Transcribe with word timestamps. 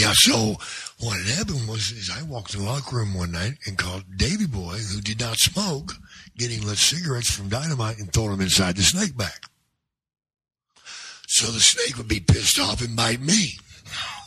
Yeah, 0.00 0.12
so 0.14 0.54
what 1.00 1.18
happened 1.20 1.66
was 1.68 1.90
is 1.90 2.08
I 2.10 2.22
walked 2.22 2.54
in 2.54 2.60
the 2.60 2.66
locker 2.66 2.96
room 2.96 3.14
one 3.14 3.32
night 3.32 3.54
and 3.66 3.76
called 3.76 4.04
Davy 4.16 4.46
Boy, 4.46 4.76
who 4.76 5.00
did 5.00 5.18
not 5.18 5.36
smoke, 5.38 5.92
getting 6.36 6.64
lit 6.64 6.78
cigarettes 6.78 7.30
from 7.34 7.48
dynamite 7.48 7.98
and 7.98 8.12
throwing 8.12 8.30
them 8.30 8.40
inside 8.42 8.76
the 8.76 8.82
snake 8.82 9.16
bag. 9.16 9.40
So 11.26 11.50
the 11.50 11.60
snake 11.60 11.96
would 11.98 12.06
be 12.08 12.20
pissed 12.20 12.60
off 12.60 12.80
and 12.80 12.94
bite 12.96 13.20
me. 13.20 13.58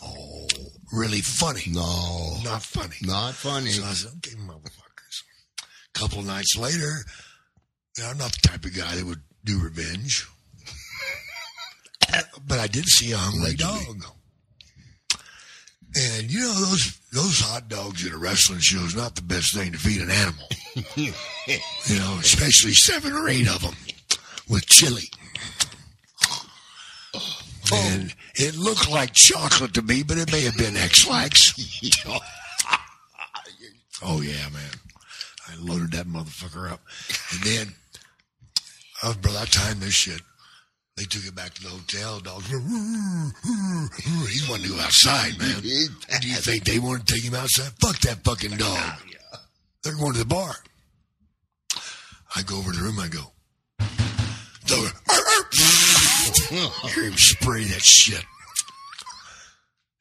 Oh, 0.03 0.47
really 0.91 1.21
funny. 1.21 1.63
No, 1.67 2.37
Not 2.43 2.63
funny. 2.63 2.95
not 3.03 3.33
funny. 3.33 3.69
So 3.69 3.83
I 3.85 3.93
said, 3.93 4.11
okay, 4.17 4.35
motherfuckers. 4.35 5.23
A 5.95 5.99
couple 5.99 6.21
nights 6.21 6.57
later, 6.57 6.91
I'm 8.05 8.17
not 8.17 8.33
the 8.33 8.47
type 8.47 8.65
of 8.65 8.75
guy 8.75 8.95
that 8.95 9.05
would 9.05 9.21
do 9.45 9.59
revenge. 9.63 10.27
but 12.47 12.59
I 12.59 12.67
did 12.67 12.85
see 12.85 13.13
a 13.13 13.17
hungry 13.17 13.55
dog. 13.55 14.03
And 15.95 16.31
you 16.31 16.39
know 16.39 16.53
those 16.53 16.99
those 17.11 17.39
hot 17.41 17.67
dogs 17.67 18.05
at 18.05 18.13
a 18.13 18.17
wrestling 18.17 18.59
show 18.59 18.79
is 18.79 18.95
not 18.95 19.15
the 19.15 19.21
best 19.21 19.53
thing 19.53 19.73
to 19.73 19.77
feed 19.77 20.01
an 20.01 20.09
animal. 20.09 20.47
you 20.95 21.99
know, 21.99 22.17
especially 22.19 22.73
seven 22.73 23.11
or 23.13 23.27
eight 23.27 23.49
of 23.49 23.61
them 23.61 23.75
with 24.49 24.65
chili. 24.67 25.03
And 27.73 28.13
it 28.35 28.55
looked 28.55 28.89
like 28.89 29.13
chocolate 29.13 29.73
to 29.75 29.81
me, 29.81 30.03
but 30.03 30.17
it 30.17 30.31
may 30.31 30.41
have 30.41 30.57
been 30.57 30.75
X-Lax. 30.77 31.53
Oh 34.03 34.21
yeah, 34.21 34.49
man. 34.49 34.71
I 35.47 35.55
loaded 35.59 35.91
that 35.91 36.07
motherfucker 36.07 36.71
up. 36.71 36.81
And 37.31 37.43
then 37.43 37.75
oh 39.03 39.13
brother, 39.21 39.39
I 39.41 39.45
timed 39.45 39.81
this 39.81 39.93
shit. 39.93 40.21
They 41.01 41.07
took 41.07 41.23
him 41.23 41.33
back 41.33 41.51
to 41.55 41.63
the 41.63 41.69
hotel. 41.69 42.19
Dogs 42.19 42.47
were, 42.51 42.59
he 42.59 44.47
wanted 44.47 44.67
to 44.67 44.69
go 44.69 44.79
outside, 44.79 45.35
man. 45.39 45.59
Do 45.61 46.27
you 46.27 46.35
think 46.35 46.63
they 46.63 46.77
want 46.77 47.07
to 47.07 47.13
take 47.15 47.23
him 47.23 47.33
outside? 47.33 47.71
Fuck 47.81 47.97
that 48.01 48.23
fucking 48.23 48.51
dog. 48.51 49.01
They're 49.83 49.95
going 49.95 50.13
to 50.13 50.19
the 50.19 50.25
bar. 50.25 50.53
I 52.35 52.43
go 52.43 52.59
over 52.59 52.71
to 52.71 52.77
the 52.77 52.83
room. 52.83 52.99
I 52.99 53.07
go. 53.07 53.31
Dog, 54.67 54.91
hear 56.93 57.05
him 57.05 57.17
spray 57.17 57.63
that 57.63 57.81
shit. 57.81 58.23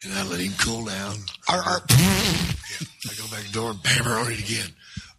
And 0.05 0.13
I 0.13 0.25
let 0.25 0.41
him 0.41 0.53
cool 0.59 0.85
down. 0.85 1.17
I 1.49 1.57
go 1.57 3.27
back 3.31 3.41
to 3.41 3.47
the 3.47 3.53
door 3.55 3.71
and 3.71 3.87
hammer 3.87 4.19
on 4.19 4.33
it 4.33 4.39
again. 4.39 4.69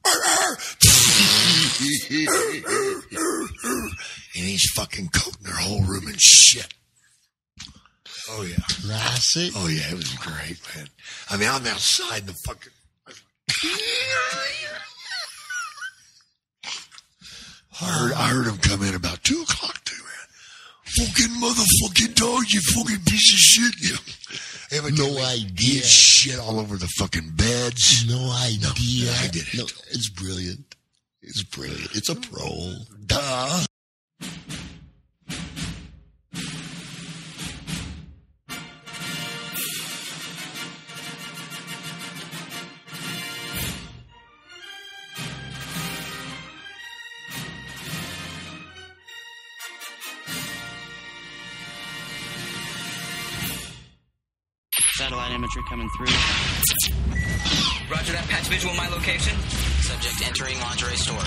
And 4.33 4.45
he's 4.45 4.71
fucking 4.75 5.09
coating 5.09 5.43
their 5.43 5.55
whole 5.55 5.81
room 5.83 6.07
in 6.07 6.15
shit. 6.17 6.73
Oh 8.29 8.43
yeah. 8.43 8.55
Classic. 8.69 9.51
Oh 9.55 9.67
yeah, 9.67 9.89
it 9.91 9.95
was 9.95 10.13
great, 10.13 10.57
man. 10.75 10.87
I 11.29 11.37
mean, 11.37 11.49
I'm 11.49 11.65
outside 11.67 12.27
the 12.27 12.33
fucking. 12.45 12.71
I 17.81 17.85
heard, 17.85 18.13
I 18.13 18.27
heard 18.29 18.47
him 18.47 18.57
come 18.57 18.83
in 18.83 18.95
about 18.95 19.23
two 19.23 19.41
o'clock 19.41 19.83
too. 19.83 20.01
Fucking 20.97 21.35
motherfucking 21.41 22.15
dog, 22.15 22.43
you 22.49 22.61
fucking 22.75 22.99
piece 23.05 23.33
of 23.33 23.39
shit, 23.39 23.89
you. 23.91 23.95
Evidently, 24.77 25.05
No 25.13 25.25
idea. 25.25 25.81
shit 25.83 26.39
all 26.39 26.59
over 26.59 26.77
the 26.77 26.87
fucking 26.97 27.31
beds. 27.35 28.05
No 28.07 28.31
idea. 28.31 29.11
I 29.21 29.27
did 29.27 29.43
it. 29.53 29.57
No, 29.57 29.63
it's 29.91 30.09
brilliant. 30.09 30.75
It's 31.21 31.43
brilliant. 31.43 31.95
It's 31.95 32.09
a 32.09 32.15
pro. 32.15 32.73
Duh. 33.05 33.65
Satellite 55.53 55.69
coming 55.69 55.89
through. 55.97 56.05
Roger 57.91 58.13
that. 58.13 58.25
Patch 58.29 58.47
visual 58.47 58.73
my 58.75 58.87
location. 58.89 59.37
Subject 59.81 60.27
entering 60.27 60.59
lingerie 60.61 60.95
store. 60.95 61.19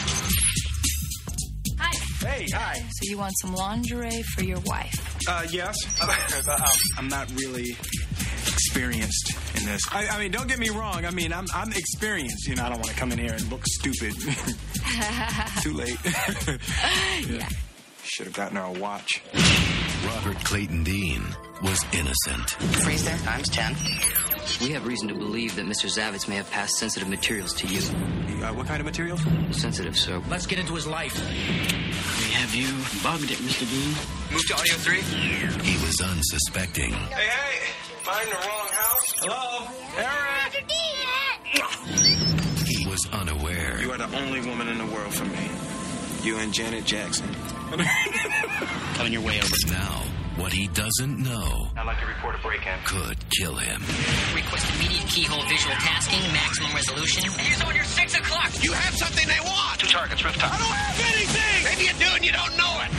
Hi. 1.79 2.29
Hey, 2.29 2.47
hi. 2.53 2.75
So 2.77 3.11
you 3.11 3.19
want 3.19 3.33
some 3.41 3.55
lingerie 3.55 4.23
for 4.35 4.45
your 4.45 4.61
wife? 4.61 4.95
Uh, 5.29 5.47
yes, 5.51 5.77
um, 6.49 6.59
I'm 6.99 7.09
not 7.09 7.31
really 7.39 7.77
experienced 8.47 9.33
in 9.59 9.67
this. 9.67 9.81
I, 9.93 10.07
I 10.09 10.19
mean, 10.19 10.31
don't 10.31 10.49
get 10.49 10.59
me 10.59 10.71
wrong. 10.71 11.05
I 11.05 11.11
mean, 11.11 11.33
I'm 11.33 11.47
I'm 11.55 11.73
experienced. 11.73 12.47
You 12.49 12.57
know, 12.57 12.65
I 12.65 12.69
don't 12.71 12.79
want 12.79 12.91
to 12.91 12.97
come 12.97 13.13
in 13.13 13.19
here 13.19 13.33
and 13.33 13.51
look 13.51 13.65
stupid. 13.67 14.15
Too 15.63 15.73
late. 15.73 15.99
Yeah. 17.29 17.49
Should 18.05 18.27
have 18.27 18.35
gotten 18.35 18.57
her 18.57 18.65
a 18.65 18.73
watch. 18.73 19.23
Robert 20.07 20.37
Clayton 20.45 20.85
Dean 20.85 21.23
was 21.63 21.85
innocent. 21.93 22.51
Freeze 22.83 23.05
there. 23.05 23.17
Times 23.19 23.49
10. 23.49 23.75
We 24.61 24.71
have 24.71 24.87
reason 24.87 25.09
to 25.09 25.15
believe 25.15 25.57
that 25.57 25.65
Mr. 25.67 25.87
Zavitz 25.89 26.29
may 26.29 26.37
have 26.37 26.51
passed 26.51 26.77
sensitive 26.77 27.09
materials 27.09 27.55
to 27.55 27.67
you. 27.67 27.81
Uh, 28.45 28.53
what 28.53 28.67
kind 28.67 28.81
of 28.81 28.87
materials? 28.87 29.23
Sensitive, 29.51 29.97
sir. 29.97 30.21
Let's 30.29 30.47
get 30.47 30.59
into 30.59 30.75
his 30.75 30.87
life. 30.87 31.15
We 31.19 32.33
have 32.35 32.55
you 32.55 32.67
bugged 33.03 33.31
it, 33.31 33.39
Mr. 33.39 33.69
Dean. 33.71 33.95
Move 34.33 34.47
to 34.49 34.55
audio 34.55 34.75
three. 34.75 35.01
He 35.63 35.85
was 35.85 36.01
unsuspecting. 36.01 36.93
Hey, 36.93 37.27
hey! 37.27 37.71
Find 38.03 38.29
the 38.29 38.35
wrong 38.35 38.69
house. 38.71 39.15
Hello, 39.23 39.69
Eric. 39.97 40.65
He 42.69 42.87
was 42.87 43.09
unaware. 43.13 43.81
You 43.81 43.93
are 43.93 43.99
the 43.99 44.15
only 44.19 44.41
woman 44.43 44.69
in 44.69 44.77
the 44.79 44.87
world 44.87 45.15
for 45.15 45.25
me. 45.25 45.49
You 46.23 46.39
and 46.39 46.53
Janet 46.53 46.85
Jackson. 46.85 47.29
Coming 48.95 49.13
your 49.13 49.23
way 49.23 49.39
over. 49.41 49.57
Now, 49.67 50.03
what 50.37 50.53
he 50.53 50.69
doesn't 50.69 51.19
know 51.19 51.69
I'd 51.77 51.87
like 51.87 51.99
to 52.01 52.07
report 52.07 52.35
a 52.35 52.39
break-in. 52.39 52.79
could 52.85 53.19
kill 53.31 53.55
him. 53.57 53.81
Request 54.35 54.67
immediate 54.75 55.07
keyhole 55.09 55.43
visual 55.49 55.75
tasking, 55.83 56.23
maximum 56.33 56.71
resolution. 56.75 57.25
Use 57.25 57.63
on 57.63 57.75
your 57.75 57.85
six 57.85 58.15
o'clock. 58.19 58.51
You 58.63 58.73
have 58.73 58.95
something 58.95 59.27
they 59.27 59.41
want. 59.43 59.79
Two 59.81 59.89
targets, 59.89 60.25
rooftop. 60.25 60.53
I 60.55 60.59
don't 60.59 60.71
have 60.71 60.99
anything. 61.15 61.59
Maybe 61.67 61.83
you 61.91 61.95
do 61.99 62.11
and 62.15 62.25
you 62.25 62.33
don't 62.33 62.55
know 62.57 62.75
it. 62.87 62.91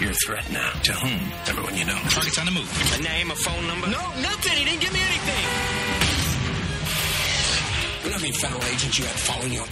You're 0.00 0.10
a 0.12 0.20
threat 0.26 0.50
now. 0.52 0.70
To 0.72 0.92
whom? 0.92 1.32
Everyone 1.48 1.76
you 1.76 1.84
know. 1.84 1.98
Target's 2.10 2.38
on 2.38 2.46
the 2.46 2.52
move. 2.52 2.68
A 2.98 3.02
name, 3.02 3.30
a 3.30 3.36
phone 3.36 3.66
number? 3.66 3.86
No, 3.88 4.02
nothing. 4.20 4.56
He 4.58 4.64
didn't 4.64 4.80
give 4.80 4.92
me 4.92 5.00
anything. 5.00 5.44
We 8.04 8.10
don't 8.10 8.22
need 8.22 8.36
federal 8.36 8.62
agents 8.64 8.98
you 8.98 9.04
had 9.04 9.16
following 9.16 9.52
you. 9.52 9.64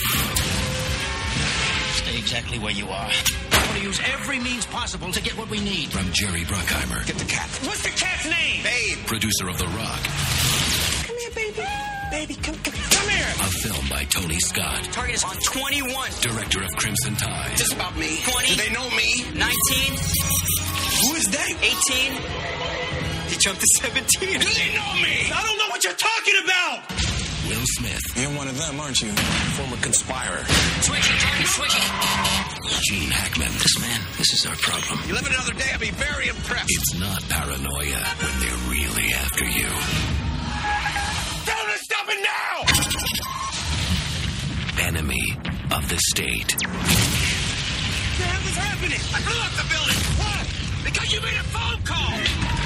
Stay 2.01 2.17
exactly 2.19 2.59
where 2.59 2.73
you 2.73 2.87
are. 2.89 3.11
I 3.81 3.85
want 3.85 3.95
to 3.97 4.01
use 4.03 4.13
every 4.13 4.39
means 4.39 4.67
possible 4.67 5.11
to 5.11 5.23
get 5.23 5.33
what 5.39 5.49
we 5.49 5.59
need. 5.61 5.89
From 5.89 6.05
Jerry 6.13 6.45
Bruckheimer, 6.45 7.01
Get 7.07 7.17
the 7.17 7.25
cat. 7.25 7.49
What's 7.65 7.83
the 7.83 7.89
cat's 7.89 8.27
name? 8.29 8.61
Babe. 8.63 8.99
producer 9.07 9.49
of 9.49 9.57
The 9.57 9.65
Rock, 9.73 10.03
Come 11.09 11.17
here, 11.17 11.33
baby. 11.33 11.65
Baby, 12.11 12.35
come, 12.43 12.57
come, 12.61 12.75
come 12.77 13.09
here. 13.09 13.25
a 13.41 13.49
film 13.65 13.89
by 13.89 14.05
Tony 14.05 14.39
Scott, 14.41 14.85
Target 14.93 15.15
is 15.17 15.25
on 15.25 15.33
21. 15.37 15.89
director 16.21 16.63
of 16.63 16.69
Crimson 16.77 17.17
Tide, 17.17 17.57
Just 17.57 17.73
about 17.73 17.97
me. 17.97 18.19
20. 18.29 18.49
Do 18.49 18.55
they 18.61 18.71
know 18.75 18.85
me? 18.91 19.25
19. 19.33 19.41
Who 19.41 21.15
is 21.17 21.25
that? 21.33 21.49
18. 21.65 23.33
He 23.33 23.37
jumped 23.41 23.61
to 23.63 23.69
17. 23.81 24.05
Do 24.05 24.45
they 24.45 24.77
know 24.77 24.93
me? 25.01 25.33
I 25.33 25.41
don't 25.41 25.57
know 25.57 25.69
what 25.73 25.83
you're 25.85 25.97
talking 25.97 26.37
about. 26.45 26.85
Will 27.49 27.65
Smith, 27.81 28.03
You're 28.15 28.37
one 28.37 28.47
of 28.49 28.59
them, 28.59 28.79
aren't 28.79 29.01
you? 29.01 29.09
Former 29.57 29.77
conspirer. 29.81 30.45
Switching, 30.85 31.17
target, 31.17 31.47
switching. 31.49 32.50
Gene 32.69 33.11
Hackman. 33.11 33.53
This 33.53 33.79
man, 33.81 34.01
this 34.19 34.33
is 34.33 34.47
our 34.47 34.57
problem. 34.57 35.01
You 35.07 35.15
live 35.15 35.27
another 35.27 35.53
day, 35.55 35.71
I'll 35.73 35.79
be 35.79 35.91
very 35.91 36.29
impressed. 36.29 36.69
It's 36.69 36.99
not 36.99 37.23
paranoia 37.29 38.05
when 38.21 38.41
they're 38.41 38.65
really 38.69 39.13
after 39.15 39.45
you. 39.45 39.69
To 41.47 41.79
stop 41.79 42.07
it 42.09 42.21
now! 42.21 42.65
Enemy 44.87 45.25
of 45.73 45.89
the 45.89 45.99
state. 45.99 46.53
What 46.53 46.73
the 48.19 48.25
hell 48.25 48.49
is 48.49 48.57
happening? 48.57 49.01
I 49.15 49.21
blew 49.25 49.41
up 49.41 49.53
the 49.57 49.65
building. 49.71 50.01
Why? 50.21 50.47
Because 50.85 51.13
you 51.13 51.21
made 51.21 51.39
a 51.41 51.45
phone 51.45 51.83
call. 51.85 52.60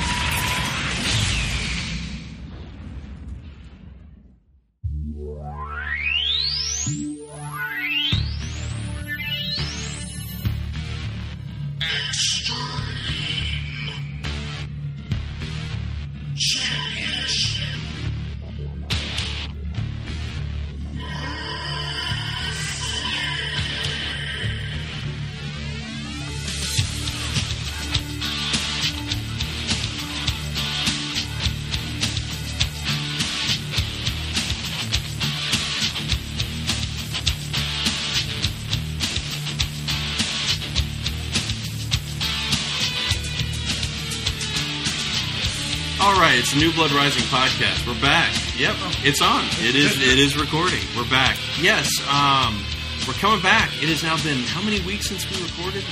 Right, 46.54 46.62
it's 46.62 46.62
a 46.62 46.66
New 46.66 46.72
Blood 46.74 46.92
Rising 46.92 47.22
podcast. 47.24 47.86
We're 47.86 48.00
back. 48.00 48.32
Yep, 48.58 48.74
it's 49.04 49.20
on. 49.22 49.44
It 49.66 49.74
is. 49.76 49.96
It 49.96 50.18
is 50.18 50.36
recording. 50.36 50.80
We're 50.96 51.08
back. 51.10 51.36
Yes, 51.60 51.90
um, 52.08 52.62
we're 53.06 53.14
coming 53.14 53.42
back. 53.42 53.70
It 53.82 53.88
has 53.88 54.02
now 54.02 54.16
been 54.22 54.38
how 54.44 54.62
many 54.62 54.80
weeks 54.80 55.08
since 55.08 55.28
we 55.30 55.42
recorded? 55.42 55.84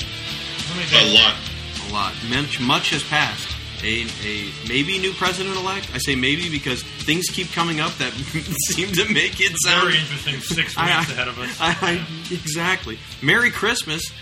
A 0.95 1.15
lot. 1.15 1.37
A 1.89 1.93
lot. 1.93 2.15
Much, 2.31 2.61
much 2.61 2.91
has 2.91 3.03
passed. 3.05 3.49
A, 3.85 4.07
a 4.25 4.53
maybe 4.69 4.99
new 5.01 5.13
president 5.15 5.57
elect. 5.57 5.91
I 5.93 5.99
say 5.99 6.15
maybe 6.15 6.49
because 6.49 6.83
things 6.85 7.27
keep 7.29 7.51
coming 7.51 7.81
up 7.81 7.93
that 7.95 8.13
seem 8.71 8.93
to 8.93 9.13
make 9.13 9.41
it 9.41 9.53
sound 9.65 9.89
Very 9.89 9.99
interesting 9.99 10.35
six 10.41 10.57
weeks 10.57 10.77
I- 10.79 10.99
I- 10.99 11.01
ahead 11.03 11.27
of 11.29 11.39
us. 11.41 11.59
I, 11.61 11.77
I, 11.83 12.33
exactly. 12.33 12.99
Merry 13.23 13.51
Christmas. 13.51 14.13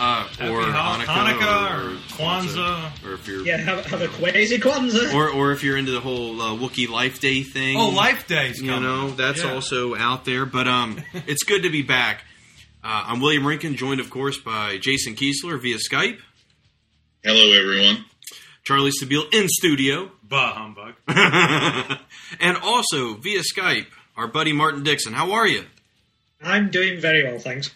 Uh, 0.00 0.26
or 0.44 0.62
Hanukkah, 0.62 1.04
Hanukkah 1.04 1.84
or, 1.84 1.90
or 1.90 1.96
Kwanzaa. 2.16 3.04
or 3.04 3.12
if 3.14 3.28
you're 3.28 3.42
Yeah, 3.46 3.58
have, 3.58 3.84
have 3.84 4.00
a 4.00 4.08
crazy 4.08 4.56
Kwanzaa. 4.58 5.12
or 5.14 5.28
or 5.28 5.52
if 5.52 5.62
you're 5.62 5.76
into 5.76 5.92
the 5.92 6.00
whole 6.00 6.40
uh, 6.40 6.56
Wookiee 6.56 6.88
Life 6.88 7.20
Day 7.20 7.42
thing. 7.42 7.76
Oh, 7.76 7.90
Life 7.90 8.26
Day's 8.26 8.60
You 8.62 8.70
coming. 8.70 8.84
know 8.88 9.10
that's 9.10 9.42
Yeah. 9.44 9.52
also 9.52 9.94
out 9.94 10.24
there. 10.24 10.46
But 10.46 10.66
um, 10.66 11.02
it's 11.26 11.42
good 11.44 11.64
to 11.64 11.70
be 11.70 11.82
back. 11.82 12.24
Uh, 12.82 13.04
I'm 13.08 13.20
William 13.20 13.42
Rinkin, 13.42 13.76
joined 13.76 14.00
of 14.00 14.08
course 14.08 14.38
by 14.38 14.78
Jason 14.78 15.14
Kiesler 15.16 15.60
via 15.60 15.76
Skype. 15.76 16.18
Hello, 17.22 17.52
everyone. 17.52 18.06
Charlie 18.64 18.92
Stabile 18.92 19.32
in 19.34 19.48
studio. 19.48 20.10
Bah 20.22 20.54
humbug. 20.54 20.94
and 22.40 22.56
also 22.62 23.14
via 23.14 23.40
Skype, 23.40 23.86
our 24.16 24.28
buddy 24.28 24.54
Martin 24.54 24.82
Dixon. 24.82 25.12
How 25.12 25.32
are 25.32 25.46
you? 25.46 25.64
I'm 26.42 26.70
doing 26.70 26.98
very 27.00 27.22
well, 27.24 27.38
thanks. 27.38 27.70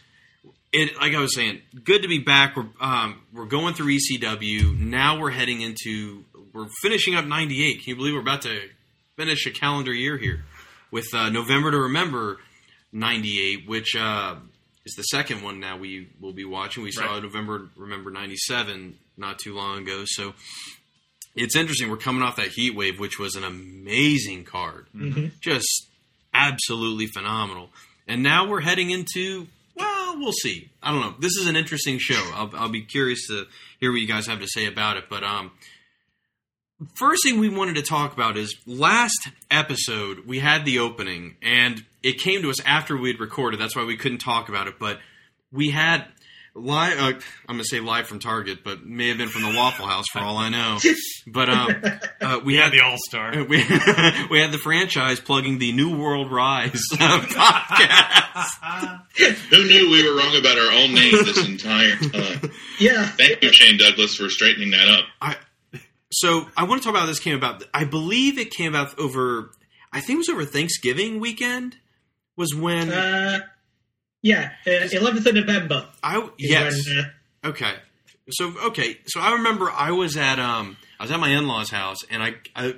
It, 0.76 0.97
like 0.97 1.15
I 1.15 1.21
was 1.21 1.35
saying, 1.37 1.61
good 1.85 2.03
to 2.03 2.09
be 2.09 2.19
back. 2.19 2.56
We're 2.56 2.67
um, 2.81 3.21
we're 3.32 3.47
going 3.47 3.75
through 3.75 3.97
ECW. 3.97 4.76
Now 4.79 5.21
we're 5.21 5.31
heading 5.31 5.61
into 5.61 6.25
we're 6.53 6.67
finishing 6.82 7.15
up 7.15 7.25
'98. 7.25 7.75
Can 7.76 7.82
you 7.87 7.97
believe 7.97 8.15
we're 8.15 8.21
about 8.21 8.43
to 8.43 8.61
finish 9.17 9.47
a 9.47 9.50
calendar 9.53 9.93
year 9.93 10.17
here 10.19 10.44
with 10.91 11.06
uh, 11.15 11.31
November 11.31 11.71
to 11.71 11.79
Remember 11.79 12.38
'98, 12.93 13.69
which 13.69 13.94
uh, 13.97 14.35
is 14.85 14.94
the 14.97 15.03
second 15.05 15.43
one 15.43 15.61
now 15.61 15.76
we 15.76 16.09
will 16.21 16.32
be 16.32 16.44
watching. 16.44 16.82
We 16.82 16.91
saw 16.91 17.12
Right. 17.15 17.23
November 17.23 17.69
Remember 17.77 18.11
'97 18.11 18.99
not 19.17 19.38
too 19.38 19.55
long 19.55 19.79
ago, 19.82 20.03
so 20.06 20.35
it's 21.37 21.55
interesting. 21.55 21.88
We're 21.88 21.97
coming 21.99 22.23
off 22.23 22.35
that 22.37 22.49
Heat 22.49 22.75
Wave, 22.75 22.99
which 22.99 23.19
was 23.19 23.37
an 23.37 23.44
amazing 23.44 24.43
card, 24.44 24.87
Mhm. 24.94 25.32
just 25.41 25.88
absolutely 26.32 27.06
phenomenal. 27.06 27.70
And 28.09 28.23
now 28.25 28.47
we're 28.49 28.61
heading 28.61 28.91
into 28.91 29.47
well, 30.21 30.33
see. 30.33 30.71
I 30.83 30.93
don't 30.93 31.01
know. 31.01 31.15
This 31.19 31.37
is 31.37 31.47
an 31.49 31.57
interesting 31.57 31.99
show. 31.99 32.23
I'll, 32.35 32.51
I'll 32.55 32.69
be 32.69 32.83
curious 32.83 33.27
to 33.29 33.47
hear 33.81 33.93
what 33.93 34.01
you 34.01 34.07
guys 34.09 34.27
have 34.27 34.41
to 34.41 34.49
say 34.49 34.67
about 34.67 34.97
it. 34.97 35.05
But 35.09 35.25
um, 35.25 35.53
first 36.95 37.23
thing 37.25 37.39
we 37.39 37.49
wanted 37.49 37.77
to 37.77 37.83
talk 37.83 38.13
about 38.13 38.37
is 38.37 38.57
last 38.67 39.29
episode 39.51 40.27
we 40.27 40.41
had 40.41 40.65
the 40.65 40.79
opening, 40.79 41.37
and 41.43 41.85
it 42.03 42.19
came 42.19 42.43
to 42.43 42.51
us 42.51 42.61
after 42.65 42.97
we'd 42.97 43.21
recorded. 43.21 43.61
That's 43.61 43.77
why 43.77 43.85
we 43.85 43.97
couldn't 43.97 44.19
talk 44.19 44.49
about 44.49 44.69
it. 44.69 44.79
But 44.79 44.99
we 45.53 45.71
had 45.71 46.07
live. 46.55 46.99
Uh, 46.99 47.19
I'm 47.49 47.56
gonna 47.56 47.65
say 47.65 47.81
live 47.81 48.06
from 48.06 48.21
Target, 48.21 48.62
but 48.65 48.85
may 48.87 49.09
have 49.09 49.19
been 49.19 49.29
from 49.29 49.43
the 49.43 49.55
Waffle 49.56 49.87
House 49.87 50.06
for 50.12 50.21
all 50.21 50.37
I 50.37 50.49
know. 50.49 50.79
But 51.27 51.49
um, 51.49 51.71
uh, 52.21 52.41
we 52.45 52.56
Yeah, 52.56 52.65
had 52.65 52.73
the 52.75 52.81
All 52.83 52.97
Star. 53.09 53.33
We, 53.49 53.56
we 54.31 54.39
had 54.41 54.53
the 54.53 54.61
franchise 54.62 55.21
plugging 55.21 55.59
the 55.59 55.73
New 55.73 55.97
World 55.99 56.31
Rise 56.31 56.83
uh, 56.93 57.21
podcast. 57.21 59.01
Who 59.51 59.65
knew 59.65 59.91
we 59.91 60.09
were 60.09 60.17
wrong 60.19 60.37
about 60.37 60.59
our 60.59 60.71
own 60.73 60.95
name 60.95 61.12
this 61.25 61.47
entire 61.47 61.97
time? 61.97 62.51
Yeah. 62.79 63.06
Thank 63.06 63.43
you, 63.43 63.53
Shane 63.53 63.79
Douglas, 63.79 64.17
for 64.17 64.29
straightening 64.29 64.71
that 64.73 64.89
up. 64.89 65.05
I, 65.21 65.37
so 66.12 66.49
I 66.56 66.65
want 66.65 66.83
to 66.83 66.87
talk 66.87 66.93
about 66.93 67.01
how 67.01 67.06
this 67.06 67.21
came 67.21 67.37
about. 67.37 67.65
I 67.73 67.85
believe 67.85 68.39
it 68.39 68.51
came 68.51 68.75
about 68.75 68.99
over. 68.99 69.51
I 69.93 70.01
think 70.01 70.17
it 70.17 70.19
was 70.19 70.29
over 70.29 70.45
Thanksgiving 70.45 71.21
weekend. 71.21 71.77
Was 72.37 72.55
when 72.55 72.91
Uh, 72.93 73.41
yeah, 74.25 74.53
uh, 74.67 74.71
11th 74.71 75.26
of 75.26 75.35
November. 75.35 75.87
I 76.03 76.26
yes. 76.38 76.88
when, 76.88 76.99
uh, 76.99 77.03
Okay. 77.44 77.75
So 78.31 78.55
okay. 78.69 78.97
So 79.06 79.21
I 79.21 79.32
remember 79.35 79.71
I 79.71 79.91
was 79.91 80.17
at 80.17 80.38
um 80.38 80.79
I 80.99 81.05
was 81.05 81.11
at 81.12 81.21
my 81.21 81.29
in 81.29 81.47
laws' 81.47 81.71
house 81.71 81.99
and 82.11 82.23
I 82.23 82.35
I 82.56 82.75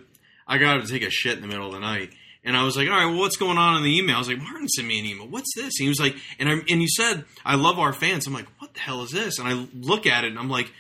I 0.47 0.59
got 0.59 0.83
to 0.83 0.89
take 0.89 1.03
a 1.03 1.11
shit 1.11 1.37
in 1.37 1.43
the 1.43 1.47
middle 1.47 1.67
of 1.67 1.73
the 1.73 1.79
night. 1.79 2.11
And 2.43 2.57
I 2.57 2.63
was 2.63 2.77
like, 2.77 2.89
all 2.89 2.95
right, 2.95 3.07
well, 3.07 3.19
what's 3.19 3.37
going 3.37 3.59
on 3.59 3.77
in 3.77 3.83
the 3.83 3.97
email? 3.97 4.17
I 4.17 4.19
was 4.19 4.29
like, 4.29 4.39
Martin 4.39 4.69
sent 4.69 4.87
me 4.87 5.01
an 5.01 5.05
email. 5.05 5.27
What's 5.27 5.53
this? 5.57 5.81
And 5.81 5.85
he 5.85 5.89
was 5.89 5.99
like, 5.99 6.17
and 6.39 6.49
I 6.49 6.53
and 6.69 6.83
you 6.83 6.89
said, 6.89 7.25
I 7.45 7.55
love 7.55 7.79
our 7.79 7.93
fans. 7.93 8.27
I'm 8.27 8.33
like, 8.33 8.49
what 8.59 8.75
the 8.75 8.81
hell 8.81 9.03
is 9.03 9.13
this? 9.13 9.39
And 9.39 9.47
I 9.47 9.69
look 9.73 10.07
at 10.07 10.25
it 10.25 10.29
and 10.29 10.39
I'm 10.39 10.51
like, 10.51 10.73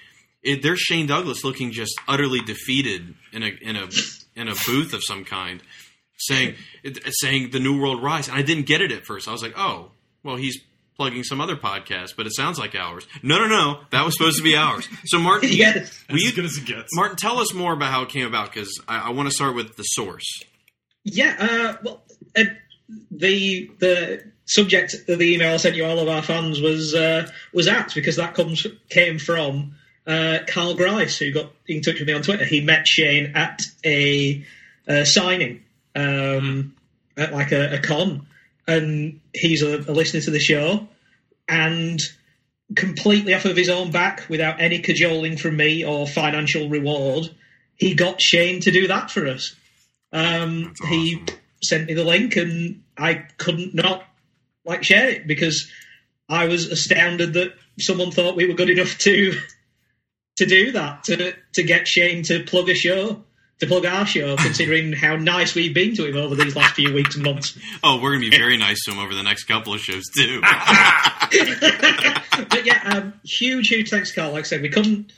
it, 0.42 0.62
there's 0.62 0.80
Shane 0.80 1.06
Douglas 1.06 1.44
looking 1.44 1.70
just 1.70 1.94
utterly 2.08 2.40
defeated 2.40 3.14
in 3.32 3.44
a 3.44 3.52
in 3.60 3.76
a 3.76 3.88
in 4.34 4.48
a 4.48 4.54
booth 4.66 4.94
of 4.94 5.04
some 5.04 5.24
kind, 5.24 5.62
saying 6.16 6.56
saying 7.20 7.50
the 7.50 7.60
New 7.60 7.80
World 7.80 8.02
Rise. 8.02 8.26
And 8.26 8.36
I 8.36 8.42
didn't 8.42 8.66
get 8.66 8.80
it 8.80 8.90
at 8.90 9.04
first. 9.04 9.28
I 9.28 9.32
was 9.32 9.42
like, 9.42 9.54
oh, 9.56 9.92
well, 10.26 10.36
he's 10.36 10.58
plugging 10.96 11.22
some 11.22 11.40
other 11.40 11.56
podcast, 11.56 12.16
but 12.16 12.26
it 12.26 12.34
sounds 12.34 12.58
like 12.58 12.74
ours. 12.74 13.06
No, 13.22 13.38
no, 13.38 13.46
no, 13.46 13.80
that 13.90 14.04
was 14.04 14.16
supposed 14.16 14.38
to 14.38 14.42
be 14.42 14.56
ours. 14.56 14.88
So 15.06 15.18
Martin, 15.18 15.50
Yes. 15.52 16.04
will 16.10 16.18
you- 16.18 16.28
as 16.28 16.34
good 16.34 16.44
as 16.46 16.56
it 16.58 16.64
gets. 16.66 16.88
Martin, 16.94 17.16
tell 17.16 17.38
us 17.38 17.52
more 17.54 17.72
about 17.74 17.92
how 17.92 18.02
it 18.02 18.08
came 18.08 18.26
about 18.26 18.52
because 18.52 18.80
I, 18.88 19.08
I 19.08 19.10
want 19.10 19.28
to 19.28 19.34
start 19.34 19.54
with 19.54 19.76
the 19.76 19.82
source. 19.82 20.42
Yeah, 21.04 21.36
uh, 21.38 21.76
well, 21.84 22.02
uh, 22.36 22.44
the 23.10 23.70
the 23.78 24.24
subject 24.46 24.94
of 25.08 25.18
the 25.18 25.34
email 25.34 25.54
I 25.54 25.56
sent 25.56 25.76
you 25.76 25.84
all 25.84 25.98
of 25.98 26.08
our 26.08 26.22
fans 26.22 26.60
was 26.60 26.94
uh, 26.94 27.28
was 27.52 27.68
apt 27.68 27.94
because 27.94 28.16
that 28.16 28.34
comes 28.34 28.66
came 28.88 29.18
from 29.18 29.74
uh, 30.06 30.38
Carl 30.48 30.74
Grice 30.74 31.18
who 31.18 31.32
got 31.32 31.52
in 31.66 31.82
touch 31.82 31.98
with 31.98 32.08
me 32.08 32.14
on 32.14 32.22
Twitter. 32.22 32.44
He 32.44 32.60
met 32.60 32.86
Shane 32.88 33.32
at 33.36 33.62
a, 33.84 34.44
uh 34.88 35.04
signing, 35.04 35.62
um, 35.94 36.74
at 37.16 37.32
like 37.32 37.52
a, 37.52 37.74
a 37.74 37.78
con, 37.80 38.26
and 38.66 39.20
he's 39.32 39.62
a, 39.62 39.78
a 39.78 39.92
listener 39.92 40.20
to 40.22 40.30
the 40.30 40.38
show, 40.38 40.88
and 41.48 42.00
completely 42.74 43.34
off 43.34 43.44
of 43.44 43.56
his 43.56 43.68
own 43.68 43.90
back, 43.90 44.28
without 44.28 44.60
any 44.60 44.80
cajoling 44.80 45.36
from 45.36 45.56
me 45.56 45.84
or 45.84 46.06
financial 46.06 46.68
reward, 46.68 47.30
he 47.76 47.94
got 47.94 48.20
Shane 48.20 48.60
to 48.60 48.70
do 48.70 48.88
that 48.88 49.10
for 49.10 49.26
us. 49.26 49.54
Um, 50.12 50.74
He 50.88 51.22
sent 51.62 51.86
me 51.86 51.94
the 51.94 52.04
link, 52.04 52.36
and 52.36 52.82
I 52.96 53.26
couldn't 53.36 53.74
not 53.74 54.04
like 54.64 54.82
share 54.82 55.08
it 55.10 55.26
because 55.26 55.70
I 56.28 56.46
was 56.46 56.66
astounded 56.70 57.34
that 57.34 57.54
someone 57.78 58.10
thought 58.10 58.36
we 58.36 58.46
were 58.46 58.54
good 58.54 58.70
enough 58.70 58.98
to 58.98 59.38
to 60.36 60.46
do 60.46 60.72
that 60.72 61.04
to 61.04 61.34
to 61.54 61.62
get 61.62 61.88
Shane 61.88 62.22
to 62.24 62.44
plug 62.44 62.68
a 62.68 62.74
show. 62.74 63.24
To 63.60 63.66
plug 63.66 63.86
our 63.86 64.04
show, 64.04 64.36
considering 64.36 64.92
how 64.92 65.16
nice 65.16 65.54
we've 65.54 65.72
been 65.72 65.96
to 65.96 66.04
him 66.04 66.16
over 66.16 66.34
these 66.34 66.54
last 66.54 66.74
few 66.74 66.92
weeks 66.92 67.14
and 67.14 67.24
months. 67.24 67.58
Oh, 67.82 68.02
we're 68.02 68.12
gonna 68.12 68.28
be 68.28 68.36
very 68.36 68.58
nice 68.58 68.84
to 68.84 68.92
him 68.92 68.98
over 68.98 69.14
the 69.14 69.22
next 69.22 69.44
couple 69.44 69.72
of 69.72 69.80
shows 69.80 70.04
too. 70.14 70.40
but 72.50 72.66
yeah, 72.66 72.80
um, 72.84 73.14
huge, 73.24 73.68
huge 73.68 73.88
thanks, 73.88 74.12
Carl. 74.12 74.32
Like 74.32 74.40
I 74.40 74.42
said, 74.42 74.60
we 74.60 74.68
couldn't. 74.68 75.10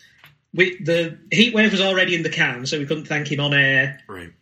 We 0.54 0.80
the 0.80 1.18
heat 1.33 1.52
wave 1.52 1.73
was 1.73 1.80
already 1.80 2.14
in 2.14 2.23
the 2.23 2.30
can, 2.30 2.64
so 2.66 2.78
we 2.78 2.87
couldn't 2.87 3.07
thank 3.07 3.30
him 3.30 3.40
on 3.40 3.54
air 3.54 3.99
right. 4.07 4.33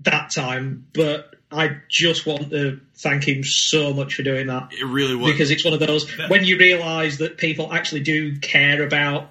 that 0.00 0.30
time. 0.30 0.88
But 0.92 1.36
I 1.50 1.76
just 1.88 2.26
want 2.26 2.50
to 2.50 2.80
thank 2.96 3.26
him 3.26 3.44
so 3.44 3.92
much 3.92 4.14
for 4.14 4.22
doing 4.22 4.48
that 4.48 4.72
It 4.72 4.84
really 4.84 5.14
was 5.14 5.32
because 5.32 5.50
it's 5.50 5.64
one 5.64 5.74
of 5.74 5.80
those 5.80 6.10
when 6.28 6.44
you 6.44 6.58
realise 6.58 7.18
that 7.18 7.36
people 7.36 7.72
actually 7.72 8.00
do 8.00 8.38
care 8.40 8.82
about 8.82 9.30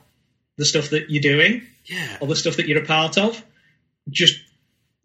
the 0.57 0.65
stuff 0.65 0.91
that 0.91 1.09
you're 1.09 1.21
doing 1.21 1.63
yeah. 1.85 2.17
or 2.21 2.27
the 2.27 2.35
stuff 2.35 2.57
that 2.57 2.67
you're 2.67 2.81
a 2.81 2.85
part 2.85 3.17
of. 3.17 3.43
Just, 4.09 4.35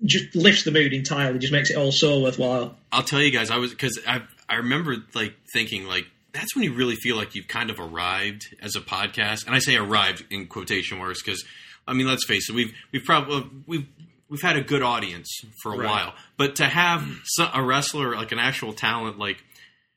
just 0.04 0.34
lifts 0.34 0.64
the 0.64 0.70
mood 0.70 0.92
entirely. 0.92 1.38
Just 1.38 1.52
makes 1.52 1.70
it 1.70 1.76
all 1.76 1.92
so 1.92 2.20
worthwhile. 2.20 2.76
I'll 2.92 3.02
tell 3.02 3.20
you 3.20 3.30
guys, 3.30 3.50
I 3.50 3.56
was 3.56 3.70
because 3.70 3.98
I 4.06 4.22
I 4.48 4.56
remember 4.56 4.96
like 5.14 5.34
thinking 5.52 5.86
like 5.86 6.06
that's 6.32 6.54
when 6.54 6.64
you 6.64 6.72
really 6.72 6.96
feel 6.96 7.16
like 7.16 7.34
you've 7.34 7.48
kind 7.48 7.70
of 7.70 7.78
arrived 7.80 8.54
as 8.62 8.76
a 8.76 8.80
podcast, 8.80 9.46
and 9.46 9.54
I 9.54 9.58
say 9.58 9.76
arrived 9.76 10.24
in 10.30 10.46
quotation 10.46 10.98
marks 10.98 11.22
because 11.22 11.44
I 11.86 11.92
mean 11.92 12.06
let's 12.06 12.24
face 12.26 12.48
it, 12.48 12.54
we've 12.54 12.72
we've 12.92 13.04
probably 13.04 13.48
we've 13.66 13.86
we've 14.28 14.42
had 14.42 14.56
a 14.56 14.62
good 14.62 14.82
audience 14.82 15.28
for 15.62 15.74
a 15.74 15.78
Right. 15.78 15.86
while, 15.86 16.14
but 16.36 16.56
to 16.56 16.66
have 16.66 17.06
a 17.52 17.62
wrestler 17.62 18.14
like 18.16 18.32
an 18.32 18.38
actual 18.38 18.72
talent 18.72 19.18
like 19.18 19.42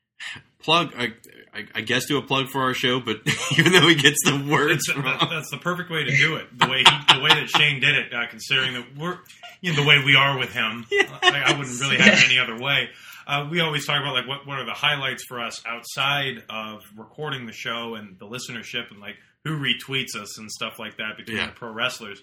plug. 0.62 0.92
I, 0.96 1.12
I, 1.54 1.66
I 1.74 1.80
guess 1.82 2.06
do 2.06 2.18
a 2.18 2.22
plug 2.22 2.48
for 2.48 2.62
our 2.62 2.74
show, 2.74 3.00
but 3.00 3.18
even 3.58 3.72
though 3.72 3.86
he 3.88 3.94
gets 3.94 4.18
the 4.24 4.46
words 4.50 4.88
It's- 4.88 5.04
wrong, 5.04 5.28
that's 5.30 5.50
the 5.50 5.58
perfect 5.58 5.90
way 5.90 6.04
to 6.04 6.16
do 6.16 6.36
it. 6.36 6.58
The 6.58 6.66
way 6.68 6.78
he, 6.78 7.14
the 7.14 7.20
way 7.20 7.28
that 7.30 7.48
Shane 7.48 7.80
did 7.80 7.94
it, 7.94 8.12
uh, 8.12 8.26
considering 8.28 8.74
that 8.74 8.96
we're 8.98 9.18
you 9.60 9.72
know 9.72 9.82
the 9.82 9.88
way 9.88 10.02
we 10.04 10.16
are 10.16 10.38
with 10.38 10.52
him, 10.52 10.84
I, 10.92 11.44
I 11.46 11.58
wouldn't 11.58 11.80
really 11.80 11.96
have 11.98 12.18
it 12.18 12.24
any 12.26 12.38
other 12.38 12.58
way. 12.58 12.90
Uh, 13.26 13.48
we 13.50 13.60
always 13.60 13.86
talk 13.86 14.00
about 14.00 14.12
like 14.14 14.26
what 14.28 14.46
what 14.46 14.58
are 14.58 14.66
the 14.66 14.72
highlights 14.74 15.24
for 15.24 15.40
us 15.40 15.62
outside 15.66 16.42
of 16.50 16.82
recording 16.96 17.46
the 17.46 17.52
show 17.52 17.94
and 17.94 18.18
the 18.18 18.26
listenership 18.26 18.90
and 18.90 19.00
like 19.00 19.16
who 19.44 19.58
retweets 19.58 20.14
us 20.16 20.38
and 20.38 20.50
stuff 20.50 20.78
like 20.78 20.96
that 20.98 21.16
between 21.16 21.36
Yeah. 21.38 21.46
the 21.46 21.52
pro 21.52 21.70
wrestlers. 21.72 22.20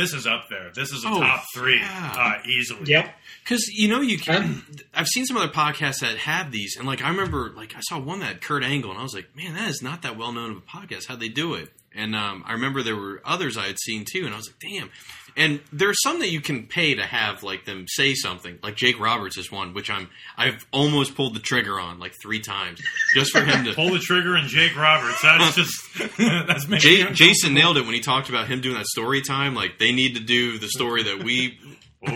This 0.00 0.14
is 0.14 0.26
up 0.26 0.48
there. 0.48 0.70
This 0.74 0.92
is 0.92 1.04
a 1.04 1.08
Oh, 1.08 1.20
top 1.20 1.44
three 1.54 1.78
yeah. 1.78 2.14
uh, 2.42 2.48
easily. 2.48 2.80
Yep. 2.86 3.14
Because 3.44 3.66
you 3.68 3.88
know 3.88 4.00
you 4.00 4.18
can. 4.18 4.62
I've 4.94 5.08
seen 5.08 5.26
some 5.26 5.36
other 5.36 5.52
podcasts 5.52 6.00
that 6.00 6.16
have 6.18 6.50
these, 6.52 6.76
and 6.76 6.86
like 6.86 7.02
I 7.02 7.08
remember, 7.10 7.52
like 7.54 7.74
I 7.76 7.80
saw 7.80 7.98
one 7.98 8.20
that 8.20 8.26
had 8.26 8.40
Kurt 8.40 8.62
Angle, 8.64 8.90
and 8.90 8.98
I 8.98 9.02
was 9.02 9.14
like, 9.14 9.34
man, 9.36 9.54
that 9.54 9.68
is 9.68 9.82
not 9.82 10.02
that 10.02 10.16
well 10.16 10.32
known 10.32 10.52
of 10.52 10.56
a 10.56 10.60
podcast. 10.60 11.06
How'd 11.06 11.20
they 11.20 11.28
do 11.28 11.54
it? 11.54 11.70
And 11.94 12.14
um, 12.14 12.44
I 12.46 12.52
remember 12.52 12.82
there 12.82 12.96
were 12.96 13.20
others 13.24 13.56
I 13.56 13.66
had 13.66 13.78
seen 13.80 14.04
too, 14.10 14.24
and 14.24 14.32
I 14.32 14.36
was 14.36 14.48
like, 14.48 14.60
damn. 14.60 14.90
And 15.36 15.60
there's 15.72 15.96
some 16.02 16.18
that 16.20 16.30
you 16.30 16.40
can 16.40 16.66
pay 16.66 16.94
to 16.94 17.02
have 17.02 17.42
like 17.42 17.64
them 17.64 17.86
say 17.88 18.14
something. 18.14 18.58
Like 18.62 18.76
Jake 18.76 18.98
Roberts 19.00 19.36
is 19.38 19.50
one, 19.50 19.74
which 19.74 19.90
I'm 19.90 20.08
I've 20.36 20.66
almost 20.72 21.14
pulled 21.14 21.34
the 21.34 21.40
trigger 21.40 21.78
on 21.78 21.98
like 21.98 22.14
three 22.20 22.40
times 22.40 22.80
just 23.14 23.30
for 23.30 23.40
him 23.40 23.64
to 23.64 23.72
Pull 23.80 23.90
the 23.90 23.98
trigger 24.00 24.34
and 24.34 24.48
Jake 24.48 24.76
Roberts. 24.76 25.22
That's 25.22 25.54
just 25.56 25.72
that's 26.18 26.68
making 26.68 26.80
Jay, 26.80 27.12
Jason 27.12 27.54
nailed 27.54 27.76
it 27.76 27.84
when 27.84 27.94
he 27.94 28.00
talked 28.00 28.28
about 28.28 28.48
him 28.48 28.60
doing 28.60 28.76
that 28.76 28.86
story 28.86 29.22
time. 29.22 29.54
Like 29.54 29.78
they 29.78 29.92
need 29.92 30.14
to 30.16 30.20
do 30.20 30.58
the 30.58 30.68
story 30.68 31.04
that 31.04 31.22
we. 31.22 31.58
the 32.02 32.10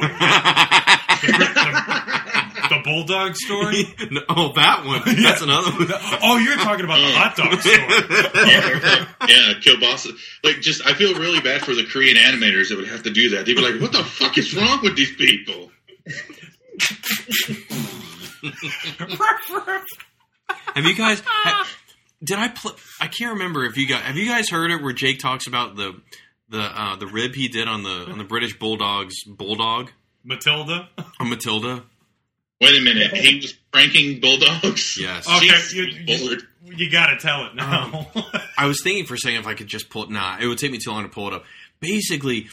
bulldog 2.85 3.37
story. 3.37 3.85
No, 4.11 4.21
oh, 4.28 4.52
that 4.54 4.85
one. 4.85 5.02
That's 5.23 5.42
another 5.42 5.71
one. 5.73 5.88
Oh, 6.23 6.38
you're 6.38 6.56
talking 6.56 6.85
about 6.85 6.99
the 6.99 7.12
hot 7.12 7.37
dog 7.37 7.61
story. 7.61 7.76
yeah, 9.28 9.54
kielbasa. 9.61 10.12
Like, 10.44 10.61
just 10.61 10.87
I 10.87 10.94
feel 10.94 11.14
really 11.14 11.40
bad 11.40 11.62
for 11.62 11.75
the 11.75 11.85
Korean 11.85 12.16
animators 12.16 12.68
that 12.68 12.76
would 12.76 12.88
have 12.88 13.02
to 13.04 13.11
do 13.11 13.30
that. 13.30 13.47
They'd 13.47 13.54
be 13.56 13.62
like, 13.62 13.80
"What 13.80 13.92
the 13.92 14.04
fuck 14.04 14.37
is 14.38 14.54
wrong 14.54 14.80
with 14.83 14.97
these 14.97 15.14
people?" 15.16 15.71
Have 20.75 20.85
you 20.85 20.94
guys? 20.94 21.23
ha- 21.25 21.66
did 22.23 22.38
I? 22.38 22.49
Pl- 22.49 22.76
I 23.00 23.06
can't 23.06 23.33
remember 23.35 23.64
if 23.64 23.76
you 23.76 23.87
guys 23.87 24.02
have 24.02 24.16
you 24.16 24.28
guys 24.28 24.49
heard 24.50 24.71
it 24.71 24.83
where 24.83 24.92
Jake 24.92 25.18
talks 25.18 25.47
about 25.47 25.76
the 25.76 26.00
the 26.49 26.61
uh, 26.61 26.97
the 26.97 27.06
rib 27.06 27.35
he 27.35 27.49
did 27.49 27.68
on 27.68 27.83
the 27.83 28.06
on 28.11 28.18
the 28.18 28.25
British 28.25 28.59
Bulldogs 28.59 29.14
bulldog 29.26 29.90
Matilda. 30.25 30.88
on 31.21 31.28
Matilda. 31.30 31.85
Wait 32.64 32.80
a 32.80 32.85
minute, 32.85 33.16
he 33.16 33.37
was 33.37 33.52
pranking 33.73 34.21
bulldogs. 34.21 34.97
Yes. 35.00 35.28
Okay, 35.28 35.47
Jesus, 35.47 35.73
you, 35.75 35.85
you, 36.06 36.38
you 36.76 36.90
got 36.90 37.09
to 37.09 37.18
tell 37.18 37.47
it 37.47 37.54
now. 37.54 38.06
Um, 38.14 38.25
I 38.56 38.66
was 38.66 38.80
thinking 38.83 39.04
for 39.06 39.14
a 39.14 39.18
second 39.18 39.40
if 39.40 39.47
I 39.47 39.54
could 39.54 39.66
just 39.66 39.90
pull 39.90 40.04
it. 40.04 40.11
Nah, 40.11 40.38
it 40.40 40.47
would 40.47 40.59
take 40.59 40.71
me 40.73 40.78
too 40.78 40.90
long 40.90 41.02
to 41.02 41.09
pull 41.09 41.28
it 41.28 41.35
up. 41.35 41.44
Basically, 41.80 42.49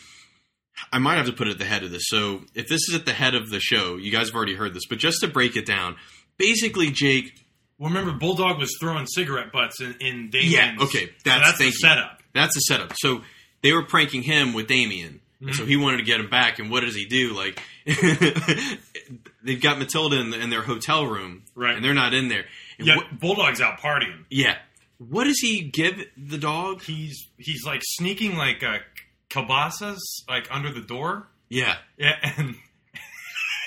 I 0.92 0.98
might 1.00 1.16
have 1.16 1.28
to 1.28 1.34
put 1.34 1.48
it 1.48 1.52
at 1.52 1.58
the 1.60 1.66
head 1.66 1.84
of 1.84 1.92
this. 1.92 2.04
So 2.08 2.42
if 2.54 2.68
this 2.68 2.82
is 2.90 2.96
at 2.96 3.06
the 3.06 3.14
head 3.14 3.36
of 3.36 3.50
the 3.50 3.60
show, 3.60 3.96
you 3.98 4.12
guys 4.12 4.28
have 4.28 4.36
already 4.36 4.56
heard 4.56 4.74
this, 4.74 4.86
but 4.90 4.98
just 4.98 5.22
to 5.22 5.28
break 5.28 5.56
it 5.56 5.66
down, 5.66 5.96
basically, 6.38 6.92
Jake. 6.92 7.46
well, 7.78 7.90
remember, 7.90 8.12
Bulldog 8.12 8.58
was 8.60 8.76
throwing 8.80 9.06
cigarette 9.06 9.52
butts 9.52 9.80
in, 9.80 9.96
in 10.02 10.30
Damien's. 10.30 10.54
Yeah, 10.54 10.76
okay, 10.82 11.06
so 11.06 11.12
that's, 11.26 11.46
that's 11.46 11.58
the 11.60 11.66
you. 11.66 11.72
setup. 11.72 12.22
That's 12.34 12.54
the 12.56 12.62
setup. 12.62 12.94
So 12.98 13.22
they 13.62 13.72
were 13.74 13.84
pranking 13.84 14.24
him 14.24 14.54
with 14.54 14.68
Damien, 14.68 15.21
Mhm. 15.42 15.54
so 15.56 15.66
he 15.66 15.76
wanted 15.78 15.98
to 15.98 16.04
get 16.04 16.20
him 16.20 16.30
back. 16.30 16.60
And 16.60 16.70
what 16.70 16.82
does 16.82 16.96
he 16.96 17.06
do? 17.06 17.34
Like 17.34 17.60
they've 19.44 19.62
got 19.62 19.80
Matilda 19.80 20.20
in, 20.20 20.34
in 20.34 20.50
their 20.50 20.62
hotel 20.62 21.06
room, 21.06 21.44
Right. 21.56 21.76
And 21.76 21.84
they're 21.84 21.94
not 21.94 22.14
in 22.14 22.28
there. 22.28 22.46
And 22.78 22.88
Yeah, 22.88 22.96
what- 22.98 23.20
Bulldog's 23.20 23.60
out 23.62 23.80
partying. 23.80 24.26
yeah. 24.30 24.58
What 24.98 25.24
does 25.24 25.40
he 25.40 25.62
give 25.62 26.06
the 26.16 26.38
dog? 26.38 26.84
He's 26.84 27.28
he's 27.38 27.66
like 27.66 27.82
sneaking 27.84 28.36
like 28.38 28.62
uh, 28.64 28.78
kielbasas 29.32 29.98
like 30.30 30.48
under 30.52 30.72
the 30.72 30.82
door. 30.82 31.28
Yeah. 31.50 31.78
Yeah, 31.98 32.18
and 32.38 32.56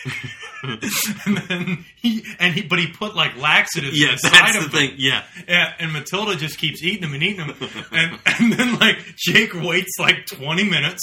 and 0.62 1.36
then 1.48 1.84
he 1.96 2.24
and 2.38 2.54
he 2.54 2.62
but 2.62 2.78
he 2.78 2.86
put 2.86 3.16
like 3.16 3.36
laxatives 3.36 4.00
Yeah, 4.00 4.12
inside 4.12 4.54
of 4.56 4.62
the 4.64 4.68
them. 4.68 4.70
thing. 4.70 4.94
Yeah. 4.98 5.24
Yeah, 5.48 5.72
and 5.78 5.92
Matilda 5.92 6.36
just 6.36 6.58
keeps 6.58 6.82
eating 6.84 7.00
them 7.02 7.14
and 7.14 7.22
eating 7.22 7.46
them, 7.46 7.54
and 7.92 8.18
and 8.26 8.52
then 8.52 8.78
like 8.78 8.98
Jake 9.16 9.54
waits 9.54 9.92
like 9.98 10.26
twenty 10.26 10.64
minutes, 10.64 11.02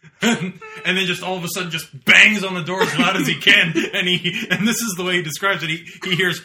and, 0.22 0.60
then 0.84 1.06
just 1.06 1.22
all 1.22 1.36
of 1.36 1.44
a 1.44 1.48
sudden 1.48 1.70
just 1.70 2.04
bangs 2.04 2.44
on 2.44 2.54
the 2.54 2.62
door 2.62 2.82
as 2.82 2.98
loud 2.98 3.16
as 3.16 3.26
he 3.26 3.36
can, 3.36 3.72
and 3.94 4.08
he 4.08 4.46
and 4.50 4.66
this 4.66 4.76
is 4.76 4.94
the 4.96 5.04
way 5.04 5.16
he 5.16 5.22
describes 5.22 5.62
it. 5.62 5.70
He 5.70 5.86
he 6.04 6.16
hears. 6.16 6.40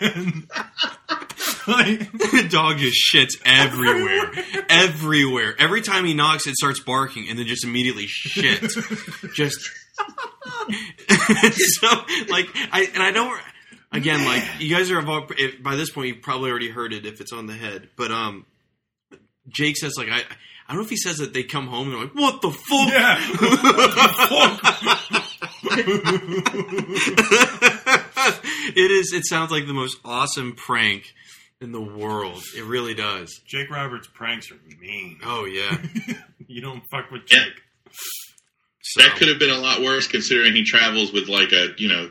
And, 0.00 0.48
like, 1.66 2.12
the 2.12 2.46
dog 2.50 2.78
just 2.78 2.96
shits 3.12 3.40
everywhere. 3.44 4.30
everywhere. 4.68 5.54
Every 5.58 5.82
time 5.82 6.04
he 6.04 6.14
knocks, 6.14 6.46
it 6.46 6.54
starts 6.54 6.80
barking 6.80 7.28
and 7.28 7.38
then 7.38 7.46
just 7.46 7.64
immediately 7.64 8.06
shits. 8.06 8.72
just. 9.34 9.58
so, 11.80 11.88
like, 12.28 12.46
I, 12.72 12.88
and 12.94 13.02
I 13.02 13.10
don't. 13.10 13.40
Again, 13.92 14.24
like, 14.24 14.42
you 14.58 14.74
guys 14.74 14.90
are 14.90 14.98
involved. 14.98 15.34
If, 15.38 15.62
by 15.62 15.76
this 15.76 15.90
point, 15.90 16.08
you've 16.08 16.22
probably 16.22 16.50
already 16.50 16.70
heard 16.70 16.92
it 16.92 17.06
if 17.06 17.20
it's 17.20 17.32
on 17.32 17.46
the 17.46 17.54
head. 17.54 17.88
But, 17.96 18.10
um, 18.10 18.46
Jake 19.48 19.76
says, 19.76 19.94
like, 19.96 20.08
I. 20.10 20.22
I 20.66 20.72
don't 20.72 20.80
know 20.80 20.84
if 20.84 20.90
he 20.90 20.96
says 20.96 21.18
that 21.18 21.34
they 21.34 21.42
come 21.42 21.66
home 21.66 21.88
and 21.88 21.92
they're 21.92 22.04
like, 22.04 22.14
"What 22.14 22.40
the 22.40 22.50
fuck?" 22.50 22.88
Yeah. 22.88 23.18
it 28.76 28.90
is. 28.90 29.12
It 29.12 29.26
sounds 29.26 29.50
like 29.50 29.66
the 29.66 29.74
most 29.74 29.98
awesome 30.04 30.54
prank 30.54 31.12
in 31.60 31.72
the 31.72 31.80
world. 31.80 32.42
It 32.56 32.64
really 32.64 32.94
does. 32.94 33.40
Jake 33.46 33.70
Roberts 33.70 34.08
pranks 34.12 34.50
are 34.50 34.58
mean. 34.80 35.18
Oh 35.24 35.44
yeah. 35.44 35.76
You 36.46 36.60
don't 36.60 36.82
fuck 36.90 37.10
with 37.10 37.24
Jake. 37.26 37.54
That 38.96 39.16
could 39.16 39.28
have 39.28 39.38
been 39.38 39.50
a 39.50 39.56
lot 39.58 39.80
worse 39.80 40.06
considering 40.06 40.54
he 40.54 40.62
travels 40.62 41.10
with 41.10 41.26
like 41.26 41.52
a, 41.52 41.68
you 41.78 41.88
know, 41.88 42.10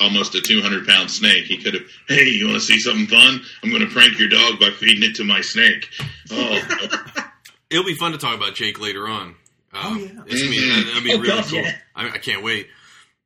almost 0.00 0.34
a 0.34 0.40
200 0.40 0.86
pound 0.86 1.10
snake. 1.10 1.44
He 1.44 1.58
could 1.58 1.74
have, 1.74 1.82
hey, 2.08 2.24
you 2.24 2.46
want 2.46 2.56
to 2.58 2.64
see 2.66 2.78
something 2.80 3.06
fun? 3.06 3.40
I'm 3.62 3.68
going 3.68 3.86
to 3.86 3.94
prank 3.94 4.18
your 4.18 4.30
dog 4.30 4.58
by 4.58 4.70
feeding 4.70 5.08
it 5.08 5.14
to 5.16 5.24
my 5.24 5.42
snake. 5.42 5.86
Oh, 6.32 7.20
It'll 7.74 7.86
be 7.86 7.94
fun 7.94 8.12
to 8.12 8.18
talk 8.18 8.36
about 8.36 8.54
Jake 8.54 8.80
later 8.80 9.06
on. 9.08 9.34
oh 9.74 9.96
yeah, 9.96 10.22
it's 10.26 10.40
gonna 10.42 10.50
be, 10.50 10.58
Mhm. 10.60 10.86
that'll 10.86 11.02
be 11.02 11.12
Oh, 11.14 11.18
really 11.18 11.28
God, 11.28 11.44
cool. 11.44 11.58
yeah. 11.58 11.76
I, 11.96 12.10
I 12.10 12.18
can't 12.18 12.42
wait. 12.44 12.68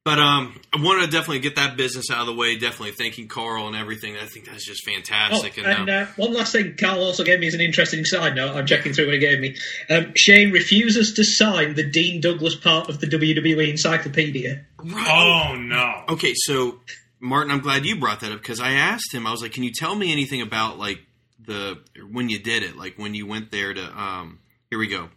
But 0.04 0.18
um, 0.20 0.58
I 0.74 0.80
wanted 0.82 1.04
to 1.06 1.10
definitely 1.12 1.40
get 1.40 1.56
that 1.56 1.76
business 1.76 2.10
out 2.10 2.20
of 2.22 2.26
the 2.28 2.32
way. 2.32 2.56
Definitely 2.56 2.92
thanking 2.92 3.28
Carl 3.28 3.66
and 3.66 3.76
everything. 3.76 4.16
I 4.16 4.24
think 4.24 4.46
that's 4.46 4.64
just 4.64 4.82
Oh, 4.88 4.90
fantastic. 4.94 5.58
and 5.58 5.90
uh, 5.90 5.92
uh, 5.92 6.06
one 6.16 6.32
last 6.32 6.52
thing 6.52 6.76
Carl 6.80 7.02
also 7.02 7.24
gave 7.24 7.40
me 7.40 7.46
as 7.46 7.52
an 7.52 7.60
interesting 7.60 8.06
side 8.06 8.34
note. 8.34 8.56
I'm 8.56 8.64
checking 8.64 8.94
through 8.94 9.04
what 9.06 9.14
he 9.14 9.20
gave 9.20 9.38
me. 9.38 9.56
Um, 9.90 10.12
Shane 10.16 10.50
refuses 10.50 11.12
to 11.14 11.24
sign 11.24 11.74
the 11.74 11.82
Dean 11.82 12.22
Douglas 12.22 12.54
part 12.54 12.88
of 12.88 13.00
the 13.00 13.06
WWE 13.06 13.68
Encyclopedia. 13.68 14.64
Oh 14.82 15.56
no. 15.58 16.04
Okay, 16.08 16.32
so 16.36 16.80
Martin, 17.20 17.50
I'm 17.52 17.60
glad 17.60 17.84
you 17.84 17.96
brought 17.96 18.20
that 18.20 18.32
up 18.32 18.38
because 18.38 18.60
I 18.60 18.70
asked 18.72 19.12
him. 19.12 19.26
I 19.26 19.30
was 19.30 19.42
like, 19.42 19.52
"Can 19.52 19.62
you 19.64 19.72
tell 19.74 19.94
me 19.94 20.10
anything 20.10 20.40
about 20.40 20.78
like 20.78 21.00
the 21.48 21.78
when 22.12 22.28
you 22.28 22.38
did 22.38 22.62
it? 22.62 22.76
Like 22.76 22.94
when 22.96 23.14
you 23.14 23.26
went 23.26 23.50
there 23.50 23.74
to 23.74 24.00
um 24.00 24.38
here 24.70 24.78
we 24.78 24.86
go. 24.86 25.08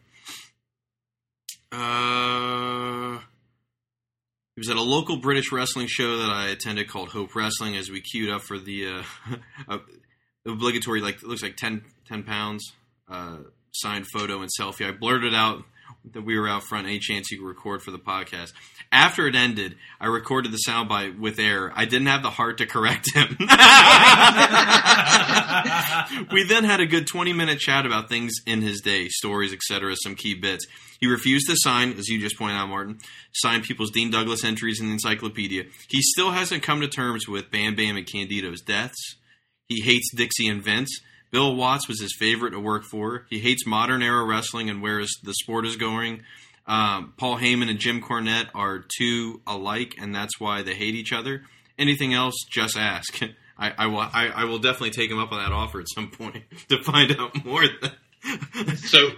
Uh 1.71 3.19
it 4.57 4.59
was 4.59 4.69
at 4.69 4.75
a 4.75 4.81
local 4.81 5.17
British 5.17 5.51
wrestling 5.51 5.87
show 5.87 6.17
that 6.17 6.29
I 6.29 6.49
attended 6.49 6.89
called 6.89 7.09
Hope 7.09 7.35
Wrestling 7.35 7.77
as 7.77 7.89
we 7.89 8.01
queued 8.01 8.29
up 8.29 8.41
for 8.41 8.59
the 8.59 9.03
uh, 9.69 9.77
obligatory 10.45 10.99
like 10.99 11.15
it 11.15 11.23
looks 11.23 11.41
like 11.41 11.55
10, 11.55 11.83
10 12.05 12.23
pounds 12.23 12.73
uh, 13.09 13.37
signed 13.71 14.07
photo 14.11 14.41
and 14.41 14.49
selfie. 14.59 14.85
I 14.85 14.91
blurted 14.91 15.33
out 15.33 15.63
that 16.13 16.23
we 16.23 16.39
were 16.39 16.47
out 16.47 16.63
front. 16.63 16.87
Any 16.87 16.99
chance 16.99 17.31
you 17.31 17.39
could 17.39 17.47
record 17.47 17.81
for 17.81 17.91
the 17.91 17.99
podcast? 17.99 18.53
After 18.91 19.27
it 19.27 19.35
ended, 19.35 19.75
I 19.99 20.07
recorded 20.07 20.51
the 20.51 20.59
soundbite 20.67 21.19
with 21.19 21.39
air. 21.39 21.71
I 21.75 21.85
didn't 21.85 22.07
have 22.07 22.23
the 22.23 22.29
heart 22.29 22.57
to 22.57 22.65
correct 22.65 23.13
him. 23.13 23.37
we 26.31 26.43
then 26.43 26.65
had 26.65 26.81
a 26.81 26.85
good 26.85 27.07
20 27.07 27.33
minute 27.33 27.59
chat 27.59 27.85
about 27.85 28.09
things 28.09 28.33
in 28.45 28.61
his 28.61 28.81
day, 28.81 29.07
stories, 29.07 29.53
etc., 29.53 29.95
some 30.03 30.15
key 30.15 30.33
bits. 30.33 30.65
He 30.99 31.07
refused 31.07 31.49
to 31.49 31.55
sign, 31.57 31.93
as 31.93 32.07
you 32.07 32.19
just 32.19 32.37
pointed 32.37 32.57
out, 32.57 32.69
Martin, 32.69 32.99
sign 33.33 33.61
people's 33.61 33.91
Dean 33.91 34.11
Douglas 34.11 34.43
entries 34.43 34.79
in 34.79 34.87
the 34.87 34.93
encyclopedia. 34.93 35.63
He 35.87 36.01
still 36.01 36.31
hasn't 36.31 36.63
come 36.63 36.81
to 36.81 36.87
terms 36.87 37.27
with 37.27 37.49
Bam 37.49 37.75
Bam 37.75 37.97
and 37.97 38.05
Candido's 38.05 38.61
deaths. 38.61 39.15
He 39.67 39.81
hates 39.81 40.11
Dixie 40.15 40.47
and 40.47 40.61
Vince. 40.61 40.99
Bill 41.31 41.55
Watts 41.55 41.87
was 41.87 42.01
his 42.01 42.15
favorite 42.17 42.51
to 42.51 42.59
work 42.59 42.83
for. 42.83 43.25
He 43.29 43.39
hates 43.39 43.65
modern 43.65 44.01
era 44.03 44.23
wrestling 44.25 44.69
and 44.69 44.81
where 44.81 44.99
is- 44.99 45.19
the 45.23 45.33
sport 45.33 45.65
is 45.65 45.75
going. 45.77 46.23
Um, 46.67 47.13
Paul 47.17 47.37
Heyman 47.37 47.69
and 47.69 47.79
Jim 47.79 48.01
Cornette 48.01 48.49
are 48.53 48.85
two 48.97 49.41
alike, 49.47 49.95
and 49.99 50.13
that's 50.13 50.39
why 50.39 50.61
they 50.61 50.75
hate 50.75 50.93
each 50.95 51.11
other. 51.11 51.43
Anything 51.77 52.13
else, 52.13 52.35
just 52.49 52.77
ask. 52.77 53.19
I, 53.57 53.73
I 53.77 53.85
will. 53.87 53.99
I, 53.99 54.31
I 54.35 54.43
will 54.45 54.59
definitely 54.59 54.91
take 54.91 55.11
him 55.11 55.19
up 55.19 55.31
on 55.31 55.43
that 55.43 55.51
offer 55.51 55.79
at 55.79 55.87
some 55.93 56.09
point 56.09 56.43
to 56.69 56.81
find 56.83 57.15
out 57.19 57.45
more. 57.45 57.63
so 58.75 59.09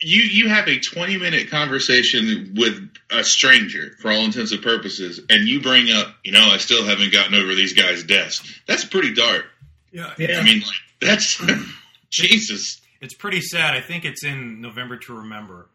you 0.00 0.22
you 0.22 0.48
have 0.48 0.68
a 0.68 0.78
20 0.78 1.18
minute 1.18 1.50
conversation 1.50 2.54
with 2.56 2.88
a 3.10 3.22
stranger 3.22 3.92
for 4.00 4.10
all 4.10 4.24
intents 4.24 4.52
and 4.52 4.62
purposes, 4.62 5.20
and 5.30 5.46
you 5.48 5.60
bring 5.60 5.90
up, 5.92 6.08
you 6.24 6.32
know, 6.32 6.44
I 6.50 6.56
still 6.58 6.84
haven't 6.84 7.12
gotten 7.12 7.34
over 7.34 7.54
these 7.54 7.74
guys' 7.74 8.02
deaths. 8.02 8.42
That's 8.66 8.84
pretty 8.84 9.14
dark. 9.14 9.44
Yeah. 9.92 10.06
I 10.18 10.42
mean, 10.42 10.60
like, 10.60 10.70
that's 11.04 11.40
Jesus. 12.10 12.80
It's 13.00 13.14
pretty 13.14 13.40
sad. 13.40 13.74
I 13.74 13.80
think 13.80 14.04
it's 14.04 14.24
in 14.24 14.60
November 14.60 14.96
to 14.98 15.14
Remember. 15.18 15.68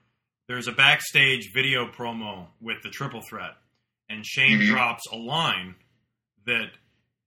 There's 0.47 0.67
a 0.67 0.71
backstage 0.71 1.51
video 1.53 1.87
promo 1.91 2.47
with 2.61 2.81
the 2.83 2.89
triple 2.89 3.21
threat, 3.29 3.55
and 4.09 4.25
Shane 4.25 4.59
Mhm. 4.61 4.67
drops 4.67 5.03
a 5.11 5.17
line 5.17 5.75
that 6.45 6.71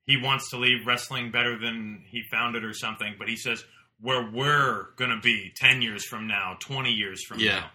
he 0.07 0.17
wants 0.17 0.49
to 0.51 0.57
leave 0.57 0.87
wrestling 0.87 1.31
better 1.31 1.59
than 1.59 2.03
he 2.09 2.23
found 2.31 2.57
it 2.57 2.65
or 2.65 2.73
something, 2.73 3.17
but 3.19 3.29
he 3.29 3.37
says, 3.37 3.63
where 4.01 4.23
we're 4.31 4.87
going 4.97 5.11
to 5.11 5.21
be 5.21 5.53
10 5.57 5.83
years 5.83 6.07
from 6.07 6.27
now, 6.27 6.57
20 6.61 6.91
years 6.91 7.23
from 7.27 7.39
Yeah. 7.39 7.61
now. 7.61 7.71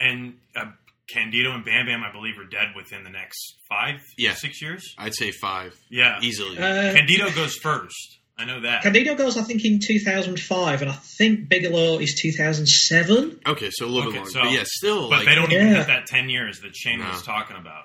And 0.00 0.38
uh, 0.56 0.72
Candido 1.08 1.52
and 1.52 1.64
Bam 1.64 1.86
Bam, 1.86 2.02
I 2.02 2.10
believe, 2.10 2.38
are 2.40 2.44
dead 2.44 2.74
within 2.74 3.04
the 3.04 3.10
next 3.10 3.38
five, 3.68 4.00
Yeah. 4.18 4.34
six 4.34 4.60
years. 4.60 4.82
I'd 4.98 5.14
say 5.14 5.30
five. 5.30 5.76
Yeah. 5.88 6.18
easily. 6.22 6.58
Uh, 6.58 6.92
Candido 6.94 7.30
goes 7.30 7.54
first. 7.56 8.18
I 8.40 8.44
know 8.46 8.60
that. 8.60 8.82
Candido 8.82 9.14
goes, 9.14 9.36
I 9.36 9.42
think, 9.42 9.64
in 9.66 9.80
2005, 9.80 10.80
and 10.82 10.90
I 10.90 10.94
think 10.94 11.48
Bigelow 11.48 11.98
is 11.98 12.14
2007. 12.14 13.40
Okay, 13.46 13.68
so 13.70 13.84
a 13.84 13.86
little 13.86 14.08
Okay, 14.08 14.12
bit 14.12 14.16
longer. 14.18 14.30
so- 14.30 14.40
but 14.42 14.52
yeah, 14.52 14.62
still. 14.64 15.10
But 15.10 15.18
like, 15.18 15.26
they 15.28 15.34
don't 15.34 15.52
even 15.52 15.66
Yeah. 15.68 15.74
hit 15.74 15.86
that 15.88 16.06
ten 16.06 16.30
years 16.30 16.60
that 16.60 16.74
Shane 16.74 17.00
was 17.00 17.22
talking 17.22 17.56
about. 17.56 17.84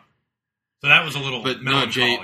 So 0.81 0.87
that 0.89 1.03
was 1.03 1.15
a 1.15 1.19
little 1.19 1.41
But 1.41 1.63
no, 1.63 1.85
Jay. 1.87 2.17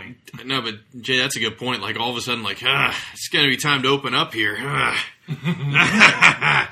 No, 0.46 0.62
but 0.62 0.76
Jay, 1.02 1.18
that's 1.18 1.36
a 1.36 1.40
good 1.40 1.58
point. 1.58 1.82
Like 1.82 2.00
all 2.00 2.12
of 2.12 2.16
a 2.18 2.22
sudden, 2.22 2.44
like 2.44 2.60
ah, 2.64 2.96
it's 3.14 3.28
gonna 3.30 3.48
be 3.48 3.58
time 3.58 3.82
to 3.84 3.90
open 3.90 4.14
up 4.14 4.34
here. 4.34 4.56
Ah. 4.60 5.04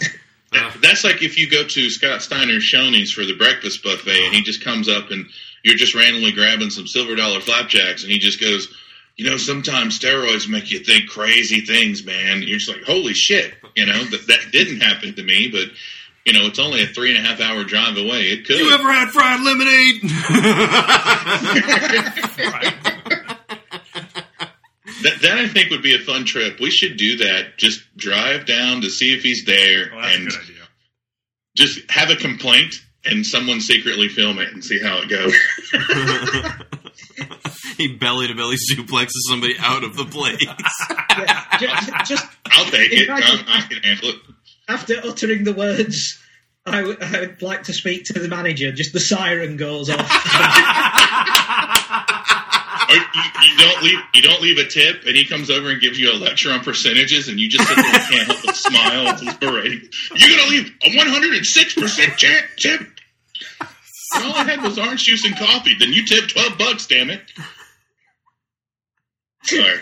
That's 0.81 1.03
like 1.03 1.21
if 1.21 1.37
you 1.37 1.49
go 1.49 1.63
to 1.63 1.89
Scott 1.89 2.21
Steiner's 2.21 2.63
Shoney's 2.63 3.11
for 3.11 3.23
the 3.25 3.35
breakfast 3.35 3.83
buffet, 3.83 4.25
and 4.25 4.33
he 4.35 4.41
just 4.41 4.63
comes 4.63 4.87
up 4.89 5.11
and 5.11 5.25
you're 5.63 5.75
just 5.75 5.93
randomly 5.93 6.31
grabbing 6.31 6.69
some 6.69 6.87
silver 6.87 7.15
dollar 7.15 7.39
flapjacks, 7.39 8.03
and 8.03 8.11
he 8.11 8.17
just 8.17 8.39
goes, 8.41 8.67
"You 9.19 9.29
know, 9.29 9.37
sometimes 9.37 9.99
steroids 9.99 10.47
make 10.49 10.71
you 10.71 10.79
think 10.79 11.09
crazy 11.09 11.61
things, 11.61 12.03
man." 12.05 12.41
You're 12.41 12.57
just 12.59 12.69
like, 12.69 12.83
"Holy 12.83 13.13
shit!" 13.13 13.53
You 13.75 13.85
know 13.85 14.03
that 14.05 14.27
that 14.27 14.51
didn't 14.51 14.81
happen 14.81 15.13
to 15.15 15.23
me, 15.23 15.49
but 15.51 15.69
you 16.25 16.33
know, 16.33 16.45
it's 16.45 16.59
only 16.59 16.83
a 16.83 16.87
three 16.87 17.15
and 17.15 17.25
a 17.25 17.27
half 17.27 17.39
hour 17.41 17.63
drive 17.63 17.97
away. 17.97 18.27
It 18.29 18.45
could. 18.45 18.57
you 18.59 18.71
ever 18.71 18.91
had 18.91 19.09
fried 19.09 19.41
lemonade? 19.41 20.01
That, 25.03 25.21
that 25.21 25.37
I 25.37 25.47
think 25.47 25.69
would 25.69 25.81
be 25.81 25.95
a 25.95 25.99
fun 25.99 26.25
trip. 26.25 26.59
We 26.59 26.71
should 26.71 26.97
do 26.97 27.15
that. 27.17 27.57
Just 27.57 27.81
drive 27.95 28.45
down 28.45 28.81
to 28.81 28.89
see 28.89 29.13
if 29.13 29.23
he's 29.23 29.45
there, 29.45 29.91
Well, 29.95 30.03
and 30.03 30.27
a 30.27 30.31
good 30.31 30.39
idea. 30.41 30.55
just 31.55 31.89
have 31.89 32.09
a 32.09 32.17
complaint, 32.17 32.83
and 33.05 33.25
someone 33.25 33.61
secretly 33.61 34.09
film 34.09 34.39
it 34.39 34.51
and 34.51 34.61
see 34.63 34.77
how 34.79 34.97
it 35.01 35.07
goes. 35.07 35.33
he 37.79 37.87
belly 37.95 38.27
to 38.27 38.35
belly 38.35 38.57
suplexes 38.71 39.09
somebody 39.27 39.55
out 39.59 39.83
of 39.83 39.95
the 39.97 40.05
place. 40.05 40.45
Yeah, 41.19 41.57
ju- 41.57 41.91
just 42.05 42.25
I'll 42.45 42.65
take 42.71 42.91
it. 42.93 43.09
Imagine- 43.09 43.45
I, 43.47 43.57
I 43.57 43.61
can 43.67 43.83
handle 43.83 44.09
it. 44.09 44.15
after 44.69 44.93
uttering 45.03 45.43
the 45.43 45.51
words, 45.53 46.17
I 46.65 46.83
would- 46.83 47.41
like 47.41 47.63
to 47.63 47.73
speak 47.73 48.05
to 48.05 48.13
the 48.13 48.29
manager. 48.29 48.71
Just 48.71 48.93
the 48.93 48.99
siren 49.01 49.57
goes 49.57 49.89
off. 49.89 50.07
You, 52.89 52.95
you 52.95 53.57
don't 53.59 53.83
leave. 53.83 53.99
You 54.15 54.21
don't 54.23 54.41
leave 54.41 54.57
a 54.57 54.65
tip, 54.65 55.03
and 55.05 55.15
he 55.15 55.23
comes 55.25 55.51
over 55.51 55.69
and 55.69 55.79
gives 55.79 55.99
you 55.99 56.11
a 56.11 56.15
lecture 56.17 56.51
on 56.51 56.61
percentages, 56.61 57.27
and 57.27 57.39
you 57.39 57.47
just 57.47 57.67
sit 57.67 57.75
there 57.75 57.85
and 57.85 58.09
can't 58.09 58.27
help 58.27 58.39
but 58.43 58.55
smile 58.55 59.07
as 59.09 59.21
he's 59.21 59.33
berating. 59.35 59.81
You're 60.15 60.29
gonna 60.37 60.49
leave 60.49 60.71
a 60.83 60.97
106 60.97 61.73
percent 61.75 62.17
tip. 62.17 62.81
And 64.15 64.25
all 64.25 64.33
I 64.33 64.43
had 64.43 64.63
was 64.63 64.79
orange 64.79 65.03
juice 65.03 65.23
and 65.23 65.37
coffee. 65.37 65.75
Then 65.79 65.93
you 65.93 66.03
tip 66.03 66.29
12 66.29 66.57
bucks. 66.57 66.87
Damn 66.87 67.11
it. 67.11 67.21
Sorry. 69.43 69.79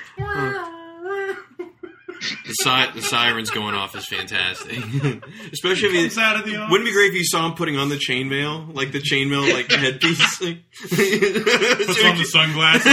The, 2.19 2.53
si- 2.63 2.91
the 2.95 3.01
sirens 3.03 3.51
going 3.51 3.75
off 3.75 3.95
is 3.95 4.05
fantastic, 4.07 4.75
especially 5.53 5.89
if 5.89 5.93
he, 5.93 6.01
Comes 6.01 6.17
out 6.17 6.35
of 6.37 6.45
the 6.45 6.55
office. 6.55 6.71
Wouldn't 6.71 6.87
it 6.87 6.91
be 6.91 6.95
great 6.95 7.09
if 7.11 7.15
you 7.15 7.23
saw 7.25 7.45
him 7.45 7.53
putting 7.53 7.77
on 7.77 7.89
the 7.89 7.95
chainmail, 7.95 8.73
like 8.73 8.91
the 8.91 8.99
chainmail, 8.99 9.53
like 9.53 9.69
headpiece, 9.71 10.41
like, 10.41 10.63
Puts 10.81 12.03
on 12.03 12.17
the 12.17 12.25
sunglasses. 12.27 12.91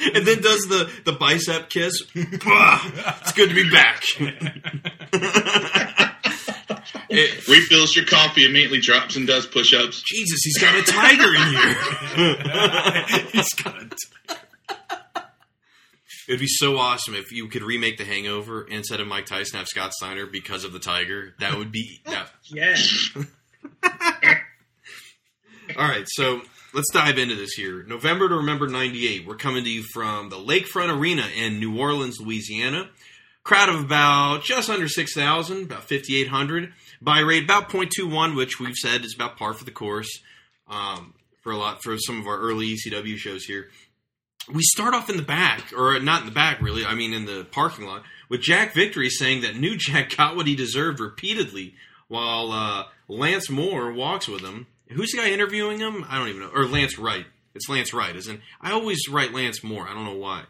and 0.14 0.26
then 0.26 0.40
does 0.40 0.62
the 0.68 0.90
the 1.04 1.12
bicep 1.12 1.68
kiss. 1.68 2.02
Bah, 2.44 2.80
it's 3.20 3.32
good 3.32 3.50
to 3.50 3.54
be 3.54 3.68
back. 3.70 4.02
It- 7.10 7.46
Refills 7.46 7.94
your 7.94 8.06
coffee, 8.06 8.46
immediately 8.46 8.80
drops 8.80 9.16
and 9.16 9.26
does 9.26 9.44
push-ups. 9.46 10.02
Jesus, 10.02 10.40
he's 10.44 10.58
got 10.58 10.74
a 10.74 10.82
tiger 10.82 11.34
in 11.34 11.48
here. 11.52 13.28
He's 13.32 13.52
got 13.54 13.82
a 13.82 13.84
It'd 16.32 16.40
be 16.40 16.46
so 16.48 16.78
awesome 16.78 17.14
if 17.14 17.30
you 17.30 17.46
could 17.46 17.62
remake 17.62 17.98
The 17.98 18.06
Hangover 18.06 18.62
instead 18.62 19.00
of 19.00 19.06
Mike 19.06 19.26
Tyson 19.26 19.58
have 19.58 19.68
Scott 19.68 19.92
Steiner 19.92 20.24
because 20.24 20.64
of 20.64 20.72
the 20.72 20.78
tiger. 20.78 21.34
That 21.40 21.58
would 21.58 21.70
be 21.70 22.00
that. 22.06 22.30
yeah. 22.46 22.74
All 25.76 25.86
right, 25.86 26.06
so 26.06 26.40
let's 26.72 26.90
dive 26.90 27.18
into 27.18 27.34
this 27.34 27.52
here. 27.52 27.82
November 27.82 28.30
to 28.30 28.36
Remember 28.36 28.66
98. 28.66 29.26
We're 29.26 29.36
coming 29.36 29.62
to 29.64 29.70
you 29.70 29.82
from 29.92 30.30
the 30.30 30.36
Lakefront 30.36 30.98
Arena 30.98 31.26
in 31.36 31.60
New 31.60 31.78
Orleans, 31.78 32.18
Louisiana. 32.18 32.88
Crowd 33.44 33.68
of 33.68 33.84
about 33.84 34.42
just 34.42 34.70
under 34.70 34.88
6,000, 34.88 35.64
about 35.64 35.86
5,800. 35.86 36.72
Buy 37.02 37.18
rate 37.18 37.44
about 37.44 37.68
0.21, 37.68 38.34
which 38.34 38.58
we've 38.58 38.76
said 38.76 39.04
is 39.04 39.14
about 39.14 39.36
par 39.36 39.52
for 39.52 39.66
the 39.66 39.70
course 39.70 40.08
um, 40.66 41.12
for 41.42 41.52
a 41.52 41.58
lot 41.58 41.82
for 41.82 41.98
some 41.98 42.18
of 42.20 42.26
our 42.26 42.38
early 42.38 42.74
ECW 42.74 43.18
shows 43.18 43.44
here. 43.44 43.68
We 44.52 44.62
start 44.62 44.94
off 44.94 45.08
in 45.08 45.16
the 45.16 45.22
back, 45.22 45.72
or 45.76 45.98
not 46.00 46.20
in 46.20 46.26
the 46.26 46.32
back, 46.32 46.60
really. 46.60 46.84
I 46.84 46.94
mean, 46.94 47.12
in 47.12 47.26
the 47.26 47.46
parking 47.50 47.86
lot, 47.86 48.02
with 48.28 48.40
Jack 48.40 48.74
Victory 48.74 49.08
saying 49.08 49.42
that 49.42 49.56
New 49.56 49.76
Jack 49.76 50.16
got 50.16 50.36
what 50.36 50.46
he 50.46 50.56
deserved 50.56 51.00
repeatedly, 51.00 51.74
while 52.08 52.52
uh, 52.52 52.84
Lance 53.08 53.48
Moore 53.48 53.92
walks 53.92 54.28
with 54.28 54.42
him. 54.42 54.66
Who's 54.90 55.12
the 55.12 55.18
guy 55.18 55.30
interviewing 55.30 55.78
him? 55.78 56.04
I 56.08 56.18
don't 56.18 56.28
even 56.28 56.42
know. 56.42 56.50
Or 56.54 56.66
Lance 56.66 56.98
Wright. 56.98 57.24
It's 57.54 57.68
Lance 57.68 57.94
Wright, 57.94 58.14
isn't? 58.14 58.36
it? 58.36 58.40
I 58.60 58.72
always 58.72 59.08
write 59.08 59.32
Lance 59.32 59.64
Moore. 59.64 59.88
I 59.88 59.94
don't 59.94 60.04
know 60.04 60.16
why. 60.16 60.44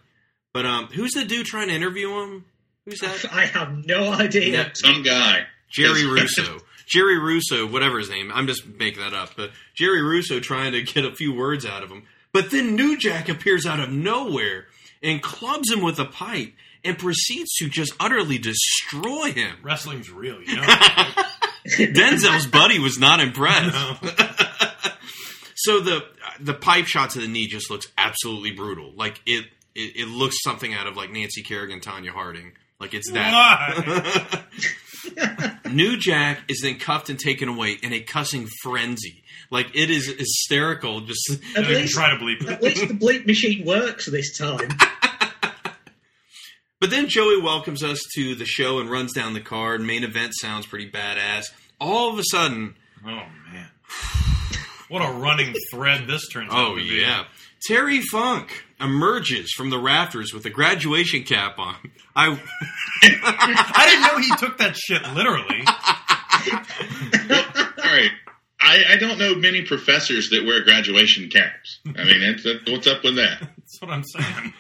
But 0.53 0.67
um, 0.67 0.87
who's 0.87 1.13
the 1.13 1.25
dude 1.25 1.47
trying 1.47 1.69
to 1.69 1.75
interview 1.75 2.11
him? 2.21 2.45
Who's 2.85 3.01
that? 3.01 3.25
I 3.33 3.47
have 3.47 3.87
no 3.87 4.13
idea. 4.13 4.53
Yeah. 4.53 4.69
Some 4.75 5.03
guy. 5.03 5.47
Jerry 5.71 6.07
Russo. 6.07 6.59
Jerry 6.87 7.19
Russo, 7.19 7.67
whatever 7.67 7.99
his 7.99 8.11
name. 8.11 8.31
I'm 8.35 8.47
just 8.47 8.67
making 8.67 9.01
that 9.01 9.15
up. 9.15 9.31
But 9.37 9.51
Jerry 9.75 10.03
Russo 10.03 10.41
trying 10.41 10.73
to 10.73 10.83
get 10.83 11.05
a 11.05 11.15
few 11.15 11.33
words 11.33 11.65
out 11.65 11.83
of 11.83 11.91
him. 11.91 12.03
But 12.33 12.51
then 12.51 12.77
New 12.77 12.97
Jack 12.97 13.29
appears 13.29 13.67
out 13.67 13.81
of 13.81 13.91
nowhere 13.91 14.67
and 15.03 15.23
clubs 15.23 15.71
him 15.71 15.81
with 15.81 15.99
a 15.99 16.05
pipe 16.05 16.55
and 16.85 16.99
proceeds 16.99 17.53
to 17.57 17.69
just 17.69 17.93
utterly 18.01 18.39
destroy 18.39 19.33
him. 19.33 19.57
Wrestling's 19.63 20.11
real, 20.11 20.43
you 20.43 20.57
know. 20.57 20.63
Denzel's 21.67 22.47
buddy 22.47 22.79
was 22.79 22.99
not 22.99 23.21
impressed. 23.21 23.77
so 25.55 25.81
the 25.81 26.05
the 26.41 26.55
pipe 26.55 26.87
shot 26.87 27.11
to 27.11 27.21
the 27.21 27.29
knee 27.29 27.47
just 27.47 27.71
looks 27.71 27.87
absolutely 27.97 28.51
brutal. 28.51 28.93
Like 28.97 29.21
it, 29.27 29.47
it, 29.75 29.97
it 29.97 30.09
looks 30.09 30.43
something 30.43 30.75
out 30.75 30.87
of 30.87 30.97
like 30.97 31.11
Nancy 31.11 31.43
Kerrigan, 31.43 31.81
Tonya 31.81 32.11
Harding. 32.11 32.53
Like 32.81 32.95
it's 32.95 33.11
that. 33.13 34.45
New 35.75 35.97
Jack 35.97 36.41
is 36.49 36.61
then 36.63 36.79
cuffed 36.79 37.09
and 37.11 37.19
taken 37.19 37.49
away 37.49 37.77
in 37.83 37.93
a 37.93 38.01
cussing 38.01 38.49
frenzy. 38.63 39.23
Like 39.51 39.75
it 39.75 39.91
is 39.91 40.07
hysterical. 40.07 41.01
Just 41.03 41.31
At 41.57 41.67
least, 41.67 41.93
try 41.95 42.11
to 42.11 42.17
bleep 42.17 42.49
at 42.51 42.63
least 42.63 42.89
the 42.89 42.95
bleep 42.95 43.27
machine 43.27 43.67
works 43.67 44.07
this 44.07 44.37
time. 44.37 44.69
But 46.81 46.91
then 46.91 47.07
Joey 47.09 47.41
welcomes 47.41 47.85
us 47.85 48.01
to 48.17 48.35
the 48.35 48.45
show 48.45 48.81
and 48.81 48.91
runs 48.91 49.13
down 49.13 49.35
the 49.35 49.41
card. 49.41 49.81
Main 49.83 50.03
event 50.03 50.33
sounds 50.35 50.67
pretty 50.67 50.91
badass. 50.91 51.45
All 51.81 52.13
of 52.13 52.19
a 52.19 52.25
sudden, 52.29 52.75
Oh 53.07 53.23
man, 53.53 53.69
what 54.89 54.99
a 55.01 55.13
running 55.13 55.55
thread 55.71 56.09
this 56.09 56.27
turns 56.29 56.51
oh, 56.53 56.57
out 56.57 56.71
oh 56.73 56.79
to 56.79 56.81
be. 56.83 56.97
yeah, 56.97 57.27
Terry 57.69 58.01
Funk 58.01 58.65
emerges 58.83 59.53
from 59.57 59.71
the 59.71 59.79
rafters 59.79 60.33
with 60.35 60.45
a 60.47 60.51
graduation 60.51 61.23
cap 61.23 61.59
on. 61.59 61.77
I 62.15 62.29
I 63.03 63.87
didn't 63.87 64.03
know 64.03 64.19
he 64.19 64.47
took 64.47 64.59
that 64.59 64.77
shit 64.77 65.03
literally. 65.15 65.65
All 67.85 67.91
right. 67.97 68.11
I, 68.61 68.85
I 68.91 68.97
don't 68.97 69.19
know 69.19 69.35
many 69.35 69.63
professors 69.63 70.31
that 70.31 70.45
wear 70.47 70.63
graduation 70.63 71.29
caps. 71.29 71.81
I 71.85 72.05
mean, 72.05 72.21
that's, 72.21 72.45
that's, 72.45 72.71
what's 72.71 72.87
up 72.87 73.03
with 73.03 73.17
that? 73.17 73.41
That's 73.41 73.81
what 73.81 73.91
I'm 73.91 74.05
saying. 74.05 74.53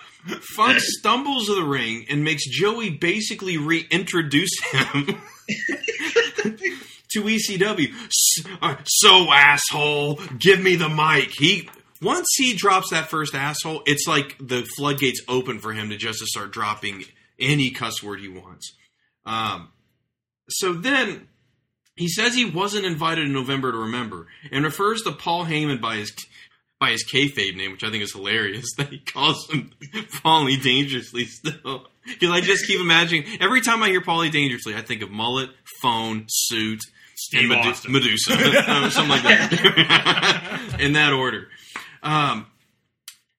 Funk 0.56 0.78
stumbles 0.80 1.46
to 1.46 1.54
the 1.54 1.64
ring 1.64 2.06
and 2.08 2.24
makes 2.24 2.48
Joey 2.48 2.90
basically 2.90 3.58
reintroduce 3.58 4.50
him 4.70 5.06
to 7.12 7.22
ECW. 7.22 7.92
S- 8.06 8.44
uh, 8.61 8.76
So 8.85 9.32
asshole, 9.32 10.20
give 10.38 10.61
me 10.61 10.76
the 10.76 10.88
mic. 10.88 11.30
He 11.37 11.68
once 12.03 12.27
he 12.37 12.55
drops 12.55 12.91
that 12.91 13.09
first 13.09 13.35
asshole, 13.35 13.83
it's 13.87 14.07
like 14.07 14.37
the 14.38 14.62
floodgates 14.77 15.23
open 15.29 15.59
for 15.59 15.73
him 15.73 15.91
to 15.91 15.97
just 15.97 16.19
to 16.19 16.27
start 16.27 16.53
dropping 16.53 17.05
any 17.38 17.71
cuss 17.71 18.03
word 18.03 18.21
he 18.21 18.29
wants. 18.29 18.75
Um, 19.25 19.71
so 20.49 20.73
then 20.73 21.29
he 21.97 22.09
says 22.09 22.35
he 22.35 22.45
wasn't 22.45 22.87
invited 22.87 23.27
in 23.27 23.33
November 23.33 23.73
to 23.73 23.79
remember, 23.79 24.27
and 24.51 24.65
refers 24.65 25.03
to 25.03 25.12
Paul 25.12 25.45
Heyman 25.45 25.81
by 25.81 25.97
his 25.97 26.12
by 26.81 26.91
his 26.91 27.05
kayfabe 27.05 27.57
name, 27.57 27.71
which 27.71 27.85
I 27.85 27.91
think 27.91 28.03
is 28.03 28.12
hilarious 28.12 28.67
that 28.77 28.88
he 28.88 28.99
calls 28.99 29.49
him 29.49 29.71
Paulie 30.25 30.62
Dangerously 30.62 31.25
still. 31.25 31.87
Because 32.05 32.31
I 32.31 32.41
just 32.41 32.67
keep 32.67 32.81
imagining 32.81 33.41
every 33.41 33.61
time 33.61 33.81
I 33.81 33.87
hear 33.87 34.01
Paulie 34.01 34.33
Dangerously, 34.33 34.75
I 34.75 34.83
think 34.83 35.03
of 35.03 35.12
mullet, 35.12 35.51
phone, 35.81 36.25
suit, 36.27 36.81
Steve 37.15 37.49
and 37.49 37.62
Medu-. 37.62 37.88
Medusa, 37.88 38.91
something 38.91 39.09
like 39.09 39.23
that, 39.23 40.79
in 40.81 40.95
that 40.95 41.12
order. 41.12 41.47
Um, 42.03 42.47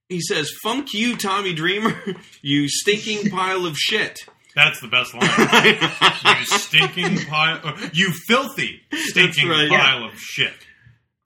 he 0.10 0.21
says, 0.21 0.52
"Funk 0.62 0.93
you, 0.93 1.17
Tommy 1.17 1.54
Dreamer, 1.54 1.95
you 2.41 2.67
stinking 2.69 3.30
pile 3.32 3.65
of 3.65 3.78
shit." 3.78 4.19
That's 4.56 4.80
the 4.82 4.88
best 4.88 5.15
line. 5.15 5.23
you 6.39 6.45
stinking 6.45 7.26
pile. 7.26 7.76
You 7.91 8.12
filthy 8.12 8.82
stinking 8.93 9.49
right. 9.49 9.69
pile 9.69 10.06
of 10.06 10.13
shit. 10.15 10.54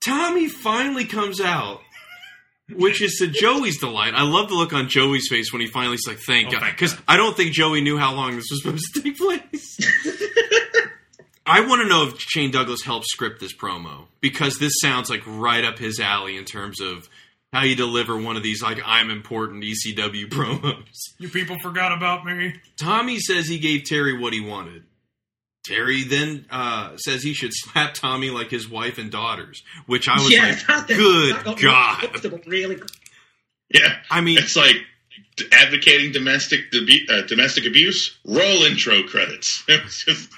Tommy 0.00 0.48
finally 0.48 1.04
comes 1.04 1.40
out 1.40 1.82
which 2.74 3.00
is 3.00 3.16
to 3.18 3.26
Joey's 3.26 3.78
delight. 3.78 4.14
I 4.14 4.22
love 4.22 4.48
the 4.48 4.54
look 4.54 4.72
on 4.72 4.88
Joey's 4.88 5.28
face 5.28 5.52
when 5.52 5.60
he 5.60 5.68
finally's 5.68 6.06
like, 6.06 6.18
"Thank 6.18 6.48
Oh, 6.48 6.60
God," 6.60 6.70
because 6.70 6.96
I 7.06 7.16
don't 7.16 7.36
think 7.36 7.52
Joey 7.52 7.80
knew 7.80 7.98
how 7.98 8.14
long 8.14 8.36
this 8.36 8.46
was 8.50 8.62
supposed 8.62 8.94
to 8.94 9.02
take 9.02 9.16
place. 9.16 9.78
I 11.46 11.62
want 11.62 11.80
to 11.80 11.88
know 11.88 12.06
if 12.06 12.20
Shane 12.20 12.50
Douglas 12.50 12.82
helped 12.82 13.06
script 13.06 13.40
this 13.40 13.56
promo 13.56 14.06
because 14.20 14.58
this 14.58 14.74
sounds 14.82 15.08
like 15.08 15.22
right 15.26 15.64
up 15.64 15.78
his 15.78 15.98
alley 15.98 16.36
in 16.36 16.44
terms 16.44 16.80
of 16.80 17.08
how 17.52 17.62
you 17.62 17.74
deliver 17.76 18.16
one 18.16 18.36
of 18.36 18.42
these 18.42 18.62
like 18.62 18.78
I'm 18.84 19.10
important 19.10 19.64
ECW 19.64 20.26
promos. 20.30 20.84
You 21.18 21.28
people 21.28 21.56
forgot 21.62 21.92
about 21.92 22.24
me. 22.24 22.54
Tommy 22.78 23.18
says 23.18 23.48
he 23.48 23.58
gave 23.58 23.84
Terry 23.84 24.16
what 24.18 24.32
he 24.32 24.40
wanted. 24.40 24.84
Terry 25.64 26.02
then 26.04 26.46
uh, 26.50 26.96
says 26.96 27.22
he 27.22 27.34
should 27.34 27.52
slap 27.52 27.92
Tommy 27.92 28.30
like 28.30 28.50
his 28.50 28.68
wife 28.70 28.96
and 28.96 29.10
daughters, 29.10 29.62
which 29.86 30.08
I 30.08 30.14
was 30.14 30.32
yeah, 30.32 30.46
like, 30.68 30.86
that- 30.86 30.86
good 30.88 31.60
God. 31.60 32.42
Really, 32.46 32.78
Yeah, 33.72 33.96
I 34.10 34.22
mean, 34.22 34.38
it's 34.38 34.56
like 34.56 34.76
advocating 35.52 36.12
domestic 36.12 36.70
debu- 36.72 37.10
uh, 37.10 37.26
domestic 37.26 37.66
abuse. 37.66 38.18
Roll 38.24 38.62
intro 38.64 39.02
credits. 39.02 39.62
Just- 39.88 40.30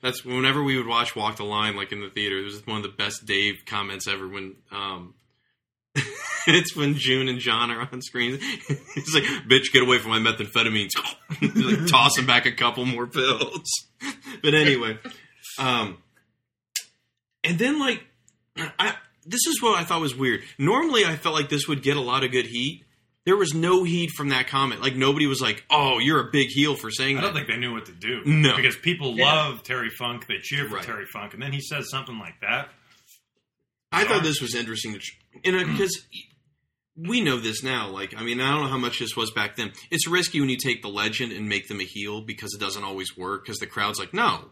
That's 0.00 0.24
whenever 0.24 0.62
we 0.62 0.78
would 0.78 0.86
watch 0.86 1.14
Walk 1.14 1.36
the 1.36 1.44
Line, 1.44 1.76
like 1.76 1.92
in 1.92 2.00
the 2.00 2.08
theater. 2.10 2.38
It 2.38 2.44
was 2.44 2.66
one 2.66 2.78
of 2.78 2.82
the 2.82 2.88
best 2.96 3.26
Dave 3.26 3.64
comments 3.66 4.08
ever. 4.08 4.26
When 4.26 4.54
um, 4.70 5.12
it's 6.46 6.74
when 6.76 6.94
June 6.96 7.28
and 7.28 7.38
John 7.38 7.70
are 7.70 7.88
on 7.92 8.00
screen. 8.02 8.38
He's 8.94 9.14
like, 9.14 9.24
"Bitch, 9.48 9.72
get 9.72 9.82
away 9.82 9.98
from 9.98 10.10
my 10.10 10.18
methamphetamines!" 10.18 10.90
Like 11.40 11.86
tossing 11.88 12.26
back 12.26 12.46
a 12.46 12.52
couple 12.52 12.84
more 12.86 13.06
pills. 13.06 13.64
but 14.42 14.54
anyway, 14.54 14.98
um, 15.58 15.98
and 17.44 17.58
then 17.58 17.78
like, 17.78 18.02
I 18.56 18.94
this 19.26 19.46
is 19.46 19.60
what 19.62 19.78
I 19.78 19.84
thought 19.84 20.00
was 20.00 20.14
weird. 20.16 20.42
Normally, 20.58 21.04
I 21.04 21.16
felt 21.16 21.34
like 21.34 21.48
this 21.48 21.66
would 21.68 21.82
get 21.82 21.96
a 21.96 22.00
lot 22.00 22.24
of 22.24 22.30
good 22.32 22.46
heat. 22.46 22.84
There 23.24 23.36
was 23.36 23.54
no 23.54 23.84
heat 23.84 24.10
from 24.16 24.30
that 24.30 24.48
comment. 24.48 24.82
Like 24.82 24.96
nobody 24.96 25.26
was 25.26 25.40
like, 25.40 25.64
"Oh, 25.70 25.98
you're 26.00 26.20
a 26.26 26.30
big 26.32 26.48
heel 26.48 26.74
for 26.74 26.90
saying 26.90 27.18
I 27.18 27.20
that." 27.20 27.26
don't 27.28 27.34
think 27.36 27.48
they 27.48 27.56
knew 27.56 27.72
what 27.72 27.86
to 27.86 27.92
do. 27.92 28.22
No. 28.24 28.56
because 28.56 28.76
people 28.76 29.16
Yeah. 29.16 29.24
love 29.32 29.62
Terry 29.62 29.90
Funk. 29.90 30.26
They 30.26 30.38
cheer 30.42 30.68
for 30.68 30.76
Right. 30.76 30.84
Terry 30.84 31.06
Funk, 31.06 31.32
and 31.34 31.42
then 31.42 31.52
he 31.52 31.60
says 31.60 31.88
something 31.90 32.18
like 32.18 32.40
that. 32.40 32.70
I 33.92 34.04
thought 34.04 34.22
this 34.22 34.40
was 34.40 34.54
interesting 34.54 34.98
because 35.42 36.04
we 36.96 37.20
know 37.20 37.38
this 37.38 37.62
now. 37.62 37.88
Like, 37.88 38.14
I 38.16 38.22
mean, 38.22 38.40
I 38.40 38.50
don't 38.50 38.64
know 38.64 38.68
how 38.68 38.78
much 38.78 38.98
this 38.98 39.16
was 39.16 39.30
back 39.30 39.56
then. 39.56 39.72
It's 39.90 40.06
risky 40.08 40.40
when 40.40 40.48
you 40.48 40.56
take 40.56 40.82
the 40.82 40.88
legend 40.88 41.32
and 41.32 41.48
make 41.48 41.68
them 41.68 41.80
a 41.80 41.84
heel 41.84 42.20
because 42.20 42.54
it 42.54 42.60
doesn't 42.60 42.84
always 42.84 43.16
work. 43.16 43.44
Because 43.44 43.58
the 43.58 43.66
crowd's 43.66 43.98
like, 43.98 44.12
no, 44.12 44.50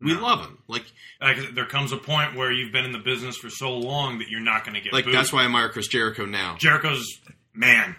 we 0.00 0.14
love 0.14 0.40
him. 0.40 0.58
Like, 0.68 0.84
Like 1.20 1.54
there 1.54 1.66
comes 1.66 1.92
a 1.92 1.96
point 1.96 2.34
where 2.34 2.50
you've 2.50 2.72
been 2.72 2.84
in 2.84 2.92
the 2.92 2.98
business 2.98 3.36
for 3.36 3.50
so 3.50 3.76
long 3.76 4.18
that 4.18 4.28
you're 4.28 4.40
not 4.40 4.64
going 4.64 4.74
to 4.74 4.80
get 4.80 4.92
like 4.92 5.04
booed. 5.04 5.14
that's 5.14 5.32
why 5.32 5.42
I 5.42 5.44
admire 5.44 5.68
Chris 5.68 5.88
Jericho 5.88 6.24
now. 6.24 6.56
Jericho's 6.58 7.06
man. 7.54 7.96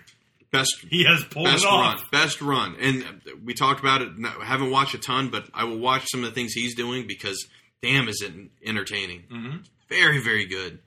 Best 0.52 0.86
He 0.88 1.04
has 1.06 1.24
pulled 1.24 1.46
best 1.46 1.66
run, 1.66 2.00
best 2.12 2.40
run, 2.40 2.76
and 2.80 3.04
we 3.44 3.56
talked 3.56 3.80
about 3.80 4.04
it. 4.04 4.20
No, 4.20 4.30
I 4.40 4.46
haven't 4.46 4.70
watched 4.70 4.94
a 4.94 5.00
ton, 5.00 5.30
but 5.30 5.46
I 5.52 5.64
will 5.64 5.80
watch 5.80 6.06
some 6.12 6.24
of 6.24 6.30
the 6.30 6.36
things 6.36 6.54
he's 6.54 6.76
doing 6.76 7.08
because 7.08 7.48
damn, 7.82 8.08
is 8.08 8.22
it 8.22 8.34
entertaining. 8.64 9.24
Mm-hmm. 9.32 9.58
Very, 9.90 10.24
very 10.24 10.46
good. 10.46 10.78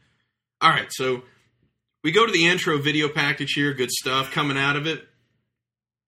All 0.61 0.71
right, 0.71 0.87
so 0.93 1.23
we 2.07 2.13
go 2.13 2.25
to 2.25 2.31
the 2.31 2.47
intro 2.47 2.79
video 2.79 3.09
package 3.09 3.55
here. 3.55 3.75
Good 3.75 3.91
stuff 3.91 4.31
coming 4.31 4.57
out 4.57 4.77
of 4.77 4.87
it. 4.87 5.09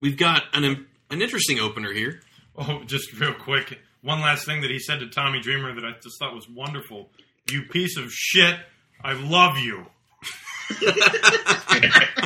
We've 0.01 0.15
got 0.15 0.43
an 0.53 0.87
an 1.09 1.21
interesting 1.21 1.59
opener 1.59 1.91
here. 1.91 2.21
Oh, 2.57 2.83
just 2.85 3.11
real 3.19 3.33
quick. 3.33 3.77
One 4.01 4.21
last 4.21 4.45
thing 4.45 4.61
that 4.61 4.71
he 4.71 4.79
said 4.79 5.01
to 5.01 5.09
Tommy 5.09 5.41
Dreamer 5.41 5.75
that 5.75 5.83
I 5.83 5.91
just 6.01 6.17
thought 6.17 6.33
was 6.33 6.47
wonderful. 6.47 7.09
You 7.51 7.63
piece 7.63 7.97
of 7.97 8.13
shit. 8.13 8.55
I 9.03 9.11
love 9.11 9.57
you. 9.57 9.87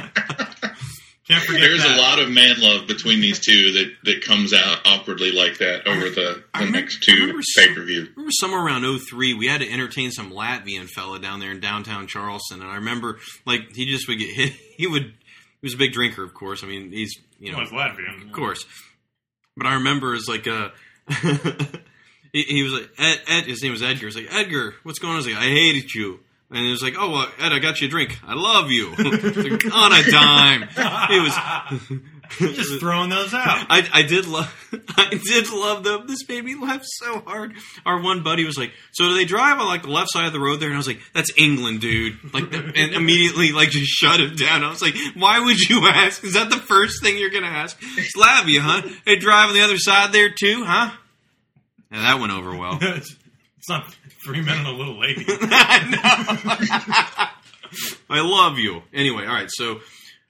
Can't 1.28 1.44
forget 1.46 1.62
There's 1.62 1.84
that. 1.84 1.98
a 1.98 2.02
lot 2.02 2.20
of 2.20 2.30
man 2.32 2.56
love 2.60 2.86
between 2.86 3.22
these 3.22 3.40
two 3.40 3.72
that, 3.72 3.92
that 4.04 4.24
comes 4.26 4.54
out 4.54 4.80
awkwardly 4.86 5.32
like 5.32 5.58
that 5.60 5.88
over 5.88 6.10
the, 6.10 6.44
the 6.60 6.70
next 6.70 7.02
two 7.04 7.40
pay 7.58 7.74
per 7.74 7.82
view. 7.84 8.08
remember 8.16 8.32
somewhere 8.32 8.60
around 8.62 8.84
03, 9.00 9.34
we 9.34 9.48
had 9.48 9.62
to 9.62 9.72
entertain 9.72 10.12
some 10.12 10.32
Latvian 10.32 10.90
fella 10.90 11.20
down 11.20 11.40
there 11.40 11.52
in 11.52 11.62
downtown 11.62 12.08
Charleston, 12.08 12.62
and 12.62 12.70
I 12.70 12.76
remember 12.76 13.20
like 13.46 13.74
he 13.74 13.86
just 13.86 14.08
would 14.10 14.20
get 14.20 14.34
hit. 14.36 14.54
He 14.78 14.86
would. 14.88 15.04
He 15.04 15.68
was 15.68 15.76
a 15.76 15.78
big 15.78 15.94
drinker, 15.94 16.24
of 16.24 16.34
course. 16.34 16.62
I 16.64 16.68
mean, 16.68 16.92
he's 16.92 17.16
you 17.40 17.52
know, 17.52 17.60
Well, 17.60 17.68
it's 17.68 17.74
Latvian. 17.74 18.26
of 18.26 18.32
course. 18.34 18.66
But 19.56 19.66
I 19.68 19.76
remember 19.76 20.14
as 20.16 20.28
like 20.28 20.46
uh 20.48 20.70
he, 22.34 22.42
he 22.44 22.64
was 22.64 22.74
like 22.74 22.90
Ed, 22.98 23.18
Ed. 23.28 23.44
His 23.46 23.62
name 23.64 23.72
was 23.72 23.82
Edgar. 23.84 24.08
He's 24.08 24.16
like 24.16 24.28
Edgar, 24.34 24.76
what's 24.84 25.00
going 25.00 25.12
on? 25.12 25.16
I 25.16 25.18
was 25.20 25.28
like, 25.28 25.38
I 25.38 25.44
hated 25.48 25.94
you. 25.94 26.20
And 26.54 26.68
it 26.68 26.70
was 26.70 26.84
like, 26.84 26.94
oh, 26.98 27.10
well, 27.10 27.28
Ed, 27.40 27.52
I 27.52 27.60
got 27.60 27.82
you 27.82 27.88
a 27.88 27.90
drink. 27.90 28.20
I 28.26 28.36
love 28.36 28.70
you. 28.70 28.94
Like, 29.04 29.66
on 29.74 29.92
a 29.92 30.04
dime. 30.10 30.64
It 31.10 31.22
was 31.22 32.00
just 32.56 32.80
throwing 32.80 33.10
those 33.10 33.34
out. 33.34 33.66
I, 33.70 33.88
I 33.92 34.02
did 34.04 34.28
love 34.28 34.54
I 34.98 35.20
did 35.24 35.52
love 35.52 35.84
them. 35.84 36.08
This 36.08 36.28
made 36.28 36.44
me 36.44 36.56
laugh 36.56 36.82
so 36.84 37.20
hard. 37.22 37.54
Our 37.86 38.02
one 38.02 38.24
buddy 38.24 38.46
was 38.46 38.58
like, 38.58 38.72
"So 38.94 39.06
do 39.10 39.16
they 39.16 39.26
drive 39.26 39.60
on 39.60 39.68
like 39.68 39.84
the 39.84 39.90
left 39.90 40.12
side 40.12 40.26
of 40.26 40.34
the 40.34 40.40
road 40.40 40.60
there?" 40.60 40.70
And 40.70 40.76
I 40.76 40.80
was 40.80 40.88
like, 40.88 41.02
"That's 41.14 41.32
England, 41.38 41.82
dude." 41.82 42.34
Like, 42.34 42.54
and 42.54 42.94
immediately 42.94 43.52
like 43.52 43.70
just 43.70 43.92
shut 43.92 44.20
him 44.20 44.36
down. 44.36 44.64
I 44.64 44.70
was 44.70 44.82
like, 44.82 44.96
"Why 45.16 45.40
would 45.40 45.60
you 45.60 45.88
ask? 45.88 46.24
Is 46.24 46.34
that 46.34 46.50
the 46.50 46.58
first 46.58 47.04
thing 47.04 47.18
you're 47.18 47.30
gonna 47.30 47.48
ask?" 47.48 47.80
Slavia, 47.82 48.62
huh? 48.62 48.82
They 49.06 49.16
drive 49.16 49.50
on 49.50 49.56
the 49.56 49.62
other 49.62 49.78
side 49.78 50.12
there 50.12 50.30
too, 50.30 50.64
huh? 50.66 50.92
Yeah, 51.92 52.02
that 52.02 52.20
went 52.20 52.32
over 52.34 52.56
well. 52.56 52.78
it's 52.82 53.16
not 53.70 53.96
three 54.24 54.42
men 54.42 54.60
and 54.60 54.68
a 54.68 54.72
little 54.72 55.00
lady. 55.00 55.26
I 58.10 58.22
love 58.22 58.58
you. 58.58 58.84
Anyway, 58.94 59.26
all 59.26 59.34
right. 59.34 59.50
So, 59.52 59.80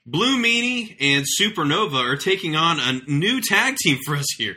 Blue 0.05 0.37
Meanie 0.37 0.95
and 0.99 1.25
Supernova 1.39 2.03
are 2.13 2.17
taking 2.17 2.55
on 2.55 2.79
a 2.79 3.01
new 3.09 3.41
tag 3.41 3.75
team 3.77 3.99
for 4.05 4.15
us 4.15 4.27
here. 4.37 4.55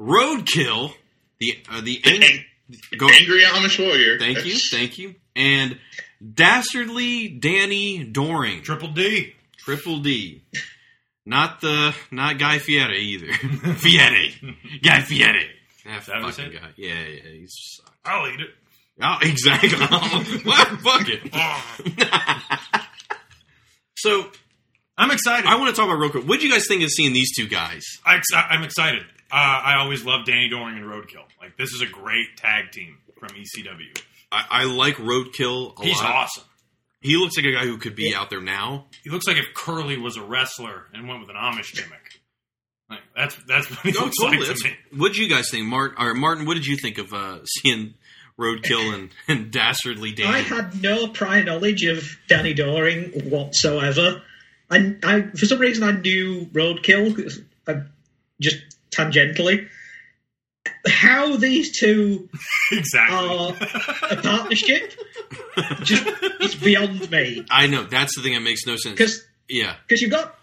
Roadkill, 0.00 0.92
the 1.40 1.58
uh, 1.70 1.80
the 1.80 2.00
ang- 2.04 2.44
go- 2.96 3.08
Angry 3.08 3.42
Amish 3.42 3.78
Warrior. 3.78 4.18
Thank 4.18 4.44
you, 4.44 4.56
thank 4.70 4.98
you, 4.98 5.14
and 5.34 5.78
Dastardly 6.34 7.28
Danny 7.28 8.04
Doring, 8.04 8.62
Triple 8.62 8.92
D, 8.92 9.34
Triple 9.58 9.98
D. 10.00 10.42
Not 11.26 11.60
the 11.60 11.94
not 12.10 12.38
Guy 12.38 12.58
Fieri 12.58 13.00
either. 13.00 13.32
Fieri, 13.74 14.34
Guy 14.82 15.00
Fieri. 15.02 15.50
That 15.88 16.06
that 16.06 16.22
fucking 16.22 16.52
guy. 16.52 16.68
Yeah, 16.76 16.94
yeah, 17.06 17.20
he's. 17.32 17.80
I'll 18.04 18.28
eat 18.28 18.40
it. 18.40 18.50
Oh, 19.02 19.16
exactly. 19.22 19.70
what? 20.44 20.68
Fuck 20.80 21.08
it. 21.08 21.32
so, 23.96 24.30
I'm 24.96 25.10
excited. 25.10 25.46
I 25.46 25.56
want 25.56 25.74
to 25.74 25.80
talk 25.80 25.88
about 25.88 25.98
real 26.00 26.10
quick. 26.10 26.26
What 26.26 26.40
do 26.40 26.46
you 26.46 26.52
guys 26.52 26.66
think 26.68 26.82
of 26.82 26.90
seeing 26.90 27.12
these 27.12 27.34
two 27.36 27.48
guys? 27.48 27.84
I, 28.04 28.16
ex- 28.16 28.26
I'm 28.34 28.62
excited. 28.64 29.02
Uh, 29.30 29.34
I 29.34 29.76
always 29.78 30.04
love 30.04 30.24
Danny 30.26 30.48
Doring 30.48 30.76
and 30.76 30.84
Roadkill. 30.86 31.24
Like 31.40 31.56
this 31.56 31.72
is 31.72 31.82
a 31.82 31.86
great 31.86 32.36
tag 32.36 32.70
team 32.72 32.98
from 33.18 33.28
ECW. 33.30 34.00
I, 34.32 34.44
I 34.50 34.64
like 34.64 34.96
Roadkill 34.96 35.78
a 35.78 35.84
He's 35.84 35.96
lot. 35.96 36.14
awesome. 36.14 36.44
He 37.00 37.16
looks 37.16 37.36
like 37.36 37.46
a 37.46 37.52
guy 37.52 37.64
who 37.64 37.76
could 37.78 37.94
be 37.94 38.14
out 38.14 38.28
there 38.30 38.40
now. 38.40 38.86
He 39.04 39.10
looks 39.10 39.26
like 39.28 39.36
if 39.36 39.46
Curly 39.54 39.98
was 39.98 40.16
a 40.16 40.22
wrestler 40.22 40.86
and 40.92 41.06
went 41.06 41.20
with 41.20 41.30
an 41.30 41.36
Amish 41.36 41.72
gimmick. 41.74 42.17
Like 42.90 43.00
that's 43.14 43.36
that's 43.46 43.68
what 43.70 43.78
he 43.80 43.92
Oh, 43.98 44.04
looks 44.04 44.16
totally. 44.18 44.38
like 44.38 44.46
to 44.48 44.54
That's- 44.54 44.64
me. 44.92 44.98
What 44.98 45.08
did 45.12 45.18
you 45.18 45.28
guys 45.28 45.50
think, 45.50 45.66
Martin? 45.66 45.96
Or 46.02 46.14
Martin, 46.14 46.46
what 46.46 46.54
did 46.54 46.66
you 46.66 46.76
think 46.76 46.98
of 46.98 47.12
uh, 47.12 47.44
seeing 47.44 47.94
Roadkill 48.38 48.94
and, 48.94 49.10
and 49.28 49.50
Dastardly 49.50 50.12
Danny? 50.12 50.28
I 50.36 50.38
had 50.40 50.80
no 50.82 51.08
prior 51.08 51.44
knowledge 51.44 51.84
of 51.84 52.04
Danny 52.28 52.54
Doring 52.54 53.10
whatsoever. 53.30 54.22
I, 54.70 54.96
I 55.02 55.22
for 55.36 55.44
some 55.46 55.58
reason 55.58 55.82
I 55.84 55.92
knew 55.92 56.46
Roadkill, 56.52 57.44
uh, 57.66 57.74
just 58.40 58.58
tangentially. 58.90 59.68
How 60.86 61.36
these 61.36 61.78
two 61.78 62.28
exactly 62.72 63.28
are 63.28 63.56
a 64.10 64.16
partnership, 64.22 64.92
just 65.82 66.04
it's 66.40 66.54
beyond 66.54 67.10
me. 67.10 67.44
I 67.50 67.66
know 67.66 67.84
that's 67.84 68.16
the 68.16 68.22
thing 68.22 68.34
that 68.34 68.40
makes 68.40 68.66
no 68.66 68.76
sense. 68.76 68.94
Because 68.94 69.24
yeah, 69.48 69.74
because 69.86 70.00
you've 70.02 70.10
got 70.10 70.38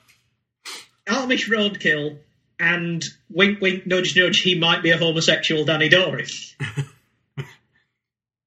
Amish 1.08 1.48
Roadkill 1.50 2.18
and 2.60 3.04
wink, 3.30 3.62
wink, 3.62 3.86
nudge, 3.86 4.16
nudge. 4.16 4.40
He 4.40 4.58
might 4.58 4.84
be 4.84 4.92
a 4.92 4.98
homosexual 4.98 5.66
Danny 5.66 5.90
Doring. 5.90 6.28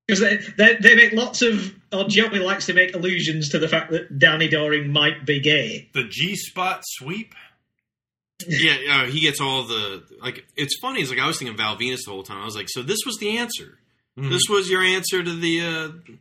Because 0.08 0.20
they, 0.20 0.36
they, 0.56 0.74
they 0.76 0.96
make 0.96 1.12
lots 1.12 1.42
of, 1.42 1.74
or 1.92 2.04
Joey 2.08 2.38
likes 2.38 2.64
to 2.66 2.72
make 2.72 2.94
allusions 2.94 3.50
to 3.50 3.58
the 3.58 3.68
fact 3.68 3.90
that 3.90 4.18
Danny 4.18 4.48
Doring 4.48 4.90
might 4.90 5.26
be 5.26 5.38
gay. 5.38 5.90
The 5.92 6.04
G 6.04 6.34
spot 6.34 6.80
sweep. 6.82 7.34
yeah, 8.48 8.76
yeah. 8.82 9.06
He 9.06 9.20
gets 9.20 9.38
all 9.38 9.64
the 9.64 10.02
like. 10.22 10.46
It's 10.56 10.78
funny. 10.80 11.00
It's 11.00 11.10
like 11.10 11.18
I 11.18 11.26
was 11.26 11.38
thinking 11.38 11.56
Val 11.58 11.76
Venis 11.76 12.04
the 12.06 12.12
whole 12.12 12.22
time. 12.22 12.40
I 12.40 12.46
was 12.46 12.56
like, 12.56 12.70
so 12.70 12.82
this 12.82 13.00
was 13.04 13.18
the 13.18 13.36
answer. 13.36 13.78
Mm-hmm. 14.18 14.30
This 14.30 14.44
was 14.48 14.70
your 14.70 14.82
answer 14.82 15.22
to 15.22 15.34
the. 15.34 15.60
Uh, 15.60 16.14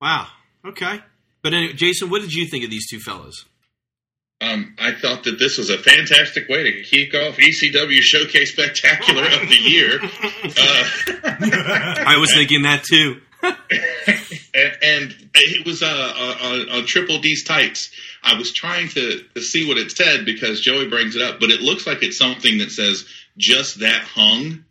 wow. 0.00 0.26
Okay. 0.66 1.00
But 1.40 1.54
anyway, 1.54 1.72
Jason, 1.72 2.10
what 2.10 2.20
did 2.20 2.34
you 2.34 2.46
think 2.46 2.64
of 2.64 2.70
these 2.70 2.86
two 2.90 3.00
fellas? 3.00 3.46
Um, 4.42 4.74
I 4.78 4.92
thought 4.92 5.22
that 5.24 5.38
this 5.38 5.56
was 5.58 5.70
a 5.70 5.78
fantastic 5.78 6.48
way 6.48 6.64
to 6.64 6.82
kick 6.82 7.14
off 7.14 7.36
ECW 7.36 8.00
Showcase 8.00 8.52
Spectacular 8.52 9.22
of 9.24 9.48
the 9.48 9.54
year. 9.56 10.00
Uh, 10.02 10.84
I 12.06 12.16
was 12.18 12.32
thinking 12.34 12.62
that 12.62 12.82
too. 12.82 13.20
and, 13.42 14.76
and 14.82 15.30
it 15.34 15.66
was 15.66 15.82
uh, 15.82 16.36
on, 16.42 16.68
on 16.70 16.86
Triple 16.86 17.18
D's 17.20 17.44
tights. 17.44 17.90
I 18.22 18.36
was 18.36 18.52
trying 18.52 18.88
to, 18.90 19.22
to 19.34 19.40
see 19.40 19.66
what 19.66 19.78
it 19.78 19.90
said 19.92 20.24
because 20.24 20.60
Joey 20.60 20.88
brings 20.88 21.16
it 21.16 21.22
up, 21.22 21.40
but 21.40 21.50
it 21.50 21.60
looks 21.60 21.86
like 21.86 22.02
it's 22.02 22.18
something 22.18 22.58
that 22.58 22.70
says 22.70 23.04
just 23.36 23.80
that 23.80 24.02
hung, 24.02 24.64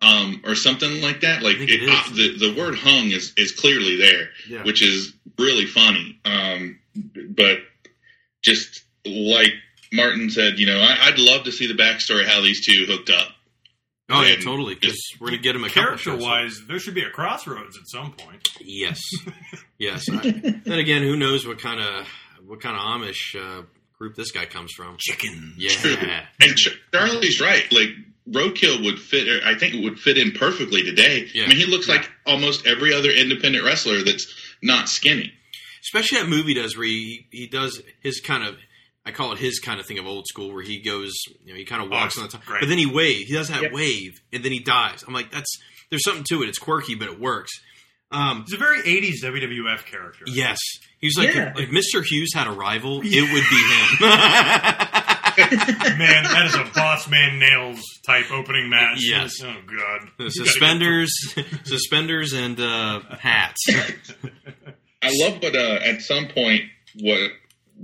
um, 0.00 0.42
or 0.44 0.54
something 0.54 1.00
like 1.02 1.20
that. 1.22 1.42
Like 1.42 1.58
think 1.58 1.70
it 1.70 1.82
it, 1.82 1.88
is. 1.88 1.90
uh, 1.90 2.10
the 2.14 2.52
the 2.52 2.60
word 2.60 2.76
hung 2.76 3.10
is 3.10 3.32
is 3.36 3.52
clearly 3.52 3.96
there, 3.96 4.28
Yeah. 4.48 4.62
which 4.64 4.82
is 4.82 5.12
really 5.38 5.66
funny. 5.66 6.18
Um, 6.24 6.78
but 7.30 7.58
just 8.42 8.82
like 9.06 9.52
Martin 9.92 10.30
said, 10.30 10.58
you 10.58 10.66
know, 10.66 10.78
I, 10.78 11.08
I'd 11.08 11.18
love 11.18 11.44
to 11.44 11.52
see 11.52 11.66
the 11.66 11.74
backstory 11.80 12.26
how 12.26 12.40
these 12.42 12.64
two 12.64 12.84
hooked 12.86 13.10
up. 13.10 13.28
Oh 14.10 14.22
yeah, 14.22 14.36
totally. 14.36 14.74
Because 14.74 14.98
we're 15.20 15.28
gonna 15.28 15.42
get 15.42 15.54
him 15.54 15.64
a 15.64 15.68
character 15.68 16.16
wise. 16.16 16.62
there 16.66 16.78
should 16.78 16.94
be 16.94 17.02
a 17.02 17.10
crossroads 17.10 17.76
at 17.76 17.86
some 17.88 18.12
point. 18.12 18.48
Yes, 18.60 19.00
yes. 19.78 20.06
I, 20.10 20.30
then 20.64 20.78
again, 20.78 21.02
who 21.02 21.16
knows 21.16 21.46
what 21.46 21.60
kind 21.60 21.80
of 21.80 22.06
what 22.46 22.60
kind 22.62 22.74
of 22.74 22.82
Amish 22.82 23.36
uh, 23.36 23.64
group 23.98 24.14
this 24.16 24.30
guy 24.32 24.46
comes 24.46 24.72
from? 24.72 24.96
Chicken. 24.98 25.54
Yeah. 25.58 26.24
And 26.40 26.56
Ch- 26.56 26.80
Charlie's 26.92 27.40
right. 27.40 27.70
Like 27.70 27.88
Roadkill 28.30 28.82
would 28.84 28.98
fit. 28.98 29.42
I 29.44 29.58
think 29.58 29.74
it 29.74 29.84
would 29.84 29.98
fit 29.98 30.16
in 30.16 30.32
perfectly 30.32 30.82
today. 30.84 31.28
Yeah. 31.34 31.44
I 31.44 31.48
mean, 31.48 31.58
he 31.58 31.66
looks 31.66 31.88
like 31.88 32.10
almost 32.26 32.66
every 32.66 32.94
other 32.94 33.10
independent 33.10 33.64
wrestler 33.64 34.02
that's 34.02 34.26
not 34.62 34.88
skinny. 34.88 35.32
Especially 35.82 36.18
that 36.18 36.28
movie 36.28 36.54
does 36.54 36.76
where 36.76 36.86
he, 36.86 37.26
he 37.30 37.46
does 37.46 37.80
his 38.02 38.20
kind 38.20 38.44
of 38.44 38.56
I 39.08 39.12
call 39.12 39.32
it 39.32 39.38
his 39.38 39.58
kind 39.58 39.80
of 39.80 39.86
thing 39.86 39.98
of 39.98 40.06
old 40.06 40.26
school 40.28 40.52
where 40.52 40.62
he 40.62 40.80
goes 40.80 41.12
you 41.44 41.52
know 41.52 41.58
he 41.58 41.64
kind 41.64 41.82
of 41.82 41.90
walks 41.90 42.16
Oh, 42.18 42.20
on 42.22 42.26
the 42.28 42.32
top 42.32 42.44
great. 42.44 42.60
but 42.60 42.68
then 42.68 42.78
he 42.78 42.86
waves 42.86 43.28
he 43.28 43.34
does 43.34 43.48
that 43.48 43.62
Yep. 43.62 43.72
wave 43.72 44.20
and 44.32 44.44
then 44.44 44.52
he 44.52 44.60
dives. 44.60 45.02
I'm 45.06 45.14
like 45.14 45.30
that's 45.32 45.58
there's 45.90 46.04
something 46.04 46.24
to 46.28 46.42
it 46.42 46.48
it's 46.48 46.58
quirky 46.58 46.94
but 46.94 47.08
it 47.08 47.18
works 47.18 47.50
um, 48.10 48.44
He's 48.46 48.54
a 48.54 48.58
very 48.58 48.80
80s 48.82 49.22
WWF 49.22 49.84
character. 49.84 50.24
yes 50.26 50.58
he's 51.00 51.18
like 51.18 51.34
Yeah. 51.34 51.52
if 51.56 51.68
Mr. 51.70 52.02
Hughes 52.04 52.30
had 52.34 52.46
a 52.46 52.52
rival 52.52 53.00
it 53.04 53.32
would 53.32 53.44
be 53.50 54.06
him 54.06 54.08
Man, 55.38 56.24
that 56.24 56.46
is 56.46 56.54
a 56.56 56.64
boss 56.74 57.08
man 57.08 57.38
Nailz 57.40 57.80
type 58.04 58.30
opening 58.32 58.68
match. 58.68 58.98
Yes. 59.00 59.34
Oh, 59.42 59.46
God. 59.46 60.08
The 60.18 60.24
You 60.24 60.30
gotta 60.30 60.30
suspenders 60.32 61.10
suspenders 61.64 62.32
and 62.32 62.58
uh, 62.60 63.00
hats 63.20 63.64
I 65.00 65.10
love 65.12 65.40
what 65.42 65.54
uh, 65.54 65.78
at 65.84 66.00
some 66.02 66.26
point 66.28 66.62
what 67.00 67.30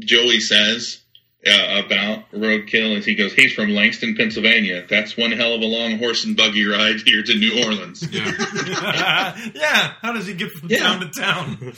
Joey 0.01 0.41
says 0.41 1.04
uh, 1.47 1.83
about 1.85 2.31
Roadkill 2.33 2.97
is 2.97 3.05
he 3.05 3.15
goes, 3.15 3.33
he's 3.35 3.53
from 3.53 3.71
Langston, 3.71 4.15
Pennsylvania. 4.17 4.85
That's 4.89 5.17
one 5.17 5.33
hell 5.33 5.53
of 5.55 5.61
a 5.61 5.67
long 5.67 5.99
horse 5.99 6.25
and 6.25 6.37
buggy 6.37 6.67
ride 6.67 7.01
here 7.05 7.23
to 7.23 7.35
New 7.35 7.65
Orleans. 7.65 8.07
yeah 8.13 9.37
yeah, 9.55 9.93
how 10.01 10.13
does 10.13 10.27
he 10.27 10.35
get 10.35 10.51
from 10.53 10.69
Yeah. 10.71 10.79
town 10.79 11.01
to 11.01 11.09
town? 11.21 11.75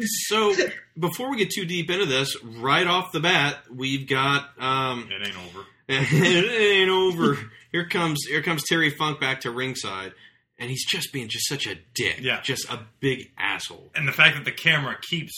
so 0.00 0.54
before 0.98 1.30
we 1.30 1.36
get 1.36 1.50
too 1.50 1.64
deep 1.64 1.90
into 1.90 2.06
this 2.06 2.36
right 2.42 2.86
off 2.86 3.12
the 3.12 3.20
bat 3.20 3.58
we've 3.74 4.08
got 4.08 4.48
um, 4.60 5.08
It 5.10 5.26
ain't 5.26 5.36
over. 5.36 5.66
it 5.88 6.60
ain't 6.60 6.90
over. 6.90 7.38
Here 7.72 7.86
comes 7.88 8.24
here 8.28 8.42
comes 8.42 8.62
Terry 8.64 8.90
Funk 8.90 9.20
back 9.20 9.40
to 9.42 9.50
ringside, 9.50 10.12
and 10.58 10.70
he's 10.70 10.84
just 10.86 11.12
being 11.12 11.28
just 11.28 11.48
such 11.48 11.66
a 11.66 11.74
dick. 11.94 12.18
Yeah. 12.20 12.40
just 12.40 12.70
a 12.70 12.80
big 13.00 13.30
asshole. 13.36 13.90
And 13.94 14.06
the 14.06 14.12
fact 14.12 14.36
that 14.36 14.44
the 14.44 14.52
camera 14.52 14.96
keeps 15.10 15.32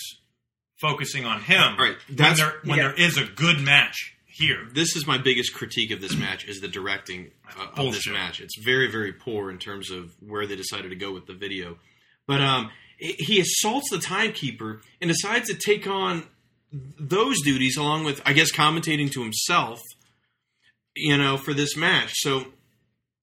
focusing 0.81 1.25
on 1.25 1.41
him 1.43 1.77
Right, 1.79 1.97
when, 2.09 2.17
that's- 2.17 2.39
there, 2.39 2.55
when 2.65 2.79
Yeah. 2.79 2.89
there 2.89 2.95
is 2.95 3.17
a 3.17 3.25
good 3.25 3.61
match 3.61 4.15
here. 4.27 4.69
This 4.73 4.97
is 4.97 5.07
my 5.07 5.17
biggest 5.19 5.55
critique 5.55 5.91
of 5.93 6.01
this 6.01 6.17
match 6.17 6.45
is 6.45 6.61
the 6.61 6.69
directing 6.69 7.31
uh, 7.57 7.63
of 7.63 7.75
this 7.77 7.77
Bullshit. 8.07 8.13
match. 8.15 8.41
It's 8.41 8.59
very 8.65 8.91
very 8.91 9.13
poor 9.13 9.51
in 9.51 9.59
terms 9.59 9.91
of 9.91 10.13
where 10.21 10.47
they 10.47 10.57
decided 10.57 10.89
to 10.91 10.97
go 10.97 11.13
with 11.13 11.27
the 11.27 11.35
video. 11.35 11.79
But 12.27 12.41
um, 12.41 12.71
i- 13.03 13.15
he 13.19 13.41
assaults 13.41 13.91
the 13.91 13.99
timekeeper 13.99 14.81
and 15.01 15.09
decides 15.09 15.49
to 15.49 15.55
take 15.55 15.87
on 15.87 16.25
those 16.99 17.41
duties 17.43 17.77
along 17.77 18.05
with 18.05 18.21
I 18.27 18.33
guess 18.33 18.51
commentating 18.53 19.11
to 19.13 19.23
himself. 19.23 19.81
You 20.97 21.17
know, 21.17 21.37
for 21.37 21.55
this 21.55 21.77
match. 21.77 22.13
So 22.15 22.47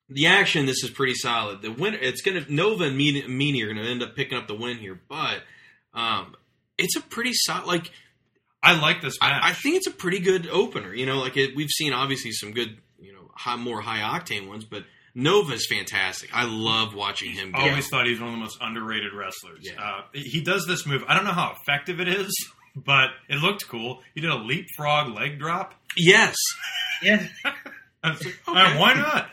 the 0.09 0.25
action, 0.27 0.65
this 0.65 0.83
is 0.83 0.89
pretty 0.89 1.13
solid. 1.15 1.61
The 1.61 1.71
win, 1.71 1.93
it's 1.93 2.21
gonna 2.21 2.45
Nova 2.49 2.85
and 2.85 2.97
Meanie 2.99 3.25
Meanie 3.27 3.63
are 3.63 3.67
gonna 3.73 3.87
end 3.87 4.03
up 4.03 4.13
picking 4.15 4.37
up 4.37 4.47
the 4.47 4.55
win 4.55 4.77
here, 4.77 4.99
but 5.09 5.41
um, 5.93 6.35
it's 6.81 6.95
a 6.95 7.01
pretty 7.01 7.33
solid. 7.33 7.65
Like 7.67 7.91
I 8.63 8.79
like 8.79 9.01
this 9.01 9.17
match. 9.21 9.41
I, 9.43 9.49
I 9.49 9.53
think 9.53 9.75
it's 9.77 9.87
a 9.87 9.91
pretty 9.91 10.19
good 10.19 10.47
opener. 10.49 10.93
You 10.93 11.05
know, 11.05 11.19
like 11.19 11.37
it, 11.37 11.55
we've 11.55 11.69
seen 11.69 11.93
obviously 11.93 12.31
some 12.31 12.51
good, 12.51 12.77
you 12.99 13.13
know, 13.13 13.31
high, 13.33 13.55
more 13.55 13.81
high 13.81 13.99
octane 14.19 14.47
ones, 14.47 14.65
but 14.65 14.83
Nova's 15.15 15.65
fantastic. 15.69 16.29
I 16.33 16.45
love 16.45 16.93
watching 16.95 17.31
him. 17.31 17.53
I 17.55 17.63
Go. 17.63 17.69
always 17.69 17.87
thought 17.89 18.05
he 18.05 18.11
was 18.11 18.19
one 18.21 18.29
of 18.29 18.35
the 18.35 18.41
most 18.41 18.57
underrated 18.61 19.13
wrestlers. 19.13 19.59
Yeah. 19.61 19.81
Uh, 19.81 20.01
he 20.13 20.41
does 20.41 20.65
this 20.67 20.85
move. 20.85 21.03
I 21.07 21.15
don't 21.15 21.25
know 21.25 21.31
how 21.33 21.55
effective 21.61 21.99
it 21.99 22.07
is, 22.07 22.31
but 22.75 23.09
it 23.29 23.35
looked 23.35 23.67
cool. 23.67 24.01
He 24.15 24.21
did 24.21 24.29
a 24.29 24.37
leapfrog 24.37 25.13
leg 25.15 25.39
drop. 25.39 25.73
Yes, 25.97 26.35
Yeah. 27.03 27.25
I 28.03 28.11
was 28.11 28.25
like, 28.25 28.39
"Uh, 28.47 28.75
why 28.77 28.93
not? 28.95 29.29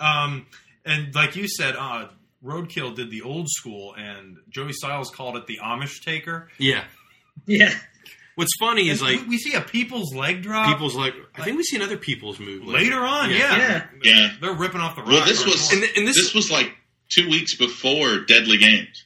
Um, 0.00 0.46
and 0.84 1.14
like 1.14 1.36
you 1.36 1.46
said, 1.48 1.76
uh, 1.76 2.08
Roadkill 2.44 2.94
did 2.94 3.10
the 3.10 3.22
old 3.22 3.48
school, 3.48 3.94
and 3.96 4.36
Joey 4.48 4.72
Styles 4.72 5.10
called 5.10 5.36
it 5.36 5.46
the 5.46 5.58
Amish 5.62 6.02
taker. 6.04 6.48
yeah. 6.58 6.84
Yeah. 7.46 7.72
What's 8.36 8.54
funny 8.60 8.88
is 8.90 9.00
And 9.00 9.10
like 9.12 9.20
we, 9.22 9.28
we 9.28 9.38
see 9.38 9.54
a 9.54 9.60
people's 9.62 10.14
leg 10.14 10.42
drop 10.42 10.68
people's 10.68 10.94
like. 10.94 11.14
I 11.34 11.42
think 11.44 11.56
we 11.56 11.62
see 11.62 11.76
another 11.76 11.96
people's 11.96 12.38
move 12.38 12.64
later. 12.64 12.78
later 12.84 12.96
on. 13.04 13.30
Yeah. 13.30 13.36
Yeah, 13.36 13.58
Yeah. 13.58 14.12
Yeah. 14.12 14.28
they're 14.40 14.52
ripping 14.52 14.80
off 14.80 14.96
the. 14.96 15.02
Well, 15.02 15.24
this 15.24 15.44
was 15.44 15.72
And, 15.72 15.82
and 15.96 16.06
this, 16.06 16.16
this 16.16 16.34
was 16.34 16.50
like 16.50 16.74
two 17.08 17.28
weeks 17.30 17.56
before 17.56 18.20
Deadly 18.20 18.58
Games. 18.58 19.04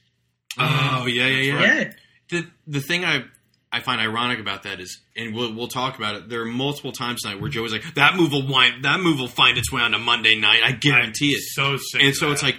oh 0.57 1.05
yeah 1.07 1.27
yeah 1.27 1.53
yeah. 1.53 1.61
Yeah. 1.79 1.91
The 2.29 2.47
the 2.67 2.81
thing 2.81 3.05
I 3.05 3.23
I 3.71 3.79
find 3.79 4.01
ironic 4.01 4.39
about 4.39 4.63
that 4.63 4.81
is, 4.81 4.99
and 5.15 5.33
we'll 5.33 5.53
we'll 5.53 5.67
talk 5.69 5.97
about 5.97 6.15
it. 6.15 6.29
There 6.29 6.41
are 6.41 6.45
multiple 6.45 6.91
times 6.91 7.21
tonight 7.21 7.39
where 7.39 7.49
Joey's 7.49 7.71
like, 7.71 7.93
"That 7.95 8.15
move 8.17 8.31
will 8.33 8.45
wind, 8.47 8.83
that 8.83 8.99
move 8.99 9.17
will 9.19 9.29
find 9.29 9.57
its 9.57 9.71
way 9.71 9.81
onto 9.81 9.97
Monday 9.97 10.35
night. 10.35 10.59
I 10.63 10.71
guarantee 10.73 11.29
I'm 11.31 11.35
it." 11.35 11.41
So 11.53 11.77
sick. 11.77 12.01
and 12.01 12.09
of 12.09 12.15
so 12.15 12.25
that. 12.27 12.31
it's 12.33 12.43
like 12.43 12.57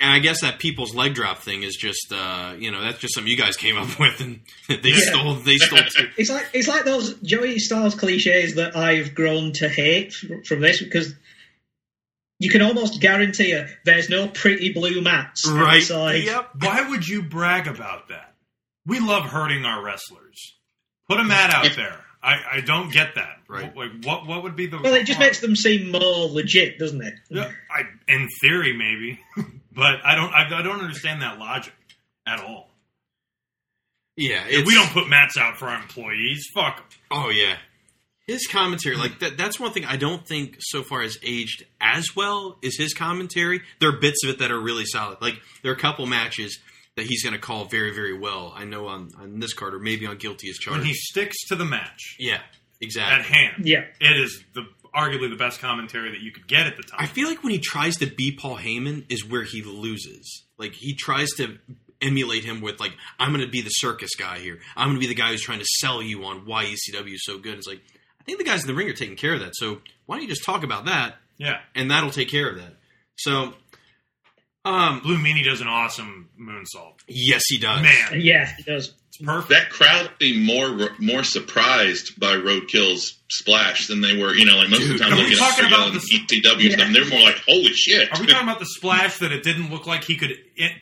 and 0.00 0.10
i 0.12 0.18
guess 0.20 0.40
that 0.42 0.58
people's 0.58 0.94
leg 0.94 1.14
drop 1.14 1.38
thing 1.38 1.62
is 1.62 1.74
just 1.76 2.12
uh 2.12 2.54
you 2.58 2.70
know 2.70 2.80
that's 2.82 2.98
just 2.98 3.14
something 3.14 3.30
you 3.30 3.36
guys 3.36 3.56
came 3.56 3.76
up 3.76 3.98
with 3.98 4.20
and 4.20 4.40
they 4.68 4.90
Yeah. 4.90 4.96
stole 4.98 5.34
they 5.34 5.56
stole 5.56 5.78
too. 5.78 6.08
It's 6.16 6.30
like 6.30 6.46
it's 6.52 6.68
like 6.68 6.84
those 6.84 7.14
Joey 7.20 7.58
Styles 7.58 7.94
cliches 7.94 8.54
that 8.56 8.76
I've 8.76 9.14
grown 9.14 9.52
to 9.54 9.68
hate 9.68 10.12
from, 10.12 10.42
from 10.44 10.60
this 10.60 10.82
because 10.82 11.14
you 12.38 12.50
can 12.50 12.60
almost 12.62 13.00
guarantee 13.00 13.52
it, 13.52 13.68
there's 13.84 14.08
no 14.10 14.26
pretty 14.28 14.72
blue 14.72 15.00
mats 15.00 15.46
right 15.48 15.76
outside. 15.82 16.24
yep 16.24 16.50
Why 16.60 16.88
would 16.90 17.06
you 17.06 17.22
brag 17.22 17.66
about 17.68 18.08
that? 18.08 18.34
We 18.86 18.98
love 18.98 19.24
hurting 19.24 19.64
our 19.64 19.80
wrestlers. 19.84 20.56
Put 21.08 21.20
a 21.20 21.24
mat 21.24 21.54
out 21.54 21.70
there. 21.76 21.96
I, 22.20 22.34
I 22.54 22.60
don't 22.60 22.92
get 22.92 23.14
that. 23.16 23.38
Right. 23.48 23.76
Like 23.76 23.90
what 24.04 24.26
what 24.26 24.42
would 24.44 24.56
be 24.56 24.66
the 24.66 24.78
Well, 24.80 24.94
it 24.94 25.06
just 25.06 25.18
harm? 25.18 25.26
makes 25.28 25.40
them 25.40 25.54
seem 25.56 25.90
more 25.92 26.28
legit, 26.28 26.78
doesn't 26.78 27.02
it? 27.02 27.14
Yeah, 27.30 27.50
I, 27.70 27.82
in 28.08 28.28
theory 28.40 28.72
maybe, 28.76 29.20
but 29.74 30.04
I 30.04 30.14
don't 30.14 30.32
I, 30.32 30.58
I 30.58 30.62
don't 30.62 30.80
understand 30.80 31.22
that 31.22 31.38
logic 31.38 31.72
at 32.26 32.40
all. 32.40 32.68
yeah 34.16 34.44
If 34.46 34.60
it's, 34.60 34.66
we 34.68 34.74
don't 34.74 34.90
put 34.90 35.08
mats 35.08 35.36
out 35.36 35.56
for 35.56 35.68
our 35.68 35.80
employees, 35.80 36.46
fuck 36.54 36.76
'em. 36.78 36.84
oh 37.10 37.30
yeah 37.30 37.56
his 38.26 38.46
commentary 38.46 38.96
like 38.96 39.18
that 39.18 39.36
that's 39.36 39.58
one 39.58 39.72
thing 39.72 39.84
i 39.84 39.96
don't 39.96 40.24
think 40.26 40.56
so 40.60 40.82
far 40.84 41.02
has 41.02 41.18
aged 41.24 41.64
as 41.80 42.14
well 42.14 42.56
is 42.62 42.76
his 42.78 42.94
commentary 42.94 43.60
there 43.80 43.88
are 43.88 43.98
bits 43.98 44.22
of 44.24 44.30
it 44.30 44.38
that 44.38 44.50
are 44.52 44.60
really 44.60 44.84
solid 44.84 45.18
like 45.20 45.34
there 45.62 45.72
are 45.72 45.74
a 45.74 45.78
couple 45.78 46.06
matches 46.06 46.60
that 46.96 47.04
he's 47.06 47.24
going 47.24 47.34
to 47.34 47.40
call 47.40 47.64
very 47.64 47.92
very 47.92 48.16
well 48.16 48.52
i 48.56 48.64
know 48.64 48.86
on 48.86 49.08
on 49.18 49.40
this 49.40 49.52
card 49.52 49.74
or 49.74 49.80
maybe 49.80 50.06
on 50.06 50.16
guilty 50.18 50.48
as 50.48 50.56
charged 50.56 50.78
when 50.78 50.86
he 50.86 50.94
sticks 50.94 51.36
to 51.48 51.56
the 51.56 51.64
match 51.64 52.16
yeah 52.20 52.38
exactly 52.80 53.18
at 53.18 53.24
hand. 53.24 53.66
Yeah. 53.66 53.84
It 54.00 54.16
is 54.16 54.42
the 54.54 54.64
arguably 54.94 55.30
the 55.30 55.36
best 55.36 55.60
commentary 55.60 56.10
that 56.10 56.20
you 56.20 56.32
could 56.32 56.46
get 56.46 56.66
at 56.66 56.76
the 56.76 56.82
time. 56.82 56.98
I 57.00 57.06
feel 57.06 57.28
like 57.28 57.42
when 57.42 57.52
he 57.52 57.58
tries 57.58 57.96
to 57.96 58.06
be 58.06 58.32
Paul 58.32 58.58
Heyman 58.58 59.10
is 59.10 59.24
where 59.24 59.44
he 59.44 59.62
loses. 59.62 60.44
Like 60.58 60.74
he 60.74 60.94
tries 60.94 61.30
to 61.36 61.58
emulate 62.00 62.44
him 62.44 62.60
with 62.60 62.80
like 62.80 62.92
I'm 63.18 63.32
going 63.32 63.44
to 63.44 63.50
be 63.50 63.62
the 63.62 63.70
circus 63.70 64.14
guy 64.14 64.38
here. 64.38 64.60
I'm 64.76 64.88
going 64.88 64.96
to 64.96 65.00
be 65.00 65.06
the 65.06 65.14
guy 65.14 65.28
who's 65.30 65.42
trying 65.42 65.60
to 65.60 65.66
sell 65.80 66.02
you 66.02 66.24
on 66.24 66.46
why 66.46 66.64
ECW 66.64 67.14
is 67.14 67.24
so 67.24 67.38
good. 67.38 67.58
It's 67.58 67.66
like 67.66 67.80
I 68.20 68.24
think 68.24 68.38
the 68.38 68.44
guys 68.44 68.62
in 68.62 68.66
the 68.66 68.74
ring 68.74 68.88
are 68.88 68.94
taking 68.94 69.16
care 69.16 69.34
of 69.34 69.40
that. 69.40 69.54
So 69.54 69.80
why 70.06 70.16
don't 70.16 70.22
you 70.22 70.28
just 70.28 70.44
talk 70.44 70.62
about 70.62 70.84
that 70.86 71.16
yeah. 71.38 71.60
and 71.74 71.90
that'll 71.90 72.10
take 72.10 72.28
care 72.28 72.48
of 72.48 72.56
that. 72.56 72.76
So 73.16 73.54
um 74.64 75.00
Blue 75.00 75.18
Meanie 75.18 75.44
does 75.44 75.60
an 75.60 75.68
awesome 75.68 76.28
moonsault. 76.38 76.94
yes 77.08 77.42
he 77.48 77.58
does. 77.58 77.82
Man, 77.82 78.20
Yeah, 78.20 78.52
he 78.56 78.62
does. 78.62 78.94
It's 79.22 79.26
perfect. 79.26 79.48
That 79.50 79.70
crowd 79.70 80.10
seemed 80.20 80.44
more 80.44 80.90
more 80.98 81.22
surprised 81.24 82.18
by 82.18 82.34
Roadkill's 82.36 83.14
splash 83.30 83.86
than 83.86 84.00
they 84.00 84.16
were. 84.18 84.34
You 84.34 84.44
know, 84.44 84.56
like 84.56 84.68
most 84.70 84.80
Dude, 84.80 84.92
of 84.92 84.98
the 84.98 85.04
time 85.04 85.12
are 85.12 85.16
we 85.16 85.22
looking 85.22 85.38
at 85.38 85.42
Australia 85.50 85.74
about 85.76 85.88
and 85.92 86.00
the- 86.00 86.00
ECW 86.00 86.62
Yeah. 86.70 86.76
stuff, 86.76 86.92
they're 86.92 87.04
more 87.08 87.20
like, 87.20 87.38
"Holy 87.46 87.72
shit!" 87.72 88.12
Are 88.12 88.20
we 88.20 88.26
talking 88.26 88.48
about 88.48 88.58
the 88.60 88.66
splash 88.66 89.16
that 89.18 89.32
it 89.32 89.42
didn't 89.42 89.70
look 89.70 89.86
like 89.86 90.04
he 90.04 90.16
could 90.16 90.36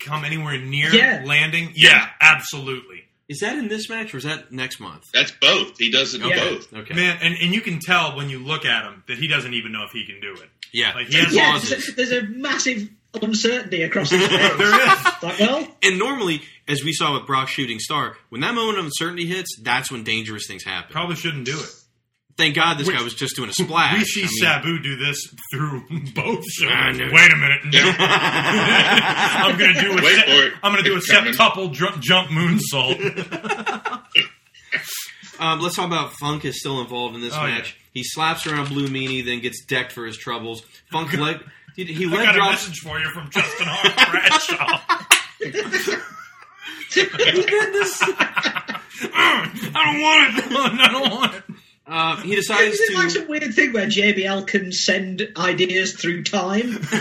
come 0.04 0.24
anywhere 0.24 0.58
near 0.58 0.94
Yeah. 0.94 1.22
landing? 1.24 1.72
Yeah, 1.76 2.08
absolutely. 2.20 3.04
Is 3.28 3.38
that 3.40 3.56
in 3.58 3.68
this 3.68 3.88
match 3.88 4.12
or 4.12 4.16
is 4.16 4.24
that 4.24 4.50
next 4.50 4.80
month? 4.80 5.04
That's 5.14 5.30
both. 5.30 5.78
He 5.78 5.90
does 5.92 6.14
it 6.14 6.20
in 6.22 6.28
Yeah. 6.28 6.38
both. 6.48 6.72
Okay. 6.74 6.94
Man, 6.94 7.16
and, 7.22 7.36
and 7.40 7.54
you 7.54 7.60
can 7.60 7.78
tell 7.78 8.16
when 8.16 8.28
you 8.28 8.40
look 8.40 8.64
at 8.64 8.82
him 8.84 9.04
that 9.06 9.18
he 9.18 9.28
doesn't 9.28 9.54
even 9.54 9.70
know 9.70 9.84
if 9.84 9.92
he 9.92 10.04
can 10.04 10.20
do 10.20 10.32
it. 10.32 10.50
yeah. 10.72 10.92
Like 10.94 11.06
he 11.08 11.14
has 11.18 11.32
Yeah, 11.32 11.56
there's 11.58 11.88
a, 11.88 11.92
there's 11.96 12.10
a 12.12 12.22
massive 12.22 12.88
uncertainty 13.14 13.82
across 13.82 14.10
the 14.10 14.18
face. 14.18 14.28
there 14.28 14.74
is. 14.74 15.04
Like, 15.22 15.38
well, 15.40 15.68
And 15.82 15.98
normally, 15.98 16.42
as 16.68 16.84
we 16.84 16.92
saw 16.92 17.14
with 17.14 17.26
Brock 17.26 17.48
shooting 17.48 17.78
star, 17.78 18.16
when 18.28 18.40
that 18.42 18.54
moment 18.54 18.78
of 18.78 18.84
uncertainty 18.86 19.26
hits, 19.26 19.56
that's 19.62 19.90
when 19.90 20.04
dangerous 20.04 20.46
things 20.46 20.64
happen. 20.64 20.92
Probably 20.92 21.16
shouldn't 21.16 21.44
do 21.44 21.58
it. 21.58 21.66
Thank 22.36 22.54
God 22.56 22.78
this 22.78 22.86
We- 22.86 22.94
guy 22.94 23.02
was 23.02 23.12
just 23.14 23.36
doing 23.36 23.50
a 23.50 23.52
splash. 23.52 23.98
We 23.98 24.04
see 24.04 24.20
I 24.22 24.24
mean- 24.24 24.30
Sabu 24.38 24.78
do 24.82 24.96
this 24.96 25.18
through 25.52 25.82
both 26.14 26.44
shows. 26.50 26.70
I 26.72 26.92
know. 26.92 27.10
Wait 27.12 27.32
a 27.32 27.36
minute. 27.36 27.60
No. 27.66 27.94
I'm 27.98 29.58
going 29.58 29.74
to 29.74 29.80
do 29.80 29.92
a 29.92 29.96
Wait 29.96 30.14
set, 30.14 30.24
for 30.26 30.46
it. 30.46 30.52
I'm 30.62 30.72
going 30.72 30.82
to 30.84 30.88
do 30.88 30.94
a 30.94 30.98
It's 30.98 31.10
coming. 31.10 31.32
septuple 31.34 31.72
jump, 31.72 32.00
jump 32.00 32.28
moonsault. 32.30 34.00
Um, 35.38 35.60
let's 35.60 35.76
talk 35.76 35.86
about 35.86 36.12
Funk 36.14 36.44
is 36.44 36.60
still 36.60 36.80
involved 36.82 37.14
in 37.14 37.22
this 37.22 37.34
Oh, 37.34 37.42
match. 37.42 37.76
He 37.92 38.02
slaps 38.04 38.46
around 38.46 38.68
Blue 38.68 38.88
Meanie, 38.88 39.24
then 39.24 39.40
gets 39.40 39.64
decked 39.64 39.90
for 39.92 40.04
his 40.06 40.16
troubles. 40.18 40.62
Funk 40.92 41.12
leg, 41.14 41.40
he, 41.76 41.84
he 41.84 42.06
I 42.06 42.08
leg 42.08 42.24
got 42.26 42.36
a 42.36 42.50
message 42.50 42.80
for 42.80 42.98
you 42.98 43.10
from 43.10 43.30
Justin 43.30 43.66
Hart 43.68 44.10
Bradshaw. 44.10 44.80
I 49.12 49.92
don't 49.92 50.02
want 50.02 50.38
it. 50.38 50.44
I 50.80 50.88
don't 50.92 51.10
want 51.10 51.34
it. 51.34 51.42
Uh, 51.86 52.16
he 52.18 52.36
decides 52.36 52.74
is 52.74 52.90
it 52.90 52.94
like 52.94 53.08
to. 53.08 53.10
some 53.10 53.26
weird 53.26 53.52
thing 53.52 53.72
where 53.72 53.86
JBL 53.86 54.46
can 54.46 54.70
send 54.70 55.26
ideas 55.36 55.94
through 55.94 56.22
time? 56.22 56.78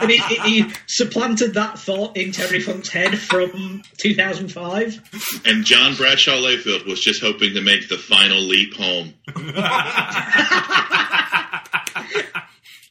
and 0.00 0.10
he, 0.10 0.18
he, 0.18 0.62
he 0.62 0.72
supplanted 0.86 1.54
that 1.54 1.76
thought 1.76 2.16
in 2.16 2.30
Terry 2.30 2.60
Funk's 2.60 2.88
head 2.88 3.18
from 3.18 3.82
2005. 3.96 5.42
And 5.44 5.64
John 5.64 5.96
Bradshaw 5.96 6.36
Layfield 6.36 6.86
was 6.86 7.00
just 7.00 7.20
hoping 7.20 7.54
to 7.54 7.60
make 7.62 7.88
the 7.88 7.98
final 7.98 8.38
leap 8.38 8.74
home. 8.74 9.14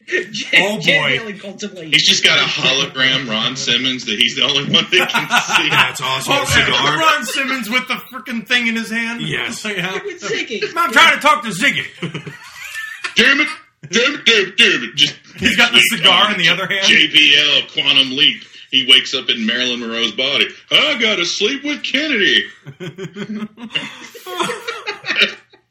J- 0.07 0.45
Oh, 0.61 0.75
boy. 0.77 0.81
JBL 0.81 1.29
in 1.31 1.39
contemplation. 1.39 1.91
He's 1.91 2.07
just 2.07 2.23
got 2.23 2.37
a 2.37 2.43
hologram 2.47 3.27
Ron 3.29 3.55
Simmons 3.55 4.05
that 4.05 4.19
he's 4.19 4.35
the 4.35 4.43
only 4.43 4.63
one 4.63 4.85
that 4.91 5.09
can 5.09 5.27
see. 5.63 5.69
That's 5.69 6.01
awesome. 6.01 6.33
Oh, 6.35 6.45
Cigar. 6.45 6.97
Ron 6.99 7.25
Simmons 7.25 7.69
with 7.69 7.87
the 7.87 7.95
freaking 7.95 8.47
thing 8.47 8.67
in 8.67 8.75
his 8.75 8.91
hand. 8.91 9.21
Yes. 9.21 9.65
Yeah. 9.75 9.93
With 10.03 10.21
Ziggy. 10.21 10.61
I'm 10.75 10.91
trying 10.91 11.15
to 11.15 11.21
talk 11.21 11.43
to 11.43 11.49
Ziggy. 11.49 11.85
Damn 13.15 13.39
it! 13.41 13.47
Damn 13.89 14.13
it! 14.15 14.25
Damn 14.25 14.47
it! 14.47 14.57
Damn 14.57 14.83
it! 14.83 14.95
Just 14.95 15.15
He's 15.37 15.55
got 15.57 15.71
the 15.73 15.79
cigar 15.79 16.31
in 16.33 16.37
the 16.39 16.49
other 16.49 16.67
hand. 16.67 16.85
JBL 16.85 17.73
Quantum 17.73 18.15
Leap. 18.15 18.43
He 18.71 18.85
wakes 18.89 19.13
up 19.13 19.29
in 19.29 19.45
Marilyn 19.45 19.79
Monroe's 19.79 20.11
body. 20.13 20.47
I 20.71 20.97
gotta 20.99 21.25
sleep 21.25 21.63
with 21.63 21.81
Kennedy. 21.83 22.45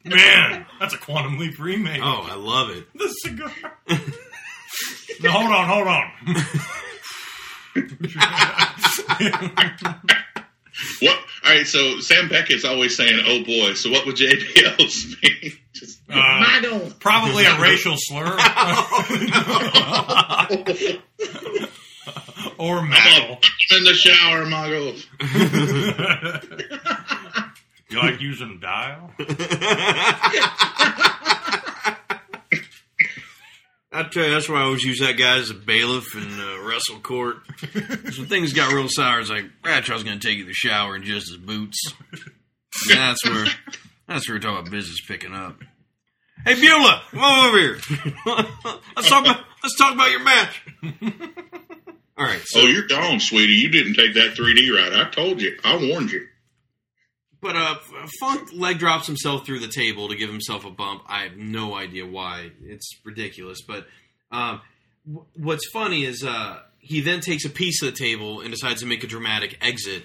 Man, 0.03 0.65
that's 0.79 0.93
a 0.93 0.97
Quantum 0.99 1.39
Leap 1.39 1.57
remake. 1.59 2.01
Oh, 2.03 2.27
I 2.29 2.35
love 2.35 2.69
it. 2.69 2.85
The 2.93 3.07
cigar. 3.09 3.51
No, 5.21 5.31
hold 5.31 5.51
on, 5.51 5.67
hold 5.67 5.87
on. 5.87 6.11
What? 11.01 11.17
All 11.45 11.51
right. 11.51 11.65
So 11.67 11.99
Sam 11.99 12.27
Beckett's 12.29 12.65
always 12.65 12.95
saying, 12.97 13.19
"Oh 13.25 13.43
boy." 13.45 13.73
So 13.75 13.89
what 13.91 14.05
would 14.05 14.15
JBL's 14.17 15.15
mean? 15.23 15.53
Just, 15.73 15.99
Uh, 16.09 16.15
Maggle. 16.15 16.99
probably 16.99 17.45
a 17.45 17.57
racial 17.61 17.95
slur. 17.97 18.25
or 22.57 22.77
I'm 22.79 22.91
maggle. 22.91 23.43
in 23.71 23.83
the 23.83 23.93
shower, 23.93 24.45
Mago. 24.45 24.93
You 27.89 27.99
like 27.99 28.19
using 28.21 28.59
dial? 28.59 29.11
I 33.95 34.03
tell 34.03 34.25
you, 34.25 34.31
that's 34.31 34.49
why 34.49 34.57
I 34.57 34.63
always 34.63 34.83
use 34.83 34.99
that 34.99 35.13
guy 35.13 35.37
as 35.37 35.49
a 35.49 35.53
bailiff 35.53 36.15
in 36.15 36.39
uh, 36.39 36.67
wrestle 36.67 36.99
court. 36.99 37.37
When 37.73 38.27
things 38.27 38.51
got 38.51 38.73
real 38.73 38.89
sour, 38.89 39.21
it's 39.21 39.29
like 39.29 39.45
Bradshaw's 39.61 40.03
going 40.03 40.19
to 40.19 40.27
take 40.27 40.37
you 40.37 40.43
to 40.43 40.47
the 40.49 40.53
shower 40.53 40.95
in 40.97 41.03
just 41.03 41.29
his 41.29 41.37
boots. 41.37 41.77
And 42.89 42.99
that's 42.99 43.25
where 43.25 43.45
that's 44.07 44.27
where 44.27 44.35
we're 44.35 44.41
talking 44.41 44.59
about 44.59 44.71
business 44.71 44.99
picking 45.07 45.33
up. 45.33 45.61
Hey 46.43 46.55
Beulah, 46.55 47.03
come 47.09 47.21
on 47.21 47.47
over 47.47 47.57
here. 47.57 47.77
let's 48.95 49.09
talk 49.09 49.25
about 49.25 49.45
let's 49.63 49.77
talk 49.77 49.93
about 49.93 50.11
your 50.11 50.23
match. 50.23 50.61
All 52.17 52.25
right, 52.25 52.41
so 52.43 52.61
Oh, 52.61 52.65
you're 52.65 52.87
gone, 52.87 53.19
sweetie. 53.19 53.53
You 53.53 53.69
didn't 53.69 53.93
take 53.95 54.13
that 54.15 54.35
3D 54.35 54.75
ride. 54.75 54.93
I 54.93 55.09
told 55.09 55.41
you. 55.41 55.57
I 55.63 55.75
warned 55.77 56.11
you. 56.11 56.27
But 57.45 57.55
uh, 57.55 57.75
Funk 58.19 58.49
leg 58.53 58.79
drops 58.79 59.05
himself 59.07 59.45
through 59.45 59.59
the 59.59 59.67
table 59.67 60.07
to 60.09 60.15
give 60.15 60.29
himself 60.29 60.65
a 60.65 60.71
bump. 60.71 61.03
I 61.07 61.23
have 61.23 61.37
no 61.37 61.75
idea 61.75 62.05
why. 62.05 62.51
It's 62.63 62.89
ridiculous. 63.03 63.61
But 63.61 63.85
um, 64.31 64.61
w- 65.05 65.25
what's 65.35 65.69
funny 65.69 66.05
is 66.05 66.23
uh, 66.23 66.59
he 66.79 67.01
then 67.01 67.21
takes 67.21 67.45
a 67.45 67.49
piece 67.49 67.81
of 67.83 67.91
the 67.91 67.97
table 67.97 68.41
and 68.41 68.49
decides 68.51 68.81
to 68.81 68.87
make 68.87 69.03
a 69.03 69.07
dramatic 69.07 69.57
exit. 69.61 70.03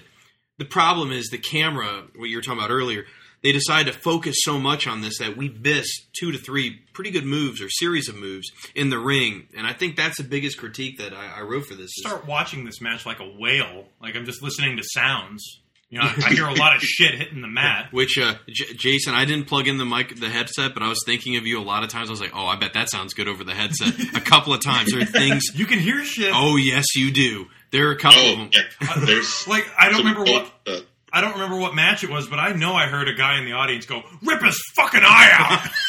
The 0.59 0.65
problem 0.65 1.11
is 1.11 1.29
the 1.29 1.39
camera, 1.39 2.03
what 2.15 2.29
you 2.29 2.37
were 2.37 2.41
talking 2.43 2.59
about 2.59 2.69
earlier, 2.69 3.05
they 3.41 3.51
decide 3.51 3.87
to 3.87 3.93
focus 3.93 4.35
so 4.41 4.59
much 4.59 4.85
on 4.85 5.01
this 5.01 5.17
that 5.17 5.35
we 5.35 5.49
miss 5.49 5.87
two 6.13 6.31
to 6.31 6.37
three 6.37 6.79
pretty 6.93 7.09
good 7.09 7.25
moves 7.25 7.59
or 7.59 7.69
series 7.69 8.07
of 8.07 8.15
moves 8.15 8.51
in 8.75 8.91
the 8.91 8.99
ring. 8.99 9.47
And 9.57 9.65
I 9.65 9.73
think 9.73 9.95
that's 9.95 10.17
the 10.17 10.23
biggest 10.23 10.59
critique 10.59 10.99
that 10.99 11.11
I, 11.13 11.39
I 11.39 11.41
wrote 11.41 11.65
for 11.65 11.73
this. 11.73 11.85
is- 11.85 12.03
Start 12.05 12.27
watching 12.27 12.65
this 12.65 12.79
match 12.81 13.03
like 13.07 13.19
a 13.19 13.27
whale. 13.27 13.85
Like 13.99 14.15
I'm 14.15 14.25
just 14.25 14.43
listening 14.43 14.77
to 14.77 14.83
sounds. 14.83 15.43
You 15.91 15.99
know, 15.99 16.05
I 16.05 16.29
hear 16.33 16.47
a 16.47 16.53
lot 16.55 16.73
of 16.75 16.81
shit 16.81 17.13
hitting 17.15 17.41
the 17.41 17.49
mat. 17.49 17.89
Which, 17.91 18.17
uh, 18.17 18.35
J- 18.47 18.73
Jason, 18.75 19.13
I 19.13 19.25
didn't 19.25 19.47
plug 19.47 19.67
in 19.67 19.77
the 19.77 19.83
mic, 19.85 20.15
the 20.19 20.29
headset, 20.29 20.73
but 20.73 20.81
I 20.81 20.87
was 20.87 20.99
thinking 21.05 21.35
of 21.35 21.45
you 21.45 21.59
a 21.59 21.61
lot 21.61 21.83
of 21.83 21.89
times. 21.89 22.07
I 22.09 22.11
was 22.11 22.21
like, 22.21 22.31
oh, 22.33 22.45
I 22.47 22.55
bet 22.55 22.73
that 22.75 22.89
sounds 22.89 23.13
good 23.13 23.27
over 23.27 23.43
the 23.43 23.53
headset. 23.53 23.99
a 24.15 24.21
couple 24.25 24.53
of 24.53 24.61
times. 24.63 24.91
There 24.93 25.01
are 25.01 25.05
things. 25.05 25.43
You 25.53 25.65
can 25.65 25.79
hear 25.79 26.03
shit. 26.05 26.31
Oh, 26.33 26.55
yes, 26.55 26.85
you 26.95 27.11
do. 27.11 27.47
There 27.71 27.89
are 27.89 27.91
a 27.91 27.97
couple 27.97 28.19
of 28.21 28.25
Oh, 28.25 28.35
them. 28.37 28.49
yeah. 28.53 29.05
There's 29.05 29.45
Like 29.49 29.65
I 29.77 29.89
don't 29.89 29.99
remember 29.99 30.23
what 30.23 30.49
uh, 30.65 30.79
I 31.11 31.19
don't 31.19 31.33
remember 31.33 31.57
what 31.57 31.75
match 31.75 32.05
it 32.05 32.09
was, 32.09 32.25
but 32.27 32.39
I 32.39 32.53
know 32.53 32.73
I 32.73 32.87
heard 32.87 33.09
a 33.09 33.13
guy 33.13 33.37
in 33.39 33.43
the 33.45 33.51
audience 33.51 33.85
go, 33.85 34.01
"Rip 34.23 34.41
his 34.43 34.57
fucking 34.75 35.01
eye 35.03 35.29
out." 35.33 35.69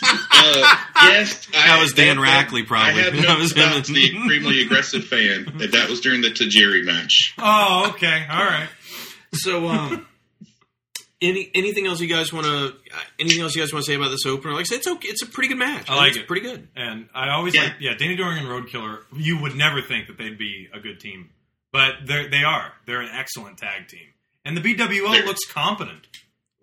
Uh, 0.00 0.76
yes, 1.10 1.46
That 1.46 1.70
I, 1.70 1.82
was 1.82 1.92
Dan 1.92 2.16
that- 2.18 2.22
Rackley, 2.48 2.64
probably. 2.64 3.00
I 3.00 3.04
have 3.06 3.16
That 3.20 3.38
was 3.38 3.52
him. 3.52 3.66
about 3.66 3.84
the 3.86 4.04
extremely 4.16 4.62
aggressive 4.62 5.04
fan. 5.04 5.52
That 5.58 5.72
that 5.72 5.88
was 5.90 6.00
during 6.00 6.20
the 6.20 6.28
Tajiri 6.28 6.84
match. 6.84 7.34
oh, 7.38 7.88
okay, 7.90 8.24
all 8.30 8.44
right. 8.44 8.68
So, 9.34 9.68
um, 9.68 10.06
any 11.20 11.50
anything 11.54 11.86
else 11.86 12.00
you 12.00 12.06
guys 12.08 12.32
want 12.32 12.46
to? 12.46 12.74
Anything 13.18 13.42
else 13.42 13.54
you 13.56 13.62
guys 13.62 13.72
want 13.72 13.84
to 13.84 13.90
say 13.90 13.96
about 13.96 14.10
this 14.10 14.24
opener? 14.26 14.52
Like 14.54 14.60
I 14.60 14.64
said, 14.64 14.76
it's 14.78 14.86
okay. 14.86 15.08
It's 15.08 15.22
a 15.22 15.26
pretty 15.26 15.48
good 15.48 15.58
match. 15.58 15.90
I 15.90 15.96
like 15.96 16.10
it's 16.10 16.18
it. 16.18 16.26
Pretty 16.28 16.42
good. 16.42 16.68
And 16.76 17.08
I 17.14 17.30
always 17.30 17.54
Yeah. 17.54 17.64
like, 17.64 17.74
yeah, 17.80 17.94
Danny 17.94 18.14
Doring 18.16 18.38
and 18.38 18.46
Roadkiller. 18.46 19.00
You 19.16 19.38
would 19.40 19.56
never 19.56 19.82
think 19.82 20.06
that 20.06 20.16
they'd 20.18 20.38
be 20.38 20.68
a 20.72 20.78
good 20.80 21.00
team, 21.00 21.30
but 21.72 22.06
they 22.06 22.28
they 22.28 22.44
are. 22.44 22.72
They're 22.86 23.00
an 23.00 23.10
excellent 23.12 23.58
tag 23.58 23.88
team, 23.88 24.06
and 24.44 24.56
the 24.56 24.60
BWO 24.60 25.12
They're- 25.12 25.26
looks 25.26 25.44
competent. 25.50 26.06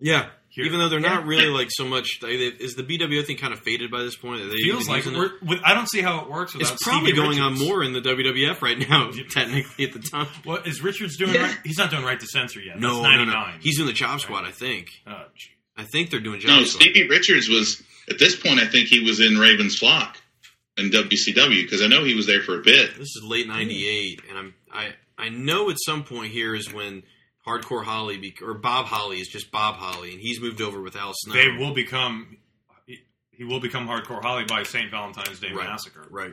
Yeah. 0.00 0.30
Here. 0.56 0.64
Even 0.64 0.80
though 0.80 0.88
they're 0.88 0.98
not 1.00 1.26
really 1.26 1.46
like 1.60 1.68
so 1.70 1.84
much, 1.86 2.18
they, 2.20 2.36
they- 2.36 2.56
is 2.64 2.74
the 2.74 2.82
BWO 2.82 3.24
thing 3.24 3.36
kind 3.36 3.52
of 3.52 3.60
faded 3.60 3.90
by 3.90 4.02
this 4.02 4.16
point? 4.16 4.40
Are 4.40 4.46
they 4.48 4.56
Feels 4.62 4.88
like 4.88 5.04
we're, 5.04 5.26
it? 5.26 5.42
with, 5.42 5.60
I 5.62 5.74
don't 5.74 5.88
see 5.88 6.00
how 6.00 6.22
it 6.22 6.30
works 6.30 6.54
without. 6.54 6.72
It's 6.72 6.82
probably 6.82 7.12
Stevie 7.12 7.22
going 7.22 7.40
on 7.40 7.58
more 7.58 7.84
in 7.84 7.92
the 7.92 8.00
WWF 8.00 8.62
right 8.62 8.78
now, 8.88 9.10
technically 9.30 9.84
at 9.84 9.92
the 9.92 10.00
time. 10.00 10.26
What 10.44 10.66
is 10.66 10.82
Richards 10.82 11.16
doing? 11.18 11.34
Yeah. 11.34 11.42
Right? 11.42 11.58
He's 11.62 11.76
not 11.78 11.90
doing 11.90 12.04
right 12.04 12.18
to 12.18 12.26
censor 12.26 12.60
yet. 12.60 12.80
No, 12.80 13.02
no, 13.02 13.24
no. 13.24 13.44
He's 13.60 13.76
doing 13.76 13.86
the 13.86 13.92
Chop 13.94 14.18
Squad, 14.20 14.44
I 14.46 14.50
think. 14.50 14.88
Oh, 15.06 15.24
gee. 15.36 15.50
I 15.76 15.84
think 15.84 16.08
they're 16.10 16.20
doing 16.20 16.40
Chop 16.40 16.48
No, 16.48 16.64
Squad. 16.64 16.80
Stevie 16.82 17.06
Richards 17.08 17.48
was 17.50 17.82
at 18.08 18.18
this 18.18 18.34
point. 18.34 18.58
I 18.58 18.66
think 18.66 18.88
he 18.88 19.00
was 19.04 19.20
in 19.20 19.38
Raven's 19.38 19.76
Flock 19.78 20.16
in 20.78 20.88
WCW 20.90 21.64
because 21.64 21.82
I 21.82 21.86
know 21.86 22.02
he 22.02 22.14
was 22.14 22.26
there 22.26 22.40
for 22.42 22.58
a 22.58 22.62
bit. 22.62 22.92
This 22.96 23.14
is 23.14 23.22
late 23.22 23.46
'98, 23.46 24.22
and 24.30 24.38
I'm 24.38 24.54
I 24.72 24.94
I 25.18 25.28
know 25.28 25.68
at 25.70 25.76
some 25.84 26.02
point 26.04 26.32
here 26.32 26.54
is 26.54 26.72
when 26.72 27.02
Hardcore 27.46 27.84
Holly 27.84 28.16
be, 28.18 28.34
or 28.42 28.54
Bob 28.54 28.86
Holly 28.86 29.20
is 29.20 29.28
just 29.28 29.50
Bob 29.50 29.76
Holly, 29.76 30.12
and 30.12 30.20
he's 30.20 30.40
moved 30.40 30.60
over 30.60 30.80
with 30.80 30.96
Al 30.96 31.12
Snow. 31.14 31.34
they 31.34 31.48
will 31.56 31.74
become. 31.74 32.36
He, 32.86 32.98
he 33.30 33.44
will 33.44 33.60
become 33.60 33.86
Hardcore 33.86 34.22
Holly 34.22 34.44
by 34.48 34.62
St. 34.64 34.90
Valentine's 34.90 35.38
Day 35.40 35.52
Right. 35.52 35.68
Massacre. 35.68 36.06
Right. 36.10 36.32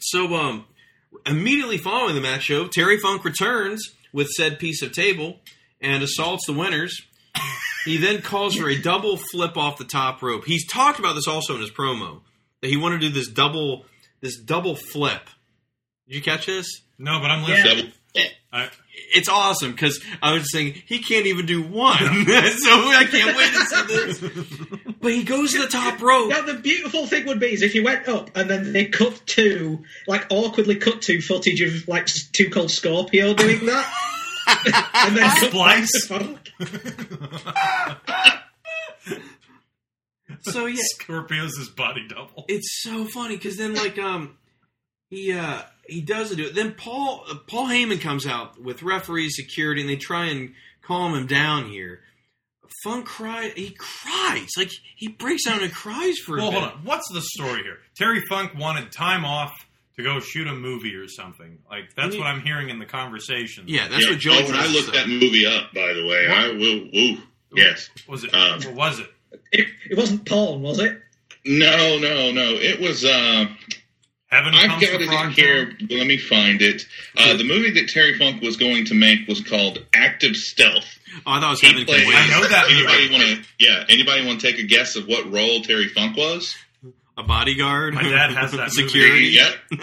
So, 0.00 0.34
um, 0.36 0.66
immediately 1.26 1.78
following 1.78 2.14
the 2.14 2.20
match 2.20 2.44
show, 2.44 2.68
Terry 2.68 2.98
Funk 2.98 3.24
returns 3.24 3.82
with 4.12 4.28
said 4.28 4.58
piece 4.58 4.82
of 4.82 4.92
table 4.92 5.40
and 5.80 6.02
assaults 6.02 6.46
the 6.46 6.52
winners. 6.52 6.96
He 7.84 7.96
then 7.96 8.20
calls 8.22 8.54
for 8.56 8.68
a 8.68 8.76
double 8.80 9.16
flip 9.16 9.56
off 9.56 9.78
the 9.78 9.84
top 9.84 10.22
rope. 10.22 10.44
He's 10.44 10.66
talked 10.66 10.98
about 10.98 11.14
this 11.14 11.26
also 11.26 11.54
in 11.54 11.60
his 11.60 11.70
promo 11.70 12.20
that 12.60 12.68
he 12.68 12.76
wanted 12.76 13.00
to 13.00 13.08
do 13.08 13.14
this 13.14 13.28
double 13.28 13.86
this 14.20 14.38
double 14.40 14.74
flip. 14.74 15.22
Did 16.06 16.16
you 16.16 16.22
catch 16.22 16.46
this? 16.46 16.66
No, 16.98 17.18
but 17.20 17.30
I'm 17.30 17.42
Yeah. 17.48 17.54
listening. 17.64 17.92
Double- 18.14 18.28
I, 18.52 18.70
It's 19.14 19.28
awesome 19.28 19.72
because 19.72 20.02
I 20.22 20.32
was 20.34 20.50
saying 20.52 20.82
he 20.86 20.98
can't 21.00 21.26
even 21.26 21.46
do 21.46 21.62
one, 21.62 21.96
so 21.98 22.04
I 22.06 23.06
can't 23.10 23.36
wait 23.36 23.52
to 23.52 23.64
see 23.64 23.82
this. 23.86 24.94
But 25.00 25.12
he 25.12 25.24
goes 25.24 25.52
to 25.52 25.60
the 25.60 25.68
top 25.68 26.00
rope. 26.02 26.30
Now 26.30 26.42
the 26.42 26.54
beautiful 26.54 27.06
thing 27.06 27.26
would 27.26 27.40
be 27.40 27.52
is 27.52 27.62
if 27.62 27.72
he 27.72 27.80
went 27.80 28.08
up 28.08 28.36
and 28.36 28.48
then 28.50 28.72
they 28.72 28.86
cut 28.86 29.20
to 29.26 29.82
like 30.06 30.26
awkwardly 30.30 30.76
cut 30.76 31.02
to 31.02 31.20
footage 31.20 31.60
of 31.62 31.88
like 31.88 32.06
Two 32.32 32.50
Cold 32.50 32.70
Scorpio 32.70 33.34
doing 33.34 33.66
that, 33.66 33.92
and 35.06 35.16
then 35.16 35.30
Splice. 35.38 36.06
to 36.08 36.38
So 40.42 40.66
yeah, 40.66 40.76
Scorpio's 40.94 41.56
his 41.56 41.68
body 41.70 42.06
double. 42.08 42.44
it's 42.48 42.82
so 42.82 43.04
funny 43.06 43.36
because 43.36 43.56
then 43.56 43.74
like 43.74 43.98
um 43.98 44.36
he 45.10 45.32
uh, 45.32 45.62
he 45.88 46.00
doesn't 46.00 46.36
do 46.36 46.46
it. 46.46 46.54
Then 46.54 46.74
Paul 46.74 47.24
uh, 47.28 47.34
Paul 47.46 47.66
Heyman 47.66 48.00
comes 48.00 48.26
out 48.26 48.62
with 48.62 48.82
referee 48.82 49.30
security, 49.30 49.80
and 49.80 49.90
they 49.90 49.96
try 49.96 50.26
and 50.26 50.52
calm 50.82 51.14
him 51.14 51.26
down 51.26 51.68
here. 51.68 52.00
Funk 52.84 53.06
cry. 53.06 53.50
He 53.56 53.70
cries 53.70 54.50
like 54.56 54.70
he 54.96 55.08
breaks 55.08 55.44
down 55.44 55.62
and 55.62 55.72
cries 55.72 56.16
for 56.18 56.36
Well, 56.36 56.48
a 56.48 56.50
bit. 56.50 56.60
hold 56.60 56.72
on. 56.72 56.78
What's 56.84 57.10
the 57.12 57.22
story 57.22 57.62
here? 57.62 57.78
Terry 57.96 58.20
Funk 58.28 58.52
wanted 58.56 58.92
time 58.92 59.24
off 59.24 59.52
to 59.96 60.02
go 60.04 60.20
shoot 60.20 60.46
a 60.46 60.54
movie 60.54 60.94
or 60.94 61.08
something. 61.08 61.58
Like 61.68 61.94
that's 61.96 62.16
what 62.16 62.26
I'm 62.26 62.40
hearing 62.42 62.68
in 62.68 62.78
the 62.78 62.84
conversation. 62.86 63.64
Yeah, 63.66 63.88
that's 63.88 64.04
Yeah. 64.04 64.10
What 64.10 64.18
Joe. 64.20 64.30
Oh, 64.34 64.46
and 64.46 64.54
I 64.56 64.66
looked 64.68 64.92
that 64.92 65.08
movie 65.08 65.46
up, 65.46 65.72
by 65.74 65.92
the 65.94 66.06
way. 66.06 66.28
I 66.28 66.48
will. 66.48 66.96
Ooh, 66.96 67.18
yes. 67.56 67.88
Was 68.06 68.22
it? 68.24 68.34
Um, 68.34 68.60
what 68.60 68.74
was 68.74 69.00
it? 69.00 69.06
It, 69.50 69.66
it 69.90 69.96
wasn't 69.96 70.28
porn, 70.28 70.62
was 70.62 70.78
it? 70.78 71.00
No, 71.46 71.98
no, 71.98 72.30
no. 72.32 72.52
It 72.52 72.78
was. 72.80 73.04
Uh, 73.04 73.46
Heaven 74.30 74.54
I've 74.54 74.68
comes 74.68 74.82
got 74.82 75.00
it 75.00 75.10
in 75.10 75.30
here. 75.32 75.72
Let 75.90 76.06
me 76.06 76.18
find 76.18 76.60
it. 76.60 76.86
Uh, 77.16 77.36
the 77.36 77.44
movie 77.44 77.70
that 77.72 77.88
Terry 77.88 78.18
Funk 78.18 78.42
was 78.42 78.56
going 78.58 78.84
to 78.86 78.94
make 78.94 79.26
was 79.26 79.40
called 79.40 79.84
Active 79.94 80.36
Stealth. 80.36 80.84
Oh, 81.26 81.32
I 81.32 81.40
thought 81.40 81.46
it 81.46 81.50
was 81.50 81.60
He 81.60 81.66
Heaven 81.68 81.84
Can 81.86 81.94
played- 81.94 82.06
Wait. 82.08 82.14
I 82.16 82.28
know 82.28 82.46
that 82.48 82.66
Anybody 82.70 83.10
want 83.10 83.22
to? 83.22 83.48
Yeah. 83.58 83.84
Anybody 83.88 84.26
want 84.26 84.40
to 84.40 84.46
take 84.52 84.58
a 84.62 84.66
guess 84.66 84.96
of 84.96 85.06
what 85.06 85.30
role 85.32 85.62
Terry 85.62 85.88
Funk 85.88 86.16
was? 86.16 86.54
A 87.16 87.22
bodyguard. 87.24 87.94
My 87.94 88.02
dad 88.02 88.30
has 88.32 88.52
that 88.52 88.58
movie. 88.76 88.88
security. 88.88 89.26
Yep. 89.30 89.52
The 89.70 89.76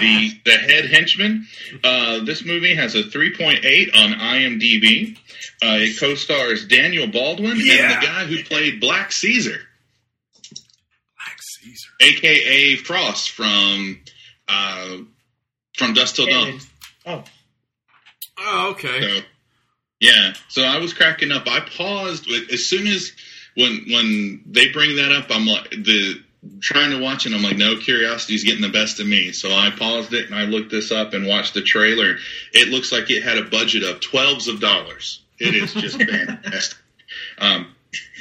the 0.00 0.40
the 0.46 0.56
head 0.56 0.86
henchman. 0.90 1.46
Uh, 1.84 2.20
this 2.24 2.44
movie 2.46 2.74
has 2.76 2.94
a 2.94 3.02
3.8 3.02 3.94
on 3.94 4.12
IMDb. 4.18 5.18
Uh, 5.62 5.76
it 5.80 5.98
co-stars 6.00 6.66
Daniel 6.66 7.06
Baldwin 7.08 7.50
and 7.52 7.60
the 7.60 7.98
guy 8.06 8.24
who 8.24 8.42
played 8.44 8.80
Black 8.80 9.12
Caesar, 9.12 9.50
Black 9.50 9.60
Caesar. 11.62 11.88
aka 12.00 12.76
Frost 12.76 13.30
from 13.30 14.00
uh, 14.48 14.96
from 15.76 15.94
Dusk 15.94 16.16
Till 16.16 16.26
Dawn. 16.26 16.58
Oh, 17.06 17.24
Oh, 18.40 18.70
okay. 18.70 19.00
So, 19.00 19.20
yeah. 20.00 20.32
So 20.48 20.62
I 20.62 20.78
was 20.78 20.94
cracking 20.94 21.32
up. 21.32 21.48
I 21.48 21.60
paused 21.60 22.28
as 22.52 22.66
soon 22.66 22.86
as 22.86 23.10
when 23.56 23.84
when 23.90 24.42
they 24.46 24.68
bring 24.70 24.96
that 24.96 25.10
up. 25.12 25.26
I'm 25.30 25.44
like 25.46 25.70
the 25.70 26.22
trying 26.60 26.90
to 26.92 27.00
watch 27.02 27.26
it. 27.26 27.32
I'm 27.34 27.42
like, 27.42 27.56
no, 27.56 27.76
curiosity's 27.76 28.44
getting 28.44 28.62
the 28.62 28.68
best 28.68 29.00
of 29.00 29.08
me. 29.08 29.32
So 29.32 29.50
I 29.50 29.70
paused 29.76 30.12
it 30.14 30.26
and 30.26 30.34
I 30.36 30.44
looked 30.44 30.70
this 30.70 30.92
up 30.92 31.14
and 31.14 31.26
watched 31.26 31.54
the 31.54 31.62
trailer. 31.62 32.16
It 32.52 32.68
looks 32.68 32.92
like 32.92 33.10
it 33.10 33.24
had 33.24 33.38
a 33.38 33.44
budget 33.44 33.82
of 33.82 34.00
twelves 34.00 34.46
of 34.46 34.60
dollars. 34.60 35.20
It 35.40 35.54
is 35.56 35.74
just 35.74 35.96
fantastic. 36.02 36.78
Um, 37.38 37.74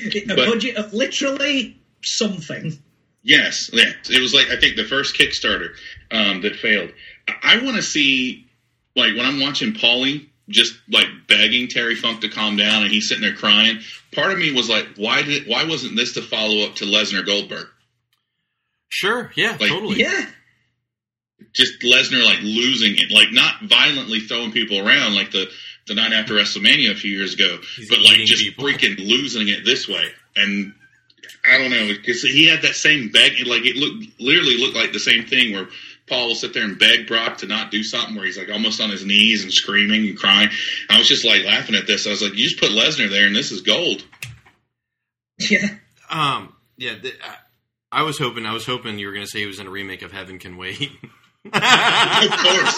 a 0.04 0.26
But- 0.26 0.50
budget 0.50 0.78
of 0.78 0.94
literally 0.94 1.80
something. 2.04 2.82
Yes, 3.28 3.70
yeah. 3.74 3.92
It 4.10 4.22
was 4.22 4.34
like 4.34 4.48
I 4.50 4.56
think 4.56 4.78
the 4.78 4.86
first 4.86 5.16
Kickstarter 5.16 5.72
um, 6.12 6.42
that 6.42 6.56
failed. 6.56 6.92
I, 7.28 7.56
I 7.60 7.64
want 7.64 7.76
to 7.76 7.82
see 7.84 8.48
like 8.96 9.16
when 9.18 9.26
I'm 9.26 9.42
watching 9.42 9.74
Paulie 9.74 10.30
just 10.50 10.76
like 10.90 11.08
begging 11.28 11.68
Terry 11.68 11.96
Funk 11.96 12.22
to 12.22 12.30
calm 12.30 12.56
down, 12.56 12.84
and 12.84 12.92
he's 12.92 13.10
sitting 13.10 13.22
there 13.24 13.36
crying. 13.36 13.80
Part 14.14 14.32
of 14.32 14.40
me 14.40 14.54
was 14.54 14.70
like, 14.70 14.88
why 14.96 15.24
did 15.24 15.46
why 15.46 15.66
wasn't 15.66 15.98
this 15.98 16.14
the 16.16 16.22
follow 16.22 16.66
up 16.66 16.76
to 16.76 16.86
Lesnar 16.86 17.26
Goldberg? 17.26 17.68
Sure. 18.88 19.30
Yeah. 19.36 19.58
Like- 19.60 19.70
totally. 19.70 19.98
Yeah. 20.00 20.26
Just 21.54 21.82
Lesnar 21.82 22.24
like 22.26 22.40
losing 22.42 22.94
it, 22.98 23.12
like 23.12 23.32
not 23.32 23.62
violently 23.64 24.22
throwing 24.22 24.52
people 24.52 24.80
around 24.80 25.16
like 25.16 25.32
the 25.32 25.50
the 25.86 25.96
night 25.96 26.14
after 26.14 26.34
WrestleMania 26.34 26.92
a 26.92 26.96
few 26.96 27.12
years 27.12 27.34
ago, 27.34 27.60
He's 27.76 27.90
but 27.90 28.00
like 28.00 28.18
just 28.20 28.44
people. 28.44 28.66
freaking 28.66 28.98
losing 28.98 29.48
it 29.50 29.64
this 29.66 29.88
way. 29.88 30.10
And 30.36 30.74
I 31.50 31.58
don't 31.58 31.72
know 31.72 31.88
because 31.88 32.22
he 32.22 32.48
had 32.48 32.62
that 32.62 32.76
same 32.76 33.10
beg, 33.10 33.34
like 33.46 33.66
it 33.66 33.76
looked 33.76 34.20
literally 34.20 34.58
looked 34.58 34.76
like 34.76 34.94
the 34.94 35.00
same 35.00 35.26
thing 35.26 35.54
where 35.54 35.68
Paul 36.08 36.28
will 36.28 36.36
sit 36.36 36.54
there 36.54 36.64
and 36.64 36.80
beg 36.80 37.08
Brock 37.08 37.38
to 37.40 37.48
not 37.48 37.72
do 37.72 37.84
something 37.84 38.16
where 38.16 38.26
he's 38.26 38.38
like 38.38 38.50
almost 38.50 38.80
on 38.82 38.90
his 38.90 39.06
knees 39.06 39.44
and 39.44 39.52
screaming 39.52 40.08
and 40.08 40.18
crying. 40.18 40.50
I 40.90 40.98
was 40.98 41.08
just 41.08 41.26
like 41.26 41.44
laughing 41.44 41.76
at 41.76 41.88
this. 41.88 42.08
I 42.08 42.12
was 42.12 42.22
like, 42.22 42.34
you 42.36 42.44
just 42.48 42.60
put 42.60 42.70
Lesnar 42.72 43.10
there 43.10 43.28
and 43.28 43.36
this 43.36 43.52
is 43.52 43.62
gold. 43.62 44.04
Yeah. 45.40 45.68
Um. 46.10 46.56
Yeah. 46.78 46.96
th- 46.98 47.14
I, 47.24 48.00
I 48.00 48.04
was 48.04 48.18
hoping. 48.18 48.48
I 48.48 48.54
was 48.54 48.66
hoping 48.66 48.98
you 48.98 49.06
were 49.06 49.14
going 49.14 49.24
to 49.26 49.30
say 49.30 49.40
he 49.42 49.46
was 49.46 49.60
in 49.60 49.68
a 49.68 49.70
remake 49.70 50.02
of 50.02 50.12
Heaven 50.12 50.40
Can 50.40 50.58
Wait. 50.58 50.90
of 51.54 52.32
course. 52.32 52.76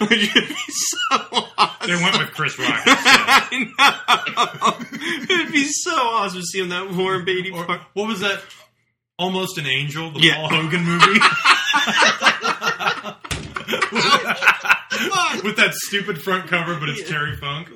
Would 0.10 0.20
you 0.22 0.40
be 0.48 0.56
so 0.68 1.16
awesome? 1.58 1.88
They 1.88 1.94
went 2.02 2.18
with 2.18 2.32
Chris 2.34 2.58
Rock. 2.58 2.82
I 2.86 3.68
know. 3.78 5.34
It'd 5.34 5.52
be 5.52 5.64
so 5.66 5.92
awesome 5.94 6.40
to 6.40 6.46
see 6.46 6.60
him 6.60 6.68
that 6.70 6.90
Warren 6.92 7.24
Beatty 7.24 7.50
part. 7.50 7.80
What 7.94 8.08
was 8.08 8.20
that? 8.20 8.40
Almost 9.18 9.58
an 9.58 9.66
Angel, 9.66 10.10
the 10.10 10.20
Yeah. 10.20 10.34
Paul 10.36 10.48
Hogan 10.48 10.84
movie. 10.84 11.20
With 15.44 15.56
that 15.56 15.74
stupid 15.74 16.22
front 16.22 16.48
cover, 16.48 16.78
but 16.80 16.88
it's 16.88 17.06
Terry 17.08 17.36
Funk. 17.36 17.68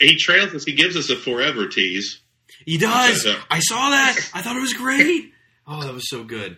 he 0.00 0.16
trails 0.16 0.54
us. 0.54 0.64
He 0.64 0.74
gives 0.74 0.96
us 0.96 1.08
a 1.10 1.16
forever 1.16 1.66
tease. 1.68 2.20
He 2.66 2.78
does. 2.78 3.26
I 3.50 3.58
saw 3.60 3.90
that. 3.90 4.16
I 4.34 4.42
thought 4.42 4.56
it 4.56 4.60
was 4.60 4.74
great. 4.74 5.32
Oh, 5.66 5.82
that 5.84 5.94
was 5.94 6.08
so 6.08 6.24
good. 6.24 6.56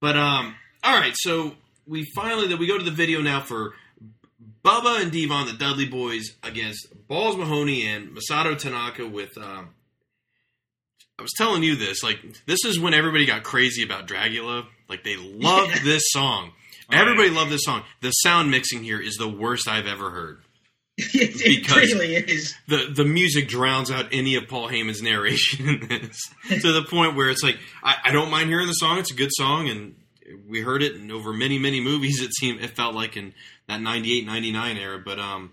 But 0.00 0.16
um, 0.16 0.54
all 0.82 0.98
right. 0.98 1.14
So 1.16 1.52
we 1.86 2.06
finally 2.14 2.48
that 2.48 2.58
we 2.58 2.66
go 2.66 2.78
to 2.78 2.84
the 2.84 2.90
video 2.90 3.20
now 3.20 3.40
for 3.40 3.74
Bubba 4.64 5.02
and 5.02 5.12
Devon, 5.12 5.46
the 5.46 5.52
Dudley 5.52 5.86
Boys, 5.86 6.30
against 6.42 6.86
Balls 7.08 7.36
Mahoney 7.36 7.86
and 7.86 8.16
Masato 8.16 8.56
Tanaka. 8.58 9.06
With 9.06 9.36
um, 9.36 9.70
I 11.18 11.22
was 11.22 11.32
telling 11.36 11.62
you 11.62 11.76
this. 11.76 12.02
Like 12.02 12.18
this 12.46 12.64
is 12.64 12.80
when 12.80 12.94
everybody 12.94 13.26
got 13.26 13.42
crazy 13.42 13.82
about 13.82 14.08
Dragula. 14.08 14.66
Like 14.88 15.04
they 15.04 15.16
loved 15.16 15.80
this 15.84 16.02
song. 16.06 16.52
Everybody 16.90 17.30
loved 17.30 17.50
this 17.50 17.64
song. 17.64 17.84
The 18.02 18.10
sound 18.10 18.50
mixing 18.50 18.82
here 18.84 19.00
is 19.00 19.16
the 19.16 19.28
worst 19.28 19.66
I've 19.66 19.86
ever 19.86 20.10
heard. 20.10 20.42
It, 20.98 21.14
it 21.14 21.62
Because- 21.62 21.92
really 21.92 22.14
is. 22.16 22.54
the 22.68 22.92
the 22.94 23.04
music 23.04 23.48
drowns 23.48 23.90
out 23.90 24.06
any 24.12 24.34
of 24.36 24.48
Paul 24.48 24.68
Heyman's 24.68 25.02
narration 25.02 25.68
in 25.68 25.88
this 25.88 26.20
to 26.62 26.72
the 26.72 26.82
point 26.82 27.16
where 27.16 27.30
it's 27.30 27.42
like 27.42 27.58
I, 27.82 27.96
I 28.04 28.10
don't 28.12 28.30
mind 28.30 28.48
hearing 28.48 28.66
the 28.66 28.72
song. 28.74 28.98
It's 28.98 29.10
a 29.12 29.16
good 29.16 29.30
song, 29.32 29.68
and 29.68 29.94
we 30.48 30.60
heard 30.60 30.82
it 30.82 30.96
in 30.96 31.10
over 31.10 31.32
many 31.32 31.58
many 31.58 31.80
movies. 31.80 32.20
It 32.22 32.32
seemed 32.34 32.60
it 32.62 32.70
felt 32.70 32.94
like 32.94 33.16
in 33.16 33.32
that 33.68 33.80
98, 33.80 34.26
99 34.26 34.76
era. 34.76 34.98
But 35.04 35.18
um, 35.18 35.52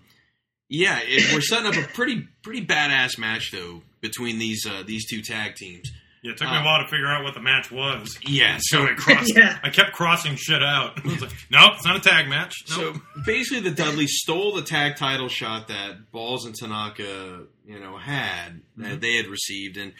yeah, 0.68 0.98
it, 1.02 1.32
we're 1.34 1.40
setting 1.40 1.66
up 1.66 1.74
a 1.76 1.88
pretty 1.88 2.28
pretty 2.42 2.64
badass 2.66 3.18
match 3.18 3.50
though 3.52 3.82
between 4.00 4.38
these 4.38 4.66
uh, 4.68 4.82
these 4.86 5.06
two 5.08 5.22
tag 5.22 5.54
teams. 5.56 5.90
Yeah, 6.22 6.32
it 6.32 6.36
took 6.36 6.48
me 6.50 6.56
Uh, 6.56 6.60
a 6.60 6.64
while 6.64 6.82
to 6.82 6.88
figure 6.88 7.06
out 7.06 7.24
what 7.24 7.32
the 7.34 7.40
match 7.40 7.70
was. 7.70 8.18
Yeah, 8.26 8.58
So 8.60 8.84
I 8.84 8.94
crossed. 8.96 9.32
Yeah. 9.34 9.58
I 9.62 9.70
kept 9.70 9.92
crossing 9.92 10.36
shit 10.36 10.62
out. 10.62 10.98
I 11.04 11.08
was 11.08 11.20
like, 11.22 11.32
nope, 11.50 11.72
it's 11.76 11.84
not 11.86 11.96
a 11.96 12.00
tag 12.00 12.28
match. 12.28 12.54
Nope. 12.76 12.96
So 12.96 13.00
basically, 13.24 13.60
the 13.60 13.74
Dudley 13.74 14.06
stole 14.06 14.54
the 14.54 14.62
tag 14.62 14.96
title 14.96 15.28
shot 15.28 15.68
that 15.68 16.10
Balls 16.12 16.44
and 16.44 16.54
Tanaka, 16.54 17.44
you 17.64 17.78
know, 17.80 17.96
had 17.96 18.60
that 18.76 19.00
they 19.00 19.16
had 19.16 19.26
received, 19.28 19.76
and 19.78 19.92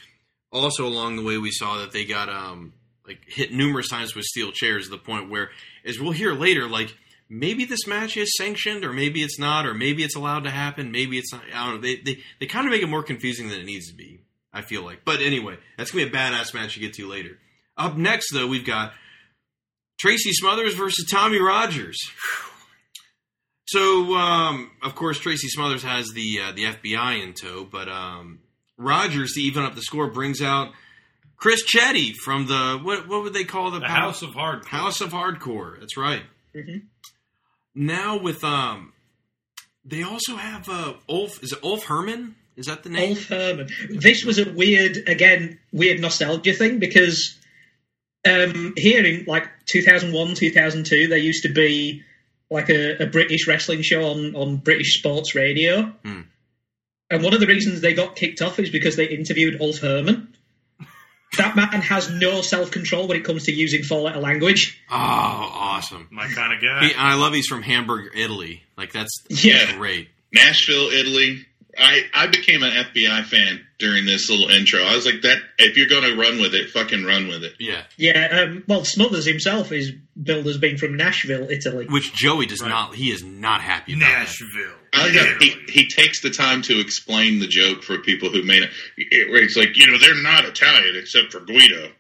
also 0.52 0.86
along 0.86 1.16
the 1.16 1.22
way, 1.22 1.38
we 1.38 1.50
saw 1.50 1.78
that 1.78 1.92
they 1.92 2.04
got 2.04 2.28
um 2.28 2.74
like 3.06 3.20
hit 3.26 3.52
numerous 3.52 3.88
times 3.88 4.14
with 4.14 4.24
steel 4.24 4.52
chairs 4.52 4.84
to 4.84 4.90
the 4.90 4.98
point 4.98 5.30
where, 5.30 5.50
as 5.84 5.98
we'll 5.98 6.12
hear 6.12 6.32
later, 6.34 6.68
like 6.68 6.94
maybe 7.30 7.64
this 7.64 7.86
match 7.86 8.16
is 8.16 8.36
sanctioned, 8.36 8.84
or 8.84 8.92
maybe 8.92 9.22
it's 9.22 9.38
not, 9.38 9.64
or 9.64 9.72
maybe 9.74 10.02
it's 10.04 10.16
allowed 10.16 10.44
to 10.44 10.50
happen, 10.50 10.92
maybe 10.92 11.16
it's 11.18 11.32
not. 11.32 11.42
I 11.54 11.64
don't 11.66 11.76
know. 11.76 11.80
They 11.80 11.96
they 11.96 12.18
they 12.40 12.46
kind 12.46 12.66
of 12.66 12.72
make 12.72 12.82
it 12.82 12.88
more 12.88 13.02
confusing 13.02 13.48
than 13.48 13.60
it 13.60 13.64
needs 13.64 13.88
to 13.88 13.94
be. 13.94 14.20
I 14.53 14.62
feel 14.62 14.82
like, 14.82 15.05
but 15.05 15.20
anyway, 15.20 15.59
that's 15.76 15.90
gonna 15.90 16.07
be 16.07 16.11
a 16.11 16.14
badass 16.14 16.53
match 16.55 16.74
to 16.74 16.80
get 16.80 16.94
to 16.94 17.09
later. 17.09 17.38
Up 17.76 17.96
next, 17.96 18.32
though, 18.32 18.46
we've 18.46 18.66
got 18.66 18.92
Tracy 19.98 20.32
Smothers 20.32 20.74
versus 20.74 21.07
Tommy 21.11 21.38
Rogers. 21.40 21.98
So, 23.66 24.14
um, 24.16 24.72
of 24.82 24.96
course, 24.96 25.20
Tracy 25.20 25.46
Smothers 25.48 25.84
has 25.84 26.09
the 26.09 26.40
uh, 26.40 26.53
the 26.53 26.64
FBI 26.64 27.22
in 27.22 27.34
tow, 27.34 27.64
but 27.70 27.88
um, 27.88 28.40
Rogers, 28.76 29.34
to 29.34 29.40
even 29.40 29.62
up 29.62 29.76
the 29.76 29.82
score, 29.82 30.09
brings 30.09 30.42
out 30.42 30.72
Chris 31.36 31.62
Chetty 31.72 32.12
from 32.16 32.46
the 32.48 32.80
what 32.82 33.07
what 33.07 33.22
would 33.22 33.32
they 33.32 33.44
call 33.44 33.70
the, 33.70 33.78
the 33.78 33.86
power- 33.86 33.96
House 34.01 34.22
of 34.22 34.30
Hardcore. 34.30 34.66
House 34.66 35.01
of 35.01 35.11
Hardcore. 35.12 35.78
That's 35.78 35.96
right. 35.96 36.22
Mhm. 36.53 36.82
Now 37.76 38.18
with 38.18 38.42
um, 38.42 38.92
they 39.84 40.03
also 40.03 40.34
have 40.34 40.68
uh, 40.68 40.94
Ulf. 41.09 41.40
Is 41.40 41.53
it 41.53 41.61
Ulf 41.62 41.84
Herman? 41.84 42.34
Is 42.61 42.66
that 42.66 42.82
the 42.82 42.90
name? 42.90 43.11
Ulf 43.11 43.24
Herman. 43.28 43.68
This 43.88 44.24
was 44.24 44.38
a 44.38 44.50
weird, 44.52 45.08
again, 45.08 45.58
weird 45.72 45.98
nostalgia 46.00 46.52
thing 46.52 46.78
because 46.78 47.36
um, 48.28 48.74
here 48.76 49.04
in 49.04 49.24
like 49.26 49.48
2001, 49.66 50.34
2002, 50.34 51.08
there 51.08 51.18
used 51.18 51.42
to 51.44 51.48
be 51.52 52.02
like 52.50 52.68
a, 52.68 53.04
a 53.04 53.06
British 53.06 53.46
wrestling 53.48 53.80
show 53.82 54.11
on, 54.11 54.36
on 54.36 54.56
British 54.58 54.98
sports 54.98 55.34
radio. 55.34 55.84
Hmm. 56.04 56.20
And 57.11 57.24
one 57.24 57.32
of 57.34 57.40
the 57.40 57.46
reasons 57.46 57.80
they 57.80 57.94
got 57.94 58.14
kicked 58.14 58.42
off 58.42 58.58
is 58.58 58.70
because 58.70 58.94
they 58.96 59.06
interviewed 59.06 59.61
Ulf 59.61 59.78
Herman. 59.78 60.36
That 61.38 61.56
man 61.56 61.68
has 61.80 62.11
no 62.11 62.42
self 62.42 62.70
control 62.72 63.06
when 63.08 63.16
it 63.16 63.24
comes 63.24 63.44
to 63.44 63.52
using 63.52 63.82
four 63.84 64.00
letter 64.02 64.18
language. 64.20 64.82
Oh, 64.90 64.94
awesome! 64.96 66.08
My 66.11 66.26
kind 66.26 66.52
of 66.52 66.61
guy. 66.61 66.86
He, 66.88 66.94
I 66.94 67.14
love 67.14 67.32
he's 67.32 67.46
from 67.46 67.62
Hamburg, 67.62 68.11
Italy. 68.16 68.64
Like 68.76 68.92
that's 68.92 69.24
Yeah. 69.28 69.76
great. 69.76 70.08
Nashville, 70.32 70.88
Italy. 70.90 71.46
I 71.78 72.04
I 72.14 72.26
became 72.26 72.62
an 72.62 72.72
FBI 72.72 73.24
fan 73.24 73.64
during 73.78 74.06
this 74.06 74.28
little 74.30 74.48
intro. 74.48 74.80
I 74.82 74.94
was 74.94 75.06
like, 75.06 75.22
that 75.22 75.38
if 75.58 75.76
you're 75.76 75.88
going 75.88 76.02
to 76.02 76.16
run 76.16 76.40
with 76.40 76.54
it, 76.54 76.70
fucking 76.70 77.04
run 77.04 77.28
with 77.28 77.44
it. 77.44 77.54
Yeah. 77.58 77.82
Yeah, 77.96 78.28
um, 78.42 78.64
well, 78.68 78.84
Smothers 78.84 79.24
himself 79.26 79.72
is 79.72 79.92
billed 80.20 80.46
as 80.46 80.58
being 80.58 80.76
from 80.76 80.96
Nashville, 80.96 81.50
Italy. 81.50 81.86
Which 81.88 82.12
Joey 82.12 82.46
does 82.46 82.62
not. 82.62 82.94
He 82.94 83.10
is 83.10 83.22
not 83.24 83.60
happy. 83.60 83.94
About 83.94 84.08
Nashville. 84.08 84.76
I 84.92 85.08
like 85.08 85.40
he, 85.40 85.56
he 85.68 85.88
takes 85.88 86.20
the 86.20 86.30
time 86.30 86.62
to 86.62 86.80
explain 86.80 87.38
the 87.38 87.46
joke 87.46 87.82
for 87.82 87.98
people 87.98 88.28
who 88.28 88.42
may 88.42 88.60
not. 88.60 88.70
Where 88.96 89.42
it's 89.42 89.56
like, 89.56 89.76
you 89.76 89.86
know, 89.86 89.98
they're 89.98 90.20
not 90.22 90.44
Italian 90.44 90.96
except 90.96 91.32
for 91.32 91.40
Guido. 91.40 91.92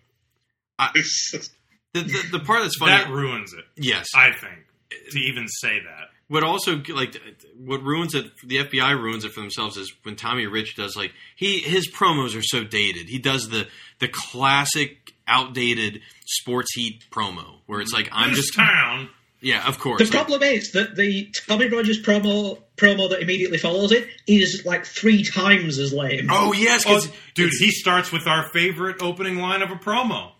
The, 1.92 2.02
the 2.02 2.38
the 2.38 2.40
part 2.40 2.62
that's 2.62 2.76
funny 2.76 2.92
That 2.92 3.10
ruins 3.10 3.52
it. 3.52 3.64
Yes. 3.76 4.06
I 4.14 4.32
think 4.32 4.66
to 5.10 5.18
even 5.18 5.46
say 5.48 5.80
that. 5.80 6.09
What 6.30 6.44
also 6.44 6.80
like 6.94 7.16
what 7.58 7.82
ruins 7.82 8.14
it, 8.14 8.30
the 8.46 8.58
FBI 8.58 8.96
ruins 8.96 9.24
it 9.24 9.32
for 9.32 9.40
themselves 9.40 9.76
is 9.76 9.92
when 10.04 10.14
Tommy 10.14 10.46
Rich 10.46 10.76
does 10.76 10.96
like 10.96 11.12
he 11.34 11.58
his 11.58 11.90
promos 11.90 12.38
are 12.38 12.42
so 12.42 12.62
dated. 12.62 13.08
He 13.08 13.18
does 13.18 13.48
the 13.48 13.66
the 13.98 14.06
classic 14.08 15.12
outdated 15.26 16.00
sports 16.26 16.72
heat 16.74 17.04
promo 17.10 17.58
where 17.66 17.80
it's 17.80 17.92
like 17.92 18.08
I'm 18.12 18.30
This 18.30 18.38
just 18.46 18.54
town. 18.54 19.08
Yeah, 19.42 19.66
of 19.66 19.78
course. 19.78 19.98
The 19.98 20.04
Like, 20.04 20.12
problem 20.26 20.42
is 20.42 20.72
that 20.72 20.96
the 20.96 21.30
Tommy 21.48 21.66
Rogers 21.68 22.00
promo 22.02 22.58
promo 22.76 23.08
that 23.10 23.20
immediately 23.22 23.58
follows 23.58 23.90
it 23.90 24.06
is 24.26 24.64
like 24.66 24.84
three 24.84 25.24
times 25.24 25.78
as 25.78 25.92
lame. 25.92 26.28
Oh 26.30 26.52
yes, 26.52 26.84
Oh, 26.86 27.00
dude, 27.34 27.50
he 27.58 27.70
starts 27.70 28.12
with 28.12 28.26
our 28.28 28.48
favorite 28.52 29.02
opening 29.02 29.38
line 29.38 29.62
of 29.62 29.70
a 29.70 29.76
promo. 29.76 30.32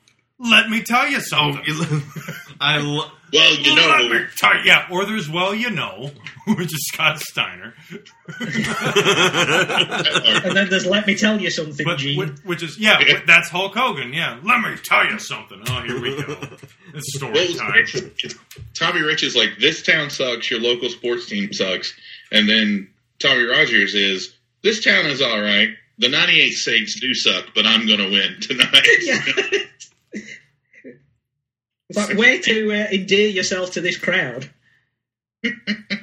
Let 0.42 0.70
me 0.70 0.82
tell 0.82 1.06
you 1.08 1.18
oh, 1.18 1.20
something. 1.20 1.64
I 2.60 2.78
lo- 2.78 3.10
well, 3.32 3.54
you 3.56 3.74
know, 3.76 3.86
Let 3.86 4.10
me 4.10 4.26
tell 4.36 4.54
you, 4.56 4.62
yeah, 4.64 4.86
or 4.90 5.04
there's 5.04 5.28
well, 5.30 5.54
you 5.54 5.70
know, 5.70 6.10
which 6.46 6.74
is 6.74 6.88
Scott 6.92 7.20
Steiner, 7.20 7.74
and 8.40 8.56
then 10.56 10.68
there's 10.68 10.86
let 10.86 11.06
me 11.06 11.14
tell 11.14 11.40
you 11.40 11.50
something, 11.50 11.84
but 11.84 11.98
Gene. 11.98 12.18
which, 12.18 12.30
which 12.44 12.62
is 12.62 12.78
yeah, 12.78 12.98
that's 13.26 13.48
Hulk 13.50 13.74
Hogan. 13.74 14.12
Yeah, 14.12 14.38
let 14.42 14.60
me 14.60 14.76
tell 14.82 15.06
you 15.06 15.18
something. 15.18 15.62
Oh, 15.68 15.80
here 15.82 16.00
we 16.00 16.22
go. 16.22 16.36
It's 16.94 17.16
story 17.16 17.32
Well, 17.32 17.54
time. 17.54 17.74
it's- 17.82 17.96
it's- 18.24 18.34
Tommy 18.74 19.00
Rich 19.02 19.22
is 19.22 19.36
like, 19.36 19.58
this 19.60 19.82
town 19.82 20.10
sucks, 20.10 20.50
your 20.50 20.60
local 20.60 20.88
sports 20.88 21.26
team 21.26 21.52
sucks. 21.52 21.94
And 22.32 22.48
then 22.48 22.88
Tommy 23.18 23.44
Rogers 23.44 23.94
is, 23.94 24.34
this 24.62 24.82
town 24.82 25.06
is 25.06 25.20
all 25.22 25.40
right. 25.40 25.68
The 25.98 26.08
98 26.08 26.52
Saints 26.52 26.98
do 26.98 27.14
suck, 27.14 27.48
but 27.54 27.66
I'm 27.66 27.86
going 27.86 27.98
to 27.98 28.10
win 28.10 28.36
tonight. 28.40 28.86
It's 30.12 31.96
like 31.96 32.16
way 32.16 32.38
to 32.40 32.72
uh, 32.72 32.86
endear 32.92 33.28
yourself 33.28 33.72
to 33.72 33.80
this 33.80 33.96
crowd. 33.98 34.48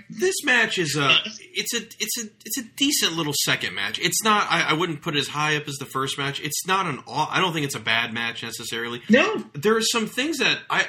this 0.10 0.43
match 0.43 0.78
is 0.80 0.95
a 0.97 1.16
it's 1.53 1.74
a 1.74 1.78
it's 1.78 2.18
a 2.24 2.28
it's 2.43 2.58
a 2.58 2.64
decent 2.76 3.14
little 3.14 3.34
second 3.43 3.76
match. 3.76 3.99
It's 3.99 4.24
not 4.24 4.47
I, 4.49 4.70
I 4.70 4.74
wouldn't 4.74 5.01
put 5.01 5.16
it 5.16 5.20
as 5.20 5.28
high 5.28 5.55
up 5.55 5.68
as 5.68 5.76
the 5.76 5.86
first 5.86 6.18
match. 6.18 6.41
It's 6.41 6.66
not 6.68 6.88
an 6.88 6.99
aw- 7.08 7.30
I 7.32 7.39
don't 7.39 7.53
think 7.53 7.66
it's 7.66 7.76
a 7.76 7.80
bad 7.80 8.14
match 8.14 8.41
necessarily. 8.43 9.01
No, 9.10 9.45
there 9.53 9.78
are 9.78 9.82
some 9.82 10.08
things 10.08 10.39
that 10.39 10.58
I 10.70 10.88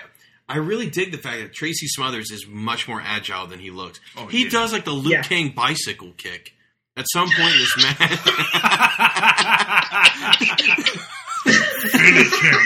I 0.49 0.57
really 0.57 0.89
dig 0.89 1.13
the 1.13 1.19
fact 1.19 1.41
that 1.43 1.53
Tracy 1.53 1.87
Smothers 1.89 2.31
is 2.31 2.47
much 2.49 2.89
more 2.89 3.03
agile 3.05 3.47
than 3.47 3.59
he 3.61 3.71
looks. 3.71 4.01
he 4.31 4.45
yeah. 4.45 4.51
does 4.51 4.73
like 4.73 4.85
the 4.87 4.93
Luke 4.93 5.13
Yeah. 5.13 5.23
King 5.23 5.53
bicycle 5.55 6.13
kick 6.17 6.55
at 6.97 7.05
some 7.13 7.29
point 7.29 7.53
in 7.55 7.59
this 7.59 7.77
match. 8.01 8.19
Finish 11.99 12.41
him. 12.41 12.61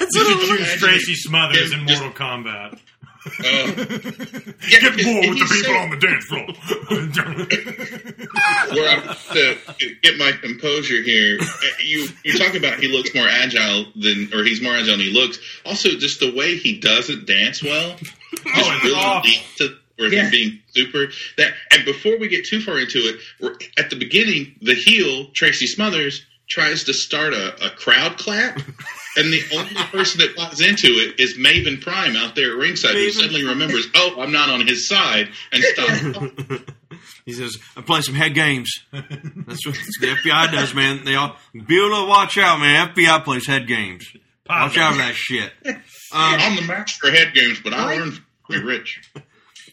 You 0.00 0.06
should 0.24 0.40
choose 0.58 0.74
Tracy 0.80 1.14
Smothers 1.14 1.72
in 1.72 1.84
Mortal 1.84 2.10
Kombat. 2.10 2.78
Uh, 3.26 3.66
get 3.74 4.94
more 5.04 5.20
with 5.28 5.38
the 5.38 5.46
people 5.62 5.76
on 5.76 5.90
the 5.90 5.98
dance 6.00 6.24
floor. 6.24 6.46
Where 8.74 8.88
uh, 8.88 9.02
I'm 9.02 9.16
to 9.34 9.56
get 10.02 10.16
my 10.18 10.32
composure 10.40 11.02
here, 11.02 11.38
uh, 11.40 11.44
you 11.84 12.08
you 12.24 12.38
talk 12.38 12.54
about 12.54 12.78
he 12.78 12.88
looks 12.88 13.14
more 13.14 13.28
agile 13.28 13.84
than, 13.96 14.30
or 14.32 14.44
he's 14.44 14.62
more 14.62 14.72
agile 14.72 14.96
than 14.96 15.00
he 15.00 15.10
looks. 15.12 15.38
Also, 15.66 15.90
just 15.90 16.20
the 16.20 16.32
way 16.34 16.56
he 16.56 16.78
doesn't 16.78 17.26
dance 17.26 17.62
well, 17.62 17.96
just 17.98 18.14
oh, 18.46 18.72
it's 18.74 18.84
really 18.84 18.96
awful. 18.96 19.30
leads 19.30 19.54
to 19.56 19.76
or 19.98 20.06
Yeah. 20.06 20.22
him 20.24 20.30
being 20.30 20.60
super. 20.74 21.08
That 21.36 21.52
and 21.72 21.84
before 21.84 22.16
we 22.18 22.28
get 22.28 22.46
too 22.46 22.60
far 22.60 22.78
into 22.78 22.98
it, 23.00 23.16
we're, 23.40 23.56
at 23.76 23.90
the 23.90 23.96
beginning, 23.96 24.54
the 24.62 24.74
heel 24.74 25.26
Tracy 25.34 25.66
Smothers 25.66 26.24
tries 26.48 26.84
to 26.84 26.94
start 26.94 27.34
a, 27.34 27.66
a 27.66 27.70
crowd 27.70 28.18
clap. 28.18 28.60
And 29.16 29.32
the 29.32 29.42
only 29.54 29.74
person 29.92 30.20
that 30.20 30.36
buys 30.36 30.60
into 30.60 30.88
it 30.88 31.20
is 31.20 31.36
Maven 31.36 31.80
Prime 31.80 32.16
out 32.16 32.34
there 32.34 32.52
at 32.52 32.58
ringside, 32.58 32.94
who 32.94 33.10
suddenly 33.10 33.44
remembers, 33.44 33.86
"Oh, 33.94 34.20
I'm 34.20 34.32
not 34.32 34.48
on 34.48 34.66
his 34.66 34.88
side," 34.88 35.28
and 35.52 35.62
stops. 35.62 36.62
he 37.26 37.32
says, 37.32 37.56
"I'm 37.76 37.82
playing 37.84 38.02
some 38.02 38.14
head 38.14 38.34
games." 38.34 38.70
That's 38.92 39.66
what 39.66 39.74
the 40.00 40.06
FBI 40.06 40.52
does, 40.52 40.74
man. 40.74 41.04
They 41.04 41.14
all 41.14 41.36
Beulah, 41.52 42.06
watch 42.06 42.38
out, 42.38 42.60
man. 42.60 42.88
FBI 42.94 43.24
plays 43.24 43.46
head 43.46 43.66
games. 43.66 44.06
Watch 44.48 44.78
out 44.78 44.92
for 44.92 44.98
that 44.98 45.14
shit. 45.14 45.52
Um, 45.66 45.76
I'm 46.12 46.56
the 46.56 46.62
master 46.62 47.08
of 47.08 47.14
head 47.14 47.34
games, 47.34 47.60
but 47.62 47.74
I 47.74 47.98
learned 47.98 48.20
from 48.46 48.60
be 48.60 48.62
rich. 48.62 49.00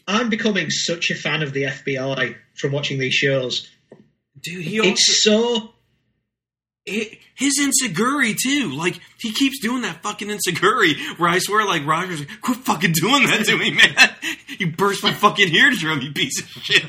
I'm 0.06 0.28
becoming 0.28 0.70
such 0.70 1.10
a 1.10 1.14
fan 1.14 1.42
of 1.42 1.52
the 1.52 1.64
FBI 1.64 2.36
from 2.56 2.72
watching 2.72 2.98
these 2.98 3.14
shows. 3.14 3.68
Dude, 4.42 4.64
he 4.64 4.80
also, 4.80 4.90
It's 4.92 5.22
so 5.22 5.72
Hi- 6.88 7.18
his 7.34 7.58
insecurity 7.60 8.34
too. 8.40 8.70
Like 8.72 8.98
he 9.18 9.32
keeps 9.32 9.60
doing 9.60 9.82
that 9.82 10.02
fucking 10.02 10.30
insecurity 10.30 10.96
where 11.18 11.28
I 11.28 11.38
swear, 11.38 11.66
like 11.66 11.84
Rogers, 11.86 12.20
like, 12.20 12.40
quit 12.40 12.58
fucking 12.58 12.92
doing 12.92 13.24
that 13.26 13.44
to 13.46 13.56
me, 13.58 13.72
man. 13.72 14.10
You 14.58 14.72
burst 14.72 15.02
my 15.02 15.12
fucking 15.12 15.54
eardrum, 15.54 16.00
you 16.00 16.12
piece 16.12 16.40
of 16.40 16.46
shit. 16.62 16.82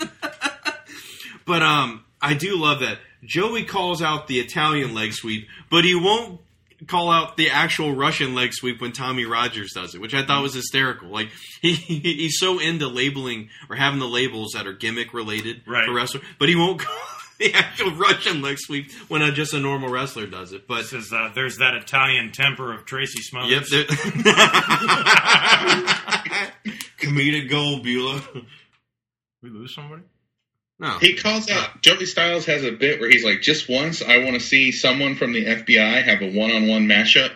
but 1.46 1.62
um, 1.62 2.04
I 2.20 2.34
do 2.34 2.56
love 2.56 2.80
that 2.80 2.98
Joey 3.24 3.64
calls 3.64 4.02
out 4.02 4.26
the 4.26 4.40
Italian 4.40 4.92
leg 4.94 5.12
sweep, 5.12 5.46
but 5.70 5.84
he 5.84 5.94
won't 5.94 6.40
call 6.88 7.12
out 7.12 7.36
the 7.36 7.48
actual 7.50 7.94
Russian 7.94 8.34
leg 8.34 8.52
sweep 8.52 8.80
when 8.80 8.90
Tommy 8.90 9.24
Rogers 9.24 9.70
does 9.72 9.94
it, 9.94 10.00
which 10.00 10.14
I 10.14 10.24
thought 10.26 10.42
was 10.42 10.54
hysterical. 10.54 11.10
Like 11.10 11.28
he 11.62 11.74
he's 11.74 12.38
so 12.38 12.58
into 12.58 12.88
labeling 12.88 13.50
or 13.70 13.76
having 13.76 14.00
the 14.00 14.08
labels 14.08 14.52
that 14.54 14.66
are 14.66 14.72
gimmick 14.72 15.14
related 15.14 15.62
Right. 15.66 15.86
for 15.86 15.94
wrestler, 15.94 16.22
but 16.40 16.48
he 16.48 16.56
won't 16.56 16.80
call 16.80 16.96
the 17.42 17.54
actual 17.54 17.92
Russian 17.92 18.40
leg 18.42 18.58
sweep 18.58 18.90
when 19.08 19.22
a, 19.22 19.32
just 19.32 19.52
a 19.54 19.60
normal 19.60 19.88
wrestler 19.90 20.26
does 20.26 20.52
it. 20.52 20.66
But 20.68 20.84
Says 20.86 21.12
uh, 21.12 21.30
there's 21.34 21.58
that 21.58 21.74
Italian 21.74 22.32
temper 22.32 22.72
of 22.72 22.84
Tracy 22.84 23.18
Yep. 23.20 23.64
Smothers. 23.64 23.70
there- 23.70 23.84
Comedic 26.98 27.50
gold, 27.50 27.82
Beulah. 27.82 28.22
we 29.42 29.50
lose 29.50 29.74
somebody. 29.74 30.02
No. 30.78 30.98
He 30.98 31.14
calls 31.14 31.48
out 31.50 31.80
Joey 31.82 32.06
Styles 32.06 32.44
has 32.46 32.64
a 32.64 32.72
bit 32.72 33.00
where 33.00 33.08
he's 33.10 33.24
like, 33.24 33.40
just 33.42 33.68
once 33.68 34.02
I 34.02 34.18
want 34.18 34.34
to 34.34 34.40
see 34.40 34.72
someone 34.72 35.14
from 35.16 35.32
the 35.32 35.44
FBI 35.44 36.02
have 36.02 36.22
a 36.22 36.32
one 36.36 36.50
on 36.50 36.66
one 36.68 36.86
mashup. 36.86 37.30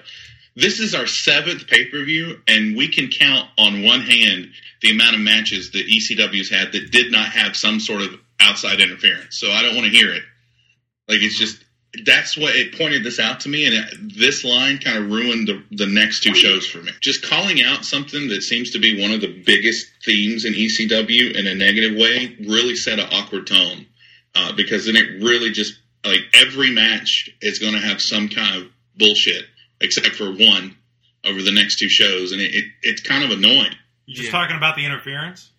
This 0.57 0.81
is 0.81 0.95
our 0.95 1.07
seventh 1.07 1.67
pay 1.69 1.85
per 1.91 2.03
view, 2.05 2.41
and 2.49 2.77
we 2.77 2.89
can 2.89 3.09
count 3.09 3.49
on 3.59 3.83
one 3.85 4.01
hand 4.01 4.53
the 4.83 4.91
amount 4.91 5.15
of 5.15 5.21
matches 5.21 5.71
that 5.73 5.87
ECW's 5.87 6.51
had 6.51 6.73
that 6.73 6.91
did 6.91 7.13
not 7.13 7.29
have 7.29 7.55
some 7.55 7.79
sort 7.79 8.03
of 8.03 8.19
outside 8.41 8.81
interference. 8.81 9.39
So 9.39 9.51
I 9.51 9.63
don't 9.63 9.75
want 9.75 9.87
to 9.87 9.93
hear 9.93 10.13
it. 10.13 10.23
Like 11.09 11.21
it's 11.23 11.39
just 11.39 11.63
that's 12.05 12.37
what 12.37 12.55
it 12.55 12.77
pointed 12.77 13.05
this 13.05 13.19
out 13.19 13.41
to 13.41 13.49
me, 13.49 13.67
and 13.67 13.75
it, 13.75 14.19
this 14.19 14.45
line 14.45 14.79
kind 14.79 14.99
of 14.99 15.11
ruined 15.11 15.49
the 15.49 15.63
the 15.71 15.87
next 15.87 16.23
two 16.23 16.35
shows 16.35 16.67
for 16.67 16.79
me. 16.79 16.93
Just 17.01 17.25
calling 17.25 17.63
out 17.63 17.85
something 17.85 18.29
that 18.29 18.43
seems 18.43 18.73
to 18.73 18.79
be 18.79 19.01
one 19.01 19.13
of 19.13 19.21
the 19.21 19.43
biggest 19.45 19.87
themes 20.05 20.45
in 20.45 20.53
ECW 20.53 21.35
in 21.35 21.47
a 21.47 21.55
negative 21.55 21.97
way 21.97 22.37
really 22.47 22.77
set 22.77 22.99
an 22.99 23.09
awkward 23.13 23.47
tone 23.47 23.87
uh, 24.35 24.53
because 24.53 24.87
then 24.87 24.97
it 24.97 25.23
really 25.23 25.51
just 25.51 25.79
like 26.05 26.21
every 26.35 26.71
match 26.71 27.31
is 27.41 27.59
going 27.59 27.73
to 27.73 27.81
have 27.81 28.01
some 28.01 28.29
kind 28.29 28.63
of 28.63 28.69
bullshit 28.97 29.45
except 29.81 30.17
for 30.17 30.31
one 30.33 30.77
over 31.25 31.43
the 31.43 31.53
next 31.53 31.79
two 31.79 31.89
shows, 31.89 32.33
and 32.33 32.41
it, 32.41 32.55
it 32.55 32.65
it's 32.83 33.03
kind 33.03 33.25
of 33.25 33.31
annoying. 33.31 33.75
You're 34.07 34.23
just 34.23 34.31
talking 34.31 34.57
about 34.57 34.77
the 34.77 34.85
interference? 34.85 35.51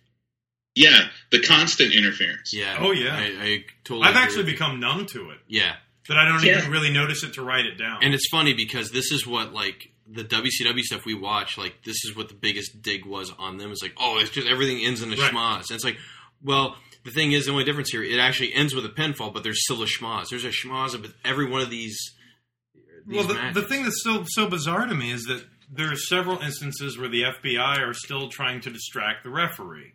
Yeah, 0.78 1.08
the 1.30 1.40
constant 1.40 1.92
interference. 1.94 2.52
Yeah. 2.54 2.76
Oh 2.80 2.92
yeah. 2.92 3.14
I, 3.16 3.24
I 3.42 3.64
totally. 3.84 4.04
I've 4.06 4.10
agree 4.14 4.22
actually 4.22 4.44
become 4.44 4.78
numb 4.80 5.06
to 5.06 5.30
it. 5.30 5.38
Yeah. 5.48 5.74
That 6.08 6.16
I 6.18 6.24
don't 6.28 6.42
Yeah. 6.42 6.58
even 6.58 6.70
really 6.70 6.90
notice 6.90 7.22
it 7.24 7.34
to 7.34 7.42
write 7.42 7.66
it 7.66 7.76
down. 7.78 8.02
And 8.02 8.14
it's 8.14 8.28
funny 8.30 8.54
because 8.54 8.90
this 8.90 9.10
is 9.12 9.26
what 9.26 9.52
like 9.52 9.90
the 10.10 10.24
WCW 10.24 10.80
stuff 10.82 11.04
we 11.04 11.14
watch. 11.14 11.58
Like 11.58 11.82
this 11.84 11.96
is 12.04 12.16
what 12.16 12.28
the 12.28 12.34
biggest 12.34 12.80
dig 12.80 13.04
was 13.04 13.32
on 13.38 13.56
them. 13.58 13.70
It's 13.72 13.82
like, 13.82 13.94
oh, 13.98 14.18
it's 14.18 14.30
just 14.30 14.46
everything 14.48 14.78
ends 14.84 15.02
in 15.02 15.12
a 15.12 15.16
Right. 15.16 15.32
schmoz. 15.32 15.68
And 15.70 15.72
it's 15.72 15.84
like, 15.84 15.98
well, 16.42 16.76
the 17.04 17.10
thing 17.10 17.32
is, 17.32 17.46
the 17.46 17.52
only 17.52 17.64
difference 17.64 17.90
here, 17.90 18.02
it 18.02 18.18
actually 18.18 18.54
ends 18.54 18.74
with 18.74 18.84
a 18.84 18.88
pinfall, 18.90 19.32
but 19.34 19.42
there's 19.42 19.62
still 19.64 19.82
a 19.82 19.86
schmoz. 19.86 20.28
There's 20.30 20.44
a 20.44 20.50
schmoz 20.50 20.94
of 20.94 21.12
every 21.24 21.46
one 21.48 21.60
of 21.60 21.70
these. 21.70 21.98
these 23.06 23.16
well, 23.18 23.26
the, 23.26 23.60
the 23.60 23.66
thing 23.66 23.82
that's 23.82 24.00
still 24.00 24.24
so 24.26 24.48
bizarre 24.48 24.86
to 24.86 24.94
me 24.94 25.10
is 25.10 25.24
that 25.24 25.44
there 25.70 25.90
are 25.92 25.96
several 25.96 26.38
instances 26.38 26.96
where 26.98 27.08
the 27.08 27.22
FBI 27.24 27.78
are 27.86 27.92
still 27.94 28.28
trying 28.28 28.60
to 28.62 28.70
distract 28.70 29.24
the 29.24 29.30
referee. 29.30 29.92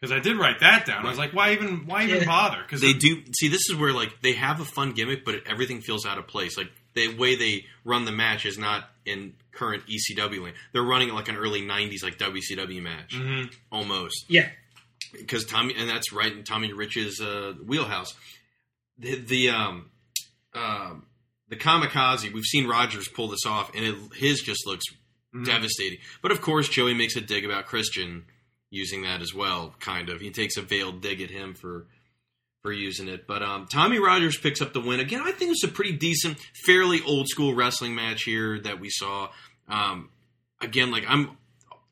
Because 0.00 0.12
I 0.12 0.20
did 0.20 0.36
write 0.36 0.60
that 0.60 0.84
down. 0.84 1.06
I 1.06 1.08
was 1.08 1.18
like, 1.18 1.32
why 1.32 1.52
even 1.52 1.86
why 1.86 2.04
even 2.04 2.26
bother? 2.26 2.58
Because 2.62 2.80
they 2.82 2.92
do 2.92 3.22
see 3.32 3.48
this 3.48 3.68
is 3.70 3.76
where 3.76 3.92
like 3.92 4.20
they 4.22 4.32
have 4.34 4.60
a 4.60 4.64
fun 4.64 4.92
gimmick, 4.92 5.24
but 5.24 5.36
everything 5.46 5.80
feels 5.80 6.04
out 6.04 6.18
of 6.18 6.26
place. 6.26 6.56
Like 6.58 6.70
the 6.94 7.14
way 7.16 7.34
they 7.36 7.64
run 7.84 8.04
the 8.04 8.12
match 8.12 8.44
is 8.44 8.58
not 8.58 8.90
in 9.06 9.34
current 9.52 9.84
ECW 9.86 10.42
lane. 10.44 10.54
They're 10.72 10.82
running 10.82 11.08
it 11.08 11.14
like 11.14 11.28
an 11.28 11.36
early 11.36 11.62
'90s 11.62 12.02
like 12.02 12.18
WCW 12.18 12.82
match, 12.82 13.14
Mhm. 13.14 13.50
almost. 13.72 14.26
Yeah. 14.28 14.48
because 15.12 15.44
Tommy, 15.46 15.74
and 15.74 15.88
that's 15.88 16.12
right 16.12 16.32
in 16.32 16.42
Tommy 16.44 16.72
Rich's 16.74 17.18
uh, 17.20 17.54
wheelhouse. 17.64 18.12
The 18.98 19.14
the 19.14 19.48
um, 19.50 19.90
um, 20.54 21.06
the 21.48 21.56
kamikaze. 21.56 22.30
We've 22.32 22.44
seen 22.44 22.66
Rogers 22.66 23.08
pull 23.08 23.28
this 23.28 23.46
off, 23.46 23.74
and 23.74 23.82
it, 23.84 23.94
his 24.14 24.40
just 24.42 24.66
looks 24.66 24.84
devastating. 25.44 25.98
But 26.22 26.32
of 26.32 26.40
course, 26.42 26.68
Joey 26.68 26.92
makes 26.94 27.16
a 27.16 27.20
dig 27.20 27.44
about 27.46 27.66
Christian 27.66 28.24
using 28.70 29.02
that 29.02 29.20
as 29.20 29.34
well. 29.34 29.74
Kind 29.80 30.08
of, 30.08 30.20
he 30.20 30.30
takes 30.30 30.56
a 30.56 30.62
veiled 30.62 31.00
dig 31.00 31.20
at 31.20 31.30
him 31.30 31.54
for 31.54 31.86
for 32.62 32.72
using 32.72 33.06
it. 33.06 33.28
But 33.28 33.42
um, 33.42 33.66
Tommy 33.66 34.00
Rogers 34.00 34.36
picks 34.36 34.60
up 34.60 34.72
the 34.72 34.80
win 34.80 34.98
again. 34.98 35.22
I 35.24 35.30
think 35.30 35.52
it's 35.52 35.62
a 35.62 35.68
pretty 35.68 35.92
decent, 35.92 36.36
fairly 36.64 37.00
old 37.06 37.28
school 37.28 37.54
wrestling 37.54 37.94
match 37.94 38.24
here 38.24 38.58
that 38.60 38.80
we 38.80 38.90
saw. 38.90 39.28
Um, 39.68 40.10
again, 40.60 40.90
like 40.90 41.04
I'm, 41.08 41.36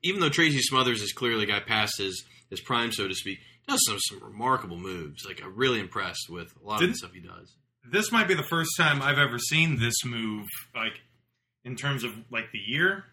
even 0.02 0.20
though 0.20 0.30
Tracy 0.30 0.60
Smothers 0.60 1.00
is 1.00 1.12
clearly 1.12 1.46
got 1.46 1.66
past 1.66 1.98
his 1.98 2.24
his 2.50 2.60
prime, 2.60 2.92
so 2.92 3.06
to 3.06 3.14
speak, 3.14 3.38
does 3.68 3.80
some 3.86 3.98
some 4.00 4.22
remarkable 4.22 4.78
moves. 4.78 5.24
Like 5.24 5.40
I'm 5.44 5.54
really 5.54 5.80
impressed 5.80 6.28
with 6.28 6.52
a 6.62 6.66
lot 6.66 6.82
of 6.82 6.88
the 6.88 6.96
stuff 6.96 7.12
he 7.12 7.20
does. 7.20 7.54
This 7.90 8.10
might 8.10 8.28
be 8.28 8.34
the 8.34 8.42
first 8.42 8.70
time 8.76 9.02
I've 9.02 9.18
ever 9.18 9.38
seen 9.38 9.78
this 9.78 10.04
move, 10.04 10.46
like 10.74 11.00
in 11.64 11.76
terms 11.76 12.02
of 12.02 12.12
like 12.30 12.50
the 12.52 12.58
year, 12.58 13.04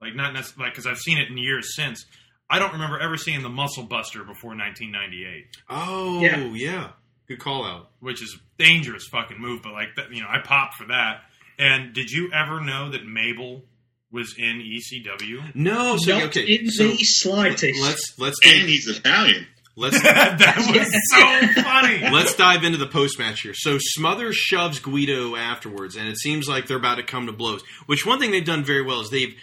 like 0.00 0.14
not 0.14 0.32
necessarily 0.32 0.66
like 0.66 0.74
because 0.74 0.86
I've 0.86 0.98
seen 0.98 1.18
it 1.18 1.28
in 1.28 1.38
years 1.38 1.74
since. 1.76 2.04
I 2.48 2.58
don't 2.58 2.72
remember 2.72 2.98
ever 2.98 3.16
seeing 3.16 3.42
the 3.42 3.48
Muscle 3.48 3.82
Buster 3.84 4.20
before 4.20 4.50
1998. 4.56 5.46
Oh 5.68 6.20
Yeah. 6.22 6.38
yeah, 6.52 6.88
good 7.26 7.38
call 7.40 7.64
out. 7.64 7.90
which 8.00 8.22
is 8.22 8.34
a 8.36 8.62
dangerous 8.62 9.06
fucking 9.06 9.40
move. 9.40 9.62
But 9.62 9.72
like 9.72 9.96
that, 9.96 10.12
you 10.12 10.20
know, 10.22 10.28
I 10.28 10.38
popped 10.38 10.74
for 10.74 10.86
that. 10.86 11.22
And 11.58 11.92
did 11.94 12.10
you 12.10 12.30
ever 12.32 12.60
know 12.60 12.90
that 12.90 13.06
Mabel 13.06 13.64
was 14.12 14.34
in 14.38 14.60
ECW? 14.60 15.54
No, 15.54 15.96
so 15.98 16.18
Not 16.18 16.28
okay, 16.28 16.42
in 16.42 16.70
so 16.70 16.88
the 16.88 16.96
slightest. 16.98 17.80
let's 17.82 18.14
let's 18.18 18.38
And 18.44 18.52
take, 18.52 18.68
he's 18.68 18.86
Italian. 18.88 19.46
let's 19.74 20.00
that 20.02 20.56
was 20.68 21.54
so 21.56 21.62
funny. 21.62 21.98
Let's 22.14 22.34
dive 22.36 22.62
into 22.62 22.78
the 22.78 22.86
post 22.86 23.18
match 23.18 23.40
here. 23.40 23.54
So 23.54 23.78
Smothers 23.80 24.36
shoves 24.36 24.78
Guido 24.78 25.34
afterwards, 25.34 25.96
and 25.96 26.06
it 26.08 26.18
seems 26.18 26.46
like 26.48 26.66
they're 26.68 26.76
about 26.76 26.96
to 26.96 27.02
come 27.02 27.26
to 27.26 27.32
blows. 27.32 27.62
Which 27.86 28.06
one 28.06 28.20
thing 28.20 28.30
they've 28.30 28.44
done 28.44 28.62
very 28.64 28.82
well 28.82 29.00
is 29.00 29.10
they've 29.10 29.34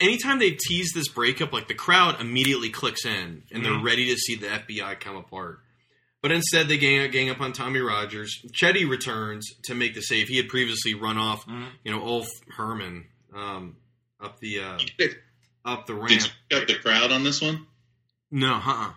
anytime 0.00 0.38
they 0.38 0.52
tease 0.52 0.92
this 0.94 1.08
breakup, 1.08 1.52
like 1.52 1.68
the 1.68 1.74
crowd 1.74 2.20
immediately 2.20 2.70
clicks 2.70 3.04
in 3.04 3.42
and 3.52 3.64
they're 3.64 3.72
Mhm. 3.72 3.84
ready 3.84 4.06
to 4.06 4.16
see 4.16 4.34
the 4.36 4.48
FBI 4.50 4.94
come 4.96 5.16
apart. 5.16 5.60
But 6.22 6.32
instead, 6.32 6.68
they 6.68 6.76
gang, 6.76 7.10
gang 7.10 7.30
up 7.30 7.40
on 7.40 7.52
Tommy 7.52 7.80
Rogers. 7.80 8.44
Chetty 8.52 8.88
returns 8.88 9.46
to 9.64 9.74
make 9.74 9.94
the 9.94 10.02
save. 10.02 10.28
He 10.28 10.36
had 10.36 10.48
previously 10.48 10.92
run 10.94 11.16
off, 11.16 11.44
you 11.84 11.90
know, 11.90 12.02
Ulf 12.02 12.28
Herman 12.56 13.06
um, 13.34 13.76
up 14.20 14.38
the 14.40 14.60
uh, 14.60 14.78
up 15.64 15.86
the 15.86 15.94
ramp. 15.94 16.08
Did 16.08 16.24
you 16.24 16.30
pick 16.50 16.60
up 16.62 16.68
the 16.68 16.74
crowd 16.74 17.10
on 17.12 17.24
this 17.24 17.40
one? 17.40 17.66
No, 18.30 18.54
uh-uh. 18.54 18.92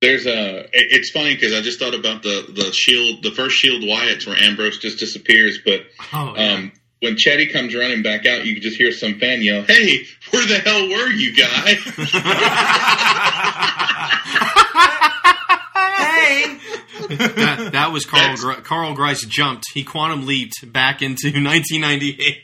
There's 0.00 0.26
a. 0.26 0.68
It's 0.72 1.10
funny 1.10 1.34
because 1.34 1.52
I 1.54 1.60
just 1.60 1.78
thought 1.80 1.94
about 1.94 2.22
the 2.22 2.46
the 2.48 2.72
shield, 2.72 3.22
the 3.24 3.30
first 3.32 3.56
shield 3.56 3.82
Wyatts 3.82 4.26
where 4.26 4.36
Ambrose 4.36 4.78
just 4.78 4.98
disappears, 4.98 5.58
but 5.64 5.86
Oh, 6.12 6.34
yeah. 6.36 6.52
um, 6.52 6.72
when 7.04 7.16
Chetty 7.16 7.52
comes 7.52 7.74
running 7.74 8.02
back 8.02 8.26
out, 8.26 8.44
you 8.46 8.54
can 8.54 8.62
just 8.62 8.76
hear 8.76 8.90
some 8.90 9.18
fan 9.18 9.42
yell, 9.42 9.62
"Hey, 9.62 10.06
where 10.30 10.46
the 10.46 10.58
hell 10.58 10.88
were 10.88 11.10
you, 11.10 11.36
guy?" 11.36 11.74
hey. 15.94 16.58
that, 17.16 17.70
that 17.72 17.92
was 17.92 18.06
Carl. 18.06 18.36
Gr- 18.36 18.62
Carl 18.62 18.94
Grice 18.94 19.24
jumped. 19.26 19.66
He 19.74 19.84
quantum 19.84 20.26
leaped 20.26 20.72
back 20.72 21.02
into 21.02 21.26
1998 21.32 22.38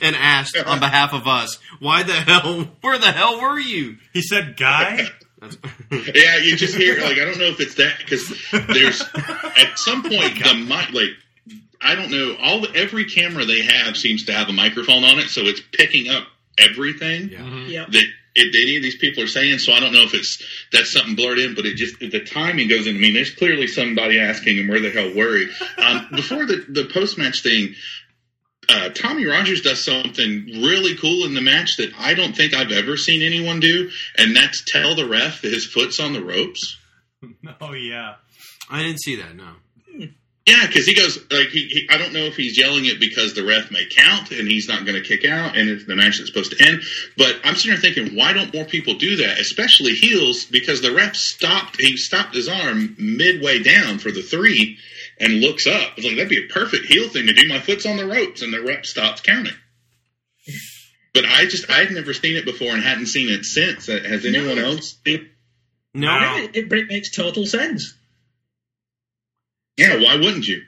and 0.00 0.14
asked 0.16 0.56
on 0.56 0.78
behalf 0.78 1.12
of 1.12 1.26
us, 1.26 1.58
"Why 1.80 2.04
the 2.04 2.12
hell? 2.12 2.70
Where 2.80 2.98
the 2.98 3.12
hell 3.12 3.40
were 3.40 3.58
you?" 3.58 3.96
He 4.12 4.22
said, 4.22 4.56
"Guy." 4.56 5.08
yeah, 6.14 6.38
you 6.38 6.56
just 6.56 6.74
hear 6.74 7.00
like 7.00 7.18
I 7.18 7.24
don't 7.24 7.38
know 7.38 7.46
if 7.46 7.60
it's 7.60 7.74
that 7.74 7.98
because 7.98 8.32
there's 8.68 9.02
at 9.02 9.78
some 9.78 10.02
point 10.02 10.38
the 10.42 10.54
mic 10.54 10.90
like 10.92 11.10
I 11.84 11.94
don't 11.94 12.10
know 12.10 12.36
all 12.40 12.60
the, 12.62 12.72
every 12.74 13.04
camera 13.04 13.44
they 13.44 13.62
have 13.62 13.96
seems 13.96 14.24
to 14.26 14.32
have 14.32 14.48
a 14.48 14.52
microphone 14.52 15.04
on 15.04 15.18
it, 15.18 15.28
so 15.28 15.42
it's 15.42 15.60
picking 15.72 16.08
up 16.08 16.26
everything 16.58 17.28
Yeah. 17.68 17.84
that 17.88 18.04
it, 18.36 18.52
that 18.52 18.58
any 18.62 18.76
of 18.76 18.82
these 18.82 18.96
people 18.96 19.22
are 19.22 19.28
saying. 19.28 19.58
So 19.58 19.72
I 19.72 19.80
don't 19.80 19.92
know 19.92 20.02
if 20.02 20.14
it's 20.14 20.42
that's 20.72 20.92
something 20.92 21.14
blurred 21.14 21.38
in, 21.38 21.54
but 21.54 21.66
it 21.66 21.76
just 21.76 21.98
the 22.00 22.20
timing 22.24 22.68
goes 22.68 22.86
in. 22.86 22.96
I 22.96 22.98
mean, 22.98 23.14
there's 23.14 23.34
clearly 23.34 23.66
somebody 23.68 24.18
asking 24.18 24.56
him 24.58 24.68
where 24.68 24.80
the 24.80 24.90
hell 24.90 25.12
were 25.14 25.36
you. 25.36 25.50
Um, 25.78 26.08
before 26.14 26.44
the 26.46 26.64
the 26.68 26.84
post 26.92 27.18
match 27.18 27.42
thing. 27.42 27.74
Uh, 28.66 28.88
Tommy 28.88 29.26
Rogers 29.26 29.60
does 29.60 29.84
something 29.84 30.46
really 30.46 30.96
cool 30.96 31.26
in 31.26 31.34
the 31.34 31.42
match 31.42 31.76
that 31.76 31.90
I 31.98 32.14
don't 32.14 32.34
think 32.34 32.54
I've 32.54 32.72
ever 32.72 32.96
seen 32.96 33.20
anyone 33.20 33.60
do, 33.60 33.90
and 34.16 34.34
that's 34.34 34.64
tell 34.64 34.94
the 34.96 35.06
ref 35.06 35.42
that 35.42 35.52
his 35.52 35.66
foot's 35.66 36.00
on 36.00 36.14
the 36.14 36.24
ropes. 36.24 36.78
Oh 37.60 37.72
yeah. 37.74 38.14
I 38.70 38.82
didn't 38.82 39.02
see 39.02 39.16
that. 39.16 39.36
No. 39.36 39.48
Yeah, 40.46 40.66
because 40.66 40.84
he 40.86 40.94
goes 40.94 41.16
like 41.30 41.48
he, 41.48 41.66
he. 41.68 41.88
I 41.90 41.96
don't 41.96 42.12
know 42.12 42.24
if 42.24 42.36
he's 42.36 42.58
yelling 42.58 42.84
it 42.84 43.00
because 43.00 43.32
the 43.32 43.44
ref 43.46 43.70
may 43.70 43.86
count 43.86 44.30
and 44.30 44.46
he's 44.46 44.68
not 44.68 44.84
going 44.84 45.00
to 45.02 45.06
kick 45.08 45.24
out, 45.24 45.56
and 45.56 45.70
it's 45.70 45.86
the 45.86 45.96
match 45.96 46.18
that's 46.18 46.28
supposed 46.28 46.54
to 46.56 46.62
end. 46.66 46.82
But 47.16 47.36
I'm 47.44 47.54
sitting 47.56 47.80
there 47.80 47.92
thinking, 47.92 48.14
why 48.14 48.34
don't 48.34 48.52
more 48.52 48.66
people 48.66 48.94
do 48.96 49.16
that, 49.16 49.38
especially 49.40 49.94
heels? 49.94 50.44
Because 50.44 50.82
the 50.82 50.92
ref 50.92 51.16
stopped. 51.16 51.80
He 51.80 51.96
stopped 51.96 52.34
his 52.34 52.48
arm 52.48 52.94
midway 52.98 53.62
down 53.62 53.98
for 53.98 54.10
the 54.12 54.20
three, 54.20 54.76
and 55.18 55.40
looks 55.40 55.66
up. 55.66 55.92
It's 55.96 56.06
like 56.06 56.16
that'd 56.16 56.28
be 56.28 56.44
a 56.44 56.52
perfect 56.52 56.84
heel 56.86 57.08
thing 57.08 57.26
to 57.26 57.32
do. 57.32 57.48
My 57.48 57.60
foot's 57.60 57.86
on 57.86 57.96
the 57.96 58.06
ropes, 58.06 58.42
and 58.42 58.52
the 58.52 58.60
ref 58.60 58.84
stops 58.84 59.22
counting. 59.22 59.54
But 61.14 61.24
I 61.24 61.46
just 61.46 61.70
I 61.70 61.78
had 61.78 61.90
never 61.92 62.12
seen 62.12 62.36
it 62.36 62.44
before 62.44 62.68
and 62.74 62.82
hadn't 62.82 63.06
seen 63.06 63.30
it 63.30 63.44
since. 63.46 63.86
Has 63.86 64.26
anyone 64.26 64.56
No. 64.56 64.66
else? 64.72 64.98
seen- 65.06 65.30
No. 65.94 66.36
It, 66.36 66.54
it, 66.54 66.70
it 66.72 66.88
makes 66.88 67.10
total 67.12 67.46
sense. 67.46 67.94
Yeah, 69.76 70.00
why 70.00 70.16
wouldn't 70.16 70.46
you? 70.46 70.62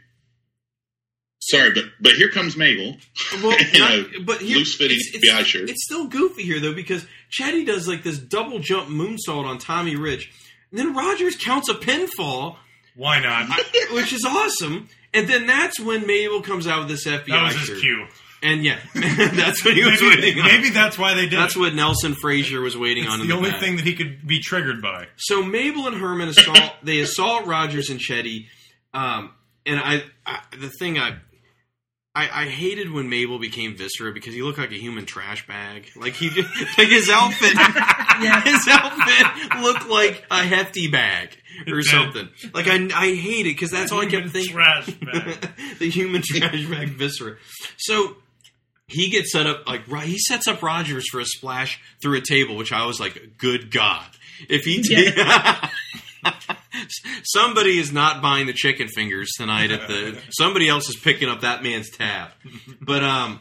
Sorry, 1.41 1.71
but 1.73 1.85
but 2.01 2.13
here 2.13 2.29
comes 2.31 2.57
Mabel. 2.57 2.97
Well, 3.43 3.57
not- 3.75 4.07
but 4.25 4.39
here, 4.41 4.59
loose-fitting 4.59 4.97
it's, 4.99 5.15
it's- 5.15 5.35
FBI 5.35 5.45
shirt. 5.45 5.71
It's 5.71 5.85
still 5.85 6.09
goofy 6.09 6.43
here 6.43 6.59
though 6.61 6.75
because 6.75 7.07
Chetty 7.31 7.65
does 7.65 7.87
like 7.87 8.03
this 8.03 8.19
double 8.19 8.59
jump 8.59 8.89
moonsault 8.89 9.45
on 9.45 9.59
Tommy 9.59 9.95
Rich, 9.97 10.31
and 10.71 10.79
then 10.81 10.95
Rogers 10.95 11.37
counts 11.37 11.69
a 11.69 11.75
pinfall, 11.75 12.57
Why 12.97 13.21
not? 13.21 13.49
which 13.93 14.13
is 14.13 14.25
awesome. 14.27 14.89
And 15.15 15.29
then 15.29 15.47
that's 15.47 15.79
when 15.81 16.07
Mabel 16.07 16.43
comes 16.43 16.67
out 16.67 16.81
with 16.81 16.89
this 16.89 17.07
FBI 17.07 17.27
That 17.29 17.43
was 17.45 17.55
shirt. 17.55 17.69
his 17.75 17.81
cue. 17.81 18.07
And 18.43 18.63
yeah, 18.65 18.79
that's 18.95 19.65
what 19.65 19.75
he 19.75 19.83
was 19.85 20.01
Maybe, 20.03 20.15
waiting 20.17 20.41
on. 20.41 20.47
maybe 20.47 20.69
that's 20.71 20.99
why 20.99 21.15
they 21.15 21.23
did. 21.27 21.39
That's 21.39 21.57
it. 21.57 21.59
what 21.59 21.75
Nelson 21.75 22.15
Frazier 22.15 22.61
was 22.61 22.77
waiting 22.77 23.05
It's 23.05 23.13
on. 23.15 23.21
in 23.23 23.29
the 23.29 23.35
only 23.35 23.51
back. 23.51 23.61
thing 23.61 23.77
that 23.77 23.85
he 23.87 23.95
could 23.95 24.27
be 24.27 24.41
triggered 24.41 24.83
by. 24.83 25.07
So 25.17 25.43
Mabel 25.43 25.87
and 25.87 25.97
Herman 25.97 26.29
assault. 26.29 26.73
they 26.83 27.01
assault 27.01 27.47
Rogers 27.47 27.89
and 27.89 27.99
Chetty, 27.99 28.47
um, 28.97 29.31
and 29.67 29.79
I, 29.79 30.03
I. 30.25 30.41
The 30.59 30.71
thing 30.71 30.99
I, 30.99 31.17
I, 32.15 32.45
I 32.45 32.45
hated 32.47 32.91
when 32.91 33.11
Mabel 33.11 33.39
became 33.39 33.77
Viscera 33.77 34.13
because 34.13 34.33
he 34.33 34.43
looked 34.43 34.59
like 34.59 34.71
a 34.71 34.79
human 34.79 35.05
trash 35.05 35.47
bag. 35.47 35.91
Like 35.97 36.15
he, 36.15 36.31
like 36.79 36.89
his 36.89 37.11
outfit, 37.11 37.55
yeah. 38.23 38.41
his 38.45 38.67
outfit 38.69 39.61
looked 39.61 39.89
like 39.89 40.25
a 40.31 40.43
hefty 40.45 40.89
bag 40.89 41.37
or 41.67 41.81
It 41.81 41.85
something. 41.85 42.29
Like 42.55 42.69
I, 42.69 42.89
I 42.95 43.15
hate 43.15 43.47
it 43.47 43.55
because 43.55 43.71
that's 43.71 43.93
all 43.93 44.01
I 44.01 44.07
kept 44.07 44.31
thinking. 44.31 44.55
trash 44.55 44.87
bag. 44.87 45.51
the 45.79 45.91
human 45.91 46.23
trash 46.25 46.65
bag 46.67 46.91
Viscera. 46.91 47.37
So 47.77 48.17
he 48.89 49.11
gets 49.11 49.31
set 49.31 49.47
up 49.47 49.67
like 49.67 49.87
he 50.05 50.17
sets 50.19 50.49
up 50.49 50.63
Rogers 50.63 51.05
for 51.11 51.21
a 51.21 51.27
splash 51.27 51.81
through 52.01 52.17
a 52.17 52.23
table, 52.23 52.57
which 52.57 52.73
I 52.73 52.87
was 52.87 52.99
like, 52.99 53.33
good 53.37 53.71
God, 53.71 54.07
if 54.49 54.63
he 54.63 54.81
did. 54.81 55.19
Somebody 57.25 57.79
is 57.79 57.93
not 57.93 58.23
buying 58.23 58.47
the 58.47 58.53
chicken 58.53 58.89
fingers 58.89 59.31
tonight 59.37 59.71
at 59.71 59.89
the. 59.89 60.19
Somebody 60.31 60.69
else 60.69 60.89
is 60.89 60.97
picking 60.97 61.29
up 61.29 61.41
that 61.43 61.63
man's 61.63 61.91
tab. 61.91 62.31
But 62.81 63.03
um, 63.05 63.41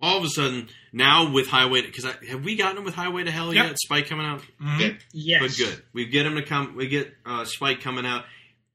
all 0.00 0.18
of 0.18 0.24
a 0.24 0.28
sudden 0.28 0.68
now 0.92 1.30
with 1.32 1.48
Highway 1.48 1.82
because 1.82 2.04
have 2.04 2.44
we 2.44 2.56
gotten 2.56 2.78
him 2.78 2.84
with 2.84 2.94
Highway 2.94 3.24
to 3.24 3.30
Hell 3.30 3.52
Yep. 3.52 3.66
yet? 3.66 3.76
Spike 3.78 4.06
coming 4.08 4.26
out. 4.26 4.42
Yes. 5.12 5.40
But 5.42 5.56
good. 5.56 5.82
We 5.92 6.06
get 6.06 6.26
him 6.26 6.36
to 6.36 6.42
come. 6.42 6.76
We 6.76 6.88
get 6.88 7.12
uh, 7.26 7.44
Spike 7.44 7.80
coming 7.80 8.06
out. 8.06 8.24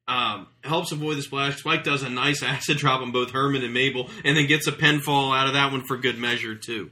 Um, 0.06 0.48
helps 0.66 0.92
avoid 0.92 1.16
the 1.16 1.22
splash. 1.22 1.60
Spike 1.60 1.86
does 1.86 2.04
a 2.04 2.10
nice 2.10 2.44
acid 2.44 2.78
drop 2.78 3.02
on 3.02 3.12
both 3.14 3.32
Herman 3.32 3.64
and 3.64 3.74
Mabel, 3.74 4.10
and 4.26 4.36
then 4.36 4.48
gets 4.48 4.68
a 4.68 4.74
pinfall 4.74 5.34
out 5.36 5.48
of 5.48 5.54
that 5.54 5.72
one 5.72 5.86
for 5.86 5.96
good 5.98 6.18
measure 6.18 6.56
too. 6.56 6.92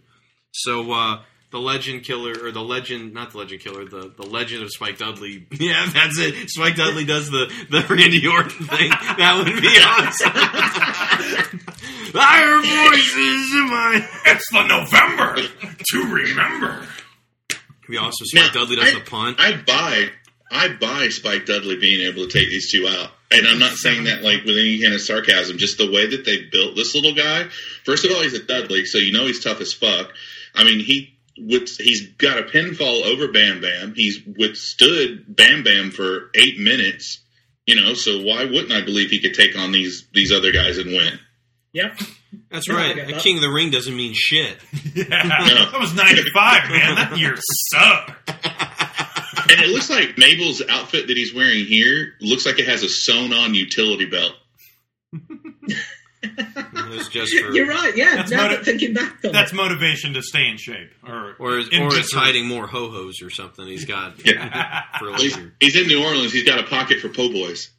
So 0.54 0.92
uh, 0.94 1.22
the 1.52 1.60
Legend 1.60 2.04
Killer, 2.04 2.34
or 2.46 2.52
the 2.52 2.62
Legend, 2.62 3.14
not 3.14 3.32
the 3.32 3.38
Legend 3.38 3.62
Killer, 3.62 3.86
the 3.86 4.12
the 4.16 4.26
Legend 4.26 4.64
of 4.64 4.72
Spike 4.72 4.98
Dudley. 4.98 5.46
Yeah, 5.62 5.86
that's 5.94 6.18
it. 6.18 6.50
Spike 6.50 6.76
Dudley 6.76 7.06
does 7.06 7.30
the 7.30 7.52
the 7.70 7.86
Randy 7.88 8.26
Orton 8.26 8.66
thing. 8.66 8.90
That 8.90 9.38
would 9.38 9.62
be 9.62 9.78
awesome. 9.80 10.32
I 12.14 12.40
hear 12.40 12.90
voices 12.92 13.54
in 13.54 13.70
my. 13.70 14.08
It's 14.26 14.50
the 14.52 14.68
November 14.68 15.36
to 15.86 16.14
remember. 16.14 16.88
Be 17.88 17.98
awesome. 17.98 18.26
Spike 18.26 18.54
Dudley 18.54 18.78
does 18.78 18.96
I, 18.96 19.00
the 19.00 19.06
punt. 19.06 19.38
I 19.40 19.62
buy, 19.62 20.10
I 20.50 20.70
buy 20.80 21.10
Spike 21.10 21.46
Dudley 21.46 21.78
being 21.78 22.02
able 22.08 22.28
to 22.28 22.32
take 22.32 22.50
these 22.50 22.72
two 22.72 22.88
out, 22.88 23.12
and 23.30 23.46
I'm 23.48 23.60
not 23.60 23.74
saying 23.74 24.06
that 24.06 24.24
like 24.24 24.46
with 24.46 24.58
any 24.58 24.82
kind 24.82 24.94
of 24.94 25.02
sarcasm. 25.02 25.58
Just 25.58 25.78
the 25.78 25.92
way 25.92 26.08
that 26.08 26.26
they 26.26 26.44
built 26.52 26.76
this 26.76 26.96
little 26.96 27.14
guy. 27.14 27.46
First 27.86 28.06
of 28.06 28.12
all, 28.12 28.22
he's 28.22 28.34
a 28.34 28.44
Dudley, 28.44 28.86
so 28.86 28.98
you 28.98 29.12
know 29.12 29.28
he's 29.28 29.44
tough 29.44 29.62
as 29.62 29.74
fuck. 29.74 30.12
I 30.56 30.64
mean, 30.64 30.80
he 30.80 31.14
with, 31.38 31.70
he's 31.78 32.08
got 32.14 32.38
a 32.40 32.44
pinfall 32.44 33.04
over 33.04 33.32
Bam 33.32 33.62
Bam. 33.62 33.94
He's 33.96 34.20
withstood 34.26 35.26
Bam 35.28 35.64
Bam 35.64 35.92
for 35.92 36.30
eight 36.36 36.60
minutes. 36.60 37.20
You 37.68 37.76
know, 37.80 37.94
so 37.94 38.22
why 38.22 38.46
wouldn't 38.46 38.72
I 38.72 38.82
believe 38.82 39.12
he 39.12 39.20
could 39.20 39.34
take 39.36 39.58
on 39.58 39.72
these 39.72 40.08
these 40.14 40.32
other 40.32 40.52
guys 40.52 40.78
and 40.78 40.88
win? 40.92 41.20
Yep. 41.74 42.00
That's 42.50 42.68
Yeah, 42.68 42.76
right. 42.76 42.96
get 42.96 43.10
A. 43.12 43.20
King 43.20 43.38
of 43.38 43.42
the 43.42 43.50
Ring 43.52 43.70
doesn't 43.72 43.96
mean 43.96 44.14
shit. 44.16 44.58
Yeah, 44.96 45.04
that 45.08 45.78
was 45.80 45.94
'95, 45.94 46.70
man. 46.70 46.96
That 46.96 47.18
year 47.18 47.36
sucked. 47.72 48.12
And 49.52 49.60
it 49.62 49.70
looks 49.70 49.90
like 49.90 50.18
Mabel's 50.18 50.62
outfit 50.70 51.08
that 51.08 51.18
he's 51.18 51.34
wearing 51.34 51.66
here 51.66 52.14
looks 52.22 52.46
like 52.46 52.58
it 52.60 52.68
has 52.68 52.84
a 52.84 52.90
sewn 52.90 53.34
on 53.34 53.54
utility 53.54 54.06
belt. 54.06 54.34
It 56.24 56.90
was 56.98 57.08
just 57.10 57.34
for, 57.38 57.52
You're 57.52 57.68
right. 57.68 57.96
Yeah. 57.96 58.16
That's 58.18 58.32
now 58.32 58.44
motiv- 58.44 58.58
that 58.60 58.66
thinking 58.66 58.94
back 58.94 59.18
on 59.26 59.32
That's 59.32 59.52
it. 59.52 59.56
motivation 59.56 60.14
to 60.14 60.22
stay 60.22 60.48
in 60.48 60.58
shape, 60.58 60.92
or 61.08 61.36
or, 61.40 61.58
is, 61.60 61.68
or 61.70 61.96
it's 61.98 62.14
hiding 62.14 62.48
more 62.48 62.68
ho 62.68 62.90
hos 62.92 63.22
or 63.22 63.30
something. 63.30 63.66
He's 63.66 63.86
got 63.86 64.20
for 65.00 65.16
He's, 65.18 65.36
later. 65.36 65.54
he's 65.60 65.76
in 65.76 65.88
New 65.88 66.04
Orleans. 66.04 66.32
He's 66.32 66.44
got 66.44 66.60
a 66.60 66.64
pocket 66.64 67.00
for 67.00 67.10
po' 67.10 67.32
boys. 67.32 67.70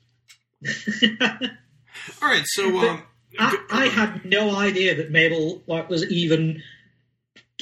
All 2.21 2.29
right, 2.29 2.43
so 2.47 2.77
um, 2.79 3.03
I, 3.39 3.57
I 3.71 3.87
had 3.89 4.25
no 4.25 4.57
idea 4.57 4.97
that 4.97 5.11
Mabel 5.11 5.63
like 5.67 5.89
was 5.89 6.11
even 6.11 6.63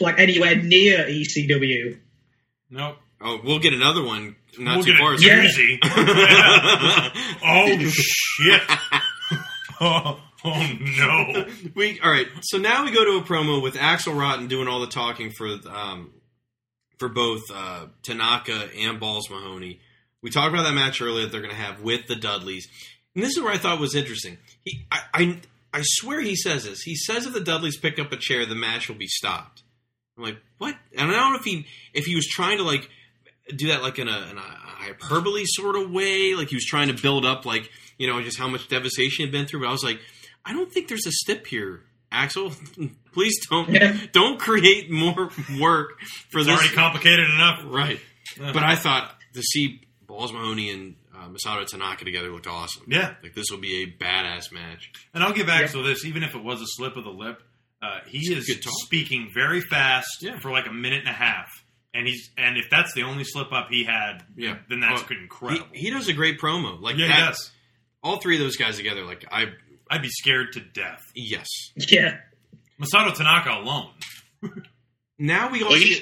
like 0.00 0.18
anywhere 0.18 0.56
near 0.56 0.98
ECW. 1.04 1.98
Nope. 2.70 2.96
oh, 3.20 3.40
we'll 3.44 3.58
get 3.58 3.72
another 3.74 4.02
one 4.02 4.36
not 4.58 4.76
we'll 4.76 4.84
too 4.84 4.92
get 4.92 5.00
far. 5.00 5.14
a 5.14 5.16
doozy. 5.16 5.78
oh 7.44 7.78
shit! 7.90 8.62
oh, 9.80 10.20
oh 10.44 10.78
no! 10.80 11.46
we 11.74 12.00
all 12.00 12.10
right. 12.10 12.26
So 12.42 12.58
now 12.58 12.84
we 12.84 12.92
go 12.92 13.04
to 13.04 13.18
a 13.18 13.22
promo 13.22 13.62
with 13.62 13.76
Axel 13.76 14.14
Rotten 14.14 14.46
doing 14.48 14.68
all 14.68 14.80
the 14.80 14.86
talking 14.86 15.30
for 15.30 15.48
um, 15.70 16.12
for 16.98 17.08
both 17.08 17.42
uh, 17.52 17.86
Tanaka 18.02 18.70
and 18.78 18.98
Balls 18.98 19.28
Mahoney. 19.28 19.80
We 20.22 20.30
talked 20.30 20.52
about 20.52 20.64
that 20.64 20.74
match 20.74 21.00
earlier 21.00 21.24
that 21.24 21.32
they're 21.32 21.40
going 21.40 21.54
to 21.54 21.60
have 21.60 21.82
with 21.82 22.06
the 22.06 22.16
Dudleys, 22.16 22.68
and 23.14 23.24
this 23.24 23.36
is 23.36 23.42
where 23.42 23.52
I 23.52 23.58
thought 23.58 23.80
was 23.80 23.94
interesting. 23.94 24.38
He, 24.64 24.86
I, 24.90 25.00
I, 25.12 25.40
I 25.72 25.80
swear 25.82 26.20
he 26.20 26.36
says 26.36 26.64
this. 26.64 26.82
He 26.82 26.94
says 26.94 27.26
if 27.26 27.32
the 27.32 27.40
Dudleys 27.40 27.78
pick 27.78 27.98
up 27.98 28.12
a 28.12 28.16
chair, 28.16 28.46
the 28.46 28.54
match 28.54 28.88
will 28.88 28.96
be 28.96 29.06
stopped. 29.06 29.62
I'm 30.16 30.24
like, 30.24 30.38
what? 30.58 30.76
And 30.96 31.10
I 31.10 31.14
don't 31.14 31.32
know 31.32 31.38
if 31.38 31.44
he 31.44 31.66
if 31.92 32.04
he 32.06 32.14
was 32.14 32.26
trying 32.26 32.58
to 32.58 32.64
like 32.64 32.88
do 33.54 33.68
that 33.68 33.82
like 33.82 33.98
in 33.98 34.08
a, 34.08 34.30
in 34.30 34.38
a 34.38 34.40
hyperbole 34.40 35.44
sort 35.44 35.76
of 35.76 35.90
way, 35.90 36.34
like 36.34 36.48
he 36.48 36.56
was 36.56 36.64
trying 36.64 36.88
to 36.88 37.02
build 37.02 37.24
up 37.24 37.44
like 37.44 37.70
you 37.98 38.06
know 38.06 38.20
just 38.22 38.38
how 38.38 38.48
much 38.48 38.68
devastation 38.68 39.24
he'd 39.24 39.32
been 39.32 39.46
through. 39.46 39.60
But 39.60 39.68
I 39.68 39.72
was 39.72 39.84
like, 39.84 40.00
I 40.44 40.52
don't 40.52 40.72
think 40.72 40.88
there's 40.88 41.06
a 41.06 41.12
stip 41.12 41.46
here, 41.46 41.82
Axel. 42.10 42.52
Please 43.12 43.34
don't 43.48 44.12
don't 44.12 44.38
create 44.38 44.90
more 44.90 45.30
work 45.60 46.00
for 46.30 46.38
It's 46.38 46.46
this. 46.46 46.48
already 46.48 46.74
complicated 46.74 47.28
enough. 47.30 47.60
right. 47.66 48.00
But 48.38 48.62
I 48.62 48.76
thought 48.76 49.14
to 49.34 49.42
see 49.42 49.80
Balls 50.06 50.32
Mahoney 50.32 50.70
and 50.70 50.94
uh, 51.14 51.28
Masato 51.28 51.66
Tanaka 51.66 52.04
together 52.04 52.30
looked 52.30 52.46
awesome. 52.46 52.84
Yeah. 52.88 53.14
like 53.22 53.34
this 53.34 53.46
will 53.50 53.58
be 53.58 53.82
a 53.82 53.86
badass 54.04 54.52
match. 54.52 54.92
And 55.12 55.22
I'll 55.24 55.32
give 55.32 55.48
Axel 55.48 55.82
this, 55.82 56.04
even 56.04 56.22
if 56.22 56.34
it 56.34 56.42
was 56.42 56.60
a 56.62 56.66
slip 56.66 56.96
of 56.96 57.04
the 57.04 57.10
lip, 57.10 57.42
uh, 57.82 57.98
he 58.06 58.18
It's 58.32 58.48
is 58.48 58.60
speaking 58.84 59.30
very 59.34 59.60
fast 59.60 60.18
Yeah. 60.22 60.38
for 60.38 60.50
like 60.50 60.66
a 60.66 60.72
minute 60.72 61.00
and 61.00 61.08
a 61.08 61.12
half. 61.12 61.48
And 61.92 62.06
he's 62.06 62.30
and 62.38 62.56
if 62.56 62.70
that's 62.70 62.94
the 62.94 63.02
only 63.02 63.24
slip 63.24 63.52
up 63.52 63.66
he 63.70 63.82
had, 63.84 64.22
Yeah. 64.36 64.58
then 64.68 64.78
that's 64.80 65.02
Well, 65.10 65.20
incredible. 65.20 65.66
He, 65.72 65.86
he 65.86 65.90
does 65.90 66.08
a 66.08 66.12
great 66.12 66.38
promo. 66.40 66.80
Like 66.80 66.96
yeah, 66.96 67.06
he 67.06 67.12
that, 67.12 67.28
does. 67.30 67.50
all 68.02 68.18
three 68.20 68.36
of 68.36 68.40
those 68.40 68.56
guys 68.56 68.76
together. 68.76 69.04
Like 69.04 69.24
I 69.32 69.46
I'd 69.90 70.02
be 70.02 70.08
scared 70.08 70.52
to 70.52 70.60
death. 70.60 71.02
yes. 71.14 71.46
Yeah. 71.76 72.16
Masato 72.80 73.14
Tanaka 73.14 73.50
alone. 73.50 73.90
Now 75.18 75.50
we 75.50 75.62
all 75.62 75.70
Well, 75.70 75.78
he, 75.78 76.00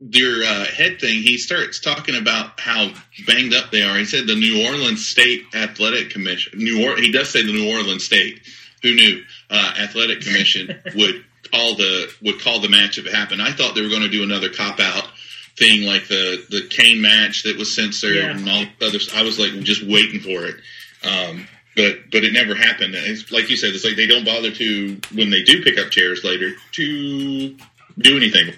their 0.00 0.44
uh, 0.44 0.64
head 0.64 1.00
thing, 1.00 1.22
he 1.22 1.38
starts 1.38 1.80
talking 1.80 2.14
about 2.16 2.58
how 2.60 2.92
banged 3.26 3.52
up 3.52 3.70
they 3.70 3.82
are. 3.82 3.96
He 3.98 4.04
said 4.04 4.26
the 4.26 4.36
New 4.36 4.64
Orleans 4.66 5.06
State 5.08 5.44
Athletic 5.54 6.10
Commission, 6.10 6.52
New 6.56 6.88
or- 6.88 6.96
he 6.96 7.10
does 7.10 7.28
say 7.30 7.42
the 7.44 7.52
New 7.52 7.70
Orleans 7.76 8.04
State. 8.04 8.40
Who 8.82 8.94
knew? 8.94 9.22
Uh, 9.50 9.74
Athletic 9.78 10.20
Commission 10.20 10.68
would 10.94 11.24
call 11.50 11.74
the 11.74 12.08
would 12.22 12.40
call 12.40 12.60
the 12.60 12.68
match 12.68 12.96
if 12.96 13.06
it 13.06 13.12
happened. 13.12 13.42
I 13.42 13.50
thought 13.50 13.74
they 13.74 13.82
were 13.82 13.88
going 13.88 14.02
to 14.02 14.08
do 14.08 14.22
another 14.22 14.50
cop 14.50 14.78
out 14.78 15.08
thing 15.56 15.82
like 15.82 16.06
the 16.06 16.44
the 16.48 16.62
Kane 16.70 17.00
match 17.02 17.42
that 17.42 17.58
was 17.58 17.74
censored 17.74 18.14
Yeah. 18.16 18.30
and 18.30 18.48
all 18.48 18.64
the 18.78 18.86
others. 18.86 19.10
I 19.12 19.22
was 19.22 19.38
like 19.38 19.52
just 19.64 19.82
waiting 19.84 20.20
for 20.20 20.44
it. 20.46 20.56
Um, 21.04 21.48
but 21.78 22.10
but 22.12 22.24
it 22.24 22.32
never 22.34 22.54
happened. 22.54 22.94
It's 22.94 23.30
like 23.32 23.48
you 23.48 23.56
said, 23.56 23.72
it's 23.74 23.84
like 23.84 23.96
they 23.96 24.06
don't 24.06 24.24
bother 24.26 24.50
to 24.50 25.00
when 25.14 25.30
they 25.30 25.42
do 25.44 25.62
pick 25.62 25.78
up 25.78 25.90
chairs 25.90 26.22
later 26.24 26.50
to 26.72 27.56
do 27.98 28.16
anything. 28.16 28.52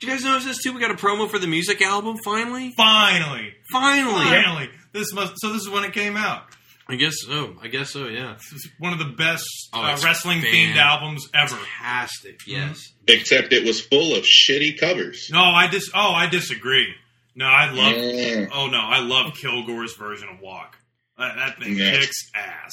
Did 0.00 0.06
you 0.06 0.08
guys 0.08 0.24
notice 0.24 0.44
this 0.46 0.62
too? 0.62 0.72
We 0.72 0.80
got 0.80 0.90
a 0.90 0.94
promo 0.94 1.28
for 1.28 1.38
the 1.38 1.46
music 1.46 1.82
album 1.82 2.16
finally. 2.24 2.72
Finally. 2.76 3.52
Finally, 3.70 4.24
Finally. 4.24 4.70
This 4.92 5.12
must 5.12 5.34
so 5.36 5.52
this 5.52 5.62
is 5.62 5.68
when 5.68 5.84
it 5.84 5.92
came 5.92 6.16
out. 6.16 6.44
I 6.88 6.96
guess 6.96 7.14
so. 7.24 7.54
I 7.62 7.68
guess 7.68 7.90
so. 7.90 8.06
Yeah, 8.08 8.34
This 8.36 8.52
is 8.52 8.68
one 8.80 8.92
of 8.92 8.98
the 8.98 9.04
best 9.16 9.44
Oh, 9.72 9.80
uh, 9.80 9.96
wrestling 10.02 10.40
themed 10.40 10.74
albums 10.76 11.28
ever. 11.32 11.54
fantastic. 11.54 12.40
Yes. 12.48 12.80
Except 13.06 13.52
it 13.52 13.64
was 13.64 13.80
full 13.80 14.16
of 14.16 14.24
shitty 14.24 14.80
covers. 14.80 15.28
No, 15.30 15.40
I 15.42 15.68
dis 15.68 15.90
oh 15.94 16.12
I 16.12 16.26
disagree. 16.28 16.92
No, 17.40 17.46
I 17.46 17.70
love 17.70 17.92
Yeah. 17.96 18.46
oh 18.52 18.66
no, 18.68 18.78
I 18.78 19.00
love 19.00 19.34
Kilgore's 19.34 19.94
version 19.96 20.28
of 20.28 20.40
Walk. 20.40 20.76
That, 21.18 21.36
that 21.36 21.58
thing 21.58 21.76
Yeah. 21.76 21.98
kicks 21.98 22.30
ass. 22.34 22.72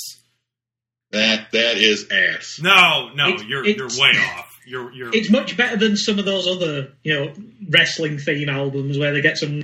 That 1.11 1.51
that 1.53 1.78
is 1.78 2.07
ass. 2.11 2.59
No, 2.61 3.09
no, 3.15 3.30
It's- 3.30 3.45
you're 3.47 3.65
it's- 3.65 3.78
you're 3.97 4.01
way 4.03 4.18
off. 4.20 4.53
You're 4.68 4.91
you're 4.93 5.15
It's 5.15 5.30
much 5.30 5.55
better 5.55 5.78
than 5.78 5.95
some 5.95 6.20
of 6.20 6.26
those 6.26 6.45
other, 6.47 6.91
you 7.03 7.13
know, 7.13 7.34
wrestling 7.70 8.20
theme 8.20 8.49
albums 8.49 8.97
where 8.97 9.13
they 9.13 9.22
get 9.22 9.38
some 9.38 9.63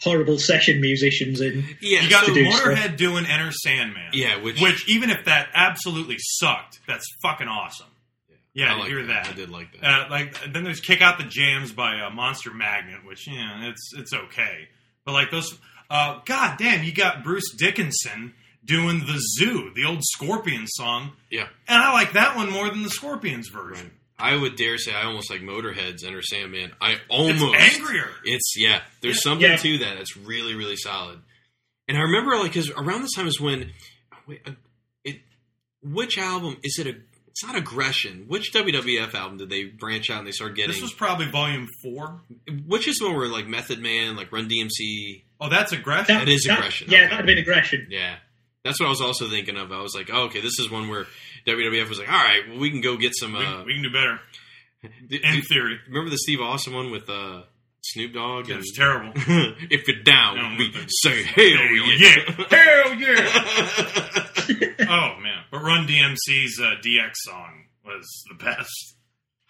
horrible 0.00 0.38
session 0.38 0.80
musicians 0.80 1.40
in. 1.42 1.76
Yeah. 1.82 2.00
you 2.02 2.08
got 2.08 2.24
so- 2.24 2.32
do 2.32 2.44
Motorhead 2.46 2.78
stuff. 2.84 2.96
doing 2.96 3.26
Enter 3.26 3.52
Sandman. 3.52 4.10
Yeah, 4.14 4.36
which- 4.36 4.60
which 4.60 4.88
even 4.88 5.10
if 5.10 5.26
that 5.26 5.50
absolutely 5.54 6.16
sucked, 6.18 6.80
that's 6.86 7.04
fucking 7.22 7.48
awesome. 7.48 7.88
Yeah, 8.54 8.70
I 8.72 8.74
to 8.74 8.80
like 8.80 8.88
hear 8.88 9.06
that. 9.06 9.28
I 9.28 9.32
did 9.32 9.50
like 9.50 9.80
that. 9.80 9.84
Uh, 9.84 10.10
like 10.10 10.36
then 10.52 10.64
there's 10.64 10.80
Kick 10.80 11.00
Out 11.02 11.18
the 11.18 11.24
Jams 11.24 11.72
by 11.72 12.00
uh, 12.00 12.10
Monster 12.10 12.52
Magnet, 12.52 13.04
which 13.04 13.28
yeah, 13.28 13.68
it's 13.68 13.90
it's 13.96 14.12
okay. 14.12 14.68
But 15.04 15.12
like 15.12 15.30
those, 15.30 15.56
uh, 15.90 16.20
god 16.24 16.58
damn, 16.58 16.84
you 16.84 16.92
got 16.92 17.22
Bruce 17.22 17.54
Dickinson 17.56 18.34
doing 18.64 19.00
the 19.00 19.18
Zoo, 19.38 19.70
the 19.74 19.84
old 19.84 20.00
Scorpions 20.02 20.70
song, 20.72 21.12
yeah. 21.30 21.46
and 21.68 21.82
I 21.82 21.92
like 21.92 22.12
that 22.14 22.36
one 22.36 22.50
more 22.50 22.68
than 22.68 22.82
the 22.82 22.90
Scorpions 22.90 23.48
version. 23.48 23.92
I 24.18 24.34
would 24.34 24.56
dare 24.56 24.78
say 24.78 24.92
I 24.92 25.04
almost 25.04 25.30
like 25.30 25.40
Motorhead's 25.42 26.02
Enter 26.02 26.22
Sandman. 26.22 26.72
I 26.80 26.96
almost 27.08 27.54
It's 27.54 27.78
angrier. 27.78 28.10
It's 28.24 28.54
yeah. 28.56 28.80
There's 29.00 29.16
Yeah. 29.16 29.20
something 29.30 29.50
Yeah. 29.50 29.56
to 29.56 29.78
that. 29.78 29.96
It's 29.98 30.16
really 30.16 30.56
really 30.56 30.76
solid. 30.76 31.20
And 31.86 31.96
I 31.96 32.00
remember 32.00 32.32
like 32.36 32.52
because 32.52 32.68
around 32.72 33.02
this 33.02 33.12
time 33.14 33.28
is 33.28 33.40
when 33.40 33.70
wait, 34.26 34.40
uh, 34.44 34.50
it 35.04 35.20
which 35.82 36.18
album 36.18 36.56
is 36.64 36.78
it 36.80 36.88
a 36.88 36.96
it's 37.40 37.44
not 37.46 37.56
aggression. 37.56 38.24
Which 38.26 38.52
WWF 38.52 39.14
album 39.14 39.38
did 39.38 39.48
they 39.48 39.64
branch 39.64 40.10
out 40.10 40.18
and 40.18 40.26
they 40.26 40.32
start 40.32 40.56
getting? 40.56 40.72
This 40.72 40.82
was 40.82 40.92
probably 40.92 41.26
Volume 41.26 41.68
Four. 41.82 42.22
which 42.66 42.88
is 42.88 42.98
the 42.98 43.06
one 43.06 43.16
where 43.16 43.28
like 43.28 43.46
Method 43.46 43.78
Man, 43.80 44.16
like 44.16 44.32
Run 44.32 44.48
DMC. 44.48 45.22
Oh, 45.40 45.48
that's 45.48 45.70
aggression. 45.72 46.16
That 46.16 46.28
is 46.28 46.46
aggression, 46.46 46.88
Yeah, 46.90 46.98
okay. 46.98 47.04
that'd 47.06 47.16
have 47.18 47.26
been 47.26 47.38
aggression. 47.38 47.86
Yeah, 47.90 48.16
that's 48.64 48.80
what 48.80 48.86
I 48.86 48.90
was 48.90 49.00
also 49.00 49.28
thinking 49.28 49.56
of. 49.56 49.70
I 49.70 49.80
was 49.80 49.94
like, 49.94 50.10
oh, 50.12 50.24
okay, 50.24 50.40
this 50.40 50.58
is 50.58 50.68
one 50.68 50.88
where 50.88 51.06
WWF 51.46 51.88
was 51.88 52.00
like, 52.00 52.08
all 52.10 52.18
right, 52.18 52.40
well, 52.48 52.58
we 52.58 52.70
can 52.70 52.80
go 52.80 52.96
get 52.96 53.12
some. 53.14 53.34
we, 53.34 53.44
Uh, 53.44 53.62
we 53.64 53.74
can 53.74 53.82
do 53.84 53.92
better. 53.92 54.18
did- 55.08 55.22
In 55.24 55.34
did- 55.36 55.44
theory, 55.48 55.78
remember 55.86 56.10
the 56.10 56.18
Steve 56.18 56.40
Austin 56.40 56.74
one 56.74 56.90
with 56.90 57.08
uh, 57.08 57.42
Snoop 57.84 58.14
Dogg? 58.14 58.50
it 58.50 58.56
was 58.56 58.72
terrible. 58.74 59.12
if 59.16 59.86
you're 59.86 60.02
down, 60.02 60.36
Down 60.36 60.56
we 60.58 60.66
with 60.70 60.76
it. 60.76 60.90
say 61.04 61.22
hell 61.22 61.46
yeah. 61.94 62.46
Hell 62.50 62.94
yeah! 62.94 64.24
oh 65.16 65.20
man, 65.20 65.44
but 65.50 65.58
Run 65.62 65.86
DMC's 65.86 66.60
uh, 66.60 66.74
DX 66.84 67.10
song 67.16 67.64
was 67.84 68.06
the 68.28 68.42
best. 68.44 68.94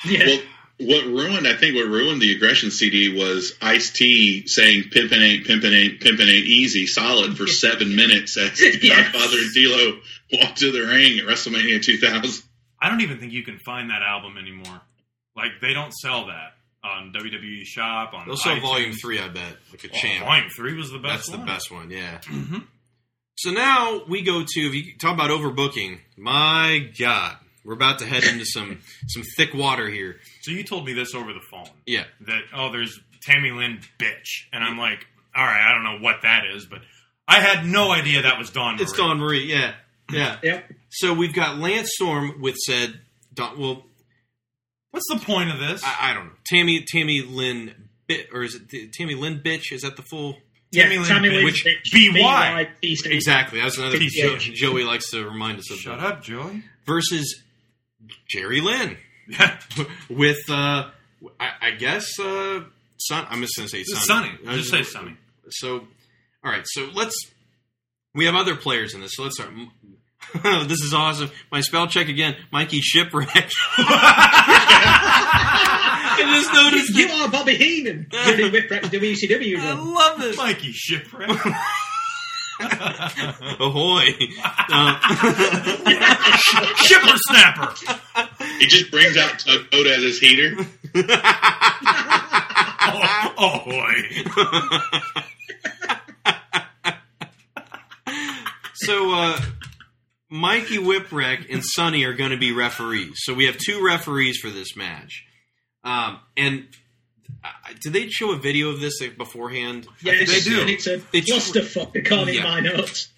Yeah. 0.05 0.27
Well, 0.27 0.39
what 0.81 1.05
ruined, 1.07 1.49
I 1.49 1.55
think, 1.57 1.75
what 1.75 1.89
ruined 1.89 2.23
the 2.23 2.33
aggression 2.37 2.71
CD 2.71 3.09
was 3.13 3.53
Ice 3.61 3.91
T 3.91 4.47
saying 4.47 4.85
"Pimpin' 4.95 5.21
ain't 5.21 5.45
pimpin' 5.47 5.75
ain't 5.75 6.01
pimpin' 6.01 6.29
ain't 6.29 6.47
easy" 6.47 6.87
solid 6.87 7.37
for 7.37 7.47
seven 7.49 7.97
minutes 7.97 8.37
as 8.37 8.61
Yes. 8.61 8.77
Godfather 8.87 9.37
and 9.39 9.53
D'Lo 9.55 9.99
walked 10.35 10.59
to 10.59 10.71
the 10.71 10.83
ring 10.87 11.19
at 11.19 11.27
WrestleMania 11.27 11.83
2000. 11.83 12.45
I 12.81 12.89
don't 12.89 13.01
even 13.01 13.19
think 13.19 13.33
you 13.33 13.43
can 13.43 13.59
find 13.59 13.91
that 13.91 14.03
album 14.03 14.37
anymore. 14.39 14.81
Like 15.35 15.61
they 15.61 15.73
don't 15.73 15.93
sell 15.93 16.27
that 16.27 16.53
on 16.85 17.13
WWE 17.13 17.65
Shop. 17.65 18.13
On 18.15 18.29
They'll 18.29 18.37
sell 18.37 18.55
iTunes. 18.55 18.61
Volume 18.63 18.93
Three, 18.93 19.19
I 19.19 19.27
bet, 19.29 19.57
like 19.73 19.83
a 19.83 19.89
Oh, 19.89 19.99
champ. 19.99 20.25
Volume 20.25 20.49
Three 20.57 20.75
was 20.77 20.93
the 20.93 20.99
best. 21.01 21.27
That's 21.27 21.41
the 21.41 21.45
best 21.45 21.71
one, 21.73 21.91
yeah. 21.91 22.19
Mhm. 22.27 22.63
So 23.39 23.53
now 23.53 24.01
we 24.09 24.23
go 24.23 24.43
to 24.45 24.61
if 24.61 24.75
you 24.75 24.97
talk 24.99 25.15
about 25.15 25.31
overbooking. 25.31 26.01
My 26.17 26.91
God, 26.99 27.37
we're 27.65 27.75
about 27.75 28.01
to 28.01 28.05
head 28.07 28.25
into 28.25 28.45
some 28.45 28.81
some 29.07 29.23
thick 29.37 29.55
water 29.55 29.89
here. 29.89 30.17
So 30.43 30.51
you 30.51 30.65
told 30.65 30.85
me 30.85 30.93
this 30.93 31.15
over 31.15 31.33
the 31.33 31.41
phone. 31.49 31.69
Yeah, 31.87 32.03
That 32.23 32.43
oh, 32.53 32.73
there's 32.73 32.99
Tammy 33.23 33.53
Lynn 33.53 33.79
bitch, 33.97 34.47
and 34.53 34.65
I'm 34.65 34.77
like, 34.77 35.07
all 35.37 35.45
right, 35.45 35.69
I 35.69 35.73
don't 35.73 35.85
know 35.85 36.05
what 36.05 36.23
that 36.23 36.47
is, 36.53 36.67
but 36.67 36.81
I 37.29 37.39
had 37.39 37.65
no 37.65 37.93
idea 37.93 38.23
that 38.23 38.39
was 38.39 38.51
Dawn. 38.51 38.81
it's 38.81 38.91
Marie. 38.91 38.99
Dawn 38.99 39.19
Marie. 39.21 39.45
Yeah, 39.53 39.75
yeah. 40.11 40.37
Yep. 40.43 40.73
So 40.89 41.15
we've 41.15 41.35
got 41.35 41.59
Lance 41.59 41.91
Storm 41.93 42.41
with 42.41 42.57
said 42.57 42.99
Dawn. 43.35 43.57
Well, 43.57 43.85
What's 44.91 45.07
the 45.11 45.25
point 45.25 45.51
of 45.51 45.61
this? 45.61 45.85
I, 45.85 46.11
I 46.11 46.15
don't 46.15 46.27
know. 46.27 46.33
Tammy 46.45 46.85
Tammy 46.85 47.23
Lynn 47.23 47.89
Bit 48.09 48.31
or 48.33 48.43
is 48.43 48.57
it 48.57 48.93
Tammy 48.95 49.15
Lynn 49.15 49.41
Bitch? 49.45 49.71
Is 49.71 49.83
that 49.83 49.97
the 49.97 50.03
full? 50.03 50.39
Yeah, 50.71 50.85
Tammy 50.85 50.99
Lynn 50.99 51.07
Tammy 51.09 51.29
Bitch. 51.29 51.33
Lynn 51.35 51.45
Which- 51.45 51.65
Bitch, 51.65 51.93
B.Y.. 51.93 52.69
B.Y.. 52.81 52.97
Exactly. 53.13 53.61
That's 53.61 53.79
another 53.79 53.99
Bitch. 53.99 54.11
Jo- 54.21 54.37
Joey 54.39 54.85
likes 54.85 55.11
to 55.11 55.25
remind 55.25 55.59
us 55.59 55.71
of. 55.71 55.79
Shut 55.79 55.99
up, 55.99 56.23
Joey. 56.23 56.63
Versus 56.87 57.43
Jerry 58.29 58.61
Lynn 58.61 58.97
with 60.11 60.39
uh, 60.51 60.89
I, 61.41 61.51
I 61.61 61.71
guess 61.73 62.19
uh, 62.21 62.61
Son. 62.99 63.27
I'm 63.31 63.41
just 63.43 63.57
gonna 63.57 63.69
say 63.69 63.83
Sonny. 63.85 64.29
Sunny. 64.31 64.39
I 64.47 64.57
Just 64.57 64.71
say 64.71 64.83
Sunny. 64.83 65.17
So, 65.51 65.87
all 66.45 66.53
right. 66.53 66.65
So 66.67 66.89
let's. 66.95 67.15
We 68.15 68.25
have 68.27 68.35
other 68.35 68.57
players 68.57 68.95
in 68.95 69.01
this. 69.01 69.13
So 69.15 69.23
let's 69.25 69.37
start. 69.37 69.51
this 70.69 70.81
is 70.83 70.93
awesome. 70.95 71.31
My 71.53 71.61
spell 71.61 71.87
check 71.87 72.09
again. 72.09 72.37
Mikey 72.53 72.81
Shipwreck. 72.81 73.29
I 76.25 76.41
just 76.41 76.53
noticed 76.53 76.95
You 76.97 77.07
it. 77.07 77.13
are 77.13 77.29
Bobby 77.31 77.55
Heenan. 77.57 78.09
Jimmy 78.11 78.51
Whipwreck 78.51 78.83
WCW. 78.83 79.59
I 79.59 79.73
love 79.75 80.21
it. 80.23 80.37
Mikey 80.37 80.73
Shipwreck. 80.73 81.31
Ahoy. 83.61 84.09
Uh, 84.69 84.99
Shipper 86.77 87.17
Snapper. 87.29 87.73
He 88.59 88.67
just 88.67 88.91
brings 88.91 89.17
out 89.17 89.39
Tugboat 89.39 89.87
as 89.87 90.03
his 90.03 90.19
heater. 90.21 90.57
Oh, 93.41 93.63
boy. 93.67 93.95
so, 98.75 99.13
uh, 99.15 99.41
Mikey 100.31 100.79
Whipwreck 100.79 101.53
and 101.53 101.63
Sunny 101.65 102.05
are 102.05 102.15
going 102.15 102.31
to 102.31 102.37
be 102.39 102.53
referees. 102.53 103.15
So 103.17 103.35
we 103.35 103.47
have 103.47 103.59
two 103.59 103.85
referees 103.85 104.39
for 104.39 104.51
this 104.51 104.77
match. 104.77 105.25
Um, 105.91 106.21
and 106.37 106.67
uh, 107.45 107.49
did 107.81 107.93
they 107.93 108.09
show 108.09 108.33
a 108.33 108.37
video 108.39 108.71
of 108.71 108.81
this 108.81 109.01
like, 109.01 109.17
beforehand? 109.17 109.87
Yes, 110.03 110.29
they 110.31 110.41
do. 110.41 110.61
and 110.61 110.71
it's 110.71 110.87
a 110.87 110.99
They- 111.13 111.21
clusterfuck 111.23 111.95
according 111.97 112.35
Yeah. 112.35 112.43
to 112.43 112.49
my 112.49 112.61
notes. 112.61 113.09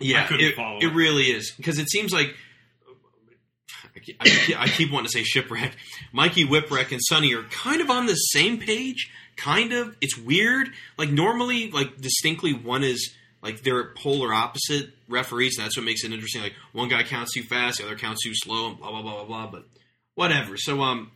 Yeah, 0.00 0.26
I 0.30 0.34
it, 0.38 0.54
follow 0.54 0.78
it 0.78 0.84
it. 0.84 0.94
really 0.94 1.24
is 1.24 1.52
because 1.56 1.78
it 1.78 1.90
seems 1.90 2.12
like 2.12 2.34
I 3.94 3.98
keep, 4.00 4.16
I 4.60 4.68
keep 4.68 4.92
wanting 4.92 5.06
to 5.06 5.12
say 5.12 5.22
shipwreck. 5.24 5.72
Mikey 6.12 6.44
Whipwreck 6.46 6.92
and 6.92 7.00
Sunny 7.02 7.34
are 7.34 7.42
kind 7.44 7.80
of 7.80 7.90
on 7.90 8.06
the 8.06 8.14
same 8.14 8.58
page. 8.58 9.10
Kind 9.36 9.72
of, 9.72 9.96
it's 10.00 10.16
weird. 10.16 10.68
Like 10.96 11.10
normally, 11.10 11.70
like 11.70 12.00
distinctly, 12.00 12.52
one 12.52 12.84
is 12.84 13.12
like 13.42 13.62
they're 13.62 13.92
polar 13.94 14.32
opposite 14.32 14.90
referees, 15.08 15.56
and 15.58 15.64
that's 15.64 15.76
what 15.76 15.84
makes 15.84 16.04
it 16.04 16.12
interesting. 16.12 16.42
Like 16.42 16.54
one 16.72 16.88
guy 16.88 17.02
counts 17.02 17.34
too 17.34 17.42
fast, 17.42 17.78
the 17.78 17.84
other 17.84 17.96
counts 17.96 18.22
too 18.24 18.32
slow, 18.34 18.68
and 18.68 18.78
blah 18.78 18.90
blah 18.90 19.02
blah 19.02 19.14
blah 19.14 19.24
blah. 19.24 19.46
But 19.50 19.64
whatever. 20.14 20.56
So 20.56 20.80
um, 20.82 21.10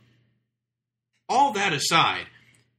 all 1.29 1.53
that 1.53 1.73
aside, 1.73 2.25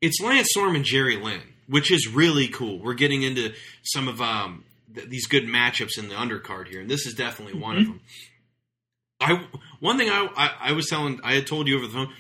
it's 0.01 0.21
Lance 0.21 0.49
Storm 0.51 0.75
and 0.77 0.85
Jerry 0.85 1.17
Lynn, 1.17 1.43
which 1.69 1.91
is 1.91 2.09
really 2.09 2.49
cool. 2.49 2.79
We're 2.79 2.95
getting 2.95 3.23
into 3.23 3.53
some 3.83 4.09
of 4.09 4.21
um, 4.21 4.65
th- 4.95 5.09
these 5.09 5.27
good 5.27 5.45
matchups 5.45 5.99
in 5.99 6.09
the 6.09 6.15
undercard 6.15 6.69
here, 6.69 6.81
and 6.81 6.91
this 6.91 7.07
is 7.07 7.15
definitely 7.15 7.59
one 7.61 7.79
of 7.79 7.87
them. 7.87 8.01
I 9.21 9.45
one 9.81 9.97
thing 9.97 10.11
I, 10.11 10.29
I 10.37 10.71
I 10.71 10.73
was 10.73 10.87
telling 10.89 11.21
I 11.25 11.35
had 11.35 11.47
told 11.47 11.69
you 11.69 11.77
over 11.77 11.87
the 11.87 11.93
phone. 11.93 12.13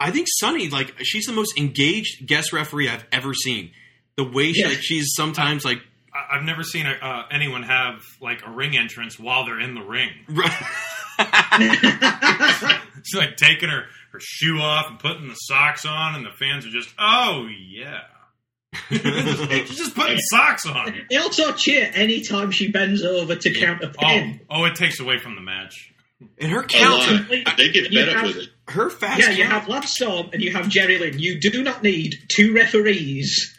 I 0.00 0.10
think 0.10 0.26
Sunny 0.40 0.68
like 0.68 0.94
she's 1.02 1.26
the 1.26 1.32
most 1.32 1.56
engaged 1.58 2.26
guest 2.26 2.52
referee 2.52 2.88
I've 2.88 3.04
ever 3.12 3.32
seen. 3.34 3.70
The 4.16 4.24
way 4.28 4.52
she 4.52 4.62
Yeah. 4.62 4.68
like 4.68 4.82
she's 4.82 5.12
sometimes 5.14 5.64
like 5.64 5.78
I- 6.12 6.36
I've 6.36 6.42
never 6.44 6.62
seen 6.64 6.86
a, 6.86 6.92
uh, 6.92 7.26
anyone 7.30 7.62
have 7.62 8.02
like 8.20 8.44
a 8.46 8.50
ring 8.50 8.76
entrance 8.76 9.18
while 9.18 9.44
they're 9.46 9.60
in 9.60 9.74
the 9.74 9.82
ring. 9.82 10.10
She's 13.04 13.18
like 13.18 13.36
taking 13.36 13.68
her, 13.68 13.84
her 14.12 14.20
shoe 14.20 14.58
off 14.58 14.88
and 14.90 14.98
putting 14.98 15.28
the 15.28 15.34
socks 15.34 15.84
on, 15.86 16.14
and 16.14 16.24
the 16.24 16.30
fans 16.30 16.66
are 16.66 16.70
just, 16.70 16.92
oh 16.98 17.46
yeah. 17.68 18.00
She's 18.88 19.76
just 19.78 19.94
putting 19.94 20.18
socks 20.18 20.64
on. 20.66 20.94
They 21.10 21.16
also 21.16 21.52
cheer 21.52 21.90
anytime 21.94 22.50
she 22.50 22.70
bends 22.70 23.02
over 23.02 23.36
to 23.36 23.52
count 23.54 23.82
a 23.82 23.88
Oh, 23.88 23.92
pin. 24.00 24.40
oh, 24.48 24.64
it 24.64 24.74
takes 24.76 24.98
away 25.00 25.18
from 25.18 25.34
the 25.34 25.40
match. 25.42 25.92
and 26.38 26.50
her 26.50 26.60
A 26.60 26.66
counts 26.66 27.06
lot. 27.10 27.20
are- 27.20 27.56
They 27.56 27.70
get 27.70 27.90
You 27.90 27.98
fed 28.00 28.08
up 28.08 28.14
have- 28.16 28.26
with 28.28 28.36
it. 28.44 28.48
her 28.68 28.88
fast 28.88 29.20
Yeah, 29.20 29.30
you 29.30 29.44
count- 29.44 29.52
have 29.52 29.68
Lance 29.68 29.90
Storm 29.94 30.30
and 30.32 30.42
you 30.42 30.52
have 30.52 30.68
Jerry 30.70 30.98
Lynn. 30.98 31.18
You 31.18 31.38
do 31.40 31.62
not 31.62 31.82
need 31.82 32.14
two 32.28 32.54
referees, 32.54 33.58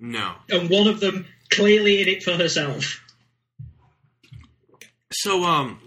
no. 0.00 0.34
and 0.50 0.70
one 0.70 0.86
of 0.86 1.00
them 1.00 1.26
clearly 1.50 2.00
in 2.00 2.08
it 2.08 2.22
for 2.22 2.32
herself. 2.32 3.00
So 5.12 5.44
um, 5.44 5.78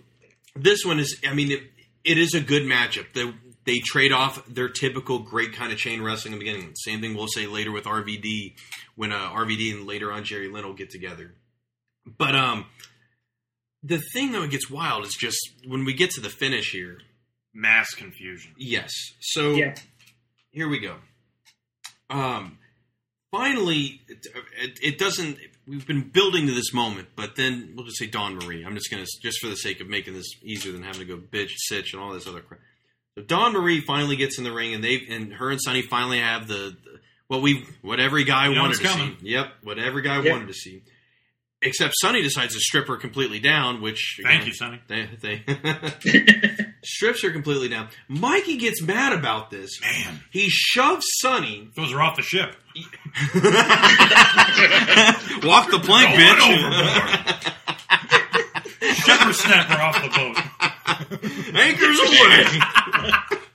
this 0.55 0.86
one 0.86 0.99
is. 0.99 1.18
I 1.28 1.34
mean, 1.34 1.51
it, 1.51 1.63
it 2.03 2.18
is 2.18 2.34
a 2.34 2.39
good 2.39 2.63
matchup. 2.63 3.13
They 3.13 3.26
they 3.68 3.78
trade 3.86 4.11
off 4.11 4.43
their 4.47 4.70
typical 4.70 5.20
great 5.20 5.53
kind 5.53 5.72
of 5.72 5.78
chain 5.78 6.01
wrestling 6.01 6.34
in 6.34 6.39
the 6.39 6.45
beginning. 6.45 6.72
Same 6.76 6.99
thing 7.01 7.13
we'll 7.15 7.28
say 7.28 7.45
later 7.45 7.72
with 7.72 7.84
RVD 7.84 8.55
when 8.95 9.11
uh, 9.11 9.30
RVD 9.30 9.72
and 9.76 9.86
later 9.86 10.11
on 10.11 10.24
Jerry 10.24 10.49
Lynn 10.49 10.65
will 10.65 10.74
get 10.74 10.89
together. 10.89 11.36
But 12.18 12.34
um, 12.36 12.65
the 13.84 13.99
thing 14.13 14.32
though 14.32 14.41
it 14.43 14.49
gets 14.49 14.70
wild 14.70 15.05
is 15.05 15.13
just 15.20 15.38
when 15.68 15.86
we 15.86 15.93
get 15.93 16.09
to 16.11 16.22
the 16.22 16.30
finish 16.30 16.72
here. 16.72 16.99
Mass 17.53 17.93
confusion. 17.95 18.53
Yes. 18.57 18.91
So 19.20 19.53
Yeah. 19.53 19.74
here 20.51 20.68
we 20.70 20.80
go. 20.80 20.95
Um, 22.09 22.59
finally, 23.32 24.01
it, 24.07 24.26
it, 24.61 24.80
it 24.82 24.97
doesn't. 24.99 25.38
We've 25.68 25.86
been 25.88 26.09
building 26.09 26.45
to 26.47 26.53
this 26.53 26.74
moment, 26.74 27.09
but 27.15 27.36
then 27.36 27.74
we'll 27.76 27.86
just 27.86 27.97
say 27.97 28.05
Dawn 28.07 28.36
Marie. 28.36 28.63
I'm 28.63 28.76
just 28.76 28.89
gonna 28.91 29.05
just 29.22 29.39
for 29.39 29.47
the 29.47 29.55
sake 29.57 29.82
of 29.82 29.88
making 29.88 30.13
this 30.13 30.28
easier 30.43 30.72
than 30.72 30.84
having 30.84 30.99
to 30.99 31.05
go 31.05 31.18
bitch, 31.18 31.51
sitch, 31.57 31.93
and 31.93 32.01
all 32.01 32.13
this 32.13 32.28
other 32.28 32.41
crap. 32.41 32.61
So 33.18 33.24
Dawn 33.24 33.53
Marie 33.53 33.82
finally 33.82 34.15
gets 34.15 34.38
in 34.38 34.43
the 34.43 34.51
ring, 34.51 34.76
and 34.76 34.84
they 34.84 35.01
and 35.09 35.34
her 35.34 35.49
and 35.49 35.59
Sunny 35.59 35.82
finally 35.82 36.20
have 36.20 36.47
the, 36.47 36.76
the 36.84 36.99
what 37.28 37.41
we 37.41 37.65
what 37.82 37.99
every 37.99 38.24
guy 38.26 38.47
You 38.47 38.53
know 38.53 38.61
wanted 38.61 38.74
it's 38.74 38.82
to 38.84 38.88
coming. 38.88 39.18
see. 39.20 39.30
Yep, 39.30 39.47
what 39.63 39.80
every 39.80 40.03
guy 40.03 40.22
Yep. 40.22 40.32
wanted 40.32 40.47
to 40.49 40.53
see. 40.53 40.84
Except 41.63 41.95
Sunny 41.99 42.22
decides 42.22 42.53
to 42.53 42.59
strip 42.59 42.88
her 42.88 42.97
completely 42.97 43.39
down, 43.39 43.82
which 43.82 44.20
Thank 44.24 44.43
again, 44.43 44.47
you, 44.47 44.53
Sunny. 44.53 44.80
They, 44.88 45.09
they 45.20 46.65
strips 46.84 47.24
her 47.24 47.32
completely 47.32 47.68
down. 47.70 47.88
Mikey 48.07 48.57
gets 48.57 48.80
mad 48.84 49.11
about 49.13 49.49
this. 49.49 49.82
Man. 49.82 50.22
He 50.32 50.49
shoves 50.49 51.07
Sunny. 51.20 51.72
Those 51.76 51.91
are 51.93 51.99
off 51.99 52.15
the 52.18 52.22
ship. 52.22 52.55
Walk 55.43 55.72
the 55.72 55.80
plank, 55.84 56.15
Going 56.15 56.28
bitch. 56.28 57.53
Shipper 59.07 59.33
snapper 59.33 59.81
off 59.81 60.03
the 60.03 60.09
boat. 60.09 61.55
Anchors 61.55 61.99
away. 61.99 62.43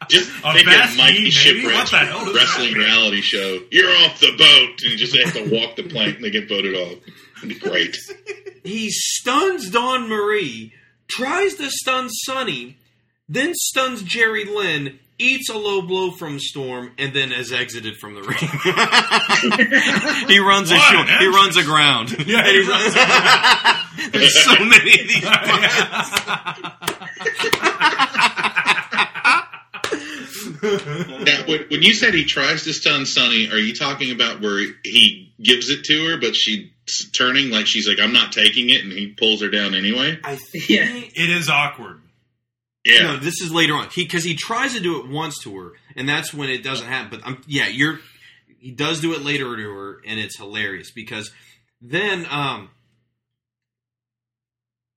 Just 0.08 0.30
A 0.44 0.52
think 0.52 0.66
Bass 0.66 0.92
of 0.92 0.98
Mikey 0.98 1.12
Yee, 1.14 1.18
maybe? 1.20 1.30
Shipwreck 1.30 1.74
What 1.74 1.90
the 1.90 1.98
hell 1.98 2.34
wrestling 2.34 2.72
that 2.72 2.78
reality 2.78 3.20
show. 3.20 3.60
You're 3.70 3.90
off 4.04 4.18
the 4.20 4.34
boat, 4.36 4.82
and 4.82 4.92
you 4.92 4.96
just 4.96 5.16
have 5.16 5.32
to 5.34 5.54
walk 5.54 5.76
the 5.76 5.84
plank, 5.84 6.16
and 6.16 6.24
they 6.24 6.30
get 6.30 6.48
voted 6.48 6.74
off. 6.74 6.98
It'd 7.38 7.48
be 7.48 7.54
great. 7.58 7.96
he 8.64 8.90
stuns 8.90 9.70
Dawn 9.70 10.08
Marie, 10.08 10.72
tries 11.10 11.54
to 11.54 11.70
stun 11.70 12.08
Sunny, 12.10 12.78
then 13.28 13.52
stuns 13.54 14.02
Jerry 14.02 14.44
Lynn, 14.44 14.98
eats 15.18 15.48
a 15.48 15.56
low 15.56 15.82
blow 15.82 16.10
from 16.10 16.38
Storm, 16.38 16.92
and 16.98 17.14
then 17.14 17.30
has 17.30 17.52
exited 17.52 17.96
from 17.96 18.14
the 18.14 18.22
ring. 18.22 18.38
he 20.28 20.38
runs 20.38 20.70
a 20.70 20.74
What 20.74 20.92
short, 20.92 21.08
an 21.08 21.18
he 21.20 21.26
runs 21.28 21.56
aground. 21.56 22.10
Yeah, 22.26 22.46
he 22.46 22.60
runs 22.68 22.94
There's 24.10 24.44
so 24.44 24.52
many 24.64 25.00
of 25.00 25.08
these. 25.08 25.22
Now, 30.62 31.44
when, 31.46 31.64
when 31.70 31.82
you 31.82 31.92
said 31.94 32.14
he 32.14 32.24
tries 32.24 32.64
to 32.64 32.72
stun 32.72 33.04
Sunny, 33.06 33.50
are 33.50 33.58
you 33.58 33.74
talking 33.74 34.12
about 34.12 34.40
where 34.40 34.58
he 34.84 35.32
gives 35.42 35.70
it 35.70 35.84
to 35.84 36.06
her, 36.08 36.20
but 36.20 36.36
she's 36.36 36.70
turning 37.12 37.50
like 37.50 37.66
she's 37.66 37.88
like, 37.88 37.98
"I'm 38.00 38.12
not 38.12 38.32
taking 38.32 38.70
it," 38.70 38.84
and 38.84 38.92
he 38.92 39.08
pulls 39.08 39.42
her 39.42 39.48
down 39.48 39.74
anyway? 39.74 40.18
I 40.24 40.36
think 40.52 40.68
Yeah. 40.68 40.86
It 40.86 41.30
is 41.30 41.48
awkward. 41.48 42.00
Yeah. 42.84 43.02
No, 43.02 43.16
this 43.18 43.40
is 43.40 43.52
later 43.52 43.74
on. 43.74 43.88
He 43.92 44.04
because 44.04 44.24
he 44.24 44.34
tries 44.34 44.74
to 44.74 44.80
do 44.80 45.00
it 45.00 45.08
once 45.08 45.38
to 45.42 45.56
her, 45.56 45.72
and 45.96 46.08
that's 46.08 46.32
when 46.34 46.48
it 46.48 46.62
doesn't 46.64 46.86
happen. 46.86 47.18
But 47.18 47.26
um, 47.26 47.42
yeah, 47.46 47.68
you're 47.68 48.00
he 48.58 48.70
does 48.70 49.00
do 49.00 49.12
it 49.12 49.22
later 49.22 49.56
to 49.56 49.70
her, 49.70 50.00
and 50.06 50.18
it's 50.18 50.36
hilarious 50.36 50.90
because 50.90 51.32
then 51.80 52.26
um, 52.30 52.70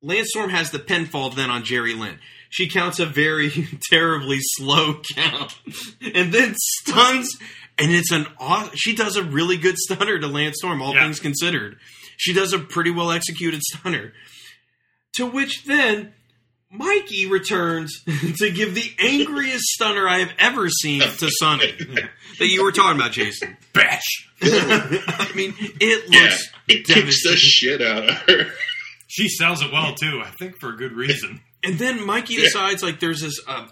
Lance 0.05 0.29
Storm 0.29 0.51
has 0.51 0.69
the 0.71 0.79
pinfall 0.79 1.35
then 1.35 1.49
on 1.49 1.63
Jerry 1.63 1.95
Lynn. 1.95 2.19
She 2.49 2.69
counts 2.69 2.99
a 2.99 3.05
very 3.05 3.51
terribly 3.89 4.37
slow 4.39 5.01
count, 5.15 5.53
and 6.13 6.31
then 6.33 6.53
stuns. 6.57 7.29
And 7.77 7.91
it's 7.91 8.11
an 8.11 8.27
aw- 8.39 8.69
she 8.75 8.95
does 8.95 9.17
a 9.17 9.23
really 9.23 9.57
good 9.57 9.75
stunner 9.77 10.17
to 10.19 10.27
Lance 10.27 10.57
Storm, 10.59 10.81
all 10.81 10.93
Yeah. 10.93 11.03
things 11.03 11.19
considered. 11.19 11.77
She 12.17 12.33
does 12.33 12.53
a 12.53 12.59
pretty 12.59 12.91
well 12.91 13.11
executed 13.11 13.61
stunner. 13.63 14.13
To 15.15 15.25
which 15.25 15.65
then 15.65 16.13
Mikey 16.71 17.25
returns 17.25 18.01
to 18.37 18.51
give 18.51 18.75
the 18.75 18.91
angriest 18.99 19.63
stunner 19.63 20.07
I 20.07 20.19
have 20.19 20.31
ever 20.39 20.69
seen 20.69 21.01
to 21.01 21.29
Sunny 21.39 21.71
that 22.39 22.47
you 22.47 22.63
were 22.63 22.71
talking 22.71 22.99
about, 22.99 23.11
Jason. 23.11 23.57
Bash. 23.73 24.29
I 24.41 25.31
mean, 25.35 25.53
it 25.59 26.03
Yeah, 26.09 26.21
looks 26.21 26.49
he 26.67 26.81
kicks 26.83 27.23
the 27.23 27.35
shit 27.35 27.81
out 27.81 28.09
of 28.09 28.15
her. 28.29 28.45
She 29.15 29.29
sells 29.29 29.61
it 29.63 29.71
well 29.71 29.93
too. 29.95 30.21
I 30.23 30.29
think 30.31 30.59
for 30.59 30.69
a 30.69 30.75
good 30.75 30.91
reason. 30.93 31.39
And 31.63 31.79
then 31.79 32.05
Mikey 32.05 32.35
decides 32.35 32.83
like 32.83 32.99
there's 32.99 33.21
this 33.21 33.39
uh, 33.47 33.67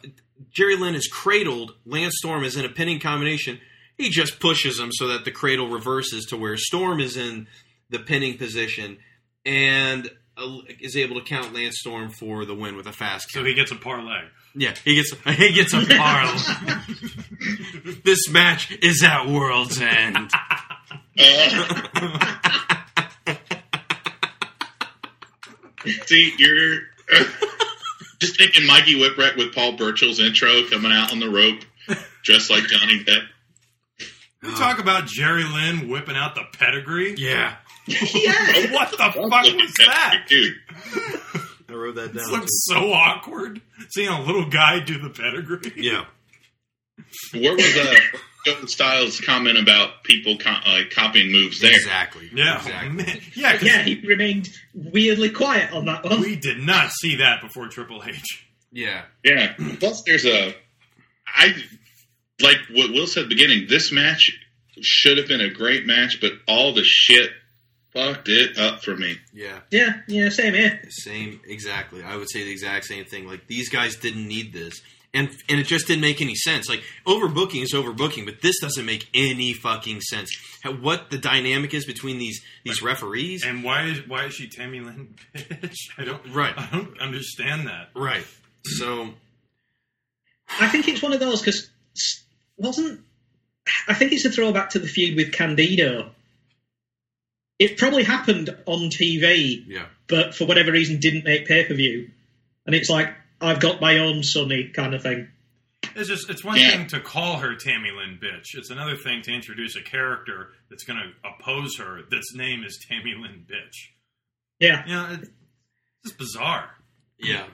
Jerry 0.51 0.75
Lynn 0.77 0.95
is 0.95 1.07
cradled. 1.07 1.73
Lance 1.85 2.13
Storm 2.17 2.43
is 2.43 2.55
in 2.55 2.63
a 2.65 2.69
pinning 2.69 2.99
combination. 2.99 3.59
He 3.97 4.09
just 4.09 4.39
pushes 4.39 4.79
him 4.79 4.91
so 4.93 5.07
that 5.09 5.25
the 5.25 5.31
cradle 5.31 5.69
reverses 5.69 6.25
to 6.27 6.37
where 6.37 6.55
Storm 6.57 6.99
is 6.99 7.17
in 7.17 7.47
the 7.89 7.99
pinning 7.99 8.37
position 8.37 8.97
and 9.45 10.09
uh, 10.37 10.57
is 10.79 10.95
able 10.95 11.19
to 11.19 11.25
count 11.25 11.53
Lance 11.53 11.75
Storm 11.79 12.09
for 12.09 12.45
the 12.45 12.55
win 12.55 12.75
with 12.75 12.87
a 12.87 12.91
fast 12.93 13.29
So 13.31 13.43
he 13.43 13.53
gets 13.53 13.71
a 13.71 13.75
parlay. 13.75 14.21
yeah, 14.55 14.73
he 14.83 14.95
gets 14.95 15.13
he 15.37 15.51
gets 15.53 15.73
a 15.73 15.85
parlay. 15.97 16.39
this 18.03 18.29
match 18.31 18.71
is 18.81 19.03
at 19.03 19.27
World's 19.27 19.79
End. 19.81 20.31
See, 26.05 26.33
you're 26.37 26.79
just 28.19 28.37
thinking 28.37 28.65
Mikey 28.65 28.95
Whipwreck 28.95 29.37
with 29.37 29.53
Paul 29.53 29.73
Burchill's 29.73 30.19
intro 30.19 30.63
coming 30.69 30.91
out 30.91 31.11
on 31.11 31.19
the 31.19 31.29
rope, 31.29 31.59
dressed 32.23 32.49
like 32.49 32.63
Johnny 32.65 33.03
Depp. 33.03 33.23
We 34.41 34.53
talk 34.55 34.79
about 34.79 35.05
Jerry 35.07 35.43
Lynn 35.45 35.87
whipping 35.89 36.15
out 36.17 36.35
the 36.35 36.43
pedigree. 36.57 37.15
Yeah, 37.17 37.55
yeah. 37.87 38.71
What 38.73 38.91
the 38.91 38.97
fuck 38.97 39.15
was 39.15 39.73
that? 39.77 40.25
dude. 40.27 40.55
I 41.69 41.73
wrote 41.73 41.95
that 41.95 42.13
This 42.13 42.23
down. 42.29 42.39
looks 42.39 42.51
so 42.65 42.91
awkward. 42.93 43.61
Seeing 43.89 44.09
a 44.09 44.21
little 44.21 44.49
guy 44.49 44.79
do 44.79 44.99
the 44.99 45.09
pedigree. 45.09 45.71
Yeah, 45.77 46.05
Where 47.33 47.55
was 47.55 47.75
uh, 47.77 47.95
Joey 48.45 48.67
Styles' 48.67 49.19
comment 49.21 49.57
about 49.57 50.03
people 50.03 50.37
co- 50.37 50.49
uh, 50.51 50.81
copying 50.93 51.31
moves 51.31 51.59
there? 51.61 51.71
exactly. 51.73 52.29
Yeah, 52.33 52.57
exactly. 52.57 52.89
Man, 52.89 53.21
yeah, 53.35 53.53
'cause 53.57 53.63
Yeah, 53.67 53.83
he 53.83 53.95
remained 54.05 54.49
weirdly 54.73 55.29
quiet 55.29 55.71
on 55.71 55.85
that 55.85 56.03
one. 56.03 56.19
we 56.21 56.35
did 56.35 56.59
not 56.59 56.91
see 56.91 57.15
that 57.17 57.41
before 57.41 57.67
Triple 57.69 58.03
H. 58.05 58.45
Yeah, 58.71 59.03
Yeah. 59.23 59.53
Plus, 59.79 60.01
there's 60.03 60.25
a. 60.25 60.55
I 61.27 61.55
like 62.41 62.57
what 62.71 62.91
Will 62.91 63.07
said 63.07 63.23
at 63.23 63.29
the 63.29 63.35
beginning. 63.35 63.67
This 63.67 63.91
match 63.91 64.31
should 64.81 65.17
have 65.17 65.27
been 65.27 65.41
a 65.41 65.49
great 65.49 65.85
match, 65.85 66.19
but 66.19 66.33
all 66.47 66.73
the 66.73 66.83
shit 66.83 67.31
fucked 67.93 68.27
it 68.27 68.57
up 68.57 68.83
for 68.83 68.95
me. 68.97 69.17
yeah. 69.33 69.59
Yeah, 69.69 69.99
yeah, 70.07 70.29
same 70.29 70.55
here. 70.55 70.81
Same, 70.89 71.39
exactly. 71.47 72.01
I 72.03 72.15
would 72.15 72.29
say 72.31 72.43
the 72.43 72.51
exact 72.51 72.85
same 72.85 73.05
thing. 73.05 73.27
Like 73.27 73.45
these 73.47 73.69
guys 73.69 73.95
didn't 73.95 74.27
need 74.27 74.51
this, 74.51 74.81
and 75.13 75.29
and 75.47 75.59
it 75.59 75.67
just 75.67 75.87
didn't 75.87 76.01
make 76.01 76.21
any 76.21 76.35
sense. 76.35 76.67
Like 76.67 76.83
overbooking 77.05 77.63
is 77.63 77.73
overbooking, 77.73 78.25
but 78.25 78.41
this 78.41 78.59
doesn't 78.59 78.85
make 78.85 79.07
any 79.13 79.53
fucking 79.53 80.01
sense. 80.01 80.35
How, 80.63 80.73
what 80.73 81.11
the 81.11 81.17
dynamic 81.17 81.73
is 81.73 81.85
between 81.85 82.17
these 82.17 82.41
these 82.63 82.81
referees? 82.81 83.43
And 83.45 83.63
why 83.63 83.85
is 83.85 84.07
why 84.07 84.25
is 84.25 84.33
she 84.33 84.47
Tammy 84.47 84.79
Lynn 84.79 85.15
bitch? 85.35 85.77
I 85.97 86.05
don't 86.05 86.21
Right. 86.33 86.53
I 86.57 86.67
don't 86.71 86.99
understand 86.99 87.67
that. 87.67 87.89
Right. 87.95 88.25
So 88.63 89.09
I 90.59 90.67
think 90.69 90.87
it's 90.87 91.01
one 91.01 91.13
of 91.13 91.19
those 91.19 91.41
because 91.41 91.69
wasn't. 92.57 93.01
I 93.87 93.93
think 93.93 94.11
it's 94.11 94.25
a 94.25 94.31
throwback 94.31 94.71
to 94.71 94.79
the 94.79 94.87
feud 94.87 95.15
with 95.15 95.31
Candido. 95.31 96.11
It 97.59 97.77
probably 97.77 98.03
happened 98.03 98.49
on 98.65 98.89
TV, 98.89 99.63
yeah, 99.67 99.85
but 100.07 100.35
for 100.35 100.45
whatever 100.45 100.71
reason 100.71 100.99
didn't 100.99 101.23
make 101.23 101.47
pay 101.47 101.65
per 101.65 101.73
view. 101.73 102.09
And 102.65 102.75
it's 102.75 102.89
like, 102.89 103.13
I've 103.43 103.59
got 103.59 103.81
my 103.81 103.97
own 103.99 104.23
Sunny 104.23 104.69
kind 104.69 104.93
of 104.93 105.01
thing. 105.03 105.27
It's 105.95 106.07
just 106.09 106.29
it's 106.29 106.43
one 106.43 106.57
Yeah. 106.59 106.71
thing 106.71 106.87
to 106.87 106.99
call 106.99 107.37
her 107.39 107.55
Tammy 107.55 107.91
Lynn 107.91 108.17
bitch. 108.21 108.55
It's 108.55 108.69
another 108.69 108.95
thing 108.95 109.21
to 109.23 109.31
introduce 109.31 109.75
a 109.75 109.81
character 109.81 110.49
that's 110.69 110.83
going 110.83 110.97
to 110.99 111.29
oppose 111.29 111.77
her. 111.77 112.01
That's 112.09 112.33
name 112.33 112.63
is 112.63 112.83
Tammy 112.89 113.13
Lynn 113.19 113.45
bitch. 113.47 113.89
Yeah. 114.59 114.85
You 114.87 114.93
know, 114.93 115.17
it's 115.21 115.29
just 116.05 116.17
bizarre. 116.17 116.69
yeah. 117.19 117.45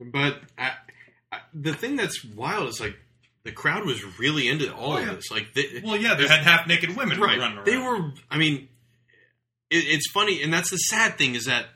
But 0.00 0.40
I, 0.58 0.72
I, 1.32 1.38
the 1.54 1.72
thing 1.74 1.96
that's 1.96 2.24
wild 2.24 2.68
is 2.68 2.80
like 2.80 2.96
the 3.44 3.52
crowd 3.52 3.84
was 3.86 4.02
really 4.18 4.48
into 4.48 4.72
all 4.74 4.92
Oh, 4.92 4.96
of 4.98 5.16
this. 5.16 5.30
Like, 5.30 5.54
they, 5.54 5.80
Well, 5.82 5.96
yeah, 5.96 6.14
they 6.14 6.28
had 6.28 6.40
half 6.40 6.66
naked 6.66 6.96
women 6.96 7.18
right? 7.20 7.38
running 7.38 7.56
around. 7.58 7.66
They 7.66 7.78
were. 7.78 8.12
I 8.30 8.38
mean, 8.38 8.68
it, 9.70 9.76
it's 9.86 10.10
funny, 10.12 10.42
and 10.42 10.52
that's 10.52 10.70
the 10.70 10.76
sad 10.76 11.16
thing 11.18 11.34
is 11.34 11.46
that 11.46 11.66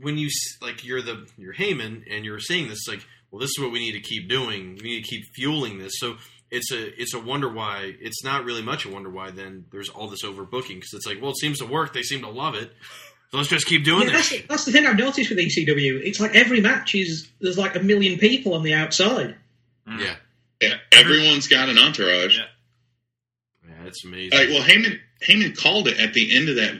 when 0.00 0.18
you 0.18 0.28
like 0.60 0.84
you're 0.84 1.02
the 1.02 1.26
you're 1.36 1.54
Heyman 1.54 2.02
and 2.10 2.24
you're 2.24 2.40
saying 2.40 2.68
this 2.68 2.86
like, 2.88 3.04
well, 3.30 3.40
this 3.40 3.50
is 3.50 3.58
what 3.60 3.72
we 3.72 3.78
need 3.78 3.92
to 3.92 4.00
keep 4.00 4.28
doing. 4.28 4.78
We 4.82 4.90
need 4.90 5.04
to 5.04 5.08
keep 5.08 5.24
fueling 5.34 5.78
this. 5.78 5.92
So 5.96 6.16
it's 6.50 6.72
a 6.72 7.00
it's 7.00 7.14
a 7.14 7.18
wonder 7.20 7.48
why 7.52 7.94
it's 8.00 8.24
not 8.24 8.44
really 8.44 8.62
much 8.62 8.84
a 8.86 8.90
wonder 8.90 9.10
why 9.10 9.30
then 9.30 9.66
there's 9.70 9.88
all 9.88 10.08
this 10.08 10.24
overbooking 10.24 10.76
because 10.76 10.94
it's 10.94 11.06
like, 11.06 11.20
well, 11.20 11.30
it 11.32 11.38
seems 11.38 11.58
to 11.58 11.66
work. 11.66 11.92
They 11.92 12.02
seem 12.02 12.20
to 12.22 12.30
love 12.30 12.54
it. 12.54 12.72
So 13.30 13.36
let's 13.36 13.50
just 13.50 13.66
keep 13.66 13.84
doing 13.84 14.08
Yeah, 14.08 14.14
this. 14.16 14.30
that's, 14.30 14.46
that's 14.48 14.64
the 14.64 14.72
thing 14.72 14.86
I've 14.86 14.96
noticed 14.96 15.28
with 15.28 15.38
ECW. 15.38 16.00
It's 16.02 16.18
like 16.20 16.34
every 16.34 16.62
match 16.62 16.94
is 16.94 17.28
there's 17.40 17.58
like 17.58 17.76
a 17.76 17.80
million 17.80 18.18
people 18.18 18.54
on 18.54 18.62
the 18.62 18.72
outside. 18.72 19.36
Mm. 19.86 20.00
Yeah, 20.00 20.14
Yeah, 20.62 20.74
everyone's 20.92 21.46
got 21.46 21.68
an 21.68 21.76
entourage. 21.78 22.38
Yeah. 22.38 22.44
yeah, 23.68 23.86
it's 23.86 24.02
amazing. 24.04 24.32
All 24.32 24.38
right, 24.38 24.48
well, 24.48 24.62
Heyman 24.62 24.98
Heyman 25.22 25.54
called 25.56 25.88
it 25.88 26.00
at 26.00 26.14
the 26.14 26.34
end 26.34 26.48
of 26.48 26.56
that 26.56 26.74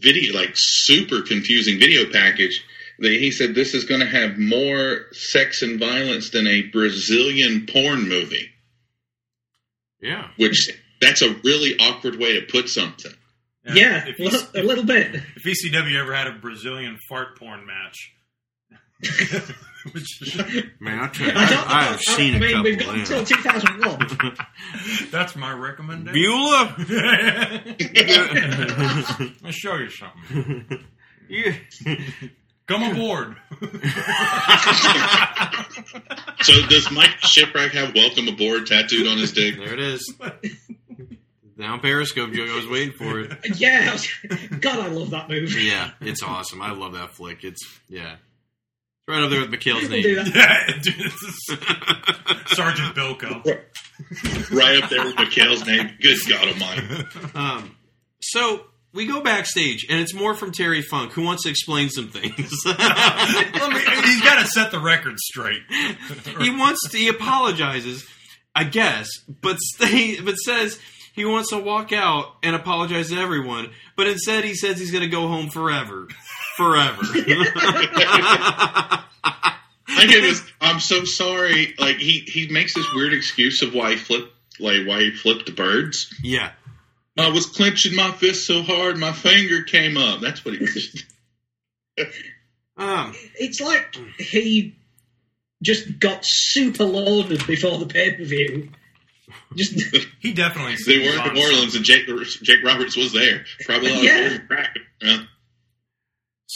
video, 0.00 0.34
like 0.34 0.50
super 0.54 1.22
confusing 1.22 1.78
video 1.78 2.10
package. 2.10 2.62
That 2.98 3.12
he 3.12 3.30
said 3.30 3.54
this 3.54 3.72
is 3.72 3.84
going 3.84 4.00
to 4.00 4.06
have 4.06 4.36
more 4.38 5.06
sex 5.12 5.62
and 5.62 5.80
violence 5.80 6.28
than 6.30 6.46
a 6.46 6.60
Brazilian 6.62 7.64
porn 7.66 8.06
movie, 8.08 8.50
yeah, 10.02 10.28
which 10.36 10.68
that's 11.00 11.22
a 11.22 11.34
really 11.44 11.78
awkward 11.78 12.16
way 12.16 12.38
to 12.38 12.46
put 12.46 12.68
something. 12.68 13.12
Yeah, 13.74 14.06
If, 14.06 14.18
a 14.18 14.22
little- 14.22 14.48
a 14.54 14.62
little 14.62 14.84
bit. 14.84 15.14
if 15.36 15.44
ECW 15.44 15.96
ever 16.00 16.14
had 16.14 16.26
a 16.26 16.32
Brazilian 16.32 16.98
fart 17.08 17.38
porn 17.38 17.64
match, 17.66 17.94
which, 17.96 18.10
man, 20.80 21.00
I, 21.00 21.08
tell 21.08 21.26
you, 21.26 21.32
I, 21.32 21.44
I, 21.44 21.48
don't, 21.48 21.70
I 21.70 21.82
have 21.84 22.00
seen 22.00 22.34
I 22.34 22.36
a 22.36 22.40
mean, 22.40 22.50
couple. 22.50 22.64
we've 22.64 22.78
got 22.78 22.94
yeah. 22.94 23.00
until 23.00 23.24
2001. 23.24 24.36
that's 25.10 25.34
my 25.36 25.52
recommendation. 25.52 26.12
Beulah. 26.12 26.74
Let 29.18 29.42
me 29.42 29.52
show 29.52 29.76
you 29.76 29.88
something. 29.90 30.84
Yeah. 31.28 31.54
Come 32.66 32.82
aboard. 32.84 33.36
So 36.42 36.52
does 36.68 36.90
Mike 36.90 37.18
Shipwreck 37.20 37.72
have 37.72 37.94
"Welcome 37.94 38.28
Aboard" 38.28 38.66
tattooed 38.66 39.06
on 39.06 39.18
his 39.18 39.32
dick? 39.32 39.56
There 39.56 39.74
it 39.74 39.80
is. 39.80 40.14
Down 41.58 41.80
Periscope, 41.80 42.32
Joe. 42.32 42.44
I 42.44 42.56
was 42.56 42.66
waiting 42.68 42.94
for 42.94 43.20
it. 43.20 43.32
yeah, 43.58 43.96
God, 44.60 44.78
I 44.78 44.88
love 44.88 45.10
that 45.10 45.28
movie. 45.28 45.64
Yeah, 45.64 45.90
it's 46.00 46.22
awesome. 46.22 46.62
I 46.62 46.70
love 46.72 46.94
that 46.94 47.10
flick. 47.10 47.44
It's 47.44 47.60
yeah, 47.88 48.14
it's 48.14 48.22
right 49.10 49.22
up 49.22 49.30
there 49.30 49.40
with 49.40 49.50
McHale's 49.50 49.88
People 49.88 50.02
do 50.02 50.16
name. 50.22 50.32
yeah, 50.34 50.66
dude, 50.82 50.94
this 50.94 51.14
is 51.22 51.58
Sergeant 52.56 52.94
Bilko. 52.94 53.44
Right 54.50 54.82
up 54.82 54.90
there 54.90 55.04
with 55.04 55.16
McHale's 55.16 55.66
name. 55.66 55.90
Good 56.00 56.18
God 56.28 56.48
Almighty! 56.48 57.04
Um, 57.34 57.76
so 58.22 58.64
we 58.92 59.06
go 59.06 59.20
backstage, 59.22 59.86
and 59.88 60.00
it's 60.00 60.14
more 60.14 60.34
from 60.34 60.52
Terry 60.52 60.82
Funk, 60.82 61.12
who 61.12 61.22
wants 61.22 61.42
to 61.44 61.50
explain 61.50 61.90
some 61.90 62.08
things. 62.08 62.50
Let 62.66 62.78
me, 63.72 63.80
he's 64.04 64.22
got 64.22 64.40
to 64.40 64.46
set 64.46 64.70
the 64.70 64.80
record 64.80 65.18
straight. 65.18 65.62
he 66.40 66.50
wants 66.50 66.88
to, 66.90 66.96
he 66.98 67.08
apologizes, 67.08 68.06
I 68.54 68.64
guess, 68.64 69.08
but 69.28 69.58
stay, 69.60 70.20
but 70.20 70.34
says 70.36 70.78
he 71.14 71.24
wants 71.24 71.50
to 71.50 71.58
walk 71.58 71.92
out 71.92 72.36
and 72.42 72.56
apologize 72.56 73.10
to 73.10 73.16
everyone, 73.18 73.70
but 73.96 74.06
instead 74.08 74.44
he 74.44 74.54
says 74.54 74.78
he's 74.80 74.90
going 74.90 75.04
to 75.04 75.08
go 75.08 75.28
home 75.28 75.50
forever, 75.50 76.08
forever. 76.60 77.02
I 79.92 80.06
get 80.06 80.22
this. 80.22 80.42
I'm 80.60 80.80
so 80.80 81.04
sorry. 81.04 81.74
Like 81.78 81.96
he 81.96 82.20
he 82.20 82.48
makes 82.48 82.74
this 82.74 82.86
weird 82.94 83.12
excuse 83.12 83.62
of 83.62 83.74
why 83.74 83.90
he 83.92 83.96
flipped 83.96 84.32
like 84.60 84.86
why 84.86 85.00
he 85.00 85.10
flipped 85.10 85.46
the 85.46 85.52
birds. 85.52 86.14
yeah, 86.22 86.52
I 87.18 87.30
was 87.30 87.46
clenching 87.46 87.96
my 87.96 88.10
fist 88.12 88.46
so 88.46 88.62
hard 88.62 88.98
my 88.98 89.12
finger 89.12 89.62
came 89.62 89.96
up. 89.96 90.20
That's 90.20 90.44
what 90.44 90.54
he 90.54 90.60
was. 90.60 91.04
um, 92.76 93.14
It's 93.34 93.60
like 93.60 93.96
he 94.18 94.76
just 95.62 95.98
got 95.98 96.20
super 96.22 96.84
loaded 96.84 97.46
before 97.46 97.78
the 97.78 97.86
pay 97.86 98.12
per 98.14 98.24
view. 98.24 98.70
Just 99.54 99.74
He 100.20 100.32
definitely. 100.32 100.76
They 100.86 100.98
were 101.06 101.26
in 101.28 101.34
New 101.34 101.42
Orleans 101.42 101.74
and 101.74 101.84
Jake 101.84 102.06
Jake 102.42 102.64
Roberts 102.64 102.96
was 102.96 103.12
there. 103.12 103.44
Probably 103.66 103.90
a 103.90 103.94
lot 103.94 104.02
Yeah. 104.04 104.36
of. 104.36 104.40
Yeah. 105.02 105.22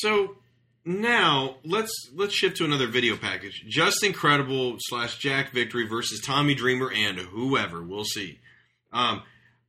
So 0.00 0.36
now 0.84 1.56
let's 1.64 1.92
let's 2.14 2.34
shift 2.34 2.56
to 2.58 2.64
another 2.64 2.86
video 2.86 3.16
package. 3.16 3.64
Justin 3.68 4.12
Credible 4.12 4.76
slash 4.80 5.18
Jack 5.18 5.50
Victory 5.52 5.86
versus 5.86 6.20
Tommy 6.20 6.54
Dreamer 6.54 6.90
and 6.92 7.18
whoever. 7.18 7.82
We'll 7.82 8.04
see. 8.04 8.38
Um, 8.92 9.22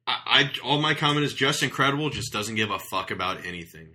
I, 0.07 0.17
I 0.25 0.51
all 0.63 0.81
my 0.81 0.93
comment 0.93 1.25
is 1.25 1.33
Justin 1.33 1.69
Credible 1.69 2.09
just 2.09 2.31
doesn't 2.33 2.55
give 2.55 2.71
a 2.71 2.79
fuck 2.79 3.11
about 3.11 3.45
anything, 3.45 3.89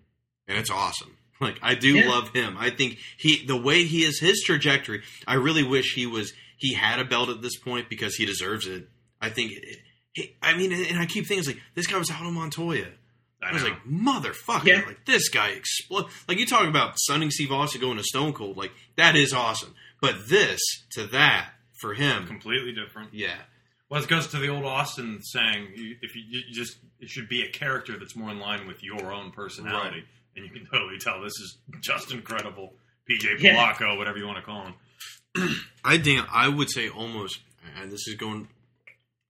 and 0.48 0.58
it's 0.58 0.70
awesome. 0.70 1.16
Like 1.42 1.58
I 1.62 1.74
do 1.74 1.94
Yeah. 1.94 2.06
love 2.10 2.28
him. 2.34 2.56
I 2.58 2.68
think 2.68 2.98
he 3.16 3.46
the 3.46 3.56
way 3.56 3.84
he 3.84 4.02
is 4.04 4.20
his 4.20 4.42
trajectory. 4.44 5.00
I 5.26 5.36
really 5.36 5.62
wish 5.64 5.94
he 5.94 6.06
was 6.06 6.34
he 6.58 6.74
had 6.74 6.98
a 6.98 7.04
belt 7.06 7.30
at 7.30 7.40
this 7.40 7.56
point 7.56 7.88
because 7.88 8.14
he 8.16 8.26
deserves 8.26 8.66
it. 8.66 8.88
I 9.22 9.30
think. 9.30 9.52
He, 10.12 10.36
I 10.42 10.54
mean, 10.54 10.70
and 10.70 10.98
I 10.98 11.06
keep 11.06 11.24
thinking 11.26 11.38
it's 11.38 11.46
like 11.48 11.60
this 11.74 11.86
guy 11.86 11.96
was 11.96 12.10
out 12.10 12.18
Aldo 12.18 12.32
Montoya. 12.32 12.88
I, 13.42 13.52
was 13.52 13.62
like, 13.62 13.82
motherfucker, 13.84 14.64
Yeah. 14.66 14.82
like 14.86 15.04
this 15.06 15.28
guy 15.28 15.48
explode. 15.50 16.06
Like 16.28 16.38
you 16.38 16.46
talk 16.46 16.68
about 16.68 16.98
Stunning 16.98 17.30
Steve 17.30 17.50
Austin 17.52 17.80
going 17.80 17.96
to 17.96 18.02
Stone 18.04 18.32
Cold, 18.34 18.56
like 18.56 18.72
that 18.96 19.16
is 19.16 19.32
awesome. 19.32 19.74
But 20.00 20.28
this 20.28 20.60
to 20.92 21.06
that 21.08 21.50
for 21.80 21.94
him. 21.94 22.26
Completely 22.26 22.72
different. 22.72 23.14
Yeah. 23.14 23.36
Well, 23.88 24.02
it 24.02 24.08
goes 24.08 24.26
to 24.28 24.36
the 24.38 24.48
old 24.48 24.64
Austin 24.64 25.20
saying: 25.22 25.68
if 26.00 26.14
you, 26.14 26.22
you 26.28 26.42
just 26.52 26.76
it 27.00 27.08
should 27.08 27.28
be 27.28 27.42
a 27.42 27.50
character 27.50 27.98
that's 27.98 28.14
more 28.14 28.30
in 28.30 28.38
line 28.38 28.66
with 28.66 28.82
your 28.84 29.12
own 29.12 29.30
personality, 29.32 30.04
and 30.36 30.44
you 30.44 30.50
can 30.50 30.64
totally 30.66 30.98
tell 30.98 31.20
this 31.22 31.32
is 31.40 31.58
just 31.80 32.12
incredible. 32.12 32.74
PJ 33.10 33.40
Yeah. 33.40 33.56
Polaco, 33.72 33.96
whatever 33.98 34.18
you 34.18 34.26
want 34.26 34.38
to 34.38 34.44
call 34.44 34.66
him. 34.66 35.56
I 35.84 35.96
damn, 35.96 36.26
I 36.30 36.48
would 36.48 36.70
say 36.70 36.88
almost, 36.88 37.40
and 37.80 37.90
this 37.90 38.06
is 38.06 38.14
going 38.14 38.48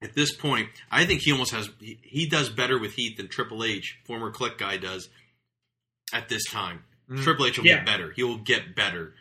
at 0.03 0.14
this 0.14 0.34
point. 0.34 0.68
I 0.90 1.05
think 1.05 1.20
he 1.22 1.32
almost 1.32 1.53
has 1.53 1.68
he, 1.80 1.98
he 2.03 2.26
does 2.28 2.48
better 2.48 2.78
with 2.78 2.92
Heat 2.94 3.16
than 3.16 3.28
Triple 3.28 3.64
H, 3.64 3.98
former 4.05 4.32
Kliq 4.32 4.59
guy, 4.59 4.76
does 4.76 5.09
at 6.12 6.28
this 6.28 6.44
time. 6.51 6.84
Mm. 7.11 7.22
Triple 7.22 7.46
H 7.46 7.59
will 7.59 7.66
Yeah. 7.66 7.76
get 7.76 7.86
better. 7.86 8.12
He 8.12 8.22
will 8.22 8.38
get 8.38 8.74
better 8.74 9.14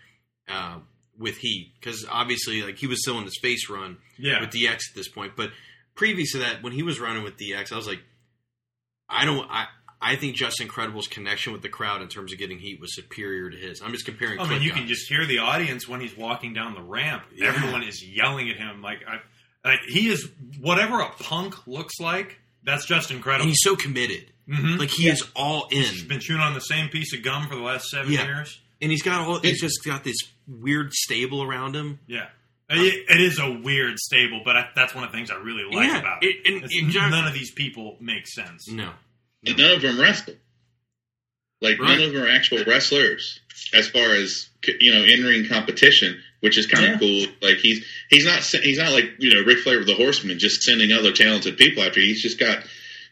uh, 0.47 0.79
with 1.17 1.37
Heat 1.37 1.73
because 1.79 2.05
obviously, 2.09 2.61
like 2.63 2.77
he 2.77 2.87
was 2.87 3.01
still 3.01 3.17
in 3.19 3.25
his 3.25 3.37
face 3.41 3.69
run 3.69 3.97
Yeah. 4.17 4.39
with 4.41 4.49
DX 4.51 4.73
at 4.89 4.95
this 4.95 5.07
point. 5.09 5.35
But 5.35 5.51
previous 5.95 6.31
to 6.33 6.39
that, 6.39 6.63
when 6.63 6.73
he 6.73 6.81
was 6.83 6.99
running 6.99 7.23
with 7.23 7.37
DX, 7.37 7.71
I 7.71 7.75
was 7.75 7.87
like, 7.87 8.01
I 9.09 9.25
don't. 9.25 9.49
I 9.49 9.67
I 10.01 10.15
think 10.15 10.37
Justin 10.37 10.69
Credible's 10.69 11.07
connection 11.07 11.51
with 11.51 11.61
the 11.61 11.67
crowd 11.67 12.01
in 12.01 12.07
terms 12.07 12.31
of 12.31 12.39
getting 12.39 12.57
Heat 12.59 12.79
was 12.79 12.95
superior 12.95 13.49
to 13.49 13.57
his. 13.57 13.81
I'm 13.81 13.91
just 13.91 14.05
comparing. 14.05 14.39
I 14.39 14.47
mean, 14.47 14.61
you 14.61 14.69
guys. 14.69 14.79
can 14.79 14.87
just 14.87 15.09
hear 15.09 15.25
the 15.25 15.39
audience 15.39 15.89
when 15.89 15.99
he's 15.99 16.15
walking 16.15 16.53
down 16.53 16.73
the 16.73 16.81
ramp. 16.81 17.23
Yeah. 17.35 17.47
Everyone 17.49 17.83
is 17.83 18.01
yelling 18.01 18.49
at 18.49 18.55
him. 18.55 18.81
Like, 18.81 18.99
I, 19.05 19.19
like 19.63 19.79
he 19.87 20.07
is 20.09 20.29
whatever 20.59 20.99
a 21.01 21.09
punk 21.09 21.67
looks 21.67 21.99
like. 21.99 22.39
That's 22.63 22.85
just 22.85 23.11
incredible. 23.11 23.43
And 23.43 23.49
he's 23.49 23.61
so 23.63 23.75
committed. 23.75 24.31
Mhm. 24.49 24.77
Like 24.79 24.89
he 24.91 25.07
is 25.07 25.23
all 25.35 25.67
in. 25.71 25.83
He's 25.83 26.03
been 26.03 26.19
chewing 26.19 26.41
on 26.41 26.53
the 26.53 26.59
same 26.61 26.89
piece 26.89 27.13
of 27.13 27.21
gum 27.23 27.47
for 27.47 27.55
the 27.55 27.61
last 27.61 27.87
seven 27.89 28.11
Yeah. 28.11 28.25
years. 28.25 28.59
And 28.81 28.91
he's 28.91 29.01
got 29.03 29.21
all. 29.21 29.39
He's 29.39 29.61
just 29.61 29.83
got 29.85 30.03
this 30.03 30.17
weird 30.47 30.93
stable 30.93 31.43
around 31.43 31.75
him. 31.75 31.99
Yeah. 32.07 32.27
It, 32.71 33.05
it 33.09 33.19
is 33.21 33.39
a 33.39 33.49
weird 33.51 33.97
stable, 33.97 34.41
but 34.45 34.55
I, 34.55 34.69
that's 34.75 34.93
one 34.93 35.03
of 35.03 35.11
the 35.11 35.17
things 35.17 35.31
I 35.31 35.35
really 35.37 35.63
like 35.63 35.87
Yeah, 35.87 35.99
about 35.99 36.23
it. 36.23 36.27
it- 36.27 36.41
and- 36.45 36.57
It's- 36.63 36.71
and 36.79 36.91
John- 36.91 37.09
none 37.11 37.25
of 37.27 37.33
these 37.33 37.51
people 37.51 37.97
make 37.99 38.27
sense. 38.27 38.67
No. 38.69 38.91
And 39.45 39.57
none 39.57 39.71
of 39.71 39.81
them 39.81 39.99
wrestle. 39.99 40.35
Like 41.61 41.79
Right. 41.79 41.97
none 41.97 42.01
of 42.07 42.13
them 42.13 42.23
are 42.23 42.27
actual 42.29 42.63
wrestlers 42.65 43.39
as 43.73 43.89
far 43.89 44.11
as 44.15 44.49
you 44.79 44.91
know 44.93 45.03
in 45.03 45.23
ring 45.23 45.47
competition, 45.47 46.21
which 46.41 46.57
is 46.57 46.67
kind 46.67 46.93
of 46.93 46.99
cool. 46.99 47.25
Like 47.41 47.57
he's 47.57 47.85
he's 48.09 48.25
not 48.25 48.41
he's 48.41 48.77
not 48.77 48.91
like 48.91 49.11
you 49.19 49.33
know 49.33 49.41
Ric 49.45 49.59
Flair 49.59 49.77
with 49.79 49.87
the 49.87 49.95
Horsemen, 49.95 50.39
just 50.39 50.63
sending 50.63 50.91
other 50.91 51.11
talented 51.11 51.57
people 51.57 51.83
after. 51.83 51.99
He's 51.99 52.21
just 52.21 52.39
got 52.39 52.63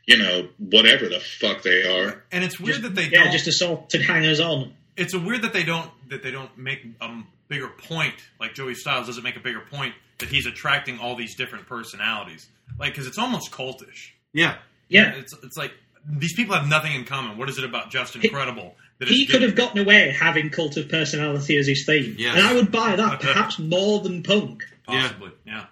you 0.05 0.17
know 0.17 0.47
whatever 0.57 1.07
the 1.09 1.19
fuck 1.19 1.63
they 1.63 1.83
are. 1.83 2.23
And 2.31 2.43
it's 2.43 2.59
weird 2.59 2.81
that 2.83 2.95
they 2.95 3.05
yeah, 3.09 3.23
don't. 3.23 3.31
just 3.31 3.47
assaulted 3.47 4.01
hangers 4.01 4.39
on. 4.39 4.73
it's 4.95 5.13
a 5.13 5.19
weird 5.19 5.41
that 5.43 5.53
they 5.53 5.63
don't 5.63 5.89
that 6.09 6.23
they 6.23 6.31
don't 6.31 6.57
make 6.57 6.85
a 7.01 7.09
bigger 7.47 7.67
point. 7.67 8.15
Like 8.39 8.53
Joey 8.53 8.73
Styles 8.73 9.07
doesn't 9.07 9.23
make 9.23 9.35
a 9.35 9.41
bigger 9.41 9.61
point 9.61 9.93
that 10.19 10.29
he's 10.29 10.45
attracting 10.45 10.99
all 10.99 11.15
these 11.15 11.35
different 11.35 11.67
personalities. 11.67 12.47
Like 12.79 12.93
because 12.93 13.07
it's 13.07 13.17
almost 13.17 13.51
cultish. 13.51 14.11
Yeah. 14.33 14.55
Yeah. 14.89 15.13
It's 15.15 15.33
it's 15.43 15.57
like 15.57 15.73
these 16.09 16.33
people 16.33 16.55
have 16.55 16.67
nothing 16.67 16.93
in 16.93 17.03
common. 17.03 17.37
What 17.37 17.49
is 17.49 17.57
it 17.57 17.63
about 17.65 17.91
Justin 17.91 18.21
He- 18.21 18.29
Credible 18.29 18.75
that 18.86 18.86
He 19.05 19.25
could 19.27 19.43
have 19.43 19.55
gotten 19.55 19.79
away 19.79 20.09
having 20.09 20.49
cult 20.49 20.75
of 20.77 20.89
personality 20.89 21.55
as 21.57 21.67
his 21.67 21.85
theme, 21.85 22.15
Yes. 22.17 22.35
and 22.35 22.45
I 22.47 22.53
would 22.55 22.71
buy 22.71 22.95
that 22.95 23.19
perhaps 23.21 23.59
more 23.59 23.99
than 23.99 24.23
Punk. 24.23 24.63
possibly 24.85 25.31
yeah. 25.45 25.65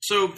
So 0.00 0.34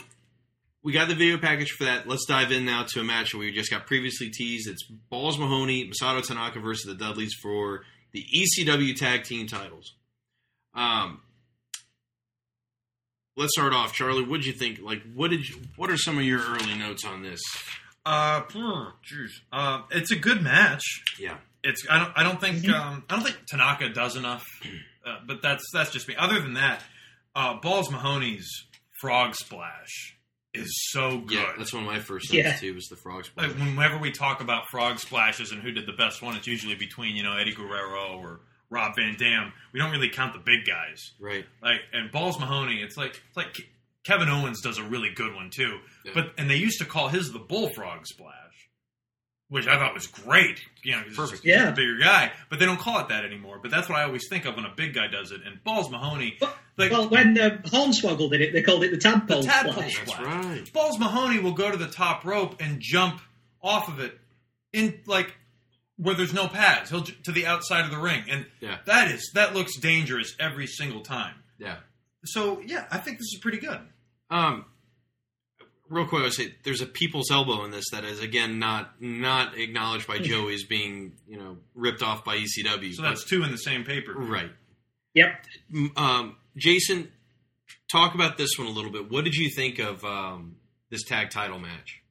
we 0.84 0.92
got 0.92 1.08
the 1.08 1.14
video 1.16 1.38
package 1.38 1.72
for 1.72 1.84
that. 1.84 2.06
Let's 2.06 2.24
dive 2.26 2.52
in 2.52 2.64
now 2.64 2.84
to 2.90 3.00
a 3.00 3.04
match 3.04 3.34
we 3.34 3.50
just 3.50 3.70
got 3.70 3.86
previously 3.86 4.30
teased. 4.30 4.68
It's 4.68 4.84
Balls 5.10 5.38
Mahoney, 5.38 5.90
Masato 5.90 6.24
Tanaka 6.24 6.60
versus 6.60 6.84
the 6.86 6.94
Dudleys 6.94 7.34
for 7.42 7.82
the 8.12 8.24
ECW 8.24 8.94
Tag 8.96 9.24
Team 9.24 9.48
titles. 9.48 9.94
Um, 10.74 11.20
let's 13.36 13.52
start 13.56 13.72
off, 13.72 13.92
Charlie. 13.92 14.22
What 14.24 14.36
did 14.36 14.46
you 14.46 14.52
think? 14.52 14.80
Like, 14.80 15.02
what 15.14 15.30
did 15.30 15.48
you? 15.48 15.56
What 15.76 15.90
are 15.90 15.96
some 15.96 16.18
of 16.18 16.24
your 16.24 16.40
early 16.40 16.76
notes 16.78 17.04
on 17.04 17.22
this? 17.22 17.40
Uh, 18.04 18.42
hmm, 18.42 18.88
jeez. 19.12 19.30
Uh, 19.52 19.82
it's 19.90 20.12
a 20.12 20.16
good 20.16 20.40
match. 20.42 20.84
Yeah. 21.18 21.38
It's 21.68 21.86
I 21.90 21.98
don't 21.98 22.12
I 22.16 22.22
don't 22.22 22.40
think 22.40 22.68
um, 22.68 23.04
I 23.10 23.14
don't 23.16 23.24
think 23.24 23.38
Tanaka 23.48 23.88
does 23.90 24.16
enough, 24.16 24.44
uh, 25.04 25.16
but 25.26 25.42
that's 25.42 25.64
that's 25.72 25.90
just 25.90 26.06
me. 26.08 26.14
Other 26.16 26.40
than 26.40 26.54
that, 26.54 26.82
uh, 27.34 27.54
Balls 27.60 27.90
Mahoney's 27.90 28.48
frog 29.00 29.34
splash 29.34 30.16
is 30.54 30.68
so 30.90 31.18
good. 31.18 31.32
Yeah, 31.38 31.52
that's 31.58 31.72
one 31.72 31.82
of 31.82 31.88
my 31.88 31.98
first 32.00 32.32
notes 32.32 32.44
Yeah. 32.46 32.56
too. 32.56 32.74
Was 32.74 32.86
the 32.88 32.96
frog 32.96 33.24
splash? 33.24 33.48
Like 33.48 33.56
whenever 33.58 33.98
we 33.98 34.10
talk 34.10 34.40
about 34.40 34.68
frog 34.70 34.98
splashes 34.98 35.52
and 35.52 35.60
who 35.60 35.70
did 35.72 35.86
the 35.86 35.92
best 35.92 36.22
one, 36.22 36.36
it's 36.36 36.46
usually 36.46 36.74
between 36.76 37.16
you 37.16 37.22
know 37.22 37.36
Eddie 37.36 37.52
Guerrero 37.54 38.16
or 38.18 38.40
Rob 38.70 38.92
Van 38.96 39.16
Dam. 39.18 39.52
We 39.72 39.80
don't 39.80 39.90
really 39.90 40.08
count 40.10 40.32
the 40.32 40.38
big 40.40 40.64
guys. 40.66 41.12
Right. 41.20 41.44
Like 41.62 41.80
and 41.92 42.10
Balls 42.12 42.38
Mahoney, 42.40 42.80
it's 42.80 42.96
like 42.96 43.20
it's 43.28 43.36
like 43.36 43.54
Kevin 44.04 44.28
Owens 44.28 44.60
does 44.62 44.78
a 44.78 44.84
really 44.84 45.10
good 45.14 45.34
one 45.34 45.50
too. 45.50 45.78
Yeah. 46.04 46.12
But 46.14 46.32
and 46.38 46.48
they 46.48 46.56
used 46.56 46.78
to 46.78 46.84
call 46.84 47.08
his 47.08 47.32
the 47.32 47.38
bullfrog 47.40 48.06
splash, 48.06 48.45
which 49.48 49.66
I 49.66 49.76
thought 49.78 49.94
was 49.94 50.06
great. 50.08 50.60
You 50.82 50.92
know, 50.92 50.98
'cause 50.98 51.06
he's- 51.06 51.16
Perfect. 51.16 51.42
he's 51.44 51.50
Yeah. 51.54 51.68
a 51.68 51.72
bigger 51.72 51.98
guy. 51.98 52.32
But 52.48 52.58
they 52.58 52.64
don't 52.66 52.78
call 52.80 52.98
it 53.00 53.08
that 53.08 53.24
anymore. 53.24 53.58
But 53.62 53.70
that's 53.70 53.88
what 53.88 53.98
I 53.98 54.02
always 54.04 54.28
think 54.28 54.44
of 54.44 54.56
when 54.56 54.64
a 54.64 54.74
big 54.74 54.94
guy 54.94 55.06
does 55.06 55.30
it. 55.32 55.40
And 55.44 55.62
Balls 55.62 55.90
Mahoney, 55.90 56.38
like 56.76 56.90
well, 56.90 57.08
when 57.08 57.38
uh, 57.38 57.58
Hornswoggle 57.66 58.30
did 58.30 58.40
it, 58.40 58.52
they 58.52 58.62
called 58.62 58.82
it 58.84 58.90
the 58.90 58.98
tadpole, 58.98 59.42
the 59.42 59.46
tadpole 59.48 59.72
splash. 59.74 59.94
splash. 59.96 60.20
right. 60.20 60.72
Balls 60.72 60.98
Mahoney 60.98 61.38
will 61.38 61.52
go 61.52 61.70
to 61.70 61.76
the 61.76 61.88
top 61.88 62.24
rope 62.24 62.56
and 62.60 62.80
jump 62.80 63.20
off 63.62 63.88
of 63.88 64.00
it 64.00 64.18
in 64.72 65.00
like 65.06 65.34
where 65.96 66.14
there's 66.14 66.34
no 66.34 66.46
pads. 66.48 66.90
He'll 66.90 67.00
j- 67.02 67.14
to 67.24 67.32
the 67.32 67.46
outside 67.46 67.84
of 67.84 67.90
the 67.90 67.98
ring, 67.98 68.24
and 68.28 68.46
Yeah. 68.60 68.78
that 68.86 69.10
is 69.10 69.30
that 69.34 69.54
looks 69.54 69.76
dangerous 69.78 70.34
every 70.38 70.66
single 70.66 71.00
time. 71.00 71.34
Yeah. 71.58 71.76
So 72.24 72.60
yeah, 72.66 72.86
I 72.90 72.98
think 72.98 73.18
this 73.18 73.28
is 73.32 73.38
pretty 73.40 73.58
good. 73.58 73.80
Um, 74.28 74.64
real 75.88 76.06
quick, 76.06 76.20
I 76.20 76.24
would 76.24 76.32
say 76.32 76.54
there's 76.64 76.80
a 76.80 76.86
people's 76.86 77.30
elbow 77.30 77.64
in 77.64 77.70
this 77.70 77.90
that 77.92 78.04
is 78.04 78.20
again 78.20 78.58
not 78.58 79.00
not 79.00 79.56
acknowledged 79.58 80.06
by 80.06 80.18
Joey 80.18 80.54
as 80.54 80.64
being 80.64 81.12
you 81.28 81.38
know 81.38 81.58
ripped 81.74 82.02
off 82.02 82.24
by 82.24 82.36
ECW. 82.36 82.92
So 82.94 83.02
that's 83.02 83.24
two 83.24 83.42
in 83.42 83.50
the 83.50 83.58
same 83.58 83.84
paper. 83.84 84.12
right. 84.14 84.50
Yep. 85.14 85.46
Um, 85.96 86.36
Jason, 86.56 87.10
talk 87.90 88.14
about 88.14 88.36
this 88.36 88.58
one 88.58 88.66
a 88.66 88.70
little 88.70 88.90
bit. 88.90 89.10
What 89.10 89.24
did 89.24 89.34
you 89.34 89.50
think 89.50 89.78
of 89.78 90.04
um, 90.04 90.56
this 90.90 91.04
tag 91.04 91.30
title 91.30 91.58
match? 91.58 92.02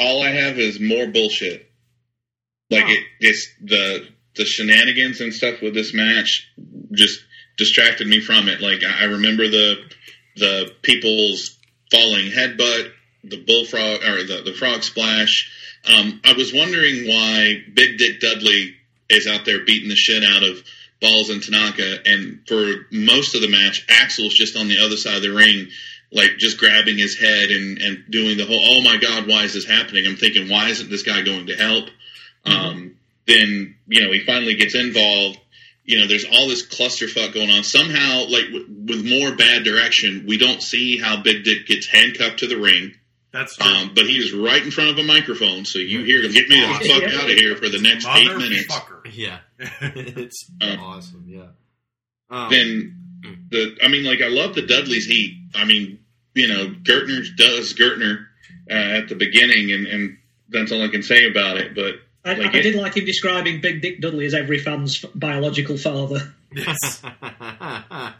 All 0.00 0.22
I 0.22 0.30
have 0.30 0.58
is 0.58 0.80
more 0.80 1.06
bullshit. 1.06 1.70
Like 2.70 2.88
it, 2.88 3.04
it's 3.20 3.48
the 3.62 4.08
the 4.34 4.44
shenanigans 4.44 5.20
and 5.20 5.32
stuff 5.32 5.62
with 5.62 5.74
this 5.74 5.94
match 5.94 6.50
just 6.92 7.20
distracted 7.56 8.08
me 8.08 8.20
from 8.20 8.48
it. 8.48 8.60
Like 8.60 8.82
I 8.82 9.02
I 9.02 9.04
remember 9.04 9.48
the 9.48 9.76
the 10.36 10.72
people's 10.82 11.56
falling 11.94 12.30
headbutt, 12.30 12.92
the 13.22 13.42
bullfrog 13.44 14.02
or 14.02 14.24
the, 14.24 14.42
the 14.44 14.52
frog 14.52 14.82
splash. 14.82 15.50
Um, 15.86 16.20
I 16.24 16.32
was 16.32 16.52
wondering 16.52 17.06
why 17.06 17.62
Big 17.72 17.98
Dick 17.98 18.20
Dudley 18.20 18.74
is 19.08 19.26
out 19.26 19.44
there 19.44 19.64
beating 19.64 19.88
the 19.88 19.96
shit 19.96 20.24
out 20.24 20.42
of 20.42 20.62
Balls 21.00 21.28
and 21.28 21.42
Tanaka, 21.42 21.98
and 22.06 22.40
for 22.48 22.86
most 22.90 23.34
of 23.34 23.42
the 23.42 23.48
match, 23.48 23.84
Axel's 23.90 24.32
just 24.32 24.56
on 24.56 24.68
the 24.68 24.78
other 24.78 24.96
side 24.96 25.16
of 25.16 25.22
the 25.22 25.32
ring, 25.32 25.68
like 26.10 26.38
just 26.38 26.58
grabbing 26.58 26.96
his 26.96 27.18
head 27.18 27.50
and 27.50 27.78
and 27.78 28.04
doing 28.08 28.38
the 28.38 28.46
whole. 28.46 28.58
Oh 28.58 28.80
my 28.80 28.96
God, 28.96 29.28
why 29.28 29.42
is 29.42 29.52
this 29.52 29.66
happening? 29.66 30.06
I'm 30.06 30.16
thinking, 30.16 30.48
why 30.48 30.68
isn't 30.68 30.88
this 30.88 31.02
guy 31.02 31.20
going 31.20 31.48
to 31.48 31.56
help? 31.56 31.90
Um, 32.46 32.96
then 33.26 33.76
you 33.86 34.02
know 34.02 34.12
he 34.12 34.20
finally 34.20 34.54
gets 34.54 34.74
involved. 34.74 35.38
You 35.84 35.98
know, 36.00 36.06
there's 36.06 36.24
all 36.24 36.48
this 36.48 36.66
clusterfuck 36.66 37.34
going 37.34 37.50
on. 37.50 37.62
Somehow, 37.62 38.24
like 38.28 38.46
w- 38.46 38.66
with 38.86 39.04
more 39.04 39.36
bad 39.36 39.64
direction, 39.64 40.24
we 40.26 40.38
don't 40.38 40.62
see 40.62 40.96
how 40.98 41.20
Big 41.22 41.44
Dick 41.44 41.66
gets 41.66 41.86
handcuffed 41.86 42.38
to 42.40 42.46
the 42.46 42.56
ring. 42.56 42.94
That's 43.32 43.60
Um, 43.60 43.90
but 43.94 44.06
he 44.06 44.16
is 44.16 44.32
right 44.32 44.62
in 44.62 44.70
front 44.70 44.90
of 44.90 44.98
a 44.98 45.02
microphone, 45.02 45.64
so 45.64 45.78
you 45.80 46.02
hear 46.04 46.22
him. 46.22 46.32
Get 46.32 46.48
me 46.48 46.60
the 46.60 46.88
fuck 46.88 47.02
out 47.02 47.28
of 47.30 47.36
here 47.36 47.56
for 47.56 47.68
the 47.68 47.80
next 47.80 48.06
eight 48.06 48.34
minutes. 48.36 48.66
Motherfucker. 48.72 49.10
Yeah, 49.12 49.38
it's 49.58 50.50
Um, 50.60 50.78
awesome. 50.80 51.24
Yeah. 51.26 51.46
Um, 52.30 52.50
then 52.50 52.96
the 53.50 53.76
I 53.82 53.88
mean, 53.88 54.04
like 54.04 54.22
I 54.22 54.28
love 54.28 54.54
the 54.54 54.62
Dudley's 54.62 55.06
heat. 55.06 55.48
I 55.54 55.64
mean, 55.64 55.98
you 56.34 56.46
know, 56.48 56.66
Gertner 56.82 57.24
does 57.36 57.74
Gertner 57.74 58.24
uh, 58.70 58.72
at 58.74 59.08
the 59.08 59.16
beginning, 59.16 59.72
and, 59.72 59.86
and 59.86 60.16
that's 60.48 60.72
all 60.72 60.82
I 60.82 60.88
can 60.88 61.02
say 61.02 61.28
about 61.28 61.56
it. 61.58 61.74
But 61.74 61.96
I, 62.24 62.34
like 62.34 62.54
I 62.54 62.62
did 62.62 62.74
like 62.74 62.96
him 62.96 63.04
describing 63.04 63.60
Big 63.60 63.82
Dick 63.82 64.00
Dudley 64.00 64.24
as 64.24 64.34
every 64.34 64.58
fan's 64.58 65.04
biological 65.14 65.76
father. 65.76 66.32
Yes. 66.52 67.02
yeah, 67.22 68.12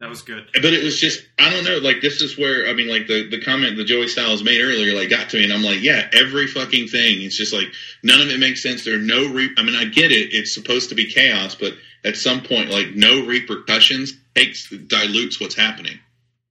that 0.00 0.08
was 0.08 0.22
good. 0.22 0.46
but 0.52 0.66
it 0.66 0.84
was 0.84 1.00
just 1.00 1.26
I 1.38 1.50
don't 1.50 1.64
know. 1.64 1.78
Like 1.78 2.00
this 2.00 2.20
is 2.22 2.38
where 2.38 2.68
I 2.68 2.74
mean, 2.74 2.88
like 2.88 3.08
the 3.08 3.28
the 3.28 3.40
comment 3.40 3.76
that 3.78 3.84
Joey 3.84 4.06
Styles 4.08 4.44
made 4.44 4.60
earlier, 4.60 4.94
like 4.94 5.10
got 5.10 5.30
to 5.30 5.38
me, 5.38 5.44
and 5.44 5.52
I'm 5.52 5.62
like, 5.62 5.82
yeah, 5.82 6.08
every 6.12 6.46
fucking 6.46 6.88
thing. 6.88 7.22
It's 7.22 7.36
just 7.36 7.52
like 7.52 7.66
none 8.02 8.20
of 8.20 8.28
it 8.28 8.38
makes 8.38 8.62
sense. 8.62 8.84
There 8.84 8.94
are 8.94 9.02
no 9.02 9.28
re. 9.32 9.50
I 9.58 9.62
mean, 9.62 9.74
I 9.74 9.86
get 9.86 10.12
it. 10.12 10.32
It's 10.32 10.54
supposed 10.54 10.90
to 10.90 10.94
be 10.94 11.10
chaos, 11.10 11.56
but 11.56 11.72
at 12.04 12.16
some 12.16 12.42
point, 12.42 12.70
like 12.70 12.94
no 12.94 13.26
repercussions 13.26 14.12
takes 14.36 14.70
dilutes 14.70 15.40
what's 15.40 15.56
happening. 15.56 15.98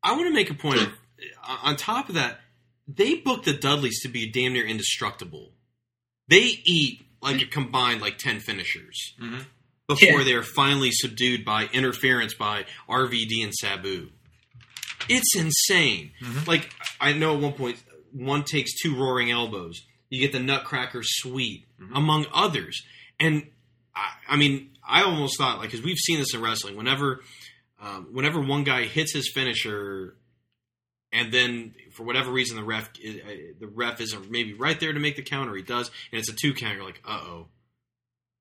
I 0.04 0.12
want 0.12 0.28
to 0.28 0.34
make 0.34 0.50
a 0.50 0.56
point. 0.56 0.82
Of, 0.82 0.90
on 1.64 1.78
top 1.78 2.10
of 2.10 2.16
that, 2.16 2.42
they 2.88 3.16
booked 3.16 3.46
the 3.46 3.54
Dudleys 3.54 4.02
to 4.02 4.10
be 4.10 4.30
damn 4.30 4.54
near 4.54 4.66
indestructible. 4.66 5.55
They 6.28 6.60
eat 6.66 7.06
like 7.22 7.42
a 7.42 7.46
combined 7.46 8.02
like 8.02 8.18
ten 8.18 8.40
finishers. 8.40 9.14
Mm-hmm. 9.22 9.40
before 9.88 10.20
Yeah. 10.20 10.24
they 10.24 10.34
are 10.34 10.44
finally 10.44 10.92
subdued 10.92 11.46
by 11.46 11.66
interference 11.74 12.34
by 12.34 12.66
RVD 12.90 13.44
and 13.44 13.54
Sabu. 13.54 14.10
It's 15.08 15.36
insane. 15.36 16.12
Like 16.48 16.70
I 17.00 17.14
know 17.14 17.36
at 17.36 17.42
one 17.42 17.54
point 17.54 17.78
one 18.12 18.44
takes 18.44 18.72
two 18.82 18.96
roaring 18.96 19.32
elbows. 19.32 19.82
You 20.10 20.20
get 20.22 20.32
the 20.32 20.40
Nutcracker 20.40 21.02
Sweep, 21.04 21.66
among 21.94 22.26
others. 22.34 22.82
And 23.20 23.48
I, 23.96 24.10
I 24.30 24.38
mean, 24.38 24.70
I 24.88 25.04
almost 25.04 25.38
thought 25.38 25.58
like 25.60 25.72
because 25.72 25.84
we've 25.86 25.98
seen 25.98 26.20
this 26.20 26.34
in 26.34 26.42
wrestling. 26.42 26.78
Whenever, 26.78 27.22
um, 27.82 28.08
whenever 28.14 28.40
one 28.40 28.64
guy 28.64 28.86
hits 28.86 29.14
his 29.14 29.30
finisher, 29.34 30.16
and 31.16 31.32
then 31.32 31.74
for 31.94 32.04
whatever 32.04 32.32
reason 32.32 32.58
the 32.58 32.64
ref 32.64 32.92
the 32.94 33.68
ref 33.74 34.02
isn't 34.02 34.30
maybe 34.30 34.54
right 34.54 34.80
there 34.80 34.92
to 34.92 35.00
make 35.00 35.16
the 35.16 35.24
counter, 35.24 35.56
he 35.56 35.64
does, 35.64 35.90
and 36.12 36.20
it's 36.20 36.30
a 36.30 36.34
two 36.34 36.54
count. 36.54 36.76
You're 36.76 36.86
like, 36.86 37.02
uh 37.08 37.22
oh, 37.24 37.48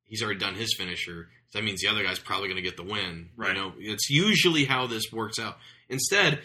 he's 0.04 0.22
already 0.22 0.40
done 0.40 0.54
his 0.54 0.74
finisher. 0.76 1.28
That 1.52 1.62
means 1.62 1.80
the 1.80 1.88
other 1.88 2.02
guy's 2.02 2.18
probably 2.18 2.48
going 2.48 2.56
to 2.56 2.68
get 2.68 2.76
the 2.76 2.82
win. 2.82 3.30
Right. 3.36 3.54
You 3.54 3.62
know, 3.62 3.72
it's 3.78 4.10
usually 4.10 4.64
how 4.64 4.88
this 4.88 5.04
works 5.12 5.38
out. 5.38 5.56
Instead, 5.88 6.40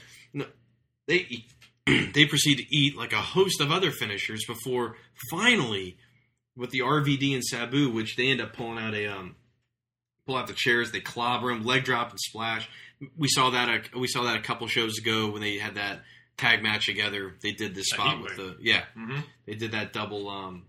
they 1.08 1.26
eat, 1.28 1.46
they 2.14 2.26
proceed 2.26 2.60
to 2.60 2.76
eat 2.76 2.96
like 2.96 3.12
a 3.12 3.22
host 3.22 3.60
of 3.60 3.72
other 3.72 3.90
finishers 3.90 4.46
before 4.46 4.98
finally, 5.32 5.98
with 6.56 6.70
the 6.70 6.82
RVD 6.82 7.34
and 7.34 7.44
Sabu, 7.44 7.90
which 7.90 8.18
they 8.18 8.28
end 8.28 8.42
up 8.42 8.54
pulling 8.54 8.78
out 8.78 8.94
a 8.94 9.08
um, 9.08 9.36
pull 10.28 10.36
out 10.36 10.46
the 10.46 10.54
chairs, 10.54 10.92
they 10.92 11.00
clobber 11.00 11.50
him, 11.50 11.64
leg 11.64 11.86
drop 11.86 12.12
and 12.12 12.20
splash. 12.20 12.70
We 13.18 13.28
saw 13.30 13.50
that 13.50 13.70
a, 13.70 14.00
we 14.00 14.08
saw 14.08 14.24
that 14.26 14.38
a 14.38 14.42
couple 14.42 14.68
shows 14.68 15.00
ago 15.00 15.32
when 15.32 15.42
they 15.42 15.58
had 15.58 15.76
that 15.76 16.02
tag 16.40 16.64
match 16.64 16.86
together. 16.88 17.36
They 17.42 17.52
did 17.52 17.76
this 17.76 17.92
A 17.92 17.96
spot 17.96 18.22
with 18.22 18.36
the 18.38 18.58
yeah, 18.62 18.86
Mhm. 18.98 19.24
they 19.46 19.56
did 19.56 19.72
that 19.72 19.94
double. 19.94 20.30
Um, 20.30 20.66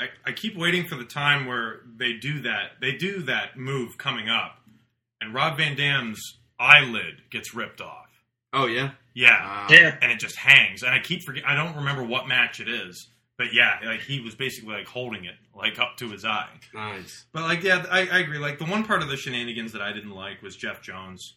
I, 0.00 0.08
I 0.26 0.32
keep 0.32 0.56
waiting 0.56 0.86
for 0.86 0.96
the 0.96 1.04
time 1.04 1.46
where 1.46 1.80
they 1.96 2.14
do 2.14 2.40
that. 2.42 2.72
They 2.80 2.92
do 2.92 3.22
that 3.22 3.56
move 3.56 3.96
coming 3.98 4.28
up, 4.28 4.58
and 5.20 5.32
Rob 5.32 5.56
Van 5.58 5.76
Dam's 5.76 6.20
eyelid 6.58 7.22
gets 7.30 7.54
ripped 7.54 7.80
off. 7.80 8.00
oh 8.52 8.66
yeah, 8.66 8.92
Yeah, 9.14 9.44
Wow. 9.44 9.66
Yeah. 9.70 9.96
and 10.00 10.12
it 10.12 10.20
just 10.20 10.36
hangs. 10.36 10.82
And 10.84 10.92
I 10.94 11.00
keep 11.00 11.22
forget. 11.24 11.44
I 11.46 11.54
don't 11.56 11.74
remember 11.76 12.04
what 12.04 12.28
match 12.28 12.60
it 12.60 12.68
is, 12.68 13.08
but 13.36 13.52
yeah, 13.52 13.78
like 13.84 14.00
he 14.02 14.20
was 14.20 14.34
basically 14.36 14.74
like 14.74 14.86
holding 14.86 15.24
it 15.24 15.34
like 15.54 15.78
up 15.80 15.96
to 15.98 16.10
his 16.10 16.24
eye. 16.24 16.50
nice. 16.72 17.24
But 17.32 17.42
like, 17.44 17.62
yeah, 17.64 17.84
I, 17.90 18.00
I 18.06 18.18
agree. 18.20 18.38
Like 18.38 18.58
the 18.58 18.64
one 18.66 18.84
part 18.84 19.02
of 19.02 19.08
the 19.08 19.16
shenanigans 19.16 19.72
that 19.72 19.82
I 19.82 19.92
didn't 19.92 20.10
like 20.12 20.40
was 20.42 20.54
Jeff 20.56 20.82
Jones. 20.82 21.34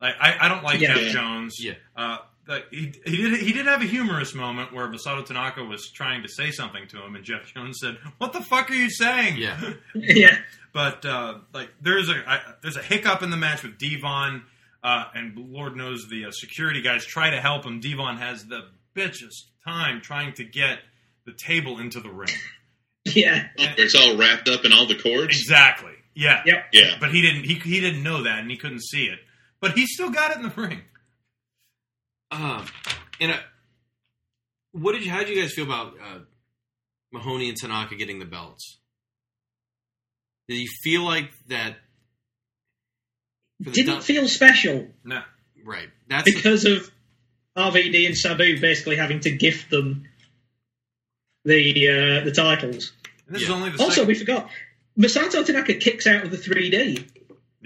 Like 0.00 0.14
I, 0.20 0.36
I 0.40 0.48
don't 0.48 0.62
like 0.64 0.80
Yeah. 0.80 0.94
Jeff 0.94 1.02
Yeah. 1.06 1.12
Jones. 1.12 1.54
Yeah. 1.60 1.74
Uh, 1.96 2.18
like, 2.48 2.66
he, 2.70 2.92
he 3.04 3.16
did 3.16 3.40
he 3.40 3.52
did 3.52 3.66
have 3.66 3.82
a 3.82 3.86
humorous 3.86 4.34
moment 4.34 4.72
where 4.72 4.86
Masato 4.88 5.24
Tanaka 5.24 5.64
was 5.64 5.90
trying 5.90 6.22
to 6.22 6.28
say 6.28 6.50
something 6.50 6.86
to 6.88 7.04
him, 7.04 7.16
and 7.16 7.24
Jeff 7.24 7.52
Jones 7.52 7.78
said, 7.80 7.98
"What 8.18 8.32
the 8.32 8.40
fuck 8.40 8.70
are 8.70 8.74
you 8.74 8.90
saying?" 8.90 9.36
Yeah. 9.36 9.74
yeah. 9.94 10.38
But 10.72 11.04
uh, 11.04 11.38
like, 11.52 11.70
there's 11.80 12.08
a 12.08 12.14
I, 12.26 12.40
there's 12.62 12.76
a 12.76 12.82
hiccup 12.82 13.22
in 13.22 13.30
the 13.30 13.36
match 13.36 13.62
with 13.62 13.78
Devon, 13.78 14.44
uh, 14.84 15.04
and 15.14 15.36
Lord 15.36 15.76
knows 15.76 16.08
the 16.08 16.26
uh, 16.26 16.30
security 16.30 16.82
guys 16.82 17.04
try 17.04 17.30
to 17.30 17.40
help 17.40 17.64
him. 17.64 17.80
Devon 17.80 18.18
has 18.18 18.46
the 18.46 18.68
bitchest 18.94 19.44
time 19.66 20.00
trying 20.00 20.32
to 20.34 20.44
get 20.44 20.78
the 21.24 21.32
table 21.32 21.78
into 21.78 22.00
the 22.00 22.10
ring. 22.10 22.28
Yeah. 23.14 23.46
Where 23.56 23.72
it's 23.78 23.94
all 23.94 24.16
wrapped 24.16 24.48
up 24.48 24.64
in 24.64 24.72
all 24.72 24.84
the 24.86 24.96
cords. 24.96 25.38
Exactly. 25.38 25.92
Yeah. 26.16 26.42
Yep. 26.44 26.64
Yeah. 26.72 26.96
But 26.98 27.12
he 27.14 27.22
didn't. 27.22 27.44
He 27.44 27.54
he 27.54 27.80
didn't 27.80 28.02
know 28.02 28.24
that, 28.24 28.40
and 28.40 28.50
he 28.50 28.56
couldn't 28.56 28.82
see 28.82 29.04
it. 29.04 29.20
But 29.60 29.78
he 29.78 29.86
still 29.86 30.10
got 30.10 30.32
it 30.32 30.38
in 30.38 30.42
the 30.42 30.48
ring. 30.60 30.82
Um, 32.30 32.66
and 33.20 33.32
uh, 33.32 33.36
what 34.72 34.92
did 34.92 35.04
you? 35.04 35.10
How 35.10 35.20
did 35.20 35.28
you 35.30 35.40
guys 35.40 35.52
feel 35.52 35.64
about 35.64 35.94
uh, 36.02 36.18
Mahoney 37.12 37.48
and 37.48 37.56
Tanaka 37.56 37.94
getting 37.96 38.18
the 38.18 38.24
belts? 38.24 38.78
Did 40.48 40.56
you 40.58 40.68
feel 40.82 41.02
like 41.02 41.30
that? 41.48 41.76
Didn't 43.62 43.86
dou- 43.96 44.00
feel 44.02 44.28
special 44.28 44.88
No. 45.02 45.22
right. 45.64 45.88
That's 46.08 46.24
the- 46.24 46.34
because 46.34 46.64
of 46.66 46.90
RVD 47.56 48.06
and 48.06 48.16
Sabu 48.16 48.60
basically 48.60 48.96
having 48.96 49.20
to 49.20 49.30
gift 49.30 49.70
them 49.70 50.06
the 51.44 51.88
uh, 51.88 52.24
the 52.24 52.32
titles. 52.32 52.92
And 53.26 53.34
this 53.36 53.42
is 53.42 53.48
Yeah. 53.48 53.54
only 53.54 53.70
the 53.70 53.78
Also, 53.82 53.94
second. 54.02 54.08
we 54.08 54.14
forgot 54.14 54.50
Masato 54.98 55.44
Tanaka 55.46 55.74
kicks 55.74 56.06
out 56.06 56.24
of 56.24 56.30
the 56.30 56.36
3D. 56.36 57.08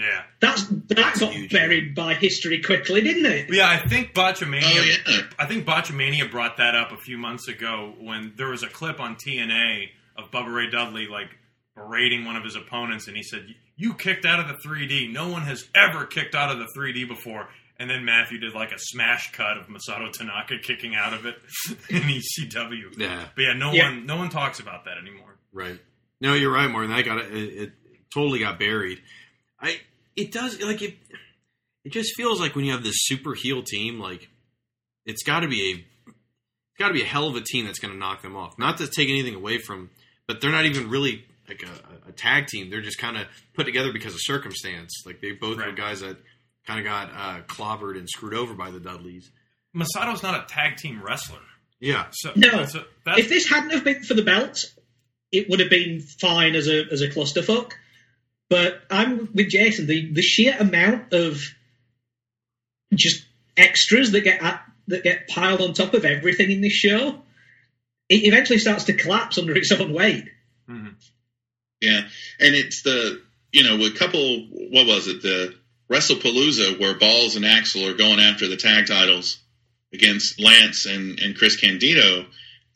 Yeah. 0.01 0.23
That's 0.41 0.65
that 0.67 0.97
got 0.97 1.17
huge, 1.33 1.53
buried 1.53 1.95
by 1.95 2.15
history 2.15 2.63
quickly, 2.63 3.03
didn't 3.03 3.27
it? 3.27 3.53
Yeah, 3.53 3.69
I 3.69 3.87
think 3.87 4.15
Botchamania. 4.15 4.63
Oh, 4.65 5.11
yeah. 5.11 5.21
I 5.39 5.47
think 5.47 5.67
Botchamania 5.67 6.31
brought 6.31 6.57
that 6.57 6.75
up 6.75 6.93
a 6.93 6.97
few 6.97 7.19
months 7.19 7.49
ago 7.49 7.95
when 8.01 8.33
there 8.37 8.49
was 8.49 8.63
a 8.63 8.69
clip 8.69 8.99
on 9.01 9.17
TNA 9.17 9.89
of 10.17 10.31
Bubba 10.31 10.53
Ray 10.55 10.71
Dudley 10.71 11.07
like 11.07 11.29
berating 11.77 12.25
one 12.25 12.37
of 12.37 12.45
his 12.45 12.57
opponents, 12.57 13.09
and 13.09 13.17
he 13.17 13.23
said, 13.23 13.47
"You 13.77 13.95
kicked 13.95 14.25
out 14.25 14.41
of 14.41 14.49
the 14.49 14.55
3D. 14.69 15.13
No 15.13 15.29
one 15.29 15.43
has 15.43 15.69
ever 15.75 16.07
kicked 16.07 16.35
out 16.35 16.51
of 16.51 16.59
the 16.59 16.67
3D 16.77 17.07
before." 17.07 17.49
And 17.79 17.89
then 17.89 18.03
Maffew 18.03 18.39
did 18.41 18.55
like 18.55 18.73
a 18.73 18.79
smash 18.79 19.33
cut 19.33 19.57
of 19.57 19.67
Masato 19.69 20.13
Tanaka 20.13 20.59
kicking 20.63 20.95
out 20.95 21.15
of 21.15 21.25
it 21.25 21.37
in 21.89 22.03
ECW. 22.03 22.99
Yeah. 22.99 23.25
But 23.35 23.43
yeah, 23.43 23.53
no 23.55 23.73
Yeah. 23.73 23.85
one 23.91 24.07
no 24.07 24.17
one 24.17 24.29
talks 24.31 24.61
about 24.61 24.85
that 24.85 24.99
anymore. 24.99 25.37
Right. 25.53 25.79
No, 26.21 26.35
you're 26.35 26.53
right, 26.53 26.71
Martin. 26.71 26.91
That 26.91 27.05
got 27.07 27.19
it, 27.19 27.33
it, 27.33 27.55
it 27.63 27.73
totally 28.13 28.39
got 28.41 28.59
buried. 28.59 29.01
I 29.59 29.79
it 30.21 30.33
does 30.33 30.61
like 30.61 30.83
it. 30.83 30.97
It 31.85 31.93
just 31.93 32.15
feels 32.17 32.41
like 32.41 32.55
when 32.55 32.65
you 32.65 32.73
have 32.73 32.83
this 32.85 32.97
super 32.99 33.35
heel 33.35 33.63
team, 33.63 33.99
like 33.99 34.29
it's 35.07 35.23
got 35.23 35.41
to 35.41 35.49
be 35.49 35.73
a 35.73 35.75
it's 36.09 36.79
got 36.79 36.89
to 36.89 36.95
be 36.95 37.03
a 37.03 37.07
hell 37.07 37.29
of 37.29 37.37
a 37.37 37.41
team 37.41 37.67
that's 37.67 37.79
going 37.79 37.93
to 37.93 37.99
knock 37.99 38.23
them 38.23 38.37
off. 38.37 38.59
Not 38.59 38.79
to 38.79 38.87
take 38.87 39.09
anything 39.09 39.35
away 39.35 39.59
from, 39.59 39.91
but 40.27 40.41
they're 40.41 40.51
not 40.51 40.67
even 40.67 40.91
really 40.91 41.25
like 41.49 41.63
a, 41.63 42.09
a 42.09 42.13
tag 42.13 42.47
team. 42.47 42.71
They're 42.71 42.81
just 42.81 42.99
kind 42.99 43.17
of 43.17 43.27
put 43.55 43.65
together 43.65 43.93
because 43.93 44.15
of 44.15 44.21
circumstance. 44.23 45.03
Like 45.07 45.21
they 45.21 45.33
both 45.33 45.57
were 45.57 45.73
guys 45.73 46.01
that 46.01 46.17
kind 46.67 46.79
of 46.79 46.85
got 46.85 47.11
uh, 47.11 47.43
clobbered 47.47 47.97
and 47.99 48.09
screwed 48.09 48.35
over 48.35 48.55
by 48.55 48.71
the 48.71 48.81
Dudleys. 48.81 49.31
Masato's 49.75 50.23
not 50.23 50.45
a 50.45 50.47
tag 50.53 50.77
team 50.77 51.03
wrestler. 51.03 51.41
Yeah. 51.81 52.07
So 52.13 52.33
No. 52.37 52.67
so 52.67 52.85
that's, 53.05 53.21
If 53.21 53.29
this 53.29 53.49
hadn't 53.49 53.71
have 53.71 53.85
been 53.85 54.03
for 54.03 54.15
the 54.15 54.23
belts, 54.23 54.75
it 55.33 55.49
would 55.49 55.61
have 55.61 55.71
been 55.71 56.01
fine 56.21 56.55
as 56.55 56.69
a 56.69 56.85
as 56.93 57.01
a 57.03 57.09
clusterfuck. 57.09 57.73
But 58.51 58.83
I'm 58.91 59.31
with 59.33 59.49
Jason. 59.49 59.87
The 59.87 60.13
the 60.13 60.23
sheer 60.23 60.57
amount 60.59 61.15
of 61.15 61.41
just 62.93 63.25
extras 63.57 64.11
that 64.11 64.23
get 64.23 64.43
at, 64.43 64.63
that 64.89 65.05
get 65.05 65.29
piled 65.29 65.61
on 65.61 65.73
top 65.73 65.95
of 65.95 66.05
everything 66.05 66.51
in 66.51 66.61
this 66.61 66.73
show, 66.73 67.23
it 68.09 68.25
eventually 68.25 68.59
starts 68.59 68.85
to 68.85 68.93
collapse 68.93 69.39
under 69.39 69.57
its 69.57 69.71
own 69.71 69.93
weight. 69.93 70.25
Mm-hmm. 70.69 70.89
Yeah, 71.81 72.03
and 72.41 72.55
it's 72.55 72.83
the 72.83 73.23
you 73.53 73.63
know 73.63 73.87
a 73.87 73.93
couple. 73.93 74.47
What 74.51 74.87
was 74.87 75.07
it? 75.07 75.23
The 75.23 75.55
WrestlePalooza 75.89 76.81
where 76.81 76.99
Balls 76.99 77.37
and 77.37 77.47
Axel 77.47 77.87
are 77.87 77.95
going 77.95 78.19
after 78.19 78.49
the 78.49 78.57
tag 78.57 78.89
titles 78.89 79.39
against 79.93 80.41
Lance 80.41 80.87
and 80.87 81.21
and 81.21 81.37
Chris 81.37 81.57
Candido, 81.57 82.27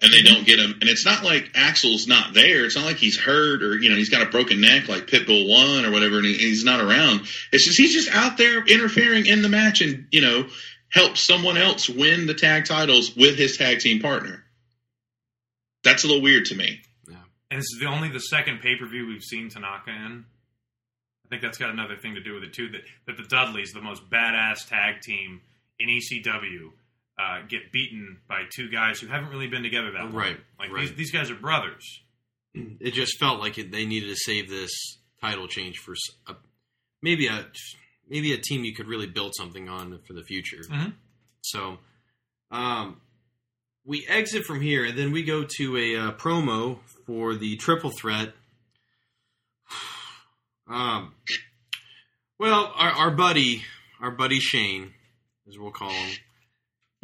and 0.03 0.12
they 0.12 0.23
don't 0.23 0.47
get 0.47 0.59
him. 0.59 0.77
And 0.81 0.91
it's 0.91 1.05
not 1.05 1.25
like 1.25 1.53
Axel's 1.55 2.07
not 2.07 2.35
there. 2.35 2.65
It's 2.65 2.77
not 2.77 2.85
like 2.85 2.97
he's 2.97 3.19
hurt 3.19 3.62
or 3.62 3.77
you 3.77 3.91
know 3.91 3.97
he's 3.97 4.11
got 4.11 4.23
a 4.23 4.31
broken 4.31 4.61
neck 4.61 4.89
like 4.89 5.07
Pitbull 5.07 5.49
one 5.49 5.85
or 5.85 5.91
whatever, 5.91 6.16
and 6.16 6.27
he, 6.27 6.35
he's 6.35 6.65
not 6.65 6.81
around. 6.81 7.23
It's 7.53 7.65
just 7.65 7.79
he's 7.79 7.93
just 7.93 8.15
out 8.15 8.37
there 8.37 8.65
interfering 8.65 9.27
in 9.27 9.43
the 9.43 9.49
match 9.49 9.81
and 9.81 10.07
you 10.11 10.21
know 10.21 10.47
help 10.91 11.16
someone 11.16 11.57
else 11.57 11.89
win 11.89 12.27
the 12.27 12.35
tag 12.35 12.66
titles 12.66 13.16
with 13.16 13.37
his 13.37 13.57
tag 13.57 13.81
team 13.81 14.01
partner. 14.01 14.45
That's 15.83 16.05
a 16.05 16.07
little 16.07 16.23
weird 16.23 16.47
to 16.47 16.55
me. 16.55 16.81
Yeah. 17.09 17.16
And 17.51 17.59
this 17.59 17.66
is 17.75 17.81
the 17.81 17.87
only 17.87 18.09
the 18.09 18.21
second 18.21 18.61
pay 18.61 18.77
per 18.77 18.87
view 18.87 19.07
we've 19.07 19.23
seen 19.23 19.49
Tanaka 19.49 19.91
in. 19.91 20.25
I 21.25 21.29
think 21.31 21.43
that's 21.43 21.59
got 21.59 21.71
another 21.71 21.97
thing 21.97 22.15
to 22.15 22.23
do 22.23 22.35
with 22.35 22.43
it 22.43 22.53
too. 22.53 22.69
That 22.69 22.83
that 23.07 23.16
the 23.16 23.25
Dudleys, 23.25 23.73
the 23.73 23.81
most 23.81 24.09
badass 24.11 24.69
tag 24.69 25.01
team 25.01 25.41
in 25.79 25.89
ECW, 25.89 26.73
uh, 27.19 27.41
get 27.49 27.70
beaten 27.73 28.19
by 28.28 28.43
two 28.55 28.69
guys 28.70 29.01
who 29.01 29.07
haven't 29.07 29.31
really 29.31 29.47
been 29.49 29.62
together 29.62 29.93
that 29.93 30.05
long. 30.05 30.12
Right, 30.15 30.36
Like 30.59 30.70
right. 30.73 30.89
These, 30.89 30.97
these 30.97 31.12
guys 31.12 31.31
are 31.31 31.35
brothers. 31.36 32.01
it 32.55 32.93
just 32.93 33.19
felt 33.19 33.41
like 33.41 33.59
it, 33.59 33.70
they 33.73 33.85
needed 33.86 34.09
to 34.09 34.16
save 34.16 34.49
this 34.49 34.70
title 35.20 35.47
change 35.49 35.78
for 35.78 35.95
a, 36.28 36.35
maybe 37.03 37.27
a 37.28 37.47
maybe 38.09 38.32
a 38.32 38.39
team 38.39 38.65
you 38.65 38.74
could 38.74 38.86
really 38.86 39.07
build 39.07 39.32
something 39.36 39.69
on 39.69 39.99
for 40.07 40.12
the 40.12 40.23
future. 40.23 40.62
Mhm. 40.69 40.93
So, 41.41 41.78
um, 42.51 43.01
we 43.85 44.07
exit 44.09 44.45
from 44.45 44.61
here, 44.61 44.85
and 44.85 44.97
then 44.99 45.12
we 45.12 45.23
go 45.23 45.45
to 45.59 45.77
a 45.77 45.97
uh, 45.97 46.12
promo 46.12 46.78
for 47.07 47.35
the 47.35 47.57
triple 47.57 47.91
threat. 47.91 48.32
Um, 50.66 51.15
well, 52.39 52.73
our, 52.74 52.91
our 52.91 53.11
buddy, 53.11 53.65
our 54.01 54.11
buddy 54.11 54.41
Shane, 54.41 54.95
as 55.47 55.59
we'll 55.59 55.73
call 55.73 55.91
him, 55.91 56.11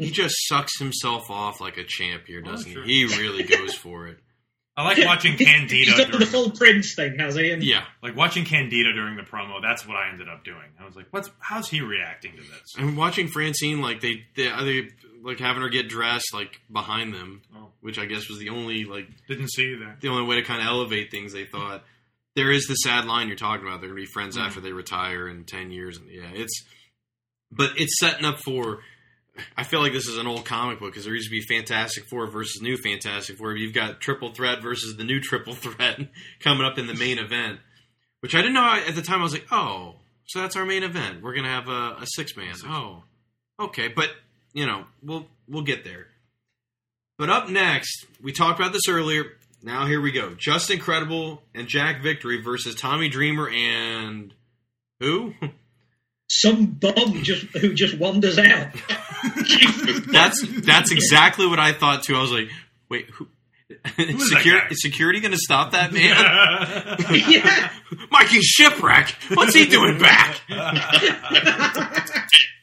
he 0.04 0.10
just 0.10 0.34
sucks 0.48 0.78
himself 0.78 1.30
off 1.30 1.60
like 1.60 1.76
a 1.76 1.84
champ 1.84 2.24
here, 2.26 2.40
doesn't 2.40 2.72
sure. 2.72 2.84
he? 2.84 3.06
He 3.06 3.18
really 3.20 3.42
goes 3.44 3.74
for 3.74 4.06
it. 4.08 4.18
I 4.76 4.84
like 4.84 4.98
watching 5.04 5.34
He's 5.36 5.46
Candido 5.46 5.96
done 5.96 6.18
the 6.20 6.24
full 6.26 6.50
Prince 6.52 6.94
thing, 6.94 7.18
has 7.18 7.34
he? 7.34 7.50
And 7.50 7.62
Yeah. 7.62 7.84
like 8.02 8.16
watching 8.16 8.44
Candido 8.46 8.92
during 8.92 9.16
the 9.16 9.22
promo. 9.22 9.60
That's 9.60 9.86
what 9.86 9.96
I 9.96 10.08
ended 10.10 10.28
up 10.28 10.42
doing. 10.44 10.62
I 10.80 10.86
was 10.86 10.96
like, 10.96 11.06
"What's 11.10 11.28
how's 11.38 11.68
he 11.68 11.82
reacting 11.82 12.32
to 12.32 12.38
this?" 12.42 12.74
I'm 12.78 12.96
watching 12.96 13.28
Francine 13.28 13.82
like 13.82 14.00
they 14.00 14.24
they, 14.36 14.48
they 14.48 14.88
like 15.22 15.38
having 15.38 15.60
her 15.62 15.68
get 15.68 15.88
dressed 15.90 16.32
like 16.32 16.60
behind 16.72 17.12
them, 17.12 17.42
Oh. 17.54 17.68
which 17.80 17.98
I 17.98 18.06
guess 18.06 18.28
was 18.30 18.38
the 18.38 18.48
only 18.50 18.84
like 18.84 19.06
Didn't 19.28 19.50
see 19.50 19.74
that. 19.74 20.00
the 20.00 20.08
only 20.08 20.24
way 20.26 20.36
to 20.36 20.42
kind 20.42 20.60
of 20.62 20.66
elevate 20.68 21.10
things. 21.10 21.34
They 21.34 21.44
thought, 21.44 21.84
there 22.36 22.50
is 22.50 22.66
the 22.66 22.74
sad 22.76 23.04
line 23.04 23.26
you're 23.28 23.36
talking 23.36 23.66
about. 23.66 23.80
They're 23.80 23.90
going 23.90 24.00
to 24.00 24.06
be 24.06 24.12
friends 24.12 24.38
Mm. 24.38 24.46
after 24.46 24.60
they 24.62 24.72
retire 24.72 25.28
in 25.28 25.44
ten 25.44 25.70
years, 25.72 25.98
and 25.98 26.08
yeah, 26.10 26.30
it's. 26.32 26.64
But 27.52 27.72
it's 27.76 27.98
setting 27.98 28.24
up 28.24 28.38
for. 28.38 28.78
I 29.56 29.64
feel 29.64 29.80
like 29.80 29.92
this 29.92 30.06
is 30.06 30.18
an 30.18 30.26
old 30.26 30.44
comic 30.44 30.80
book 30.80 30.90
because 30.90 31.04
there 31.04 31.14
used 31.14 31.28
to 31.28 31.30
be 31.30 31.40
Fantastic 31.42 32.04
Four 32.06 32.26
versus 32.26 32.60
New 32.60 32.76
Fantastic 32.76 33.36
Four. 33.36 33.56
You've 33.56 33.74
got 33.74 34.00
Triple 34.00 34.32
Threat 34.32 34.62
versus 34.62 34.96
the 34.96 35.04
new 35.04 35.20
Triple 35.20 35.54
Threat 35.54 35.98
coming 36.40 36.66
up 36.66 36.78
in 36.78 36.86
the 36.86 36.94
main 36.94 37.18
event, 37.18 37.60
which 38.20 38.34
I 38.34 38.38
didn't 38.38 38.54
know 38.54 38.82
at 38.86 38.94
the 38.94 39.02
time. 39.02 39.20
I 39.20 39.24
was 39.24 39.32
like, 39.32 39.46
oh, 39.50 39.96
so 40.26 40.40
that's 40.40 40.56
our 40.56 40.64
main 40.64 40.82
event. 40.82 41.22
We're 41.22 41.34
gonna 41.34 41.48
have 41.48 41.68
a, 41.68 42.02
a 42.02 42.06
six 42.06 42.36
man. 42.36 42.54
Oh, 42.64 43.04
okay, 43.58 43.88
but 43.88 44.10
you 44.52 44.66
know, 44.66 44.84
we'll 45.02 45.26
we'll 45.48 45.62
get 45.62 45.84
there. 45.84 46.08
But 47.18 47.30
up 47.30 47.48
next, 47.48 48.06
we 48.22 48.32
talked 48.32 48.58
about 48.58 48.72
this 48.72 48.88
earlier. 48.88 49.24
Now 49.62 49.86
here 49.86 50.00
we 50.00 50.12
go: 50.12 50.34
Justin 50.34 50.78
Credible 50.78 51.42
and 51.54 51.68
Jack 51.68 52.02
Victory 52.02 52.40
versus 52.40 52.74
Tommy 52.74 53.08
Dreamer 53.08 53.48
and 53.48 54.34
who? 55.00 55.34
Some 56.32 56.66
bum 56.66 57.24
just 57.24 57.42
who 57.56 57.74
just 57.74 57.98
wanders 57.98 58.38
out. 58.38 58.68
That's 60.12 60.44
that's 60.64 60.92
exactly 60.92 61.44
what 61.48 61.58
I 61.58 61.72
thought 61.72 62.04
too. 62.04 62.14
I 62.14 62.20
was 62.20 62.30
like, 62.30 62.48
wait, 62.88 63.06
who? 63.10 63.26
is 63.98 64.30
that 64.30 64.38
Security, 64.38 64.66
is 64.70 64.80
security 64.80 65.18
going 65.20 65.32
to 65.32 65.38
stop 65.38 65.72
that 65.72 65.92
man? 65.92 66.02
yeah. 67.30 67.70
Mikey 68.12 68.38
Shipwreck. 68.42 69.10
What's 69.34 69.54
he 69.54 69.66
doing 69.66 69.98
back? 69.98 70.40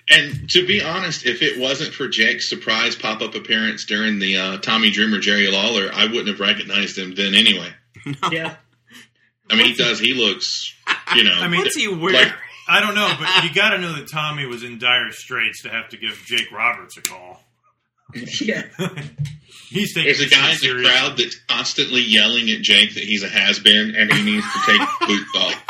And 0.10 0.50
to 0.52 0.66
be 0.66 0.82
honest, 0.82 1.26
if 1.26 1.42
it 1.42 1.60
wasn't 1.60 1.94
for 1.94 2.08
Jake's 2.08 2.48
surprise 2.50 2.96
pop 2.96 3.22
up 3.22 3.36
appearance 3.36 3.84
during 3.86 4.20
the 4.20 4.38
uh, 4.38 4.58
Tommy 4.60 4.90
Dreamer 4.90 5.20
Jerry 5.20 5.52
Lawler, 5.52 5.90
I 5.94 6.06
wouldn't 6.06 6.30
have 6.30 6.40
recognized 6.40 6.98
him 6.98 7.14
then 7.16 7.34
anyway. 7.36 7.70
Yeah. 8.32 8.56
I 9.50 9.56
mean, 9.56 9.66
he 9.66 9.74
does. 9.74 10.00
He 10.00 10.14
looks, 10.14 10.74
you 11.16 11.26
know. 11.26 11.34
I 11.34 11.48
mean, 11.50 11.60
What's 11.62 11.76
he 11.76 11.90
wearing? 11.90 12.16
like- 12.16 12.34
I 12.68 12.82
don't 12.82 12.96
know, 12.96 13.16
but 13.20 13.44
you 13.44 13.50
got 13.54 13.70
to 13.70 13.78
know 13.78 13.94
that 13.94 14.12
Tommy 14.12 14.46
was 14.46 14.64
in 14.64 14.78
dire 14.78 15.12
straits 15.12 15.62
to 15.64 15.70
have 15.70 15.88
to 15.90 15.98
give 15.98 16.22
Jake 16.26 16.52
Roberts 16.52 16.98
a 16.98 17.02
call. 17.02 17.42
Yeah. 18.14 18.64
He's 19.70 19.94
taking 19.94 20.06
There's 20.06 20.22
a 20.22 20.30
guy 20.30 20.50
in 20.50 20.54
the 20.54 20.60
serious. 20.60 20.88
crowd 20.88 21.18
that's 21.18 21.36
constantly 21.48 22.02
yelling 22.02 22.50
at 22.50 22.62
Jake 22.62 22.94
that 22.94 23.04
he's 23.04 23.22
a 23.24 23.28
has 23.28 23.60
been 23.60 23.96
and 23.96 24.14
he 24.14 24.24
needs 24.24 24.46
to 24.54 24.60
take 24.66 24.80
his 24.80 24.90
boots 25.08 25.36
off. 25.36 25.62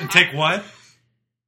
And 0.00 0.10
take 0.10 0.32
what? 0.32 0.64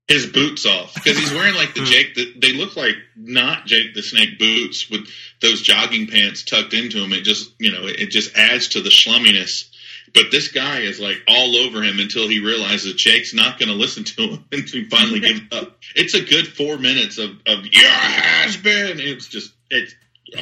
His 0.09 0.27
boots 0.27 0.67
off 0.67 0.93
because 0.95 1.17
he's 1.19 1.33
wearing 1.33 1.55
like 1.55 1.73
the 1.75 1.81
hmm. 1.81 1.87
Jake 1.87 2.17
that 2.17 2.41
they 2.41 2.53
look 2.53 2.77
like 2.77 2.97
not 3.17 3.65
Jake 3.67 3.95
the 3.95 4.03
Snake 4.03 4.39
boots 4.39 4.91
with 4.91 5.09
those 5.41 5.63
jogging 5.63 6.07
pants 6.07 6.45
tucked 6.45 6.75
into 6.75 7.01
them. 7.01 7.13
It 7.13 7.25
just 7.25 7.53
you 7.59 7.73
know 7.73 7.87
it 7.87 8.11
just 8.11 8.37
adds 8.37 8.69
to 8.69 8.81
the 8.81 8.89
schlumminess. 8.89 9.69
But 10.15 10.31
this 10.31 10.49
guy 10.49 10.81
is 10.81 10.99
like 11.01 11.23
all 11.29 11.57
over 11.57 11.83
him 11.83 11.99
until 11.99 12.29
he 12.29 12.41
realizes 12.45 12.95
Jake's 12.95 13.35
not 13.35 13.59
going 13.59 13.69
to 13.69 13.75
listen 13.75 14.05
to 14.05 14.23
him, 14.23 14.45
and 14.53 14.63
he 14.69 14.85
finally 14.89 15.21
gives 15.21 15.41
up. 15.53 15.79
It's 15.95 16.15
a 16.15 16.21
good 16.23 16.49
four 16.49 16.79
minutes 16.79 17.19
of 17.19 17.31
of 17.47 17.65
your 17.67 17.89
has 17.89 18.57
been. 18.57 18.99
It's 19.01 19.29
just 19.29 19.53
it's 19.71 19.95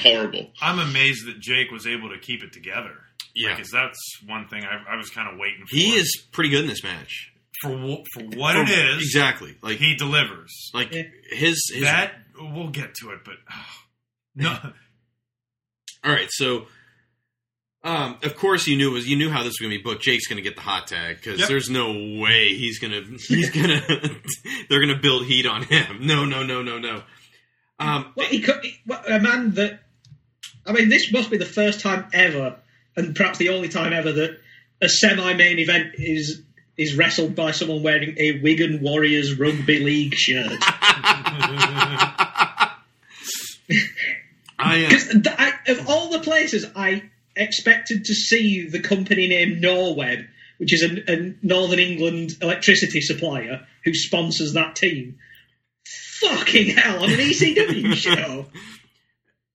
horrible. 0.02 0.51
I'm 0.60 0.78
amazed 0.78 1.26
that 1.26 1.38
Jake 1.40 1.70
was 1.70 1.86
able 1.86 2.09
to 2.10 2.18
keep 2.18 2.43
it 2.43 2.52
together. 2.52 2.93
Yeah. 3.34 3.55
because 3.55 3.70
that's 3.70 3.98
one 4.26 4.48
thing 4.48 4.64
I, 4.64 4.94
I 4.94 4.97
was 4.97 5.10
kind 5.10 5.30
of 5.30 5.38
waiting 5.38 5.66
for. 5.66 5.76
He 5.76 5.90
is 5.94 6.10
pretty 6.32 6.48
good 6.48 6.62
in 6.62 6.68
this 6.68 6.82
match. 6.82 7.30
for 7.60 7.70
for 8.14 8.22
what 8.34 8.55
For- 8.55 8.62
it 8.62 8.70
is. 8.70 8.97
exactly. 9.02 9.56
Like 9.62 9.76
he 9.76 9.94
delivers. 9.94 10.70
like 10.72 10.93
Yeah. 10.94 11.02
his, 11.30 11.60
his 11.72 11.82
that 11.82 12.12
we'll 12.40 12.68
get 12.70 12.94
to 13.02 13.10
it, 13.10 13.20
but 13.24 13.34
no. 14.34 14.56
All 16.05 16.12
right, 16.12 16.28
so 16.30 16.66
um, 17.87 18.19
of 18.23 18.37
course 18.37 18.67
you 18.67 18.77
knew 18.77 18.91
it 18.91 18.95
was 18.95 19.09
you 19.09 19.17
knew 19.17 19.31
how 19.31 19.39
this 19.43 19.51
was 19.51 19.59
going 19.59 19.71
to 19.73 19.79
be 19.79 19.83
booked. 19.83 20.03
Jake's 20.03 20.27
going 20.27 20.37
to 20.37 20.43
get 20.43 20.57
the 20.57 20.63
hot 20.63 20.87
tag 20.89 21.17
because 21.17 21.39
Yep. 21.41 21.49
there's 21.49 21.71
no 21.71 21.93
way 22.21 22.49
he's 22.49 22.79
going 22.79 22.93
to 22.93 23.03
he's 23.29 23.51
going 23.51 23.69
to 23.81 24.21
they're 24.69 24.81
going 24.85 24.95
to 24.95 25.01
build 25.01 25.25
heat 25.27 25.47
on 25.47 25.63
him. 25.63 25.99
No, 26.07 26.25
no, 26.25 26.43
no, 26.43 26.63
no, 26.63 26.79
no. 26.79 27.03
Um, 27.79 28.13
Well, 28.17 28.27
he 28.27 28.41
could, 28.41 28.63
he- 28.65 28.79
well, 28.87 29.03
a 29.07 29.19
man 29.21 29.53
that. 29.53 29.81
I 30.67 30.73
mean, 30.73 30.89
this 30.89 31.13
must 31.13 31.31
be 31.31 31.37
the 31.37 31.45
first 31.47 31.81
time 31.81 32.07
ever, 32.13 32.57
and 32.97 33.15
perhaps 33.15 33.39
the 33.39 33.51
only 33.51 33.69
time 33.69 33.93
ever, 33.93 34.11
that 34.13 34.39
a 34.83 34.89
semi-main 34.89 35.59
event 35.61 35.95
is 35.97 36.43
is 36.77 36.97
wrestled 36.97 37.35
by 37.37 37.53
someone 37.53 37.83
wearing 37.85 38.17
a 38.19 38.41
Wigan 38.41 38.81
Warriors 38.83 39.39
rugby 39.39 39.79
league 39.79 40.15
shirt. 40.15 40.51
I 44.59 44.85
uh, 44.87 44.91
'Cause 44.91 45.09
th- 45.09 45.27
I, 45.39 45.53
of 45.69 45.89
all 45.89 46.11
the 46.11 46.21
places 46.21 46.67
I 46.75 47.11
expected 47.37 48.05
to 48.07 48.15
see 48.15 48.69
the 48.69 48.81
company 48.81 49.29
named 49.29 49.63
Norweb, 49.63 50.27
which 50.59 50.73
is 50.73 50.83
a, 50.83 51.13
a 51.13 51.35
Northern 51.43 51.79
England 51.79 52.33
electricity 52.41 53.01
supplier 53.01 53.67
who 53.85 53.95
sponsors 53.95 54.55
that 54.55 54.75
team. 54.77 55.19
Fucking 56.21 56.77
hell, 56.77 57.03
on 57.05 57.11
an 57.11 57.19
ECW 57.19 57.93
show. 57.95 58.47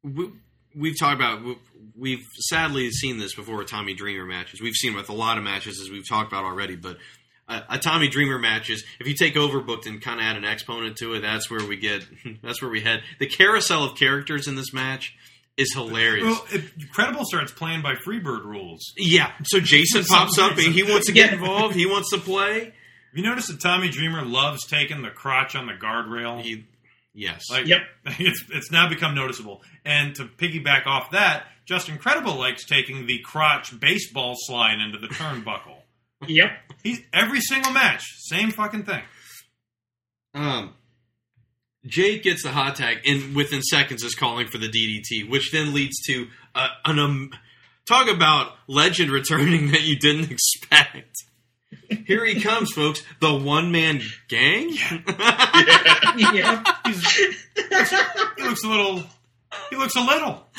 we, 0.04 0.30
we've 0.76 1.00
talked 1.00 1.16
about 1.16 1.44
we- 1.44 1.58
we've 1.98 2.26
sadly 2.50 2.90
seen 2.92 3.18
this 3.18 3.36
before 3.36 3.58
with 3.58 3.68
Tommy 3.68 3.94
Dreamer 3.94 4.26
matches. 4.26 4.62
We've 4.62 4.76
seen 4.76 4.96
with 4.96 5.10
a 5.10 5.14
lot 5.14 5.38
of 5.38 5.44
matches 5.44 5.80
as 5.82 5.90
we've 5.90 6.08
talked 6.08 6.32
about 6.32 6.46
already, 6.46 6.76
but. 6.76 6.98
A, 7.50 7.64
a 7.72 7.80
Tommy 7.80 8.08
Dreamer 8.08 8.38
matches. 8.38 8.86
If 9.00 9.08
you 9.08 9.16
take 9.16 9.34
Overbooked 9.34 9.86
and 9.88 10.00
kind 10.02 10.20
of 10.22 10.26
add 10.26 10.38
an 10.38 10.46
exponent 10.46 10.96
to 10.98 11.16
it, 11.16 11.22
that's 11.22 11.50
where 11.50 11.66
we 11.66 11.76
get. 11.76 12.06
That's 12.44 12.62
where 12.62 12.70
we 12.72 12.82
head. 12.82 13.02
The 13.20 13.26
carousel 13.26 13.84
of 13.84 13.98
characters 13.98 14.48
in 14.48 14.56
this 14.56 14.72
match 14.72 15.14
is 15.62 15.74
hilarious. 15.74 16.24
well, 16.26 16.62
Credible 16.92 17.24
starts 17.26 17.52
playing 17.52 17.82
by 17.82 17.96
Freebird 17.96 18.44
rules. 18.46 18.94
Yeah. 18.98 19.32
So 19.44 19.60
Jason 19.60 20.04
pops 20.10 20.38
up 20.40 20.54
and 20.58 20.74
he 20.74 20.84
wants 20.84 21.08
to 21.08 21.14
get 21.14 21.28
Yeah. 21.32 21.34
involved. 21.38 21.76
He 21.76 21.86
wants 21.86 22.10
to 22.12 22.18
play. 22.18 22.66
Have 22.66 22.74
you 23.18 23.24
noticed 23.24 23.50
that 23.50 23.60
Tommy 23.62 23.90
Dreamer 23.90 24.24
loves 24.24 24.66
taking 24.68 25.02
the 25.02 25.10
crotch 25.10 25.56
on 25.56 25.68
the 25.68 25.74
guardrail? 25.74 26.42
He, 26.42 26.66
yes. 27.14 27.44
Like, 27.50 27.68
Yep. 27.68 27.82
It's, 28.20 28.44
it's 28.52 28.72
now 28.72 28.88
become 28.90 29.16
noticeable. 29.16 29.62
And 29.86 30.16
to 30.16 30.26
piggyback 30.26 30.86
off 30.88 31.12
that, 31.12 31.46
Justin 31.66 31.98
Credible 31.98 32.36
likes 32.36 32.66
taking 32.66 33.06
the 33.08 33.20
crotch 33.20 33.78
baseball 33.80 34.34
slide 34.38 34.80
into 34.80 34.98
the 34.98 35.08
turnbuckle. 35.08 35.78
Yep. 36.28 36.52
He's 36.84 37.02
every 37.14 37.42
single 37.42 37.72
match, 37.72 38.04
same 38.20 38.52
fucking 38.52 38.84
thing. 38.84 39.02
um, 40.34 40.74
Jake 41.86 42.24
gets 42.24 42.44
the 42.44 42.50
hot 42.52 42.76
tag 42.76 43.00
and 43.06 43.36
within 43.36 43.62
seconds 43.62 44.04
is 44.04 44.14
calling 44.16 44.48
for 44.48 44.58
the 44.58 44.68
DDT, 44.70 45.30
which 45.30 45.52
then 45.52 45.74
leads 45.74 46.00
to 46.08 46.28
uh, 46.54 46.68
an 46.86 47.00
um, 47.00 47.32
talk 47.88 48.08
about 48.10 48.54
legend 48.68 49.10
returning 49.12 49.72
that 49.72 49.82
you 49.82 49.96
didn't 49.98 50.32
expect. 50.32 51.16
Here 52.06 52.26
he 52.26 52.40
comes, 52.42 52.72
folks. 52.72 53.02
The 53.20 53.34
one 53.34 53.72
man 53.72 54.02
gang. 54.28 54.70
Yeah. 56.18 56.62
He's, 56.86 57.16
he 57.16 58.44
looks 58.44 58.64
a 58.66 58.68
little. 58.68 59.04
He 59.70 59.76
looks 59.78 59.96
a 59.96 60.02
little. 60.02 60.46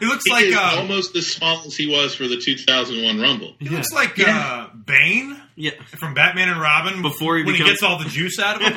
he 0.00 0.06
looks 0.06 0.24
He 0.24 0.30
like 0.32 0.44
is 0.46 0.56
uh, 0.56 0.74
almost 0.78 1.14
as 1.16 1.26
small 1.28 1.62
as 1.66 1.76
he 1.76 1.86
was 1.88 2.14
for 2.16 2.26
the 2.26 2.36
2001 2.36 3.20
Rumble. 3.20 3.54
he 3.60 3.68
looks 3.68 3.92
like 3.92 4.16
Yeah. 4.18 4.66
uh, 4.72 4.76
Bane 4.76 5.40
yeah. 5.56 5.72
from 5.98 6.14
Batman 6.14 6.48
and 6.50 6.60
Robin 6.60 7.02
Before 7.02 7.36
he 7.36 7.42
when 7.44 7.54
becomes- 7.54 7.70
he 7.70 7.74
gets 7.74 7.82
all 7.82 7.98
the 7.98 8.08
juice 8.08 8.38
out 8.38 8.56
of 8.56 8.62
him. 8.62 8.72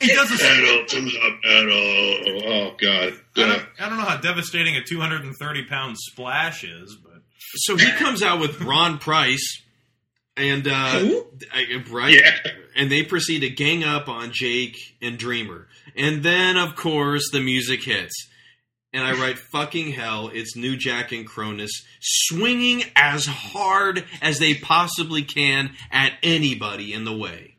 he 0.00 0.08
does 0.14 0.30
a 0.32 0.38
Pedal 0.38 0.84
to 0.86 1.00
the 1.00 1.38
pedal. 1.42 2.42
Oh 2.52 2.74
God. 2.78 3.14
I 3.36 3.42
Uh, 3.42 3.46
don't, 3.46 3.66
I 3.80 3.88
don't 3.88 3.98
know 3.98 4.04
how 4.04 4.16
devastating 4.18 4.76
a 4.76 4.82
230 4.84 5.64
pound 5.64 5.96
splash 5.98 6.62
is, 6.64 6.96
but 7.02 7.22
So 7.56 7.76
he 7.76 7.90
comes 7.92 8.22
out 8.22 8.38
with 8.40 8.60
Ron 8.60 8.98
Price 8.98 9.62
and 10.36 10.66
uh, 10.68 10.98
Who? 10.98 11.26
Right, 11.90 12.14
Yeah. 12.14 12.36
and 12.76 12.90
they 12.90 13.02
proceed 13.04 13.40
to 13.40 13.48
gang 13.50 13.84
up 13.84 14.08
on 14.08 14.32
Jake 14.32 14.96
and 15.00 15.16
Dreamer, 15.18 15.68
and 15.96 16.22
then 16.24 16.56
of 16.56 16.74
course 16.76 17.30
the 17.30 17.40
music 17.40 17.84
hits, 17.84 18.28
and 18.94 19.04
I 19.04 19.12
write 19.20 19.38
fucking 19.38 19.92
hell. 19.92 20.30
It's 20.32 20.56
New 20.56 20.76
Jack 20.78 21.12
and 21.12 21.28
Kronus 21.28 21.70
swinging 22.00 22.84
as 22.96 23.26
hard 23.26 24.04
as 24.22 24.38
they 24.38 24.54
possibly 24.54 25.22
can 25.22 25.72
at 25.90 26.12
anybody 26.22 26.94
in 26.94 27.04
the 27.04 27.14
way. 27.16 27.50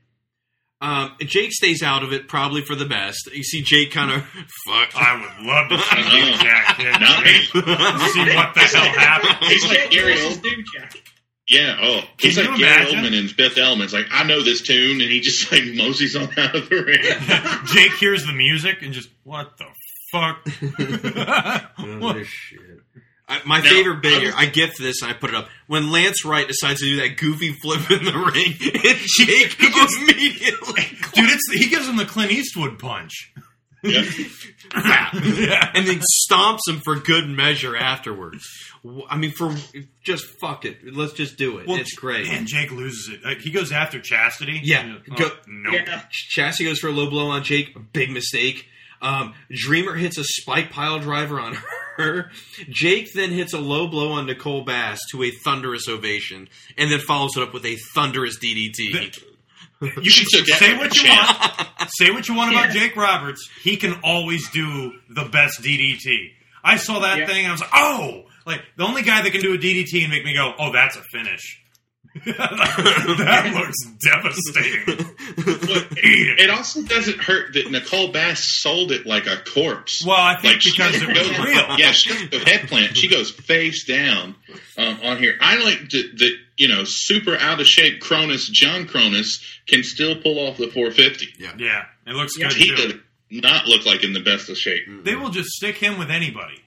Um, 0.82 1.12
Jake 1.22 1.52
stays 1.54 1.82
out 1.82 2.04
of 2.04 2.12
it, 2.14 2.28
probably 2.28 2.62
for 2.62 2.76
the 2.76 2.86
best. 2.86 3.30
You 3.34 3.44
see 3.44 3.62
Jake 3.62 3.92
kind 3.92 4.12
of 4.12 4.24
fuck. 4.68 4.92
I 4.96 5.14
would 5.20 5.46
love 5.48 5.70
to 5.70 5.78
see 5.78 6.02
New 6.02 6.32
Jack 6.38 6.78
hit 6.78 7.00
Not 7.00 7.24
me. 7.24 7.44
see 8.12 8.36
what 8.36 8.54
the 8.54 8.60
hell 8.60 8.86
happened. 9.00 9.48
He's 9.50 9.66
like 9.68 9.90
Gary 9.90 10.14
Oldman. 10.16 10.64
Yeah. 11.48 11.78
Oh, 11.82 12.02
he's 12.20 12.36
Can 12.36 12.46
like 12.52 12.60
you 12.60 12.66
Gary 12.66 12.82
imagine? 12.92 13.00
Oldman 13.14 13.20
in 13.20 13.28
Fifth 13.30 13.58
Element. 13.58 13.84
It's 13.86 13.94
like 13.94 14.08
I 14.12 14.24
know 14.26 14.44
this 14.44 14.62
tune, 14.62 15.00
and 15.02 15.10
he 15.10 15.22
just 15.22 15.52
like 15.52 15.64
moseys 15.76 16.16
on 16.16 16.24
out 16.38 16.56
of 16.56 16.70
the 16.70 16.76
ring. 17.64 17.66
Jake 17.68 17.94
hears 17.94 18.26
the 18.26 18.34
music 18.34 18.82
and 18.82 18.94
just 18.94 19.10
what 19.24 19.58
the 19.58 19.66
fuck? 20.16 21.72
Oh, 21.78 22.00
What? 22.00 22.16
this 22.16 22.28
shit. 22.28 22.60
I, 23.28 23.42
my 23.46 23.58
Now, 23.60 23.70
favorite 23.70 24.02
bit 24.04 24.14
I 24.14 24.20
here, 24.20 24.34
I 24.38 24.46
gift 24.46 24.78
this 24.78 25.02
and 25.02 25.10
I 25.10 25.14
put 25.16 25.32
it 25.32 25.36
up. 25.36 25.50
When 25.68 25.92
Lance 25.92 26.24
Wright 26.24 26.48
decides 26.48 26.80
to 26.82 26.86
do 26.86 26.98
that 26.98 27.18
goofy 27.18 27.54
flip 27.54 27.90
in 27.90 28.06
the 28.06 28.14
ring, 28.14 28.54
and 28.86 29.00
Jake 29.18 29.58
immediately. 29.60 30.84
Dude, 31.14 31.32
it's 31.32 31.52
he 31.52 31.68
gives 31.70 31.88
him 31.90 31.98
the 31.98 32.06
Clint 32.06 32.32
Eastwood 32.32 32.78
punch. 32.78 33.34
and 33.84 35.88
then 35.88 36.02
stomps 36.30 36.60
him 36.68 36.82
for 36.84 36.96
good 37.00 37.28
measure 37.28 37.76
afterwards. 37.76 38.46
I 39.10 39.18
mean, 39.18 39.32
for 39.32 39.56
just 40.04 40.26
fuck 40.40 40.66
it, 40.66 40.78
let's 40.96 41.14
just 41.14 41.38
do 41.38 41.58
it. 41.58 41.68
Well, 41.68 41.78
it's 41.80 41.94
great. 41.96 42.28
And 42.28 42.48
Jake 42.48 42.72
loses 42.72 43.16
it. 43.16 43.26
Like 43.26 43.40
he 43.40 43.52
goes 43.52 43.72
after 43.72 44.00
Chastity. 44.00 44.62
Yeah, 44.64 44.82
And, 44.82 45.02
oh, 45.12 45.16
go, 45.16 45.30
nope. 45.48 45.82
Chastity 46.12 46.70
goes 46.70 46.80
for 46.80 46.88
a 46.88 46.92
low 46.92 47.10
blow 47.10 47.28
on 47.30 47.44
Jake. 47.44 47.76
Big 47.94 48.12
mistake. 48.12 48.68
Um, 49.06 49.36
Dreamer 49.52 49.94
hits 49.94 50.18
a 50.18 50.24
spike 50.24 50.72
pile 50.72 51.00
driver 51.00 51.40
on 51.40 51.54
her. 51.98 52.32
Jake 52.70 53.14
then 53.14 53.32
hits 53.32 53.54
a 53.54 53.60
low 53.60 53.88
blow 53.88 54.14
on 54.14 54.26
Nicole 54.26 54.64
Bass 54.64 55.00
to 55.12 55.24
a 55.24 55.30
thunderous 55.32 55.88
ovation, 55.88 56.50
and 56.78 56.92
then 56.92 57.00
follows 57.00 57.38
it 57.38 57.44
up 57.44 57.54
with 57.54 57.66
a 57.66 57.78
thunderous 57.94 58.38
DDT. 58.40 59.24
You 59.82 59.90
can 59.92 60.46
say 60.46 60.78
what 60.78 60.96
you 60.96 61.10
want. 61.10 61.68
Say 61.90 62.10
what 62.10 62.28
you 62.30 62.34
want 62.34 62.54
about 62.54 62.70
Jake 62.70 62.96
Roberts. 62.96 63.50
He 63.62 63.76
can 63.76 64.00
always 64.06 64.50
do 64.50 64.94
the 65.10 65.26
best 65.26 65.62
DDT. 65.62 66.32
I 66.64 66.78
saw 66.78 67.00
that 67.00 67.28
thing 67.28 67.40
and 67.40 67.48
I 67.48 67.52
was 67.52 67.60
like, 67.60 67.70
oh, 67.76 68.24
like 68.46 68.62
the 68.78 68.86
only 68.86 69.02
guy 69.02 69.22
that 69.22 69.32
can 69.32 69.42
do 69.42 69.54
a 69.54 69.58
DDT 69.58 70.02
and 70.02 70.10
make 70.10 70.24
me 70.24 70.34
go, 70.34 70.54
oh, 70.58 70.72
that's 70.72 70.96
a 70.96 71.02
finish. 71.12 71.62
that 72.26 73.52
looks 73.54 73.78
devastating. 74.00 75.16
It 76.38 76.50
also 76.50 76.82
doesn't 76.84 77.20
hurt 77.20 77.54
that 77.54 77.70
Nicole 77.70 78.12
Bass 78.12 78.40
sold 78.62 78.92
it 78.92 79.06
like 79.06 79.28
a 79.28 79.38
corpse. 79.38 80.04
Well, 80.06 80.16
I 80.16 80.40
think 80.40 80.62
she 80.62 80.72
because 80.72 80.96
it 81.02 81.08
was 81.10 81.30
real. 81.40 81.78
Yeah, 81.78 81.92
she 81.92 82.10
goes 82.10 82.30
to 82.30 82.40
head 82.50 82.68
plant. 82.70 82.96
She 82.96 83.10
goes 83.10 83.32
face 83.32 83.86
down 83.86 84.36
um, 84.78 85.00
on 85.04 85.18
here. 85.18 85.36
I 85.42 85.62
like 85.64 85.90
that, 85.90 86.12
that 86.18 86.38
you 86.58 86.70
know 86.70 86.86
super 86.86 87.36
out 87.36 87.60
of 87.60 87.68
shape 87.68 88.02
Kronus 88.02 88.50
John 88.50 88.88
Kronus 88.88 89.44
can 89.68 89.84
still 89.84 90.16
pull 90.22 90.40
off 90.40 90.58
the 90.58 90.68
450. 90.68 91.34
Yeah, 91.38 91.52
yeah, 91.58 91.86
it 92.08 92.14
looks 92.14 92.38
good 92.38 92.54
He 92.54 92.70
too. 92.70 92.76
does 92.76 92.94
not 93.32 93.66
look 93.66 93.86
like 93.86 94.04
in 94.04 94.14
the 94.14 94.22
best 94.22 94.50
of 94.50 94.58
shape. 94.58 94.84
They 95.04 95.16
will 95.16 95.32
just 95.32 95.50
stick 95.50 95.76
him 95.76 96.00
with 96.00 96.10
anybody. 96.12 96.62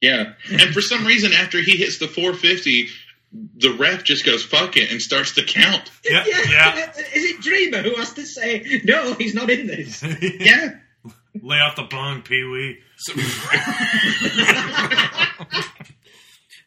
Yeah, 0.00 0.34
and 0.50 0.72
for 0.74 0.80
some 0.80 1.04
reason, 1.04 1.32
after 1.32 1.58
he 1.60 1.76
hits 1.76 1.98
the 1.98 2.08
450, 2.08 2.88
the 3.32 3.72
ref 3.78 4.04
just 4.04 4.24
goes 4.26 4.44
fuck 4.44 4.76
it 4.76 4.90
and 4.90 5.00
starts 5.00 5.34
to 5.34 5.44
count. 5.44 5.90
Yeah, 6.04 6.24
yeah. 6.26 6.92
Is 7.14 7.24
it 7.24 7.40
Dreamer 7.40 7.82
who 7.82 7.94
has 7.96 8.12
to 8.14 8.26
say 8.26 8.82
no? 8.84 9.14
He's 9.14 9.34
not 9.34 9.48
in 9.50 9.66
this. 9.66 10.02
yeah. 10.40 10.74
Lay 11.40 11.58
off 11.58 11.76
the 11.76 11.84
bong, 11.84 12.22
Pee 12.22 12.44
Wee. 12.44 12.78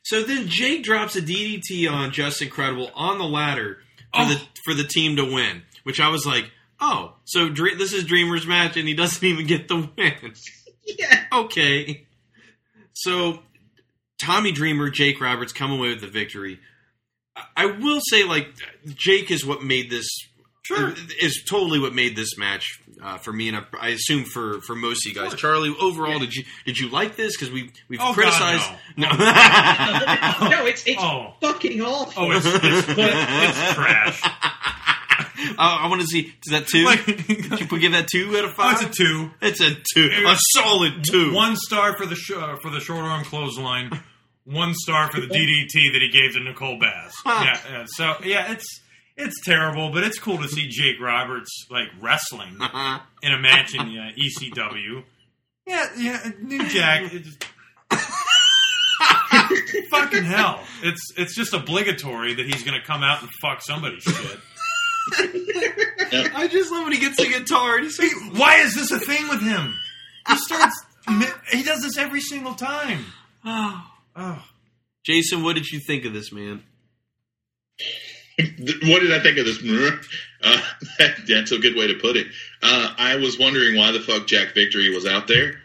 So 0.05 0.21
then 0.21 0.47
Jake 0.47 0.83
drops 0.83 1.15
a 1.15 1.21
DDT 1.21 1.91
on 1.91 2.11
Justin 2.11 2.49
Credible 2.49 2.91
on 2.93 3.17
the 3.17 3.25
ladder 3.25 3.79
for 4.13 4.25
the 4.25 4.35
oh. 4.35 4.47
for 4.63 4.73
the 4.75 4.83
team 4.83 5.15
to 5.15 5.25
win, 5.25 5.63
which 5.83 5.99
I 5.99 6.09
was 6.09 6.27
like, 6.27 6.51
oh, 6.79 7.15
so 7.25 7.49
Dre- 7.49 7.73
this 7.73 7.91
is 7.91 8.03
Dreamer's 8.03 8.45
match 8.45 8.77
and 8.77 8.87
he 8.87 8.93
doesn't 8.93 9.23
even 9.23 9.47
get 9.47 9.67
the 9.67 9.89
win. 9.97 10.33
yeah. 10.85 11.25
Okay. 11.33 12.05
So 12.93 13.39
Tommy 14.17 14.51
Dreamer, 14.51 14.89
Jake 14.89 15.19
Roberts 15.21 15.51
come 15.53 15.71
away 15.71 15.89
with 15.89 16.01
the 16.01 16.07
victory. 16.07 16.59
I- 17.35 17.43
I 17.57 17.65
will 17.67 17.99
say, 18.09 18.23
like 18.23 18.47
Jake 18.95 19.29
is 19.31 19.45
what 19.45 19.63
made 19.63 19.89
this. 19.89 20.07
Sure, 20.63 20.95
is 21.21 21.43
totally 21.47 21.77
what 21.77 21.93
made 21.93 22.15
this 22.15 22.39
match 22.39 22.79
uh, 23.03 23.19
for 23.19 23.31
me, 23.31 23.49
and 23.49 23.57
I, 23.57 23.63
I 23.79 23.87
assume 23.89 24.23
for 24.23 24.61
for 24.61 24.75
most 24.75 25.05
of 25.05 25.13
you 25.13 25.21
guys. 25.21 25.35
Charlie, 25.35 25.75
overall, 25.79 26.17
did 26.17 26.33
you 26.33 26.43
did 26.65 26.79
you 26.79 26.89
like 26.89 27.15
this? 27.15 27.37
Because 27.37 27.53
we 27.53 27.69
we've 27.87 27.99
Oh, 28.01 28.05
God, 28.05 28.15
criticized. 28.15 28.71
no. 28.97 29.07
no, 29.09 30.65
it's 30.65 30.87
it's 30.87 30.99
Oh. 30.99 31.35
fucking 31.39 31.81
awful. 31.83 32.23
Oh, 32.23 32.31
it's, 32.31 32.45
it's, 32.47 32.87
it's 32.97 33.73
trash. 33.75 34.21
I, 35.57 35.81
I 35.83 35.87
want 35.89 36.01
to 36.01 36.07
see. 36.07 36.33
Is 36.45 36.51
that 36.51 36.67
two? 36.67 36.85
Did 37.05 37.59
you 37.71 37.79
give 37.79 37.91
that 37.93 38.07
two 38.11 38.35
out 38.37 38.45
of 38.45 38.51
Oh, 38.51 38.53
five? 38.53 38.81
it's 38.81 38.99
a 38.99 39.03
two. 39.03 39.31
It's 39.41 39.61
a 39.61 39.71
two. 39.93 40.09
A 40.27 40.35
solid 40.53 41.03
two. 41.09 41.33
One 41.33 41.55
star 41.55 41.95
for 41.97 42.05
the 42.05 42.15
sh- 42.15 42.31
uh, 42.35 42.55
for 42.61 42.69
the 42.71 42.79
short 42.79 43.05
arm 43.05 43.23
clothesline. 43.23 43.91
One 44.45 44.73
star 44.75 45.11
for 45.11 45.19
the 45.21 45.27
DDT 45.27 45.93
that 45.93 46.01
he 46.01 46.09
gave 46.11 46.33
to 46.33 46.39
Nicole 46.39 46.77
Bass. 46.79 47.13
yeah, 47.25 47.59
yeah, 47.69 47.85
so 47.87 48.13
yeah, 48.23 48.51
it's 48.51 48.65
it's 49.17 49.41
terrible, 49.43 49.91
but 49.91 50.03
it's 50.03 50.19
cool 50.19 50.37
to 50.37 50.47
see 50.47 50.67
Jake 50.67 50.99
Roberts 51.01 51.49
like 51.71 51.87
wrestling 51.99 52.57
in 53.23 53.31
a 53.33 53.39
match 53.39 53.73
in 53.73 53.81
uh, 53.81 54.11
ECW. 54.17 55.03
Yeah, 55.65 55.87
yeah, 55.97 56.31
New 56.41 56.67
Jack. 56.69 57.11
it 57.13 57.23
just- 57.23 57.43
fucking 59.89 60.23
hell! 60.23 60.61
It's 60.83 61.01
it's 61.17 61.35
just 61.35 61.53
obligatory 61.53 62.33
that 62.35 62.45
he's 62.45 62.63
going 62.63 62.79
to 62.79 62.85
come 62.85 63.03
out 63.03 63.21
and 63.21 63.29
fuck 63.41 63.61
somebody's 63.61 64.03
shit. 64.03 64.39
I 65.13 66.47
just 66.51 66.71
love 66.71 66.83
when 66.83 66.93
he 66.93 66.99
gets 66.99 67.17
the 67.17 67.27
guitar 67.27 67.75
and 67.75 67.85
he 67.85 67.89
says, 67.91 68.11
Why 68.33 68.57
is 68.57 68.75
this 68.75 68.91
a 68.91 68.99
thing 68.99 69.27
with 69.29 69.41
him? 69.41 69.75
He 70.27 70.37
starts. 70.37 70.83
he 71.51 71.63
does 71.63 71.81
this 71.81 71.97
every 71.97 72.21
single 72.21 72.55
time. 72.55 73.05
Oh. 73.43 73.91
oh. 74.15 74.45
Jason, 75.05 75.43
what 75.43 75.55
did 75.55 75.67
you 75.67 75.79
think 75.79 76.05
of 76.05 76.13
this 76.13 76.31
man? 76.31 76.63
What 78.37 79.01
did 79.01 79.13
I 79.13 79.19
think 79.21 79.37
of 79.37 79.45
this? 79.45 79.61
Uh, 80.43 80.61
that's 81.27 81.51
a 81.51 81.57
good 81.57 81.75
way 81.75 81.87
to 81.87 81.95
put 81.95 82.15
it. 82.15 82.27
Uh, 82.61 82.93
I 82.99 83.15
was 83.15 83.39
wondering 83.39 83.75
why 83.77 83.91
the 83.91 83.99
fuck 83.99 84.27
Jack 84.27 84.53
Victory 84.53 84.93
was 84.93 85.07
out 85.07 85.27
there. 85.27 85.55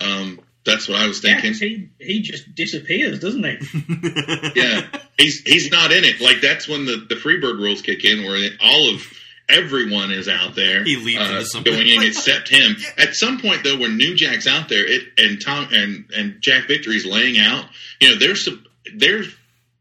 Um, 0.00 0.40
that's 0.64 0.88
what 0.88 0.98
I 0.98 1.06
was 1.06 1.22
Yeah, 1.22 1.40
he 1.40 1.88
he 1.98 2.20
just 2.20 2.54
disappears, 2.54 3.20
doesn't 3.20 3.44
he? 3.44 4.52
yeah, 4.54 4.86
he's 5.18 5.40
he's 5.42 5.70
not 5.70 5.92
in 5.92 6.04
it. 6.04 6.20
Like 6.20 6.40
that's 6.40 6.68
when 6.68 6.86
the 6.86 7.04
the 7.08 7.16
Freebird 7.16 7.58
rules 7.58 7.82
kick 7.82 8.04
in, 8.04 8.24
where 8.24 8.50
all 8.62 8.94
of 8.94 9.02
everyone 9.48 10.10
is 10.10 10.28
out 10.28 10.54
there. 10.54 10.84
He 10.84 10.96
leaped 10.96 11.20
uh, 11.20 11.24
into 11.24 11.44
something. 11.44 11.72
going 11.72 11.88
in 11.88 12.02
except 12.02 12.48
him. 12.48 12.76
At 12.96 13.14
some 13.14 13.40
point, 13.40 13.62
though, 13.64 13.78
when 13.78 13.96
New 13.96 14.14
Jack's 14.14 14.46
out 14.46 14.68
there, 14.68 14.86
it 14.86 15.02
and 15.18 15.40
Tom 15.40 15.68
and 15.72 16.10
and 16.16 16.40
Jack 16.40 16.66
Victory's 16.66 17.06
laying 17.06 17.38
out. 17.38 17.66
You 18.00 18.10
know, 18.10 18.18
there's 18.18 18.44
some 18.44 18.64
there's 18.94 19.34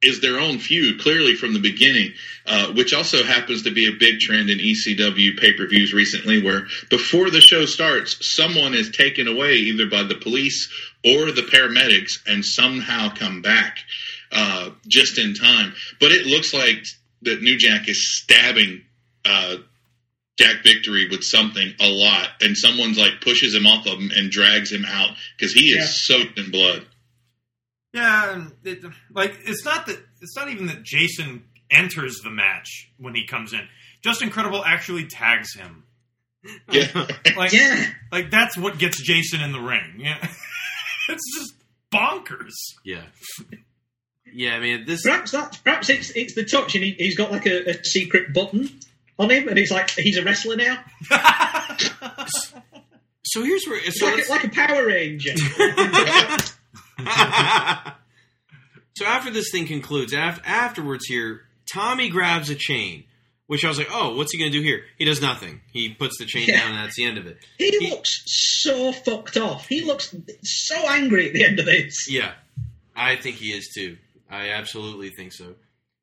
is 0.04 0.22
their 0.22 0.40
own 0.40 0.60
feud 0.60 1.00
clearly 1.00 1.36
from 1.36 1.54
the 1.54 1.60
beginning, 1.60 2.14
uh, 2.46 2.72
which 2.74 2.94
also 2.94 3.24
happens 3.24 3.64
to 3.64 3.72
be 3.72 3.88
a 3.88 3.92
big 3.92 4.20
trend 4.20 4.50
in 4.50 4.60
ECW 4.60 5.38
pay 5.40 5.54
per 5.54 5.68
views 5.68 5.94
recently, 5.94 6.42
where 6.42 6.68
before 6.90 7.30
the 7.30 7.42
show 7.42 7.66
starts, 7.66 8.18
someone 8.36 8.74
is 8.74 8.90
taken 8.92 9.28
away 9.28 9.56
either 9.56 9.88
by 9.88 10.04
the 10.04 10.16
police 10.16 10.70
or 11.06 11.32
the 11.32 11.42
paramedics 11.44 12.20
and 12.28 12.46
somehow 12.46 13.10
come 13.14 13.42
back 13.42 13.80
uh, 14.32 14.70
just 14.88 15.18
in 15.18 15.34
time. 15.34 15.74
But 16.00 16.12
it 16.12 16.26
looks 16.26 16.54
like 16.54 16.86
that 17.24 17.42
New 17.42 17.58
Jack 17.58 17.88
is 17.88 18.16
stabbing 18.18 18.82
uh, 19.26 19.58
Jack 20.38 20.64
Victory 20.64 21.08
with 21.10 21.24
something 21.24 21.74
a 21.80 21.88
lot, 21.90 22.28
and 22.42 22.58
someone's 22.58 22.98
like 22.98 23.22
pushes 23.22 23.54
him 23.54 23.68
off 23.68 23.86
of 23.86 24.00
him 24.00 24.12
and 24.16 24.32
drags 24.32 24.72
him 24.72 24.84
out 24.86 25.12
because 25.38 25.54
he 25.54 25.70
is 25.70 25.76
Yeah. 25.78 25.86
soaked 26.18 26.40
in 26.40 26.50
blood. 26.52 26.86
Yeah, 27.94 28.46
it, 28.64 28.84
like 29.14 29.38
it's 29.46 29.64
not 29.64 29.86
that 29.86 30.00
it's 30.22 30.36
not 30.36 30.50
even 30.50 30.66
that 30.68 30.84
Jason 30.84 31.44
enters 31.70 32.20
the 32.24 32.30
match 32.32 32.92
when 32.98 33.14
he 33.16 33.26
comes 33.28 33.54
in. 33.54 33.68
Justin 34.04 34.30
Credible 34.32 34.64
actually 34.66 35.06
tags 35.08 35.54
him. 35.56 35.84
Yeah, 36.72 37.08
Like, 37.38 37.54
Yeah. 37.54 37.86
like 38.12 38.32
that's 38.32 38.58
what 38.58 38.78
gets 38.80 39.02
Jason 39.02 39.42
in 39.42 39.52
the 39.52 39.60
ring. 39.62 39.94
Yeah, 40.00 40.18
it's 41.10 41.36
just 41.38 41.54
bonkers. 41.94 42.54
Yeah. 42.84 43.04
Yeah, 44.34 44.56
I 44.56 44.60
mean, 44.60 44.86
this. 44.86 45.04
Perhaps 45.04 45.32
that's 45.32 45.58
perhaps 45.58 45.90
it's 45.90 46.10
it's 46.12 46.34
the 46.34 46.44
touch, 46.44 46.74
and 46.76 46.84
he, 46.84 46.92
he's 46.98 47.16
got 47.16 47.32
like 47.32 47.46
a, 47.46 47.70
a 47.70 47.84
secret 47.84 48.34
button 48.34 48.68
on 49.20 49.30
him, 49.30 49.48
and 49.48 49.60
it's 49.60 49.70
like 49.72 49.92
he's 49.92 50.18
a 50.18 50.24
wrestler 50.24 50.56
now, 50.56 50.84
So 53.26 53.44
here's 53.44 53.66
where. 53.68 53.80
it's 53.86 54.00
So 54.00 54.08
like 54.08 54.28
like 54.30 54.44
a 54.46 54.50
Power 54.50 54.88
Ranger. 54.88 55.34
So 58.96 59.06
after 59.06 59.32
this 59.32 59.50
thing 59.52 59.66
concludes, 59.66 60.14
af- 60.14 60.40
afterwards 60.46 61.06
here, 61.08 61.42
Tommy 61.74 62.10
grabs 62.10 62.52
a 62.52 62.56
chain, 62.56 63.06
which 63.48 63.66
I 63.66 63.68
was 63.68 63.80
like, 63.80 63.88
oh, 63.92 64.16
what's 64.16 64.32
he 64.32 64.38
going 64.38 64.52
to 64.52 64.58
do 64.60 64.64
here? 64.64 64.84
He 65.00 65.06
does 65.06 65.20
nothing. 65.20 65.62
He 65.72 65.90
puts 65.90 66.20
the 66.20 66.26
chain 66.26 66.46
Yeah. 66.48 66.60
down, 66.60 66.74
and 66.76 66.78
that's 66.86 66.96
the 66.96 67.06
end 67.06 67.18
of 67.18 67.26
it. 67.26 67.40
he 67.58 67.90
looks 67.90 68.22
so 68.28 68.92
fucked 68.92 69.36
off. 69.36 69.68
He 69.68 69.82
looks 69.82 70.16
so 70.44 70.76
angry 70.88 71.26
at 71.28 71.34
the 71.34 71.44
end 71.44 71.60
of 71.60 71.66
this. 71.66 72.08
Yeah, 72.08 72.34
I 72.96 73.16
think 73.16 73.38
he 73.38 73.48
is 73.52 73.68
too. 73.76 73.98
I 74.30 74.50
absolutely 74.50 75.10
think 75.10 75.34
so. 75.34 75.56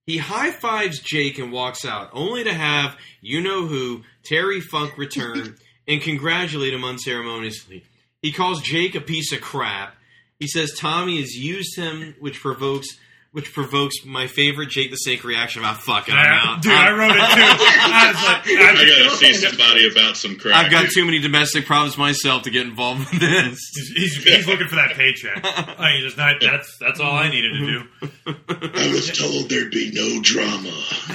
He 0.06 0.18
high 0.18 0.50
fives 0.50 0.98
Jake 0.98 1.38
and 1.38 1.52
walks 1.52 1.84
out, 1.84 2.10
only 2.12 2.42
to 2.42 2.52
have 2.52 2.96
you 3.20 3.40
know 3.40 3.66
who 3.66 4.02
Terry 4.24 4.60
Funk 4.60 4.98
return 4.98 5.56
and 5.86 6.02
congratulate 6.02 6.74
him 6.74 6.84
unceremoniously. 6.84 7.84
He 8.20 8.32
calls 8.32 8.60
Jake 8.62 8.96
a 8.96 9.00
piece 9.00 9.32
of 9.32 9.40
crap. 9.40 9.94
He 10.40 10.48
says 10.48 10.72
Tommy 10.76 11.20
has 11.20 11.36
used 11.36 11.76
him, 11.76 12.16
which 12.18 12.40
provokes 12.40 12.88
which 13.32 13.52
provokes 13.52 13.94
my 14.04 14.26
favorite 14.26 14.70
Jake 14.70 14.90
the 14.90 14.96
Snake 14.96 15.22
reaction 15.22 15.62
about 15.62 15.76
fucking. 15.76 16.12
I'm 16.12 16.26
out. 16.26 16.62
dude, 16.62 16.72
I 16.72 16.90
wrote 16.90 17.12
it 17.12 17.14
too. 17.14 17.20
I 17.22 18.12
was 18.12 18.24
like, 18.24 18.58
I 18.58 19.04
gotta 19.04 19.16
see 19.18 19.34
somebody 19.34 19.88
about 19.88 20.16
some 20.16 20.36
crap. 20.36 20.56
I've 20.64 20.70
got 20.72 20.90
too 20.90 21.04
many 21.04 21.20
domestic 21.20 21.64
problems 21.64 21.96
myself 21.96 22.42
to 22.42 22.50
get 22.50 22.66
involved 22.66 23.08
with 23.08 23.20
this. 23.20 23.60
He's, 23.72 23.88
he's, 23.94 24.24
he's 24.24 24.46
looking 24.48 24.66
for 24.66 24.74
that 24.74 24.94
paycheck. 24.96 25.44
Like, 25.78 25.94
he 25.94 26.00
just 26.02 26.16
not, 26.16 26.40
that's 26.40 26.76
that's 26.80 26.98
all 26.98 27.12
I 27.14 27.28
needed 27.30 27.52
to 27.52 27.66
do. 27.66 28.08
I 28.48 28.90
was 28.92 29.16
told 29.16 29.48
there'd 29.48 29.70
be 29.70 29.92
no 29.94 30.20
drama. 30.22 30.72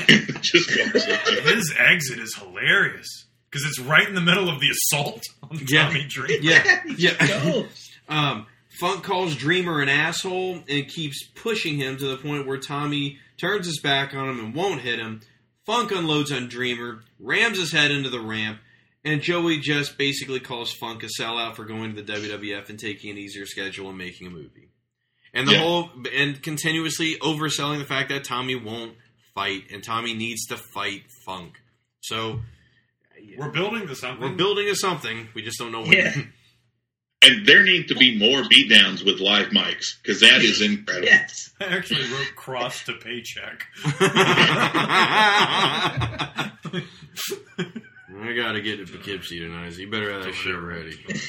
Just 0.42 0.70
walks 0.78 1.08
up. 1.10 1.20
His 1.44 1.74
exit 1.78 2.20
is 2.20 2.36
hilarious 2.36 3.26
because 3.50 3.66
it's 3.68 3.80
right 3.80 4.08
in 4.08 4.16
the 4.16 4.22
middle 4.22 4.48
of 4.48 4.60
the 4.62 4.70
assault 4.70 5.24
on 5.44 5.60
Yeah. 5.68 5.88
Tommy 5.88 6.06
Dreamer. 6.08 6.42
Yeah, 6.42 6.82
yeah. 6.98 7.28
goes. 7.44 7.92
um, 8.08 8.46
Funk 8.80 9.04
calls 9.04 9.36
Dreamer 9.36 9.82
an 9.82 9.90
asshole 9.90 10.64
and 10.68 10.88
keeps 10.88 11.24
pushing 11.36 11.78
him 11.78 11.98
to 11.98 12.08
the 12.08 12.18
point 12.18 12.46
where 12.48 12.58
Tommy 12.58 13.20
turns 13.38 13.66
his 13.66 13.80
back 13.80 14.14
on 14.14 14.30
him 14.30 14.40
and 14.40 14.56
won't 14.56 14.82
hit 14.82 15.00
him. 15.00 15.22
Funk 15.66 15.92
unloads 15.92 16.32
on 16.32 16.48
Dreamer, 16.48 17.04
rams 17.20 17.58
his 17.60 17.72
head 17.72 17.92
into 17.92 18.10
the 18.10 18.20
ramp, 18.20 18.60
and 19.04 19.22
Joey 19.22 19.60
just 19.60 19.98
basically 19.98 20.40
calls 20.40 20.72
Funk 20.74 21.04
a 21.04 21.08
sellout 21.20 21.56
for 21.56 21.64
going 21.66 21.96
to 21.96 22.02
the 22.02 22.14
WWF 22.14 22.70
and 22.70 22.80
taking 22.80 23.12
an 23.12 23.18
easier 23.18 23.46
schedule 23.46 23.90
and 23.90 23.98
making 23.98 24.28
a 24.28 24.30
movie. 24.32 24.70
And 25.34 25.48
the 25.48 25.54
Yeah. 25.54 25.60
whole 25.60 25.92
and 26.14 26.42
continuously 26.42 27.16
overselling 27.16 27.80
the 27.80 27.86
fact 27.86 28.10
that 28.10 28.24
Tommy 28.24 28.56
won't 28.56 28.96
fight 29.34 29.66
and 29.72 29.84
Tommy 29.84 30.14
needs 30.14 30.46
to 30.48 30.58
fight 30.58 31.04
Funk. 31.26 31.62
So 32.02 32.42
We're 33.38 33.50
building 33.50 33.88
to 33.88 33.96
something. 33.96 34.22
we're 34.22 34.36
building 34.36 34.68
to 34.68 34.76
something. 34.76 35.28
We 35.34 35.42
just 35.42 35.58
don't 35.60 35.72
know 35.72 35.82
what. 35.82 35.96
Yeah. 35.96 36.14
And 37.26 37.46
there 37.46 37.64
need 37.64 37.88
to 37.88 37.96
be 37.96 38.18
more 38.18 38.42
beatdowns 38.44 39.04
with 39.06 39.20
live 39.20 39.48
mics 39.48 40.02
because 40.02 40.20
that 40.22 40.42
is 40.42 40.62
incredible. 40.62 41.08
Yes. 41.08 41.52
I 41.60 41.66
actually 41.66 42.04
wrote 42.12 42.36
cross 42.36 42.84
to 42.86 42.94
paycheck. 42.94 43.66
I 48.18 48.34
gotta 48.36 48.62
get 48.62 48.86
to 48.86 48.92
Poughkeepsie 48.92 49.40
tonight. 49.40 49.74
So 49.74 49.80
you 49.82 49.90
better 49.90 50.12
have 50.12 50.24
that 50.24 50.34
shit 50.36 50.56
ready. 50.58 50.98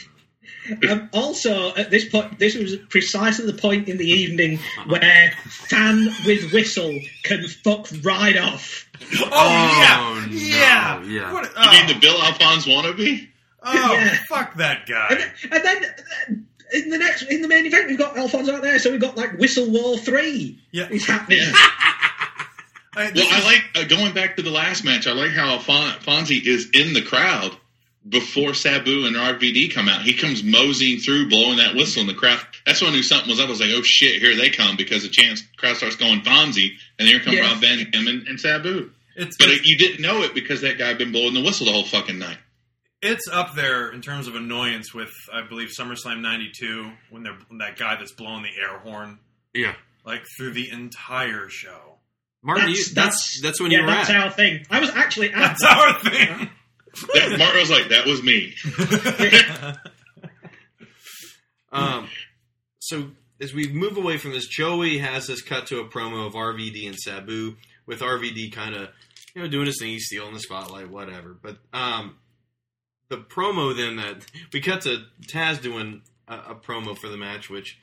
Um, 0.90 1.08
also, 1.12 1.74
at 1.76 1.90
this 1.90 2.08
point, 2.08 2.40
this 2.40 2.56
was 2.56 2.74
precisely 2.88 3.46
the 3.46 3.52
point 3.56 3.88
in 3.88 3.98
the 3.98 4.08
evening 4.08 4.58
where 4.88 5.32
fan 5.46 6.08
with 6.24 6.52
whistle 6.52 6.98
can 7.22 7.46
fuck 7.46 7.86
right 8.02 8.36
off. 8.36 8.88
Oh, 9.14 9.28
Oh, 9.30 10.26
yeah, 10.26 10.26
no, 10.26 10.32
yeah, 10.32 11.02
yeah. 11.04 11.32
What, 11.32 11.44
You 11.44 11.50
oh, 11.56 11.70
mean 11.70 11.86
the 11.86 12.00
Bill 12.00 12.20
Alfonso 12.20 12.70
wannabe? 12.70 13.28
Oh, 13.68 13.92
Yeah. 13.92 14.16
fuck 14.28 14.54
that 14.56 14.86
guy. 14.86 15.08
And, 15.10 15.52
and 15.52 15.64
then 15.64 15.84
uh, 15.84 16.34
in 16.72 16.88
the 16.90 16.98
next, 16.98 17.22
in 17.22 17.42
the 17.42 17.48
main 17.48 17.66
event, 17.66 17.88
we've 17.88 17.98
got 17.98 18.16
Alfonso 18.16 18.54
out 18.54 18.62
there, 18.62 18.78
so 18.78 18.90
we've 18.92 19.00
got 19.00 19.16
like 19.16 19.38
Whistle 19.38 19.68
War 19.70 19.98
Three. 19.98 20.60
Yeah. 20.72 20.88
is 20.88 21.04
happening. 21.06 21.40
I- 22.96 23.12
Well, 23.14 23.26
I 23.30 23.44
like 23.44 23.64
uh, 23.74 23.84
going 23.88 24.14
back 24.14 24.36
to 24.36 24.42
the 24.42 24.50
last 24.50 24.84
match. 24.84 25.06
I 25.06 25.12
like 25.12 25.32
how 25.32 25.58
Alphon- 25.58 25.98
Fonzie 26.00 26.44
is 26.44 26.70
in 26.72 26.94
the 26.94 27.02
crowd 27.02 27.54
before 28.08 28.54
Sabu 28.54 29.04
and 29.06 29.16
RVD 29.16 29.74
come 29.74 29.88
out. 29.88 30.02
He 30.02 30.14
comes 30.14 30.42
moseying 30.42 31.00
through, 31.00 31.28
blowing 31.28 31.56
that 31.58 31.74
whistle 31.74 32.00
in 32.02 32.06
the 32.06 32.14
crowd. 32.14 32.38
That's 32.64 32.80
when 32.80 32.90
I 32.92 32.94
knew 32.94 33.02
something 33.02 33.28
was 33.28 33.38
up. 33.40 33.46
I 33.48 33.50
was 33.50 33.60
like, 33.60 33.70
"Oh 33.74 33.82
shit, 33.82 34.22
here 34.22 34.34
they 34.36 34.48
come!" 34.48 34.76
Because 34.76 35.02
the 35.02 35.08
chance 35.10 35.42
crowd 35.56 35.76
starts 35.76 35.96
going 35.96 36.20
Fonzie, 36.22 36.70
and 36.98 37.06
here 37.08 37.20
come 37.20 37.34
Yeah. 37.34 37.48
Rob 37.52 37.58
Van 37.58 37.90
Dam 37.90 38.06
and, 38.08 38.26
and 38.28 38.40
Sabu. 38.40 38.90
it's, 39.16 39.36
But 39.36 39.48
it's, 39.50 39.66
you 39.66 39.76
didn't 39.76 40.00
know 40.00 40.22
it 40.22 40.34
because 40.34 40.60
that 40.62 40.78
guy 40.78 40.86
had 40.88 40.98
been 40.98 41.12
blowing 41.12 41.34
the 41.34 41.42
whistle 41.42 41.66
the 41.66 41.72
whole 41.72 41.84
fucking 41.84 42.18
night. 42.18 42.38
It's 43.02 43.28
up 43.28 43.54
there 43.54 43.90
in 43.92 44.00
terms 44.02 44.26
of 44.26 44.34
annoyance 44.34 44.92
with, 44.94 45.12
I 45.32 45.42
believe, 45.46 45.68
SummerSlam 45.78 46.20
'92 46.20 46.90
when 47.10 47.22
they're 47.22 47.38
when 47.48 47.58
that 47.58 47.76
guy 47.76 47.96
that's 47.96 48.12
blowing 48.12 48.42
the 48.42 48.50
air 48.60 48.78
horn 48.78 49.18
Yeah, 49.54 49.74
like 50.04 50.22
through 50.36 50.52
the 50.52 50.70
entire 50.70 51.48
show. 51.48 51.94
Martin, 52.42 52.68
you, 52.70 52.84
that's, 52.94 53.40
that's 53.42 53.60
when 53.60 53.70
yeah, 53.72 53.78
you 53.78 53.84
were 53.84 53.90
that's 53.90 54.10
at. 54.10 54.16
our 54.16 54.30
thing. 54.30 54.64
I 54.70 54.78
was 54.80 54.90
actually 54.90 55.32
at 55.32 55.58
That's 55.58 55.62
that. 55.62 55.78
our 56.04 56.10
thing. 56.10 56.50
That, 57.14 57.38
Martin 57.38 57.60
was 57.60 57.70
like, 57.70 57.88
"That 57.88 58.06
was 58.06 58.22
me." 58.22 58.54
Um, 61.72 62.08
so 62.78 63.10
as 63.40 63.52
we 63.52 63.68
move 63.68 63.96
away 63.98 64.16
from 64.16 64.30
this, 64.32 64.46
Joey 64.46 64.98
has 64.98 65.26
this 65.26 65.42
cut 65.42 65.66
to 65.66 65.80
a 65.80 65.88
promo 65.88 66.26
of 66.26 66.32
RVD 66.34 66.86
and 66.86 66.96
Sabu 66.96 67.56
with 67.86 68.00
RVD 68.00 68.52
kind 68.52 68.74
of 68.74 68.88
you 69.34 69.42
know 69.42 69.48
doing 69.48 69.66
his 69.66 69.78
thing, 69.78 69.88
he's 69.90 70.06
stealing 70.06 70.32
the 70.32 70.40
spotlight, 70.40 70.88
whatever. 70.90 71.36
But 71.40 71.58
um, 71.74 72.16
the 73.08 73.18
promo 73.18 73.76
then 73.76 73.96
that 73.96 74.26
we 74.52 74.60
cut 74.60 74.82
to 74.82 75.04
Taz 75.22 75.60
doing 75.60 76.02
a, 76.28 76.34
a 76.34 76.54
promo 76.54 76.96
for 76.96 77.08
the 77.08 77.16
match, 77.16 77.48
which 77.50 77.78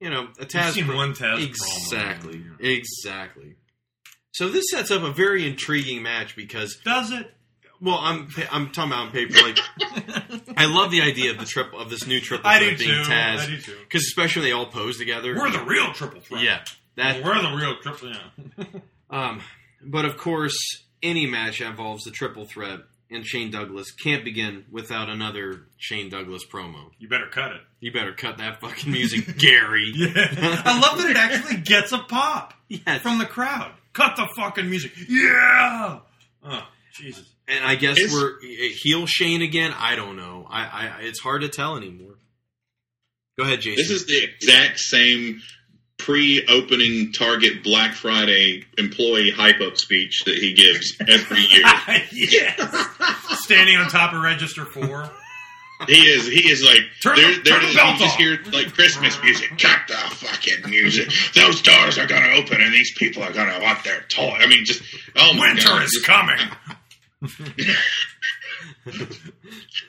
you 0.00 0.10
know 0.10 0.28
a 0.38 0.44
Taz 0.46 0.72
seen 0.72 0.86
pro- 0.86 0.96
one 0.96 1.12
Taz 1.14 1.38
promo, 1.38 1.46
exactly, 1.48 2.44
yeah. 2.60 2.68
exactly. 2.70 3.56
So 4.32 4.48
this 4.48 4.70
sets 4.70 4.90
up 4.90 5.02
a 5.02 5.10
very 5.12 5.46
intriguing 5.46 6.02
match 6.02 6.36
because 6.36 6.76
Does 6.84 7.10
it? 7.12 7.30
well, 7.80 7.98
I'm 8.00 8.28
I'm 8.52 8.70
talking 8.70 8.92
about 8.92 9.06
on 9.06 9.12
paper. 9.12 9.34
Like, 9.42 9.58
I 10.56 10.66
love 10.66 10.90
the 10.90 11.02
idea 11.02 11.30
of 11.32 11.38
the 11.38 11.46
trip 11.46 11.72
of 11.74 11.90
this 11.90 12.06
new 12.06 12.20
triple 12.20 12.50
threat 12.50 12.78
being 12.78 13.04
too. 13.04 13.10
Taz. 13.10 13.38
I 13.38 13.46
do 13.46 13.58
too. 13.58 13.76
Because 13.80 14.02
especially 14.02 14.42
when 14.42 14.48
they 14.50 14.52
all 14.52 14.66
pose 14.66 14.98
together. 14.98 15.34
We're 15.34 15.50
the 15.50 15.64
real 15.64 15.92
triple 15.92 16.20
threat. 16.20 16.42
yeah. 16.42 16.60
That. 16.96 17.24
we're 17.24 17.40
the 17.40 17.56
real 17.56 17.76
triple. 17.82 18.10
Yeah. 18.10 18.64
Um, 19.12 19.42
but 19.84 20.04
of 20.04 20.16
course, 20.16 20.56
any 21.02 21.26
match 21.26 21.58
that 21.58 21.66
involves 21.66 22.04
the 22.04 22.12
triple 22.12 22.44
threat 22.44 22.78
and 23.10 23.26
Shane 23.26 23.50
Douglas 23.50 23.90
can't 23.92 24.24
begin 24.24 24.64
without 24.70 25.08
another 25.08 25.62
Shane 25.78 26.08
Douglas 26.10 26.44
promo. 26.52 26.90
you 26.98 27.08
better 27.08 27.26
cut 27.30 27.52
it. 27.52 27.60
You 27.80 27.92
better 27.92 28.12
cut 28.12 28.38
that 28.38 28.60
fucking 28.60 28.90
music, 28.92 29.36
Gary. 29.38 29.90
Yeah, 29.94 30.10
I 30.64 30.78
love 30.80 30.98
that 30.98 31.10
it 31.10 31.16
actually 31.16 31.56
gets 31.58 31.92
a 31.92 31.98
pop 31.98 32.54
Yes. 32.68 33.00
from 33.02 33.18
the 33.18 33.26
crowd. 33.26 33.72
Cut 33.92 34.16
the 34.16 34.28
fucking 34.36 34.68
music. 34.70 34.92
Yeah. 35.08 35.98
Oh, 36.44 36.62
Jesus. 36.94 37.26
And 37.48 37.64
I 37.64 37.74
guess 37.74 37.98
Is- 37.98 38.12
we're 38.12 38.34
heel 38.40 39.06
Shane 39.06 39.42
again. 39.42 39.74
I 39.76 39.96
don't 39.96 40.16
know. 40.16 40.46
I, 40.48 40.62
I 40.66 41.00
it's 41.02 41.18
hard 41.20 41.42
to 41.42 41.48
tell 41.48 41.76
anymore. 41.76 42.14
Go 43.38 43.44
ahead, 43.44 43.60
Jason. 43.62 43.76
This 43.82 43.90
is 43.90 44.06
the 44.06 44.22
exact 44.22 44.78
same 44.78 45.40
pre-opening 46.00 47.12
Target 47.12 47.62
Black 47.62 47.94
Friday 47.94 48.64
employee 48.78 49.30
hype-up 49.30 49.76
speech 49.76 50.24
that 50.24 50.36
he 50.36 50.52
gives 50.54 50.96
every 51.08 51.40
year. 51.42 51.64
yes. 52.12 53.38
Standing 53.44 53.76
on 53.76 53.88
top 53.88 54.12
of 54.14 54.22
register 54.22 54.64
four. 54.64 55.10
He 55.86 55.94
is. 56.08 56.26
He 56.26 56.50
is 56.50 56.62
like. 56.62 56.80
Turn 57.02 57.16
there, 57.16 57.36
the- 57.36 57.42
there 57.42 57.54
turn 57.60 57.64
it 57.64 57.66
the 57.68 57.72
You 57.72 57.78
belt 57.78 57.98
just 57.98 58.16
hear 58.16 58.38
like 58.52 58.72
Christmas 58.74 59.16
music. 59.22 59.50
Cut 59.58 59.80
the 59.88 59.94
fucking 59.94 60.68
music. 60.70 61.08
Those 61.34 61.62
doors 61.62 61.96
are 61.98 62.06
going 62.06 62.22
to 62.22 62.32
open, 62.36 62.60
and 62.60 62.72
these 62.72 62.92
people 62.98 63.22
are 63.22 63.32
going 63.32 63.48
to 63.50 63.60
want 63.62 63.82
their 63.84 64.02
toy. 64.08 64.36
I 64.38 64.46
mean, 64.46 64.64
just 64.66 64.82
oh 65.16 65.32
my 65.34 65.48
Winter 65.48 65.68
god, 65.68 65.82
is 65.84 65.90
Just- 65.92 66.06
coming. 66.06 66.38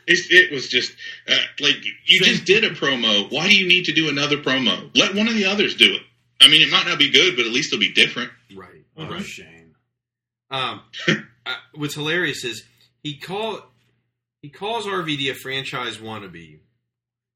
It's, 0.08 0.28
it 0.32 0.52
was 0.52 0.68
just 0.68 0.92
uh, 1.28 1.36
like 1.60 1.76
you 2.06 2.20
just 2.22 2.46
did 2.46 2.64
a 2.64 2.70
promo. 2.72 3.32
Why 3.32 3.48
do 3.50 3.56
you 3.56 3.68
need 3.68 3.86
to 3.86 3.94
do 3.94 4.10
another 4.10 4.38
promo? 4.38 4.90
Let 4.96 5.16
one 5.16 5.28
of 5.28 5.34
the 5.36 5.46
others 5.46 5.76
do 5.76 5.94
it. 5.94 6.02
I 6.42 6.48
mean, 6.48 6.62
it 6.62 6.72
might 6.72 6.88
not 6.88 6.98
be 7.00 7.10
good, 7.12 7.36
but 7.36 7.46
at 7.46 7.52
least 7.52 7.72
it'll 7.74 7.80
be 7.82 7.94
different. 7.94 8.32
right. 8.56 8.84
Oh, 8.98 9.08
right. 9.10 9.24
Shane. 9.24 9.76
Um, 10.50 10.82
uh, 11.08 11.54
what's 11.76 11.96
hilarious 11.96 12.44
is 12.44 12.64
he 13.04 13.18
call 13.18 13.62
he 14.42 14.50
calls 14.50 14.86
RVD 14.86 15.30
a 15.32 15.36
franchise 15.36 15.98
wannabe 15.98 16.60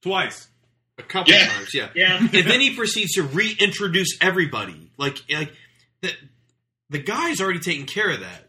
Twice. 0.01 0.47
a 0.97 1.03
couple 1.03 1.33
Yeah. 1.33 1.47
times, 1.47 1.73
yeah. 1.73 1.89
Yeah. 1.95 2.17
and 2.19 2.31
then 2.49 2.59
he 2.61 2.75
proceeds 2.75 3.13
to 3.13 3.23
reintroduce 3.23 4.17
everybody. 4.21 4.91
Like 4.97 5.17
like 5.29 5.53
the 6.01 6.11
the 6.89 6.99
guy's 6.99 7.39
already 7.41 7.59
taken 7.59 7.85
care 7.85 8.09
of 8.09 8.19
that. 8.21 8.41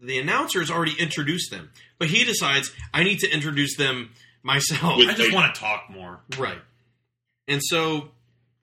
The 0.00 0.18
announcer's 0.18 0.70
already 0.70 0.94
introduced 0.98 1.50
them, 1.50 1.70
but 1.98 2.08
he 2.08 2.24
decides 2.24 2.70
I 2.94 3.02
need 3.02 3.18
to 3.20 3.30
introduce 3.30 3.76
them 3.76 4.10
myself. 4.46 4.96
With- 4.98 5.08
I 5.10 5.14
just 5.14 5.32
want 5.34 5.54
to 5.54 5.60
talk 5.60 5.90
more. 5.90 6.20
Right. 6.38 6.58
And 7.48 7.60
so 7.62 8.08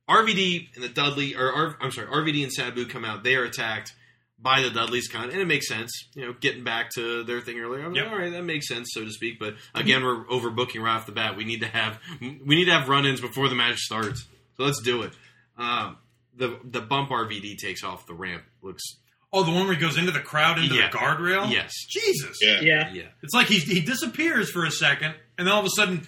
RVD 0.09 0.69
and 0.75 0.83
the 0.83 0.89
Dudley, 0.89 1.35
or 1.35 1.51
R, 1.51 1.77
I'm 1.81 1.91
sorry, 1.91 2.07
RVD 2.07 2.43
and 2.43 2.51
Sabu 2.51 2.85
come 2.85 3.05
out. 3.05 3.23
They 3.23 3.35
are 3.35 3.43
attacked 3.43 3.93
by 4.39 4.61
the 4.61 4.69
Dudleys, 4.69 5.07
kind 5.07 5.25
of, 5.25 5.31
and 5.31 5.41
it 5.41 5.45
makes 5.45 5.67
sense. 5.69 5.91
You 6.15 6.25
know, 6.25 6.33
getting 6.33 6.63
back 6.65 6.89
to 6.95 7.23
their 7.23 7.39
thing 7.39 7.59
earlier. 7.59 7.85
I'm 7.85 7.93
like, 7.93 8.05
All 8.07 8.17
right, 8.17 8.31
that 8.31 8.43
makes 8.43 8.67
sense, 8.67 8.89
so 8.91 9.05
to 9.05 9.11
speak. 9.11 9.39
But 9.39 9.55
again, 9.73 10.03
we're 10.03 10.25
overbooking 10.25 10.81
right 10.81 10.95
off 10.95 11.05
the 11.05 11.11
bat. 11.13 11.37
We 11.37 11.45
need 11.45 11.61
to 11.61 11.67
have 11.67 11.99
we 12.19 12.55
need 12.55 12.65
to 12.65 12.71
have 12.71 12.89
run-ins 12.89 13.21
before 13.21 13.47
the 13.47 13.55
match 13.55 13.77
starts. 13.79 14.25
So 14.57 14.63
let's 14.63 14.81
do 14.81 15.03
it. 15.03 15.13
Um, 15.57 15.97
the 16.35 16.59
the 16.63 16.81
bump 16.81 17.09
RVD 17.09 17.57
takes 17.57 17.83
off 17.83 18.05
the 18.07 18.13
ramp 18.15 18.43
looks 18.61 18.83
Oh, 19.35 19.43
the 19.43 19.51
one 19.51 19.65
where 19.65 19.73
he 19.73 19.81
goes 19.81 19.97
into 19.97 20.11
the 20.11 20.19
crowd, 20.19 20.59
into 20.59 20.75
Yeah. 20.75 20.89
the 20.91 20.97
guardrail? 20.97 21.49
Yes. 21.49 21.73
Jesus. 21.89 22.37
Yeah. 22.41 22.59
Yeah. 22.61 22.93
yeah. 22.93 23.03
It's 23.23 23.33
like 23.33 23.47
he, 23.47 23.57
he 23.57 23.79
disappears 23.81 24.51
for 24.51 24.63
a 24.63 24.69
second, 24.69 25.15
and 25.37 25.47
then 25.47 25.53
all 25.53 25.59
of 25.59 25.65
a 25.65 25.69
sudden, 25.75 26.07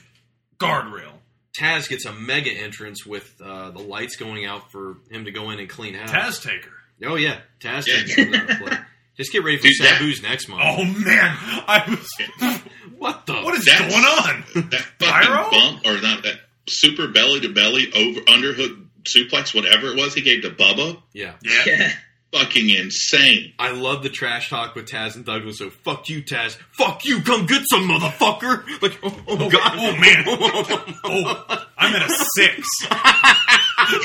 guardrail. 0.60 1.11
Taz 1.60 1.88
gets 1.88 2.06
a 2.06 2.11
mega 2.14 2.52
entrance 2.52 3.06
with 3.06 3.34
uh, 3.41 3.72
the 3.72 3.80
lights 3.80 4.18
going 4.18 4.45
out 4.45 4.72
for 4.72 4.97
him 5.10 5.26
to 5.26 5.31
go 5.31 5.52
in 5.52 5.60
and 5.60 5.69
clean 5.69 5.93
house. 5.93 6.11
Taz 6.11 6.43
Taker. 6.43 6.72
Oh 7.06 7.15
yeah, 7.15 7.39
Taz 7.61 7.88
Yeah. 7.88 7.95
takes 8.03 8.15
comes 8.15 8.35
out 8.35 8.47
to 8.47 8.56
play. 8.56 8.77
Just 9.18 9.31
get 9.31 9.45
ready 9.45 9.56
for 9.57 9.64
Dude, 9.64 9.73
that- 9.80 10.02
Sabu's 10.02 10.22
next 10.22 10.49
month. 10.49 10.61
Oh, 10.65 10.84
man. 10.84 11.38
I 11.68 11.85
was. 11.88 12.61
what 12.97 13.26
the? 13.26 13.34
What 13.35 13.56
is 13.56 13.64
That's- 13.64 13.89
going 13.89 14.03
on? 14.03 14.43
That 14.72 14.85
Pyro? 14.99 15.43
fucking 15.45 15.60
bump, 15.60 15.85
or 15.85 16.02
not 16.02 16.23
that 16.23 16.39
super 16.68 17.07
belly 17.07 17.39
to 17.41 17.49
belly 17.53 17.88
over 17.93 18.19
underhook 18.22 18.85
suplex, 19.03 19.56
whatever 19.56 19.88
it 19.88 19.95
was 19.97 20.14
he 20.15 20.22
gave 20.22 20.41
to 20.41 20.49
Bubba, 20.49 21.02
Yeah, 21.14 21.34
Yeah. 21.43 21.61
Yeah. 21.65 21.91
Fucking 22.34 22.69
insane. 22.69 23.53
I 23.57 23.72
love 23.72 24.03
the 24.03 24.10
trash 24.10 24.49
talk 24.49 24.76
with 24.76 24.88
Taz 24.88 25.15
and 25.15 25.26
Douglas. 25.26 25.60
So 25.60 25.69
fuck 25.69 26.10
you, 26.10 26.22
Taz. 26.22 26.57
Fuck 26.72 27.06
you. 27.06 27.22
Come 27.22 27.45
get 27.45 27.64
some 27.69 27.88
motherfucker. 27.88 28.64
Like, 28.81 28.99
oh, 29.03 29.15
oh, 29.27 29.38
oh, 29.39 29.49
god. 29.49 29.73
oh, 29.76 29.95
man. 29.97 30.26
Oh, 31.03 31.65
I'm 31.77 31.95
at 31.95 32.10
a 32.10 32.14
six. 32.35 32.68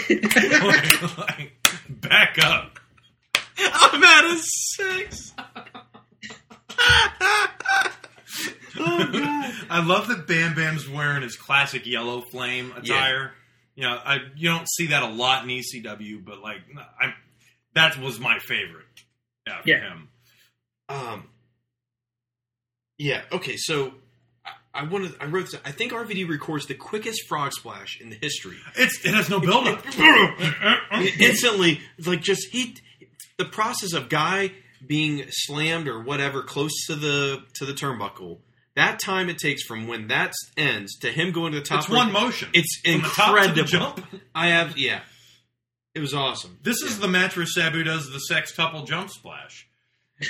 Like, 0.09 1.19
like, 1.19 1.53
back 1.89 2.39
up. 2.43 2.79
I'm 3.59 4.03
at 4.03 4.25
a 4.25 4.39
six. 4.39 5.35
oh, 8.79 9.09
God. 9.13 9.55
I 9.69 9.85
love 9.85 10.09
that 10.09 10.27
Bam 10.27 10.55
Bam's 10.55 10.89
wearing 10.89 11.23
his 11.23 11.37
classic 11.37 11.87
yellow 11.87 12.23
flame 12.23 12.73
attire. 12.77 13.33
You 13.75 13.85
know, 13.85 13.99
I 14.05 14.19
you 14.37 14.49
don't 14.49 14.69
see 14.69 14.89
that 14.89 15.03
a 15.03 15.09
lot 15.09 15.45
in 15.45 15.51
ECW, 15.51 16.25
but 16.25 16.41
like 16.41 16.61
I, 17.01 17.15
that 17.75 17.99
was 17.99 18.19
my 18.21 18.39
favorite. 18.39 18.85
Yeah, 19.47 19.63
for 19.63 19.69
Yeah. 19.69 19.81
him. 19.91 20.09
Um. 20.89 21.29
Yeah. 22.99 23.23
Okay. 23.33 23.57
So 23.57 23.95
I, 24.45 24.51
I 24.75 24.85
wanted. 24.85 25.15
I 25.21 25.27
wrote. 25.27 25.51
this- 25.51 25.61
I 25.65 25.73
think 25.73 25.93
RVD 25.93 26.29
records 26.29 26.67
the 26.67 26.75
quickest 26.75 27.27
frog 27.29 27.53
splash 27.53 28.01
in 28.01 28.11
the 28.11 28.17
history. 28.17 28.57
It's 28.77 29.05
it 29.05 29.15
has 29.15 29.29
no 29.31 29.41
build 29.49 29.67
up. 29.69 29.85
Instantly, 31.21 31.81
like 32.05 32.21
just 32.23 32.49
he. 32.53 32.77
The 33.39 33.45
process 33.47 33.95
of 33.95 34.09
guy 34.11 34.53
being 34.87 35.25
slammed 35.31 35.89
or 35.89 36.01
whatever 36.03 36.43
close 36.43 36.73
to 36.87 36.95
the 36.97 37.43
to 37.55 37.65
the 37.65 37.73
turnbuckle. 37.73 38.39
That 38.77 38.99
time 39.01 39.29
it 39.29 39.39
takes 39.39 39.63
from 39.65 39.89
when 39.89 40.09
that 40.09 40.33
ends 40.57 40.97
to 41.01 41.11
him 41.11 41.33
going 41.33 41.53
to 41.53 41.59
the 41.61 41.65
top. 41.65 41.81
It's 41.81 41.89
one 41.89 42.13
motion. 42.13 42.51
It's 42.53 42.81
From 42.85 43.01
the 43.03 43.09
top 43.09 43.37
to 43.43 43.53
the 43.55 43.61
incredible. 43.61 43.65
jump. 44.05 44.07
I 44.35 44.49
have 44.49 44.77
yeah. 44.79 45.01
It 45.95 46.01
was 46.01 46.15
awesome. 46.15 46.59
This 46.63 46.83
is 46.83 46.99
the 47.01 47.09
match 47.09 47.37
where 47.37 47.47
Sabu 47.47 47.83
does 47.83 48.11
the 48.11 48.21
sextuple 48.33 48.87
jump 48.87 49.11
splash. 49.11 49.67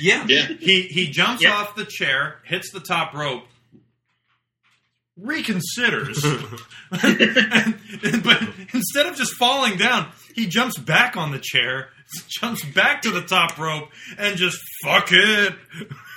Yeah. 0.00 0.24
Yeah. 0.28 0.46
He 0.46 0.82
he 0.82 1.08
jumps 1.08 1.42
Yeah. 1.42 1.52
off 1.54 1.74
the 1.76 1.84
chair, 1.84 2.38
hits 2.44 2.70
the 2.72 2.80
top 2.80 3.12
rope, 3.12 3.44
reconsiders, 5.20 6.22
and- 7.02 8.22
but 8.22 8.42
instead 8.72 9.06
of 9.06 9.16
just 9.16 9.34
falling 9.34 9.76
down, 9.76 10.10
he 10.34 10.46
jumps 10.46 10.78
back 10.78 11.16
on 11.16 11.30
the 11.30 11.38
chair, 11.42 11.88
jumps 12.28 12.64
back 12.64 13.02
to 13.02 13.10
the 13.10 13.22
top 13.22 13.58
rope, 13.58 13.90
and 14.18 14.36
just 14.36 14.58
fuck 14.84 15.08
it. 15.12 15.54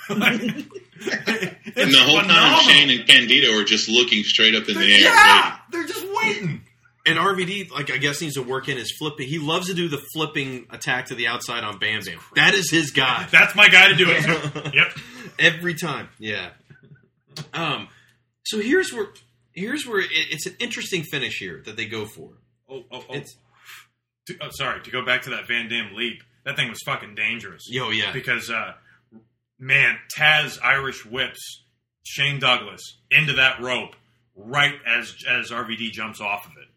Like, 0.08 0.40
it's 0.40 1.80
And 1.80 1.92
the 1.92 1.98
whole 2.04 2.20
phenomenal. 2.20 2.60
time, 2.60 2.68
Shane 2.68 2.90
and 2.98 3.08
Candido 3.08 3.58
are 3.58 3.64
just 3.64 3.88
looking 3.88 4.22
straight 4.22 4.54
up 4.54 4.68
in 4.68 4.76
the 4.78 4.84
air. 4.94 5.00
yeah, 5.00 5.56
they're 5.70 5.86
just 5.86 6.06
waiting. 6.22 6.62
And 7.06 7.18
RVD, 7.18 7.70
like 7.70 7.90
I 7.90 7.98
guess, 7.98 8.20
needs 8.22 8.34
to 8.34 8.42
work 8.42 8.68
in 8.68 8.78
his 8.78 8.90
flipping. 8.98 9.28
He 9.28 9.38
loves 9.38 9.66
to 9.66 9.74
do 9.74 9.88
the 9.88 10.02
flipping 10.14 10.66
attack 10.70 11.06
to 11.06 11.14
the 11.14 11.26
outside 11.26 11.62
on 11.62 11.78
Bam 11.78 12.00
Bam. 12.02 12.18
That 12.34 12.54
is 12.54 12.70
his 12.70 12.92
guy. 12.92 13.26
That's 13.32 13.54
my 13.54 13.68
guy 13.68 13.88
to 13.88 13.94
do 13.94 14.06
it. 14.08 14.74
yep. 14.74 14.96
Every 15.38 15.74
time, 15.74 16.08
yeah. 16.18 16.50
Um, 17.52 17.88
so 18.44 18.58
here's 18.60 18.92
where 18.92 19.08
here's 19.52 19.86
where 19.86 20.00
it, 20.00 20.08
it's 20.10 20.46
an 20.46 20.54
interesting 20.60 21.02
finish 21.02 21.38
here 21.38 21.62
that 21.66 21.76
they 21.76 21.86
go 21.86 22.06
for. 22.06 22.30
Oh, 22.70 22.84
oh, 22.90 23.04
oh. 23.08 23.14
It's 23.14 23.36
To- 24.28 24.38
oh, 24.40 24.48
sorry, 24.52 24.80
to 24.82 24.90
go 24.90 25.04
back 25.04 25.22
to 25.22 25.30
that 25.30 25.46
Van 25.46 25.68
Dam 25.68 25.94
leap, 25.94 26.22
that 26.44 26.56
thing 26.56 26.70
was 26.70 26.80
fucking 26.86 27.14
dangerous. 27.14 27.64
Yo, 27.68 27.90
yeah. 27.90 28.12
Because, 28.12 28.48
uh, 28.50 28.72
man, 29.58 29.98
Taz 30.16 30.58
Irish 30.62 31.04
whips 31.04 31.64
Shane 32.04 32.38
Douglas 32.40 32.80
into 33.10 33.34
that 33.34 33.60
rope 33.60 33.94
right 34.36 34.74
as 34.86 35.14
as 35.28 35.50
RVD 35.50 35.90
jumps 35.90 36.20
off 36.20 36.46
of 36.46 36.52
it. 36.52 36.68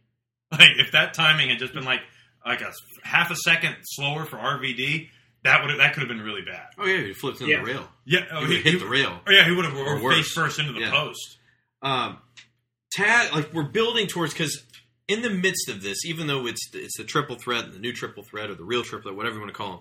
Like, 0.51 0.77
if 0.77 0.91
that 0.93 1.13
timing 1.13 1.49
had 1.49 1.59
just 1.59 1.73
been 1.73 1.83
like 1.85 2.01
like 2.45 2.61
a 2.61 2.71
half 3.03 3.29
a 3.31 3.35
second 3.35 3.75
slower 3.83 4.25
for 4.25 4.37
RVD, 4.37 5.09
that 5.43 5.63
would 5.65 5.77
that 5.79 5.93
could 5.93 5.99
have 6.01 6.07
been 6.09 6.21
really 6.21 6.41
bad. 6.43 6.67
oh 6.77 6.85
yeah, 6.85 7.01
he 7.01 7.13
flipped 7.13 7.41
into 7.41 7.51
Yeah. 7.51 7.59
the 7.59 7.65
rail. 7.65 7.89
Yeah, 8.05 8.19
oh, 8.31 8.41
He 8.41 8.47
would've 8.47 8.63
hit 8.63 8.79
the 8.79 8.87
rail. 8.87 9.19
Oh, 9.27 9.31
yeah, 9.31 9.43
he 9.45 9.51
would 9.51 9.65
have 9.65 9.75
Or 9.75 9.97
or 9.97 10.01
worse. 10.01 10.15
face 10.15 10.31
first 10.31 10.59
into 10.59 10.71
the 10.71 10.79
Yeah. 10.81 10.91
post. 10.91 11.37
Um, 11.81 12.19
Tad, 12.93 13.33
like 13.33 13.53
we're 13.53 13.63
building 13.69 14.07
towards 14.07 14.33
because 14.33 14.63
in 15.09 15.21
the 15.21 15.29
midst 15.29 15.67
of 15.69 15.81
this, 15.81 16.05
even 16.05 16.27
though 16.27 16.47
it's 16.47 16.65
it's 16.73 16.97
the 16.97 17.03
triple 17.03 17.35
threat, 17.35 17.71
the 17.73 17.79
new 17.79 17.91
triple 17.93 18.23
threat, 18.23 18.49
or 18.49 18.55
the 18.55 18.63
real 18.63 18.83
triplet, 18.83 19.15
whatever 19.15 19.35
you 19.35 19.41
want 19.41 19.53
to 19.53 19.57
call 19.57 19.71
them, 19.71 19.79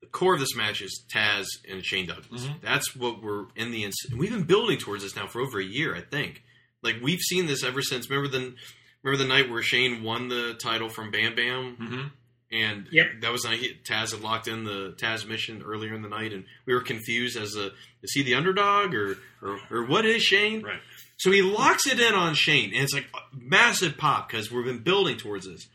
the 0.00 0.06
core 0.08 0.34
of 0.34 0.40
this 0.40 0.56
match 0.56 0.80
is 0.80 1.04
Taz 1.14 1.46
and 1.70 1.84
Shane 1.84 2.06
Douglas. 2.06 2.46
Mhm. 2.46 2.62
That's 2.62 2.96
what 2.96 3.22
we're 3.22 3.46
in 3.54 3.70
the. 3.70 3.84
ins- 3.84 4.06
We've 4.16 4.30
been 4.30 4.44
building 4.44 4.78
towards 4.78 5.02
this 5.02 5.14
now 5.14 5.26
for 5.26 5.40
over 5.42 5.60
a 5.60 5.64
year, 5.64 5.94
I 5.94 6.00
think. 6.00 6.42
Like 6.82 6.96
we've 7.02 7.20
seen 7.20 7.46
this 7.46 7.62
ever 7.62 7.82
since. 7.82 8.08
Remember 8.08 8.30
the 8.30 8.54
remember 9.02 9.22
the 9.24 9.28
night 9.28 9.50
where 9.50 9.62
Shane 9.62 10.02
won 10.02 10.28
the 10.28 10.54
title 10.62 10.88
from 10.88 11.10
Bam 11.10 11.34
Bam. 11.34 11.76
Mm-hmm. 11.80 12.06
And 12.52 12.88
Yep. 12.90 13.06
that 13.20 13.30
was 13.30 13.42
the 13.42 13.50
night 13.50 13.60
he- 13.60 13.78
Taz 13.88 14.10
had 14.10 14.22
locked 14.22 14.48
in 14.48 14.64
the 14.64 14.96
Tazmission 15.00 15.62
earlier 15.64 15.94
in 15.94 16.02
the 16.02 16.08
night, 16.08 16.32
and 16.32 16.44
we 16.66 16.74
were 16.74 16.80
confused 16.82 17.36
as 17.38 17.54
a 17.54 17.66
is 18.02 18.12
he 18.12 18.22
the 18.24 18.34
underdog 18.34 18.92
or 18.94 19.18
or, 19.40 19.60
or 19.70 19.84
what 19.86 20.04
is 20.04 20.22
Shane? 20.22 20.62
Right. 20.62 20.80
So 21.18 21.30
he 21.30 21.42
locks 21.42 21.86
it 21.86 22.00
in 22.00 22.14
on 22.14 22.34
Shane, 22.34 22.72
and 22.74 22.82
it's 22.82 22.92
like 22.94 23.06
massive 23.32 23.96
pop 23.98 24.28
because 24.28 24.50
we've 24.50 24.64
been 24.64 24.82
building 24.82 25.16
towards 25.16 25.46
this. 25.46 25.68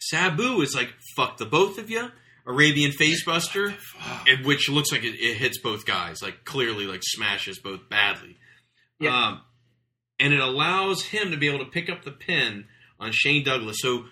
Sabu 0.00 0.60
is 0.60 0.74
like 0.74 0.92
fuck 1.16 1.36
the 1.38 1.46
both 1.46 1.78
of 1.78 1.88
you, 1.88 2.08
Arabian 2.46 2.90
Facebuster, 2.92 3.74
and 4.28 4.44
which 4.44 4.68
looks 4.68 4.90
like 4.92 5.04
it, 5.04 5.14
it 5.14 5.36
hits 5.38 5.58
both 5.58 5.86
guys, 5.86 6.20
like 6.22 6.44
clearly 6.44 6.86
like 6.86 7.00
smashes 7.02 7.58
both 7.60 7.88
badly. 7.88 8.36
Yep. 9.00 9.12
Um, 9.12 9.40
and 10.22 10.32
it 10.32 10.40
allows 10.40 11.04
him 11.06 11.30
to 11.32 11.36
be 11.36 11.48
able 11.48 11.58
to 11.64 11.70
pick 11.70 11.90
up 11.90 12.04
the 12.04 12.10
pin 12.12 12.64
on 13.00 13.10
Shane 13.12 13.44
Douglas. 13.44 13.78
So 13.80 14.06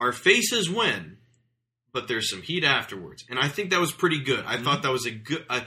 our 0.00 0.12
faces 0.12 0.68
win, 0.68 1.16
but 1.92 2.08
there's 2.08 2.28
some 2.28 2.42
heat 2.42 2.64
afterwards, 2.64 3.24
and 3.30 3.38
I 3.38 3.48
think 3.48 3.70
that 3.70 3.80
was 3.80 3.92
pretty 3.92 4.20
good. 4.22 4.44
I 4.46 4.58
thought 4.60 4.82
that 4.82 4.92
was 4.92 5.06
a 5.06 5.10
good. 5.12 5.44
Uh, 5.48 5.60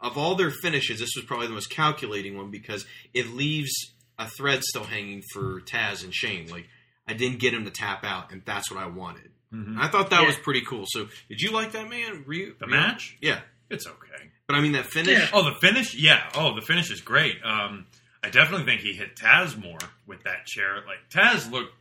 of 0.00 0.18
all 0.18 0.34
their 0.34 0.50
finishes, 0.50 1.00
this 1.00 1.12
was 1.16 1.24
probably 1.24 1.46
the 1.46 1.54
most 1.54 1.70
calculating 1.70 2.36
one 2.36 2.50
because 2.50 2.84
it 3.14 3.28
leaves 3.28 3.72
a 4.18 4.28
thread 4.28 4.62
still 4.62 4.84
hanging 4.84 5.22
for 5.32 5.60
Taz 5.62 6.04
and 6.04 6.14
Shane. 6.14 6.48
Like 6.48 6.68
I 7.08 7.14
didn't 7.14 7.38
get 7.40 7.54
him 7.54 7.64
to 7.64 7.70
tap 7.70 8.04
out, 8.04 8.30
and 8.30 8.42
that's 8.44 8.70
what 8.70 8.78
I 8.82 8.86
wanted. 8.86 9.30
Mhm. 9.52 9.78
I 9.78 9.88
thought 9.88 10.10
that 10.10 10.20
Yeah. 10.20 10.26
was 10.26 10.36
pretty 10.36 10.60
cool. 10.62 10.84
So, 10.86 11.08
did 11.28 11.40
you 11.40 11.52
like 11.52 11.72
that, 11.72 11.88
man? 11.88 12.24
Were 12.26 12.32
you, 12.34 12.56
The 12.58 12.66
were 12.66 12.72
you- 12.72 12.76
match? 12.80 13.16
Yeah, 13.20 13.40
It's 13.70 13.86
okay. 13.86 14.30
but 14.46 14.56
I 14.56 14.60
mean 14.60 14.72
that 14.72 14.86
finish. 14.86 15.18
Yeah. 15.18 15.28
Oh, 15.32 15.42
the 15.44 15.54
finish? 15.60 15.94
Yeah. 15.94 16.28
Oh, 16.34 16.54
the 16.54 16.60
finish 16.66 16.90
is 16.90 17.00
great. 17.00 17.36
Um, 17.44 17.86
I 18.24 18.30
definitely 18.30 18.64
think 18.66 18.80
he 18.80 18.94
hit 18.94 19.16
Taz 19.16 19.56
more 19.60 19.78
with 20.06 20.24
that 20.24 20.46
chair. 20.46 20.76
Like 20.86 20.98
Taz 21.10 21.50
looked 21.50 21.72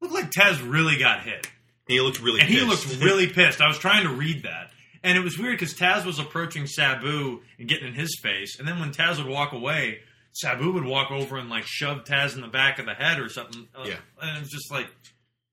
looked 0.00 0.14
like 0.14 0.30
Taz 0.30 0.58
really 0.68 0.96
got 0.98 1.22
hit, 1.22 1.46
He 1.86 2.00
looked 2.00 2.20
really. 2.20 2.40
and 2.40 2.48
he 2.48 2.64
pissed. 2.64 2.88
looked 2.88 3.02
really 3.02 3.26
pissed. 3.26 3.60
I 3.60 3.68
was 3.68 3.78
trying 3.78 4.04
to 4.04 4.10
read 4.14 4.44
that, 4.44 4.70
and 5.02 5.18
it 5.18 5.20
was 5.22 5.38
weird 5.38 5.58
because 5.58 5.74
Taz 5.74 6.04
was 6.06 6.18
approaching 6.18 6.66
Sabu 6.66 7.42
and 7.58 7.68
getting 7.68 7.88
in 7.88 7.94
his 7.94 8.18
face, 8.22 8.58
and 8.58 8.66
then 8.66 8.78
when 8.80 8.92
Taz 8.92 9.18
would 9.18 9.26
walk 9.26 9.52
away, 9.52 9.98
Sabu 10.32 10.72
would 10.72 10.84
walk 10.84 11.10
over 11.10 11.36
and 11.36 11.50
like 11.50 11.64
shove 11.66 12.04
Taz 12.04 12.34
in 12.34 12.40
the 12.40 12.48
back 12.48 12.78
of 12.78 12.86
the 12.86 12.94
head 12.94 13.18
or 13.20 13.28
something. 13.28 13.68
Uh, 13.76 13.84
Yeah. 13.86 13.96
and 14.22 14.36
it 14.36 14.40
was 14.40 14.50
just 14.50 14.70
like 14.70 14.86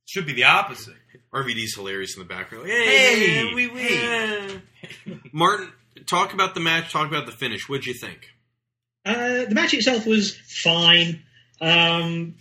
should 0.08 0.26
be 0.28 0.34
the 0.34 0.44
opposite. 0.46 0.96
RVD's 1.34 1.74
hilarious 1.76 2.16
in 2.16 2.20
the 2.22 2.30
background. 2.30 2.68
Hey, 2.68 3.34
Hey, 3.48 3.54
we 3.54 3.68
win. 3.68 4.62
Martin, 5.34 5.72
talk 6.06 6.34
about 6.34 6.54
the 6.54 6.60
match. 6.62 6.92
Talk 6.92 7.08
about 7.08 7.26
the 7.26 7.32
finish. 7.32 7.68
What'd 7.68 7.86
you 7.88 7.94
think? 7.96 8.30
Uh, 9.06 9.46
the 9.46 9.54
match 9.54 9.74
itself 9.74 10.06
was 10.06 10.36
fine. 10.36 11.22
Um, 11.62 12.36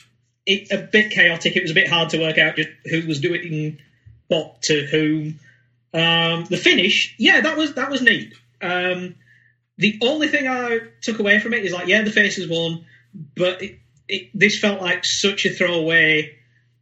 it, 0.47 0.73
a 0.73 0.79
bit 0.79 1.11
chaotic. 1.11 1.57
It 1.57 1.63
was 1.63 1.71
a 1.71 1.75
bit 1.75 1.89
hard 1.89 2.11
to 2.11 2.21
work 2.21 2.39
out 2.39 2.57
just 2.57 2.71
who 2.87 3.07
was 3.07 3.21
doing 3.21 3.79
what 4.29 4.63
to 4.63 4.87
whom. 4.87 5.39
Um, 5.93 6.45
the 6.47 6.57
finish, 6.57 7.15
yeah, 7.19 7.41
that 7.43 7.57
was 7.57 7.75
that 7.75 7.91
was 7.91 8.03
neat. 8.03 8.35
Um, 8.61 9.15
the 9.79 9.99
only 10.03 10.29
thing 10.29 10.49
I 10.49 10.81
took 11.03 11.19
away 11.19 11.39
from 11.39 11.55
it 11.55 11.65
is 11.65 11.73
like, 11.73 11.87
yeah, 11.87 12.03
the 12.03 12.11
faces 12.11 12.49
won, 12.49 12.85
but 13.37 13.63
it, 13.63 13.79
it, 14.09 14.31
this 14.35 14.59
felt 14.59 14.81
like 14.81 15.05
such 15.05 15.47
a 15.47 15.51
throwaway 15.51 16.37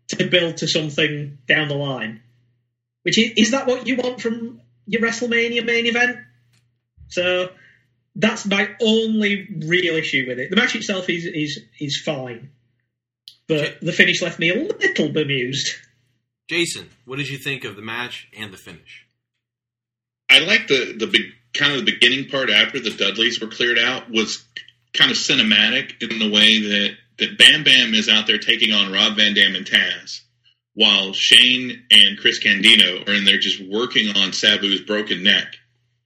to 0.09 0.26
build 0.26 0.59
to 0.59 0.68
something 0.68 1.38
down 1.46 1.68
the 1.68 1.74
line. 1.74 2.22
Which 3.02 3.18
is, 3.18 3.32
is 3.36 3.50
that 3.50 3.66
what 3.66 3.86
you 3.86 3.96
want 3.96 4.20
from 4.20 4.60
your 4.86 5.02
WrestleMania 5.02 5.64
main 5.64 5.86
event? 5.86 6.18
So 7.09 7.50
that's 8.14 8.47
my 8.47 8.68
only 8.80 9.48
real 9.66 9.94
issue 9.94 10.26
with 10.28 10.39
it. 10.39 10.51
The 10.51 10.56
match 10.56 10.74
itself 10.76 11.09
is 11.09 11.24
is 11.24 11.60
is 11.80 12.01
fine, 12.01 12.51
but 13.48 13.80
the 13.80 13.93
finish 13.93 14.22
left 14.22 14.39
me 14.39 14.51
a 14.51 14.55
little 14.55 15.09
bemused. 15.09 15.74
Jason, 16.48 16.90
what 17.05 17.16
did 17.18 17.28
you 17.28 17.39
think 17.39 17.64
of 17.64 17.76
the 17.76 17.82
match 17.82 18.28
and 18.36 18.52
the 18.52 18.59
finish? 18.59 19.06
I 20.28 20.40
like 20.40 20.68
the 20.68 20.94
the 20.98 21.06
big 21.06 21.22
kind 21.55 21.72
of 21.72 21.84
the 21.84 21.93
beginning 21.93 22.28
part 22.28 22.51
after 22.51 22.80
the 22.80 22.90
Dudleys 22.90 23.40
were 23.40 23.48
cleared 23.48 23.78
out 23.78 24.10
was 24.10 24.44
kind 24.94 25.10
of 25.10 25.16
cinematic 25.16 26.02
in 26.02 26.18
the 26.18 26.30
way 26.30 26.60
that 26.60 26.97
that 27.18 27.39
Bam 27.39 27.64
Bam 27.64 27.94
is 27.94 28.09
out 28.09 28.26
there 28.26 28.39
taking 28.39 28.72
on 28.72 28.93
Rob 28.93 29.16
Van 29.16 29.34
Dam 29.34 29.55
and 29.55 29.66
Taz, 29.66 30.20
while 30.74 31.12
Shane 31.12 31.84
and 31.90 32.18
Chris 32.18 32.39
Candido 32.39 33.05
are 33.06 33.14
in 33.14 33.24
there 33.24 33.39
just 33.39 33.60
working 33.60 34.09
on 34.09 34.32
Sabu's 34.32 34.80
broken 34.80 35.22
neck, 35.22 35.56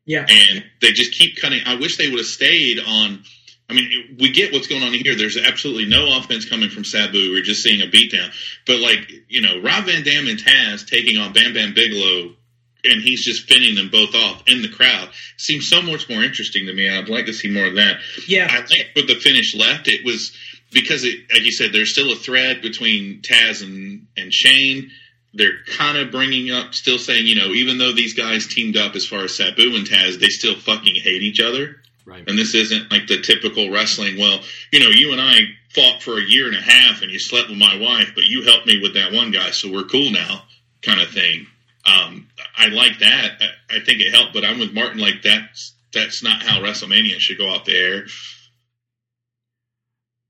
Yeah, 0.07 0.27
and 0.29 0.65
they 0.81 0.93
just 0.93 1.13
keep 1.13 1.37
cutting. 1.37 1.61
I 1.67 1.75
wish 1.77 1.97
they 1.99 2.09
would 2.09 2.19
have 2.19 2.27
stayed 2.27 2.79
on. 2.79 3.25
I 3.69 3.75
mean, 3.75 4.17
we 4.21 4.31
get 4.31 4.53
what's 4.53 4.69
going 4.69 4.85
on 4.85 4.93
here. 4.93 5.17
There's 5.17 5.37
absolutely 5.37 5.87
no 5.87 6.17
offense 6.17 6.49
coming 6.49 6.71
from 6.71 6.85
Sabu. 6.85 7.33
We're 7.33 7.43
just 7.43 7.65
seeing 7.65 7.83
a 7.83 7.91
beatdown. 7.91 8.31
But 8.65 8.79
like, 8.79 9.11
you 9.29 9.41
know, 9.41 9.61
Rob 9.61 9.87
Van 9.87 10.05
Dam 10.05 10.29
and 10.29 10.39
Taz 10.39 10.87
taking 10.87 11.19
on 11.19 11.33
Bam 11.33 11.53
Bam 11.53 11.75
Bigelow 11.75 12.37
and 12.85 13.03
he's 13.03 13.25
just 13.25 13.49
finning 13.49 13.77
them 13.77 13.91
both 13.91 14.15
off 14.15 14.43
in 14.47 14.63
the 14.63 14.69
crowd 14.69 15.09
seems 15.37 15.69
so 15.69 15.83
much 15.83 16.09
more 16.09 16.23
interesting 16.23 16.67
to 16.67 16.73
me. 16.73 16.89
I'd 16.89 17.09
like 17.09 17.27
to 17.27 17.33
see 17.33 17.51
more 17.51 17.67
of 17.67 17.75
that. 17.75 17.99
yeah, 18.29 18.49
I 18.51 18.63
think 18.63 18.89
with 18.95 19.09
the 19.09 19.17
finish 19.17 19.55
left, 19.55 19.89
it 19.89 20.05
was 20.05 20.33
because 20.73 21.05
it, 21.05 21.21
like 21.33 21.45
you 21.45 21.53
said, 21.53 21.73
there's 21.73 21.93
still 21.93 22.13
a 22.13 22.17
thread 22.17 22.63
between 22.63 23.23
Taz 23.23 23.63
and 23.63 24.07
and 24.17 24.33
Shane. 24.33 24.91
They're 25.35 25.59
kind 25.77 25.99
of 25.99 26.11
bringing 26.11 26.51
up, 26.51 26.75
still 26.75 26.99
saying, 26.99 27.27
you 27.27 27.35
know, 27.35 27.49
even 27.49 27.79
though 27.79 27.93
these 27.93 28.15
guys 28.15 28.47
teamed 28.47 28.77
up 28.77 28.97
as 28.97 29.07
far 29.07 29.21
as 29.21 29.37
Sabu 29.37 29.77
and 29.77 29.87
Taz, 29.87 30.19
they 30.19 30.29
still 30.29 30.57
fucking 30.57 30.95
hate 30.95 31.23
each 31.23 31.41
other. 31.41 31.77
Right. 32.07 32.25
And 32.27 32.39
this 32.39 32.55
isn't 32.55 32.91
like 32.91 33.07
the 33.07 33.21
typical 33.21 33.71
wrestling. 33.71 34.17
Well, 34.19 34.41
you 34.73 34.81
know, 34.81 34.89
you 34.89 35.13
and 35.13 35.21
I 35.21 35.41
fought 35.75 36.03
for 36.03 36.19
a 36.19 36.25
year 36.25 36.47
and 36.47 36.57
a 36.57 36.61
half, 36.61 37.03
and 37.03 37.11
you 37.11 37.19
slept 37.19 37.51
with 37.51 37.59
my 37.59 37.77
wife, 37.79 38.13
but 38.15 38.25
you 38.25 38.43
helped 38.43 38.67
me 38.67 38.81
with 38.81 38.95
that 38.95 39.13
one 39.13 39.31
guy, 39.31 39.51
so 39.51 39.71
we're 39.71 39.85
cool 39.85 40.11
now, 40.11 40.45
kind 40.83 41.01
of 41.01 41.11
thing. 41.11 41.47
Um, 41.85 42.29
I 42.57 42.69
like 42.69 43.01
that. 43.01 43.33
I, 43.41 43.77
I 43.77 43.81
think 43.81 44.01
it 44.01 44.15
helped, 44.15 44.33
but 44.33 44.45
I'm 44.45 44.59
with 44.59 44.73
Martin. 44.73 44.99
Like 44.99 45.23
that's 45.23 45.75
that's 45.93 46.23
not 46.23 46.43
how 46.43 46.61
WrestleMania 46.61 47.19
should 47.19 47.39
go 47.39 47.53
out 47.53 47.65
the 47.65 47.77
air. 47.77 48.07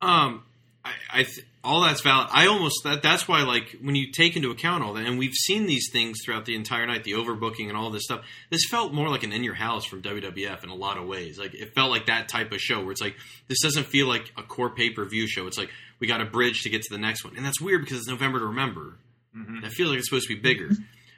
Um, 0.03 0.45
I, 0.85 0.93
I 1.13 1.23
th- 1.23 1.47
all 1.67 1.83
that's 1.83 2.01
valid. 2.01 2.29
I 2.33 2.47
almost 2.47 2.85
that 2.85 3.03
that's 3.03 3.27
why 3.27 3.43
like 3.43 3.77
when 3.83 3.95
you 3.95 4.13
take 4.13 4.37
into 4.37 4.51
account 4.51 4.85
all 4.85 4.95
that, 4.95 5.05
and 5.05 5.19
we've 5.19 5.35
seen 5.35 5.67
these 5.67 5.91
things 5.91 6.19
throughout 6.25 6.45
the 6.45 6.55
entire 6.55 6.87
night, 6.87 7.05
the 7.05 7.13
overbooking 7.13 7.69
and 7.69 7.77
all 7.77 7.91
this 7.91 8.05
stuff. 8.05 8.25
This 8.51 8.63
felt 8.71 8.95
more 8.95 9.09
like 9.09 9.25
an 9.25 9.33
in 9.33 9.43
your 9.43 9.55
house 9.55 9.85
from 9.85 10.03
WWF 10.03 10.63
in 10.63 10.71
a 10.71 10.75
lot 10.75 10.97
of 10.97 11.07
ways. 11.07 11.39
Like 11.39 11.55
it 11.55 11.75
felt 11.75 11.91
like 11.91 12.07
that 12.07 12.29
type 12.29 12.53
of 12.53 12.61
show 12.61 12.81
where 12.81 12.93
it's 12.93 13.01
like 13.01 13.17
this 13.49 13.61
doesn't 13.61 13.87
feel 13.87 14.07
like 14.07 14.33
a 14.37 14.43
core 14.43 14.71
pay 14.71 14.91
per 14.91 15.05
view 15.05 15.27
show. 15.27 15.47
It's 15.47 15.59
like 15.59 15.71
we 15.99 16.07
got 16.07 16.21
a 16.21 16.27
bridge 16.27 16.63
to 16.63 16.71
get 16.71 16.83
to 16.83 16.95
the 16.95 17.01
next 17.01 17.25
one, 17.25 17.37
and 17.37 17.45
that's 17.45 17.61
weird 17.61 17.83
because 17.83 17.99
it's 17.99 18.09
November 18.09 18.39
to 18.39 18.47
remember. 18.47 18.99
Mm-hmm. 19.37 19.65
I 19.65 19.69
feel 19.69 19.89
like 19.89 19.99
it's 19.99 20.09
supposed 20.09 20.29
to 20.29 20.35
be 20.35 20.41
bigger. 20.41 20.71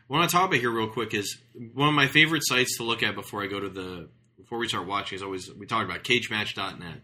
What 0.09 0.17
I 0.17 0.21
want 0.21 0.31
to 0.31 0.37
talk 0.37 0.47
about 0.49 0.61
here 0.61 0.71
real 0.71 0.89
quick 0.89 1.13
is 1.13 1.37
one 1.75 1.89
of 1.89 1.95
my 1.95 2.07
favorite 2.07 2.43
sites 2.45 2.79
to 2.79 2.83
look 2.83 3.03
at 3.03 3.15
before 3.15 3.43
I 3.43 3.47
go 3.47 3.61
to 3.61 3.69
the 3.69 4.09
before 4.39 4.59
we 4.59 4.67
start 4.67 4.87
watching 4.87 5.17
is 5.17 5.23
always 5.23 5.53
we 5.53 5.67
talked 5.67 5.85
about 5.85 6.03
cagematch.net. 6.05 7.03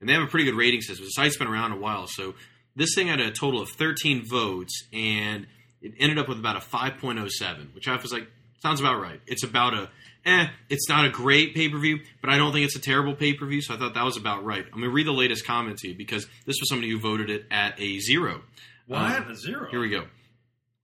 And 0.00 0.08
they 0.08 0.12
have 0.12 0.22
a 0.22 0.28
pretty 0.28 0.44
good 0.44 0.56
rating 0.56 0.80
system. 0.80 1.06
The 1.06 1.10
site's 1.10 1.36
been 1.36 1.48
around 1.48 1.72
a 1.72 1.76
while, 1.76 2.06
so 2.06 2.36
this 2.78 2.94
thing 2.94 3.08
had 3.08 3.20
a 3.20 3.30
total 3.30 3.60
of 3.60 3.68
13 3.70 4.24
votes 4.26 4.84
and 4.92 5.46
it 5.82 5.92
ended 5.98 6.18
up 6.18 6.28
with 6.28 6.38
about 6.38 6.56
a 6.56 6.60
5.07, 6.60 7.74
which 7.74 7.88
I 7.88 7.96
was 7.96 8.12
like 8.12 8.28
sounds 8.62 8.80
about 8.80 9.00
right. 9.00 9.20
It's 9.26 9.44
about 9.44 9.74
a 9.74 9.90
eh, 10.24 10.46
it's 10.68 10.88
not 10.88 11.04
a 11.04 11.10
great 11.10 11.54
pay-per-view, 11.54 12.00
but 12.20 12.30
I 12.30 12.38
don't 12.38 12.52
think 12.52 12.64
it's 12.64 12.76
a 12.76 12.80
terrible 12.80 13.14
pay-per-view, 13.14 13.62
so 13.62 13.74
I 13.74 13.78
thought 13.78 13.94
that 13.94 14.04
was 14.04 14.16
about 14.16 14.44
right. 14.44 14.64
I'm 14.64 14.80
going 14.80 14.84
to 14.84 14.90
read 14.90 15.06
the 15.06 15.12
latest 15.12 15.46
comment 15.46 15.78
to 15.78 15.88
you 15.88 15.94
because 15.94 16.26
this 16.46 16.56
was 16.60 16.68
somebody 16.68 16.90
who 16.90 16.98
voted 16.98 17.30
it 17.30 17.46
at 17.50 17.78
a 17.80 17.98
0. 18.00 18.42
What? 18.86 19.00
Um, 19.00 19.30
a 19.30 19.36
zero? 19.36 19.68
here 19.70 19.80
we 19.80 19.90
go. 19.90 20.06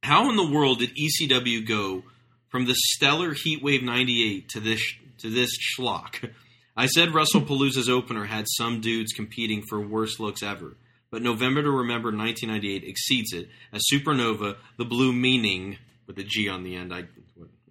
How 0.03 0.29
in 0.29 0.37
the 0.37 0.51
world 0.51 0.81
did 0.81 0.91
ECW 0.95 1.67
go 1.67 2.03
from 2.49 2.67
the 2.67 2.75
stellar 2.77 3.35
Heatwave 3.35 3.83
'98 3.83 4.49
to 4.51 4.61
this 4.61 4.83
to 5.19 5.31
this 5.31 5.51
schlock? 5.59 6.31
I 6.77 6.87
said 6.87 7.11
WrestlePalooza's 7.11 7.89
opener 7.89 8.27
had 8.27 8.47
some 8.49 8.81
dudes 8.81 9.13
competing 9.13 9.63
for 9.69 9.81
worst 9.81 10.21
looks 10.21 10.43
ever, 10.43 10.77
but 11.15 11.23
November 11.23 11.63
to 11.63 11.71
Remember 11.71 12.09
1998 12.09 12.89
exceeds 12.89 13.33
it 13.33 13.49
as 13.73 13.85
Supernova, 13.89 14.57
the 14.79 14.85
Blue 14.85 15.13
Meaning 15.13 15.79
with 16.09 16.17
the 16.17 16.25
G 16.25 16.49
on 16.49 16.65
the 16.65 16.75
end. 16.75 16.93
I 16.93 17.05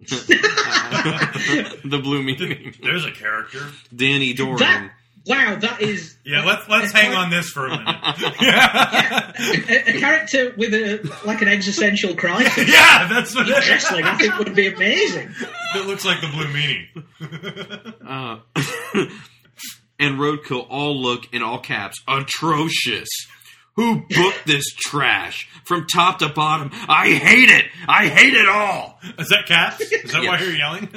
the 0.00 2.00
Blue 2.02 2.22
Meaning. 2.22 2.74
There's 2.82 3.04
a 3.04 3.10
character. 3.10 3.58
Danny 3.94 4.32
Doring. 4.32 4.56
That, 4.56 4.92
wow, 5.26 5.56
that 5.56 5.82
is 5.82 6.16
Yeah, 6.24 6.42
let's 6.46 6.66
let's 6.70 6.90
hang 6.90 7.12
on 7.12 7.28
this 7.28 7.50
for 7.50 7.66
a 7.66 7.76
minute. 7.76 7.86
a, 9.68 9.90
a 9.90 10.00
character 10.00 10.54
with 10.56 10.72
a 10.72 11.06
like 11.26 11.42
an 11.42 11.48
existential 11.48 12.14
crisis. 12.14 12.56
yeah, 12.72 13.08
that's 13.08 13.34
what 13.34 13.46
in 13.46 13.52
wrestling. 13.52 14.04
I 14.04 14.16
think 14.16 14.38
would 14.38 14.54
be 14.54 14.68
amazing. 14.68 15.34
It 15.74 15.86
looks 15.86 16.06
like 16.06 16.22
the 16.22 16.28
blue 16.28 16.48
meaning. 16.48 16.88
uh, 18.08 18.38
and 19.98 20.18
Roadkill 20.18 20.66
all 20.68 21.00
look 21.00 21.32
in 21.32 21.42
all 21.42 21.58
caps 21.58 22.02
atrocious. 22.08 23.08
Who 23.76 24.02
booked 24.08 24.42
this 24.46 24.72
trash 24.72 25.48
from 25.64 25.86
top 25.86 26.20
to 26.20 26.28
bottom? 26.28 26.70
I 26.88 27.10
hate 27.10 27.50
it. 27.50 27.66
I 27.88 28.06
hate 28.08 28.34
it 28.34 28.48
all. 28.48 29.00
Is 29.18 29.28
that 29.30 29.46
cat? 29.46 29.80
Is 29.80 30.12
that 30.12 30.24
why 30.24 30.38
you're 30.40 30.54
yelling? 30.54 30.88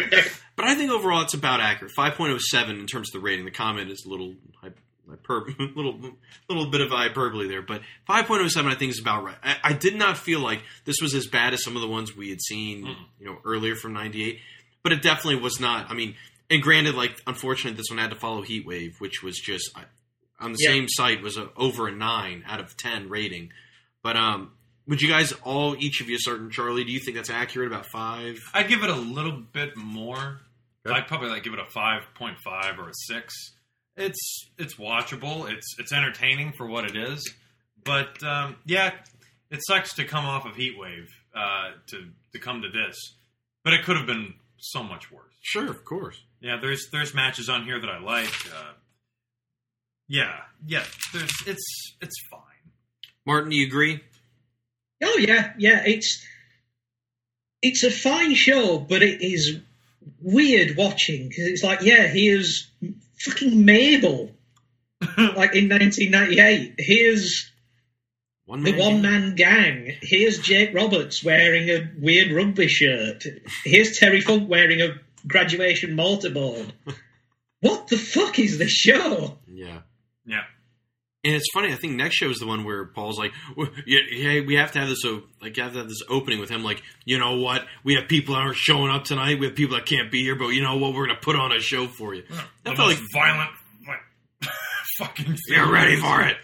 yes. 0.00 0.40
But 0.56 0.66
I 0.66 0.76
think 0.76 0.90
overall 0.92 1.22
it's 1.22 1.34
about 1.34 1.60
accurate. 1.60 1.92
Five 1.92 2.14
point 2.14 2.32
oh 2.32 2.38
seven 2.38 2.78
in 2.78 2.86
terms 2.86 3.08
of 3.08 3.20
the 3.20 3.24
rating. 3.24 3.44
The 3.44 3.50
comment 3.50 3.90
is 3.90 4.04
a 4.06 4.08
little 4.08 4.34
hy- 4.62 4.70
hyper, 5.08 5.46
little 5.74 5.98
little 6.48 6.70
bit 6.70 6.80
of 6.80 6.90
hyperbole 6.90 7.48
there, 7.48 7.62
but 7.62 7.82
five 8.06 8.26
point 8.26 8.42
oh 8.42 8.48
seven 8.48 8.70
I 8.70 8.74
think 8.74 8.92
is 8.92 9.00
about 9.00 9.24
right. 9.24 9.36
I, 9.42 9.56
I 9.64 9.72
did 9.72 9.96
not 9.96 10.16
feel 10.16 10.40
like 10.40 10.62
this 10.84 11.00
was 11.00 11.14
as 11.14 11.26
bad 11.26 11.54
as 11.54 11.64
some 11.64 11.76
of 11.76 11.82
the 11.82 11.88
ones 11.88 12.16
we 12.16 12.30
had 12.30 12.40
seen, 12.40 12.84
mm. 12.84 12.96
you 13.18 13.26
know, 13.26 13.38
earlier 13.44 13.74
from 13.74 13.94
'98, 13.94 14.38
but 14.82 14.92
it 14.92 15.02
definitely 15.02 15.40
was 15.40 15.58
not. 15.58 15.90
I 15.90 15.94
mean, 15.94 16.14
and 16.50 16.62
granted, 16.62 16.94
like 16.94 17.20
unfortunately, 17.26 17.76
this 17.76 17.90
one 17.90 17.98
had 17.98 18.10
to 18.10 18.16
follow 18.16 18.42
Heat 18.42 18.66
Wave, 18.66 18.96
which 18.98 19.22
was 19.22 19.38
just 19.38 19.70
on 20.40 20.52
the 20.52 20.58
Yeah. 20.60 20.70
same 20.70 20.86
site 20.88 21.22
was 21.22 21.36
a, 21.36 21.50
over 21.56 21.88
a 21.88 21.92
nine 21.92 22.44
out 22.46 22.60
of 22.60 22.76
ten 22.76 23.08
rating. 23.08 23.50
But 24.02 24.16
um, 24.16 24.52
would 24.86 25.00
you 25.00 25.08
guys 25.08 25.32
all, 25.44 25.74
each 25.78 26.00
of 26.00 26.08
you, 26.10 26.18
certain 26.18 26.50
Charlie? 26.50 26.84
Do 26.84 26.92
you 26.92 27.00
think 27.00 27.16
that's 27.16 27.30
accurate? 27.30 27.68
About 27.72 27.86
five? 27.86 28.38
I'd 28.52 28.68
give 28.68 28.82
it 28.84 28.90
a 28.90 28.94
little 28.96 29.32
bit 29.52 29.76
more. 29.76 30.40
I'd 30.86 31.06
probably 31.06 31.30
like 31.30 31.42
give 31.44 31.54
it 31.54 31.58
a 31.58 31.70
five 31.70 32.02
point 32.14 32.36
five 32.44 32.78
or 32.78 32.88
a 32.90 32.92
six. 33.08 33.32
It's 33.96 34.50
it's 34.58 34.76
watchable. 34.76 35.50
It's 35.50 35.76
it's 35.78 35.92
entertaining 35.92 36.52
for 36.52 36.66
what 36.66 36.84
it 36.84 36.96
is. 36.96 37.32
But 37.84 38.22
um, 38.22 38.56
yeah, 38.66 38.90
it 39.50 39.60
sucks 39.66 39.94
to 39.94 40.04
come 40.04 40.26
off 40.26 40.44
of 40.44 40.52
Heatwave 40.56 41.06
uh, 41.34 41.70
to 41.86 42.08
to 42.34 42.38
come 42.38 42.60
to 42.62 42.68
this. 42.68 42.96
But 43.62 43.72
it 43.72 43.84
could 43.84 43.96
have 43.96 44.06
been 44.06 44.34
so 44.58 44.82
much 44.82 45.10
worse. 45.10 45.32
Sure, 45.40 45.70
of 45.70 45.84
course. 45.86 46.20
Yeah, 46.44 46.58
there's 46.60 46.88
there's 46.92 47.14
matches 47.14 47.48
on 47.48 47.64
here 47.64 47.80
that 47.80 47.88
I 47.88 47.98
like. 48.00 48.28
Uh, 48.54 48.72
yeah, 50.08 50.36
yeah. 50.66 50.84
There's 51.14 51.32
it's 51.46 51.96
it's 52.02 52.16
fine. 52.30 52.40
Martin, 53.24 53.48
do 53.48 53.56
you 53.56 53.66
agree? 53.66 54.02
Oh 55.02 55.16
yeah, 55.16 55.54
yeah. 55.56 55.82
It's 55.86 56.22
it's 57.62 57.82
a 57.82 57.90
fine 57.90 58.34
show, 58.34 58.78
but 58.78 59.02
it 59.02 59.24
is 59.24 59.58
weird 60.20 60.76
watching 60.76 61.30
because 61.30 61.46
it's 61.46 61.62
like, 61.62 61.80
yeah, 61.80 62.08
here's 62.08 62.70
fucking 63.24 63.64
Mabel, 63.64 64.30
like 65.16 65.56
in 65.56 65.70
1998. 65.70 66.74
Here's 66.76 67.50
One 68.44 68.62
the 68.64 68.78
one 68.78 69.00
man 69.00 69.34
gang. 69.34 69.96
Here's 70.02 70.40
Jake 70.40 70.74
Roberts 70.74 71.24
wearing 71.24 71.70
a 71.70 71.90
weird 71.98 72.32
rugby 72.32 72.68
shirt. 72.68 73.24
Here's 73.64 73.98
Terry 73.98 74.20
Funk 74.20 74.50
wearing 74.50 74.82
a 74.82 75.00
graduation 75.26 75.96
mortarboard. 75.96 76.72
what 77.60 77.88
the 77.88 77.96
fuck 77.96 78.38
is 78.38 78.58
this 78.58 78.70
show? 78.72 79.38
Yeah. 79.46 79.80
Yeah. 80.26 80.42
And 81.24 81.34
it's 81.34 81.46
funny. 81.54 81.72
I 81.72 81.76
think 81.76 81.94
next 81.94 82.16
show 82.16 82.28
is 82.28 82.38
the 82.38 82.46
one 82.46 82.64
where 82.64 82.84
Paul's 82.84 83.18
like, 83.18 83.32
"Hey, 83.86 84.42
we 84.42 84.56
have 84.56 84.72
to 84.72 84.78
have 84.78 84.88
this. 84.90 85.00
So, 85.00 85.22
like, 85.40 85.56
you 85.56 85.62
have 85.62 85.72
to 85.72 85.78
have 85.78 85.88
this 85.88 86.02
opening 86.10 86.38
with 86.38 86.50
him. 86.50 86.62
Like, 86.62 86.82
you 87.06 87.18
know 87.18 87.38
what? 87.38 87.66
We 87.82 87.94
have 87.94 88.08
people 88.08 88.34
that 88.34 88.42
aren't 88.42 88.56
showing 88.56 88.90
up 88.90 89.04
tonight. 89.04 89.40
We 89.40 89.46
have 89.46 89.54
people 89.56 89.74
that 89.76 89.86
can't 89.86 90.10
be 90.12 90.22
here, 90.22 90.36
but 90.36 90.48
you 90.48 90.62
know 90.62 90.76
what? 90.76 90.92
We're 90.92 91.06
gonna 91.06 91.18
put 91.18 91.36
on 91.36 91.50
a 91.50 91.60
show 91.60 91.86
for 91.86 92.14
you. 92.14 92.24
The 92.28 92.34
That 92.64 92.76
felt 92.76 92.88
most 92.90 93.00
like 93.00 93.08
violent, 93.14 93.50
like 93.88 94.50
fucking. 94.98 95.38
you're 95.48 95.72
ready 95.72 95.96
for 95.96 96.20
it. 96.20 96.36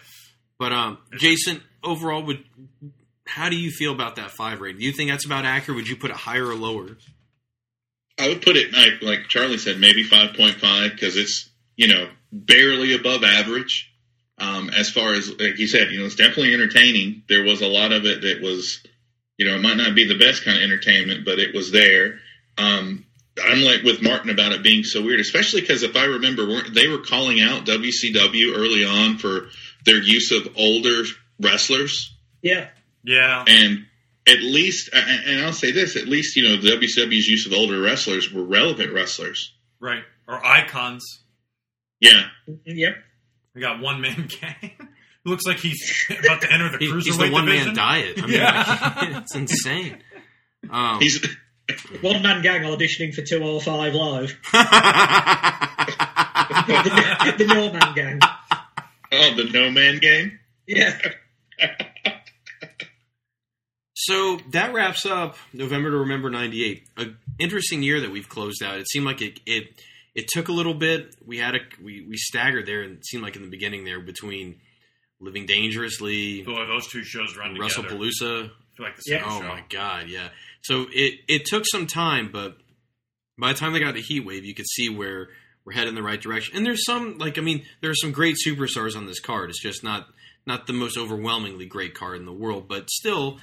But 0.57 0.73
um, 0.73 0.97
Jason, 1.19 1.61
overall, 1.83 2.23
would 2.23 2.43
how 3.27 3.49
do 3.49 3.55
you 3.55 3.69
feel 3.69 3.93
about 3.93 4.15
that 4.15 4.31
five 4.31 4.61
rating? 4.61 4.79
Do 4.79 4.85
you 4.85 4.93
think 4.93 5.11
that's 5.11 5.25
about 5.25 5.45
accurate? 5.45 5.75
Would 5.75 5.87
you 5.89 5.95
put 5.95 6.09
it 6.09 6.17
higher 6.17 6.47
or 6.47 6.55
lower? 6.55 6.97
I 8.19 8.27
would 8.29 8.41
put 8.41 8.55
it 8.57 8.73
like 8.73 9.01
like 9.01 9.27
Charlie 9.27 9.57
said, 9.57 9.79
maybe 9.79 10.03
five 10.03 10.35
point 10.35 10.55
five 10.55 10.91
because 10.91 11.17
it's 11.17 11.49
you 11.75 11.87
know 11.87 12.09
barely 12.31 12.93
above 12.93 13.23
average. 13.23 13.87
Um, 14.37 14.69
as 14.71 14.89
far 14.89 15.13
as 15.13 15.29
like 15.39 15.59
you 15.59 15.67
said, 15.67 15.91
you 15.91 15.99
know, 15.99 16.05
it's 16.05 16.15
definitely 16.15 16.53
entertaining. 16.53 17.23
There 17.29 17.43
was 17.43 17.61
a 17.61 17.67
lot 17.67 17.91
of 17.91 18.05
it 18.05 18.21
that 18.21 18.41
was, 18.41 18.81
you 19.37 19.45
know, 19.45 19.55
it 19.55 19.61
might 19.61 19.77
not 19.77 19.93
be 19.93 20.05
the 20.07 20.17
best 20.17 20.43
kind 20.43 20.57
of 20.57 20.63
entertainment, 20.63 21.25
but 21.25 21.37
it 21.39 21.53
was 21.53 21.71
there. 21.71 22.19
Um, 22.57 23.05
I'm 23.43 23.61
like 23.61 23.83
with 23.83 24.01
Martin 24.01 24.29
about 24.31 24.51
it 24.51 24.63
being 24.63 24.83
so 24.83 25.01
weird, 25.03 25.19
especially 25.19 25.61
because 25.61 25.83
if 25.83 25.95
I 25.95 26.05
remember, 26.05 26.47
weren't 26.47 26.73
they 26.73 26.87
were 26.87 26.99
calling 26.99 27.39
out 27.39 27.65
WCW 27.65 28.55
early 28.55 28.83
on 28.83 29.17
for 29.19 29.49
their 29.85 30.01
use 30.01 30.31
of 30.31 30.47
older 30.57 31.03
wrestlers, 31.39 32.15
Yeah. 32.41 32.67
Yeah. 33.03 33.45
and 33.47 33.85
at 34.31 34.39
least, 34.41 34.89
and 34.93 35.25
and 35.27 35.45
I'll 35.45 35.53
say 35.53 35.71
this, 35.71 35.95
at 35.95 36.07
least 36.07 36.35
you 36.35 36.43
know 36.43 36.57
the 36.61 36.69
WCW's 36.69 37.27
use 37.27 37.45
of 37.45 37.53
older 37.53 37.79
wrestlers 37.81 38.31
were 38.31 38.43
relevant 38.43 38.93
wrestlers. 38.93 39.53
Right. 39.79 40.03
Or 40.27 40.43
icons. 40.45 41.03
Yeah, 41.99 42.23
Yep. 42.65 42.95
We 43.53 43.61
got 43.61 43.79
one 43.81 44.01
man 44.01 44.27
gang. 44.41 44.71
Looks 45.25 45.45
like 45.45 45.57
he's 45.57 46.05
about 46.23 46.41
to 46.41 46.51
enter 46.51 46.69
the 46.71 46.77
He- 46.79 46.89
cruiserweight 46.91 47.03
he's 47.03 47.17
the 47.17 47.29
one 47.31 47.45
division. 47.45 47.65
man 47.67 47.75
diet. 47.75 48.17
I 48.17 48.25
mean, 48.25 48.35
yeah. 48.35 48.93
like, 48.99 49.15
it's 49.23 49.35
insane. 49.35 49.97
Um, 50.69 50.99
he's 50.99 51.23
One 52.01 52.21
man 52.23 52.41
gang 52.41 52.61
auditioning 52.63 53.13
for 53.13 53.21
205 53.21 53.93
Live. 53.93 54.37
the, 56.67 57.35
the 57.37 57.45
No 57.45 57.71
Man 57.71 57.93
Gang. 57.95 58.19
oh 59.11 59.35
the 59.35 59.49
No 59.51 59.69
Man 59.71 59.97
Gang. 59.99 60.39
Yeah. 60.67 60.97
So 64.05 64.39
that 64.51 64.73
wraps 64.73 65.05
up 65.05 65.37
November 65.53 65.91
to 65.91 65.97
Remember 65.97 66.29
'98. 66.29 66.87
A 66.97 67.05
interesting 67.39 67.83
year 67.83 67.99
that 68.01 68.11
we've 68.11 68.29
closed 68.29 68.63
out. 68.63 68.79
It 68.79 68.87
seemed 68.89 69.05
like 69.05 69.21
it 69.21 69.39
it, 69.45 69.81
it 70.15 70.27
took 70.27 70.47
a 70.47 70.51
little 70.51 70.73
bit. 70.73 71.15
We 71.25 71.37
had 71.37 71.55
a 71.55 71.59
we, 71.81 72.05
we 72.07 72.17
staggered 72.17 72.65
there, 72.65 72.81
and 72.81 72.97
it 72.97 73.05
seemed 73.05 73.23
like 73.23 73.35
in 73.35 73.41
the 73.43 73.49
beginning 73.49 73.83
there 73.85 73.99
between 73.99 74.59
Living 75.19 75.45
Dangerously, 75.45 76.41
Boy, 76.43 76.65
those 76.65 76.87
two 76.87 77.03
shows 77.03 77.35
run 77.37 77.53
together. 77.53 77.69
WrestlePalooza. 77.89 78.49
I 78.79 78.83
like 78.83 78.95
the 78.95 79.03
Yeah. 79.05 79.21
same 79.23 79.31
Oh 79.31 79.41
show. 79.41 79.47
my 79.47 79.63
god, 79.69 80.07
yeah. 80.09 80.29
So 80.63 80.87
it 80.91 81.19
it 81.27 81.45
took 81.45 81.65
some 81.67 81.85
time, 81.87 82.29
but 82.31 82.57
by 83.37 83.53
the 83.53 83.59
time 83.59 83.73
they 83.73 83.79
got 83.79 83.95
to 83.95 84.01
Heat 84.01 84.25
Wave, 84.25 84.45
you 84.45 84.53
could 84.55 84.67
see 84.67 84.89
where 84.89 85.29
we're 85.63 85.73
heading 85.73 85.89
in 85.89 85.95
the 85.95 86.01
right 86.03 86.19
direction. 86.19 86.55
And 86.57 86.65
there's 86.65 86.83
some 86.85 87.17
like 87.19 87.37
I 87.37 87.41
mean, 87.41 87.65
there 87.81 87.91
are 87.91 87.95
some 87.95 88.11
great 88.11 88.35
superstars 88.45 88.95
on 88.95 89.05
this 89.05 89.19
card. 89.19 89.49
It's 89.51 89.61
just 89.61 89.83
not 89.83 90.07
not 90.47 90.65
the 90.65 90.73
most 90.73 90.97
overwhelmingly 90.97 91.67
great 91.67 91.93
card 91.93 92.17
in 92.17 92.25
the 92.25 92.33
world, 92.33 92.67
but 92.67 92.89
still, 92.89 93.39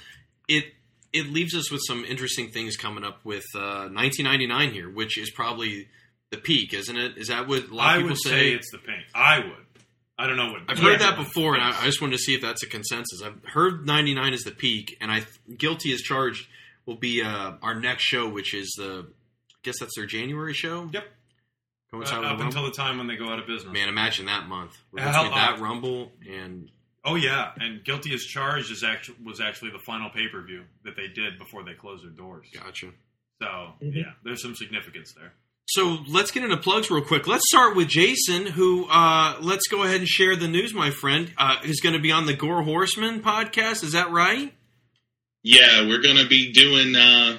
it 0.49 0.65
it 1.13 1.31
leaves 1.31 1.55
us 1.55 1.71
with 1.71 1.81
some 1.87 2.03
interesting 2.03 2.49
things 2.49 2.75
coming 2.75 3.03
up 3.03 3.23
with 3.23 3.45
uh, 3.55 3.89
1999 3.89 4.71
here, 4.71 4.89
which 4.89 5.17
is 5.17 5.31
probably 5.31 5.87
the 6.31 6.37
peak, 6.37 6.73
isn't 6.73 6.97
it? 6.97 7.17
Is 7.17 7.29
that 7.29 7.47
what 7.47 7.69
a 7.69 7.73
lot 7.73 7.95
of 7.95 8.01
people 8.01 8.09
would 8.09 8.17
say? 8.17 8.29
say 8.29 8.51
it's 8.51 8.71
the 8.71 8.77
peak. 8.79 9.05
I 9.15 9.39
would. 9.39 9.65
I 10.17 10.27
don't 10.27 10.35
know 10.35 10.51
what. 10.51 10.63
I've 10.67 10.77
heard 10.77 10.99
that 10.99 11.15
before, 11.15 11.55
and 11.55 11.63
I, 11.63 11.81
I 11.81 11.85
just 11.85 12.01
wanted 12.01 12.17
to 12.17 12.23
see 12.23 12.35
if 12.35 12.41
that's 12.41 12.61
a 12.61 12.67
consensus. 12.67 13.21
I've 13.23 13.41
heard 13.45 13.85
99 13.85 14.33
is 14.33 14.43
the 14.43 14.51
peak, 14.51 14.97
and 14.99 15.09
I 15.09 15.23
guilty 15.57 15.93
as 15.93 16.01
charged 16.01 16.47
will 16.85 16.97
be 16.97 17.23
uh, 17.23 17.53
our 17.61 17.79
next 17.79 18.03
show, 18.03 18.27
which 18.27 18.53
is 18.53 18.73
the. 18.77 19.07
I 19.07 19.61
guess 19.63 19.79
that's 19.79 19.95
their 19.95 20.05
January 20.05 20.53
show. 20.53 20.89
Yep. 20.93 21.03
Uh, 21.91 21.97
up 21.97 22.37
the 22.37 22.45
until 22.45 22.63
the 22.63 22.71
time 22.71 22.97
when 22.97 23.07
they 23.07 23.15
go 23.15 23.29
out 23.29 23.39
of 23.39 23.47
business. 23.47 23.73
Man, 23.73 23.89
imagine 23.89 24.27
that 24.27 24.47
month. 24.47 24.77
We're 24.91 25.01
Hell, 25.01 25.23
between 25.23 25.39
that 25.39 25.59
Rumble 25.59 26.11
and 26.29 26.69
Oh 27.05 27.15
yeah, 27.15 27.51
and 27.57 27.83
Guilty 27.83 28.13
as 28.13 28.23
Charged 28.23 28.71
is 28.71 28.83
actually 28.83 29.17
was 29.23 29.39
actually 29.41 29.71
the 29.71 29.79
final 29.79 30.09
pay 30.09 30.27
per 30.27 30.41
view 30.43 30.63
that 30.83 30.95
they 30.95 31.07
did 31.07 31.37
before 31.39 31.63
they 31.63 31.73
closed 31.73 32.03
their 32.03 32.11
doors. 32.11 32.47
Gotcha. 32.53 32.87
So 33.41 33.47
Mm-hmm. 33.81 33.97
yeah, 33.97 34.11
there's 34.23 34.41
some 34.41 34.55
significance 34.55 35.13
there. 35.13 35.31
So 35.67 35.99
let's 36.07 36.31
get 36.31 36.43
into 36.43 36.57
plugs 36.57 36.89
real 36.89 37.03
quick. 37.03 37.27
Let's 37.27 37.43
start 37.47 37.75
with 37.75 37.87
Jason, 37.89 38.47
who 38.47 38.87
uh, 38.89 39.37
let's 39.39 39.67
go 39.67 39.83
ahead 39.83 39.97
and 39.99 40.07
share 40.07 40.35
the 40.35 40.47
news, 40.47 40.73
my 40.73 40.89
friend. 40.91 41.31
Uh, 41.37 41.57
is 41.63 41.79
going 41.79 41.93
to 41.93 42.01
be 42.01 42.11
on 42.11 42.25
the 42.25 42.33
Gore 42.33 42.63
Horseman 42.63 43.21
podcast. 43.21 43.83
Is 43.83 43.91
that 43.93 44.09
right? 44.11 44.53
Yeah, 45.43 45.87
we're 45.87 46.01
gonna 46.01 46.27
be 46.27 46.51
doing 46.51 46.95
uh, 46.97 47.37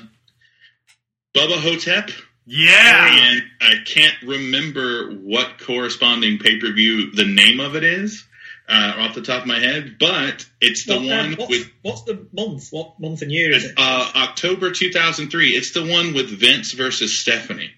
Bubba 1.36 1.60
Ho-Tep. 1.60 2.10
Yeah, 2.46 3.30
and 3.32 3.42
I 3.60 3.74
can't 3.86 4.14
remember 4.24 5.12
what 5.12 5.58
corresponding 5.60 6.38
pay 6.38 6.58
per 6.58 6.72
view 6.72 7.10
the 7.12 7.26
name 7.26 7.60
of 7.60 7.76
it 7.76 7.84
is 7.84 8.24
uh, 8.70 8.94
off 8.98 9.14
the 9.14 9.22
top 9.22 9.42
of 9.42 9.48
my 9.48 9.58
head, 9.58 9.96
but 9.98 10.46
it's 10.60 10.84
the 10.86 10.96
What, 10.96 11.06
one 11.08 11.30
what's, 11.36 11.50
with 11.50 11.70
what's 11.82 12.02
the 12.04 12.26
month? 12.32 12.68
What 12.70 13.00
month 13.00 13.22
and 13.22 13.32
year 13.32 13.50
is 13.52 13.64
it? 13.64 13.74
uh, 13.76 14.10
October 14.14 14.70
2003. 14.70 15.48
It's 15.50 15.72
the 15.72 15.84
one 15.86 16.14
with 16.14 16.28
Vince 16.30 16.72
versus 16.72 17.18
Stephanie. 17.18 17.70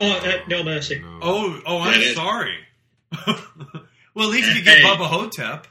Oh, 0.00 0.10
uh, 0.12 0.32
no 0.48 0.62
mercy. 0.62 1.02
Oh, 1.04 1.60
oh, 1.66 1.80
I'm 1.80 2.00
is- 2.00 2.14
sorry. 2.14 2.54
well, 3.26 4.26
at 4.28 4.30
least 4.30 4.54
you 4.56 4.62
get 4.62 4.78
Hey. 4.78 4.84
Bubba 4.84 5.06
Ho-Tep. 5.06 5.66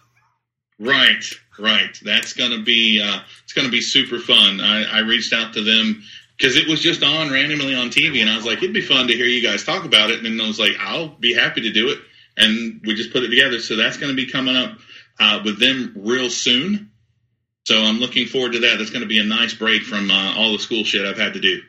Right, 0.80 1.23
right. 1.57 1.98
That's 2.03 2.34
gonna 2.34 2.61
be 2.61 3.02
uh, 3.03 3.19
it's 3.44 3.53
gonna 3.53 3.69
be 3.69 3.81
super 3.81 4.19
fun. 4.19 4.61
I, 4.61 4.84
I 4.84 4.99
reached 4.99 5.34
out 5.34 5.53
to 5.53 5.64
them 5.64 6.03
because 6.38 6.56
it 6.56 6.68
was 6.68 6.81
just 6.81 7.03
on 7.03 7.31
randomly 7.31 7.73
on 7.73 7.89
TV, 7.89 8.22
and 8.22 8.30
I 8.30 8.35
was 8.35 8.45
like, 8.45 8.60
it'd 8.60 8.73
be 8.73 8.81
fun 8.81 9.07
to 9.07 9.14
hear 9.14 9.26
you 9.26 9.41
guys 9.41 9.64
talk 9.64 9.85
about 9.85 10.11
it. 10.11 10.18
And 10.18 10.26
then 10.26 10.39
I 10.39 10.48
was 10.48 10.60
like, 10.60 10.73
I'll 10.80 11.07
be 11.07 11.34
happy 11.34 11.61
to 11.61 11.72
do 11.72 11.89
it, 11.89 11.98
and 12.38 12.81
we 12.85 12.95
just 12.95 13.11
put 13.11 13.23
it 13.23 13.30
together. 13.30 13.59
So 13.59 13.76
that's 13.76 13.97
gonna 13.97 14.14
be 14.14 14.27
coming 14.27 14.55
up 14.55 14.77
uh, 15.19 15.41
with 15.43 15.59
them 15.59 15.93
real 15.97 16.30
soon. 16.30 16.91
So 17.65 17.81
I'm 17.81 17.97
looking 17.97 18.27
forward 18.27 18.53
to 18.53 18.59
that. 18.59 18.77
That's 18.77 18.91
gonna 18.91 19.07
be 19.07 19.19
a 19.19 19.26
nice 19.26 19.53
break 19.53 19.84
from 19.84 20.09
uh, 20.09 20.35
all 20.38 20.53
the 20.53 20.59
school 20.59 20.84
shit 20.84 21.05
I've 21.05 21.18
had 21.18 21.34
to 21.34 21.41
do. 21.41 21.61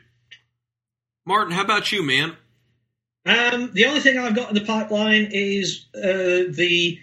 Martin, 1.25 1.53
how 1.53 1.63
about 1.63 1.91
you, 1.91 2.05
man? 2.05 2.37
Um, 3.25 3.71
the 3.73 3.85
only 3.85 3.99
thing 3.99 4.17
I've 4.17 4.35
got 4.35 4.49
in 4.49 4.55
the 4.55 4.65
pipeline 4.65 5.29
is 5.31 5.85
uh, 5.93 6.49
the 6.49 6.99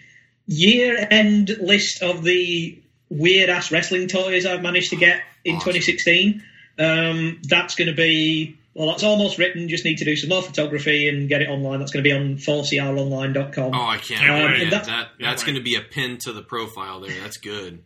year-end 0.47 1.49
list 1.61 2.01
of 2.01 2.23
the 2.23 2.81
weird-ass 3.09 3.71
wrestling 3.71 4.07
toys 4.07 4.45
I've 4.45 4.61
managed 4.61 4.89
to 4.89 4.95
get 4.95 5.21
in 5.45 5.55
2016. 5.55 6.43
Um, 6.79 7.39
that's 7.43 7.75
going 7.75 7.87
to 7.87 7.95
be 7.95 8.57
well, 8.77 8.89
that's 8.89 9.03
almost 9.03 9.37
written. 9.39 9.67
Just 9.69 9.83
need 9.85 9.97
to 9.97 10.05
do 10.05 10.15
some 10.15 10.29
more 10.29 10.43
photography 10.43 11.09
and 11.09 11.27
get 11.27 11.41
it 11.41 11.49
online. 11.49 11.79
That's 11.79 11.91
going 11.91 12.03
to 12.03 12.07
be 12.09 12.13
on 12.15 12.35
4cronline.com. 12.37 13.73
Oh, 13.73 13.81
I 13.85 13.97
can't 13.97 14.21
Um, 14.29 14.51
wait. 14.51 14.69
That, 14.69 14.69
that's- 14.69 14.87
that 14.87 15.07
that's 15.19 15.43
going 15.43 15.55
to 15.55 15.63
be 15.63 15.75
a 15.75 15.81
pin 15.81 16.17
to 16.19 16.31
the 16.31 16.43
profile 16.43 16.99
there. 16.99 17.19
That's 17.19 17.37
good. 17.37 17.83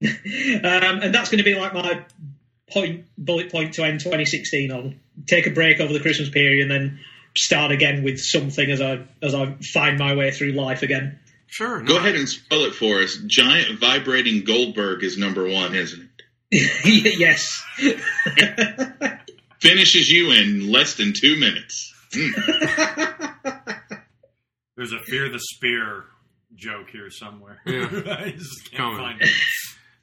um, 0.04 0.10
and 1.02 1.14
that's 1.14 1.30
going 1.30 1.38
to 1.38 1.44
be 1.44 1.54
like 1.54 1.72
my 1.74 2.04
point 2.70 3.06
bullet 3.16 3.50
point 3.50 3.74
to 3.74 3.84
end 3.84 4.00
2016 4.00 4.70
on. 4.70 5.00
Take 5.26 5.46
a 5.46 5.50
break 5.50 5.80
over 5.80 5.92
the 5.92 6.00
Christmas 6.00 6.28
period 6.28 6.62
and 6.62 6.70
then 6.70 7.00
start 7.36 7.72
again 7.72 8.02
with 8.04 8.20
something 8.20 8.70
as 8.70 8.80
I 8.80 9.00
as 9.22 9.34
I 9.34 9.54
find 9.72 9.98
my 9.98 10.14
way 10.14 10.30
through 10.30 10.52
life 10.52 10.82
again. 10.82 11.18
Sure. 11.46 11.80
Go 11.80 11.96
ahead 11.96 12.14
and 12.14 12.28
spell 12.28 12.66
it 12.66 12.74
for 12.74 13.00
us. 13.00 13.16
Giant 13.26 13.80
vibrating 13.80 14.44
Goldberg 14.44 15.02
is 15.02 15.16
number 15.16 15.48
one, 15.48 15.74
isn't 15.74 16.08
it? 16.50 17.16
yes. 17.18 17.64
Finishes 19.60 20.08
you 20.08 20.30
in 20.32 20.70
less 20.70 20.94
than 20.94 21.12
two 21.18 21.36
minutes. 21.38 21.92
Mm. 22.14 23.34
There's 24.76 24.92
a 24.92 24.98
Fear 25.00 25.28
the 25.30 25.40
Spear 25.40 26.04
joke 26.54 26.88
here 26.90 27.10
somewhere. 27.10 27.60
Yeah. 27.66 27.88
I 28.18 28.30
just 28.30 28.70
can't 28.70 28.76
Coming. 28.76 28.98
find 28.98 29.22
it. 29.22 29.30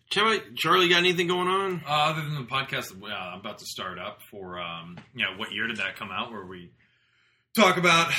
Charlie, 0.10 0.41
Charlie, 0.56 0.90
got 0.90 0.99
anything 0.99 1.27
going 1.27 1.48
on? 1.48 1.82
Uh, 1.88 1.90
other 1.90 2.22
than 2.22 2.36
the 2.36 2.41
podcast 2.44 2.90
that 2.90 3.03
uh, 3.03 3.14
I'm 3.14 3.40
about 3.40 3.57
to 3.60 3.65
start 3.65 3.98
up 3.98 4.19
for, 4.30 4.60
um, 4.60 4.98
you 5.15 5.23
know, 5.26 5.32
what 5.38 5.52
year 5.53 5.68
did 5.68 5.77
that 5.77 5.95
come 5.95 6.11
out? 6.11 6.32
Where 6.32 6.45
we 6.45 6.72
talk 7.57 7.77
about 7.77 8.11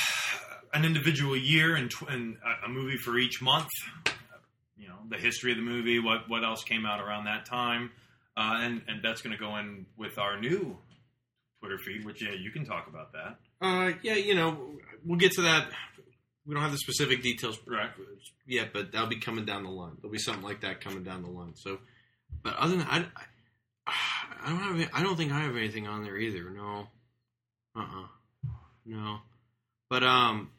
an 0.74 0.84
individual 0.84 1.36
year 1.36 1.76
and, 1.76 1.90
tw- 1.90 2.08
and 2.08 2.36
a, 2.44 2.66
a 2.66 2.68
movie 2.68 2.96
for 2.96 3.16
each 3.18 3.40
month. 3.40 3.68
You 4.76 4.88
know, 4.88 4.96
the 5.08 5.16
history 5.16 5.52
of 5.52 5.58
the 5.58 5.62
movie, 5.64 5.98
what 6.00 6.28
what 6.28 6.44
else 6.44 6.64
came 6.64 6.84
out 6.84 7.00
around 7.00 7.24
that 7.26 7.46
time, 7.46 7.90
uh, 8.36 8.58
and 8.60 8.82
and 8.88 9.02
that's 9.02 9.22
going 9.22 9.32
to 9.32 9.38
go 9.42 9.56
in 9.56 9.86
with 9.96 10.18
our 10.18 10.38
new 10.38 10.76
Twitter 11.60 11.78
feed. 11.78 12.04
Which 12.04 12.22
yeah, 12.22 12.32
you 12.32 12.50
can 12.50 12.64
talk 12.64 12.86
about 12.88 13.12
that. 13.12 13.38
Uh, 13.60 13.92
yeah, 14.02 14.14
you 14.14 14.34
know, 14.34 14.76
we'll 15.04 15.18
get 15.18 15.32
to 15.32 15.42
that. 15.42 15.68
We 16.46 16.54
don't 16.54 16.62
have 16.62 16.72
the 16.72 16.78
specific 16.78 17.22
details 17.22 17.58
Right. 17.66 17.90
yet, 18.46 18.72
but 18.72 18.92
that'll 18.92 19.08
be 19.08 19.18
coming 19.18 19.44
down 19.44 19.64
the 19.64 19.70
line. 19.70 19.96
There'll 20.00 20.12
be 20.12 20.18
something 20.18 20.44
like 20.44 20.60
that 20.60 20.80
coming 20.80 21.02
down 21.02 21.22
the 21.22 21.28
line. 21.30 21.54
So, 21.56 21.78
but 22.42 22.54
other 22.56 22.76
than 22.76 22.86
that, 22.86 23.06
I, 23.86 23.92
I 24.44 24.48
don't 24.50 24.58
have. 24.60 24.74
any- 24.76 24.88
I 24.92 25.02
don't 25.02 25.16
think 25.16 25.32
I 25.32 25.40
have 25.40 25.56
anything 25.56 25.86
on 25.88 26.04
there 26.04 26.16
either. 26.16 26.50
No. 26.50 26.86
Uh. 27.74 27.80
uh 27.80 28.06
No. 28.84 29.18
But 29.90 30.02
um, 30.04 30.50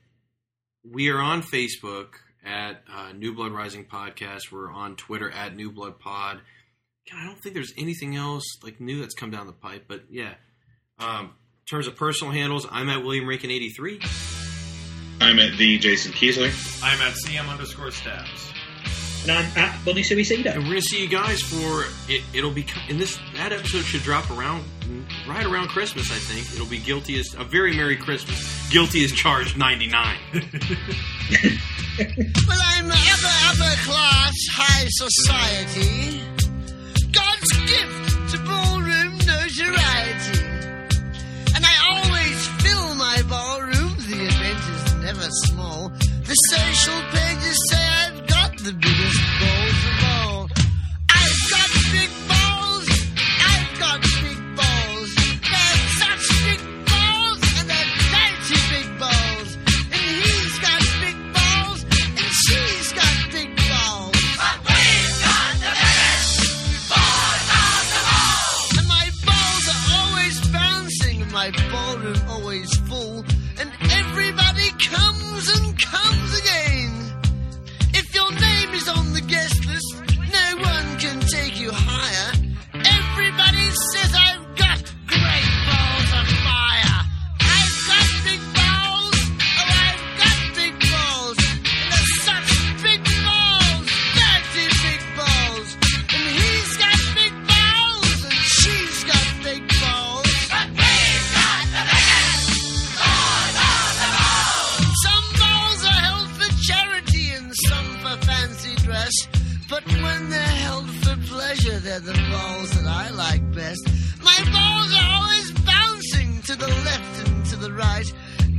we 0.84 1.10
are 1.10 1.20
on 1.20 1.42
Facebook 1.42 2.16
at 2.46 2.82
uh, 2.94 3.12
New 3.14 3.34
Blood 3.34 3.52
Rising 3.52 3.86
Podcast. 3.86 4.52
We're 4.52 4.72
on 4.72 4.96
Twitter 4.96 5.30
at 5.30 5.56
New 5.56 5.72
Blood 5.72 6.00
Pod. 6.00 6.42
God, 7.10 7.20
I 7.22 7.26
don't 7.26 7.40
think 7.42 7.56
there's 7.56 7.74
anything 7.78 8.16
else 8.18 8.44
like 8.64 8.82
new 8.82 9.00
that's 9.00 9.16
come 9.16 9.32
down 9.32 9.48
the 9.48 9.54
pipe. 9.54 9.86
But 9.88 10.04
yeah, 10.10 10.34
um, 11.00 11.26
in 11.26 11.66
terms 11.70 11.88
of 11.88 11.96
personal 11.96 12.34
handles, 12.34 12.66
I'm 12.70 12.90
at 12.90 13.04
William 13.04 13.28
Rankin 13.28 13.52
eighty 13.52 13.70
three. 13.70 14.00
I'm 15.20 15.40
at 15.40 15.58
the 15.58 15.78
Jason 15.80 16.12
Keesley. 16.14 16.52
I'm 16.84 17.02
at 17.02 17.14
CM 17.16 17.50
underscore 17.50 17.92
stabs. 17.92 18.54
And 19.24 19.32
I'm 19.32 19.58
at 19.58 19.84
Bunny 19.84 20.04
Suicida. 20.04 20.54
And 20.54 20.64
we're 20.64 20.70
gonna 20.70 20.82
see 20.82 21.02
you 21.02 21.10
guys 21.10 21.42
for 21.42 21.84
it. 22.08 22.24
It'll 22.34 22.52
be 22.52 22.66
in 22.88 22.98
this. 22.98 23.18
That 23.36 23.52
episode 23.52 23.84
should 23.84 24.02
drop 24.04 24.30
around 24.32 24.64
right 25.28 25.46
around 25.46 25.68
Christmas. 25.70 26.10
I 26.12 26.16
think 26.16 26.54
it'll 26.54 26.70
be 26.70 26.78
guilty 26.78 27.20
as 27.20 27.34
a 27.34 27.44
very 27.44 27.76
merry 27.76 27.98
Christmas. 27.98 28.70
Guilty 28.70 29.04
as 29.04 29.12
charged 29.12 29.58
ninety 29.58 29.88
nine. 29.88 30.18
Well, 32.00 32.60
I'm 32.62 32.86
upper, 32.92 33.36
upper 33.48 33.76
class, 33.90 34.34
high 34.54 34.86
society. 34.88 36.22
God's 37.12 37.52
gift 37.66 38.32
to 38.34 38.38
ballroom 38.46 39.18
notoriety. 39.18 40.17
Small. 45.32 45.90
The 46.26 46.34
social 46.52 47.02
pages 47.12 47.58
say 47.70 47.88
I've 48.04 48.28
got 48.28 48.58
the 48.58 48.74
biggest 48.74 49.22
balls 49.40 49.57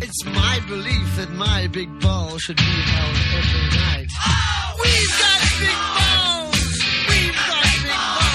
It's 0.09 0.25
my 0.25 0.59
belief 0.67 1.17
that 1.17 1.31
my 1.33 1.67
big 1.67 2.01
ball 2.01 2.39
should 2.39 2.57
be 2.57 2.63
held 2.63 3.17
every 3.37 3.69
night. 3.77 4.07
Oh, 4.27 4.75
we've 4.81 5.15
got 5.21 5.41
big 5.61 5.81
balls! 5.99 6.57
We've 7.11 7.37
got 7.37 7.65
big 7.83 7.93
balls! 7.93 8.28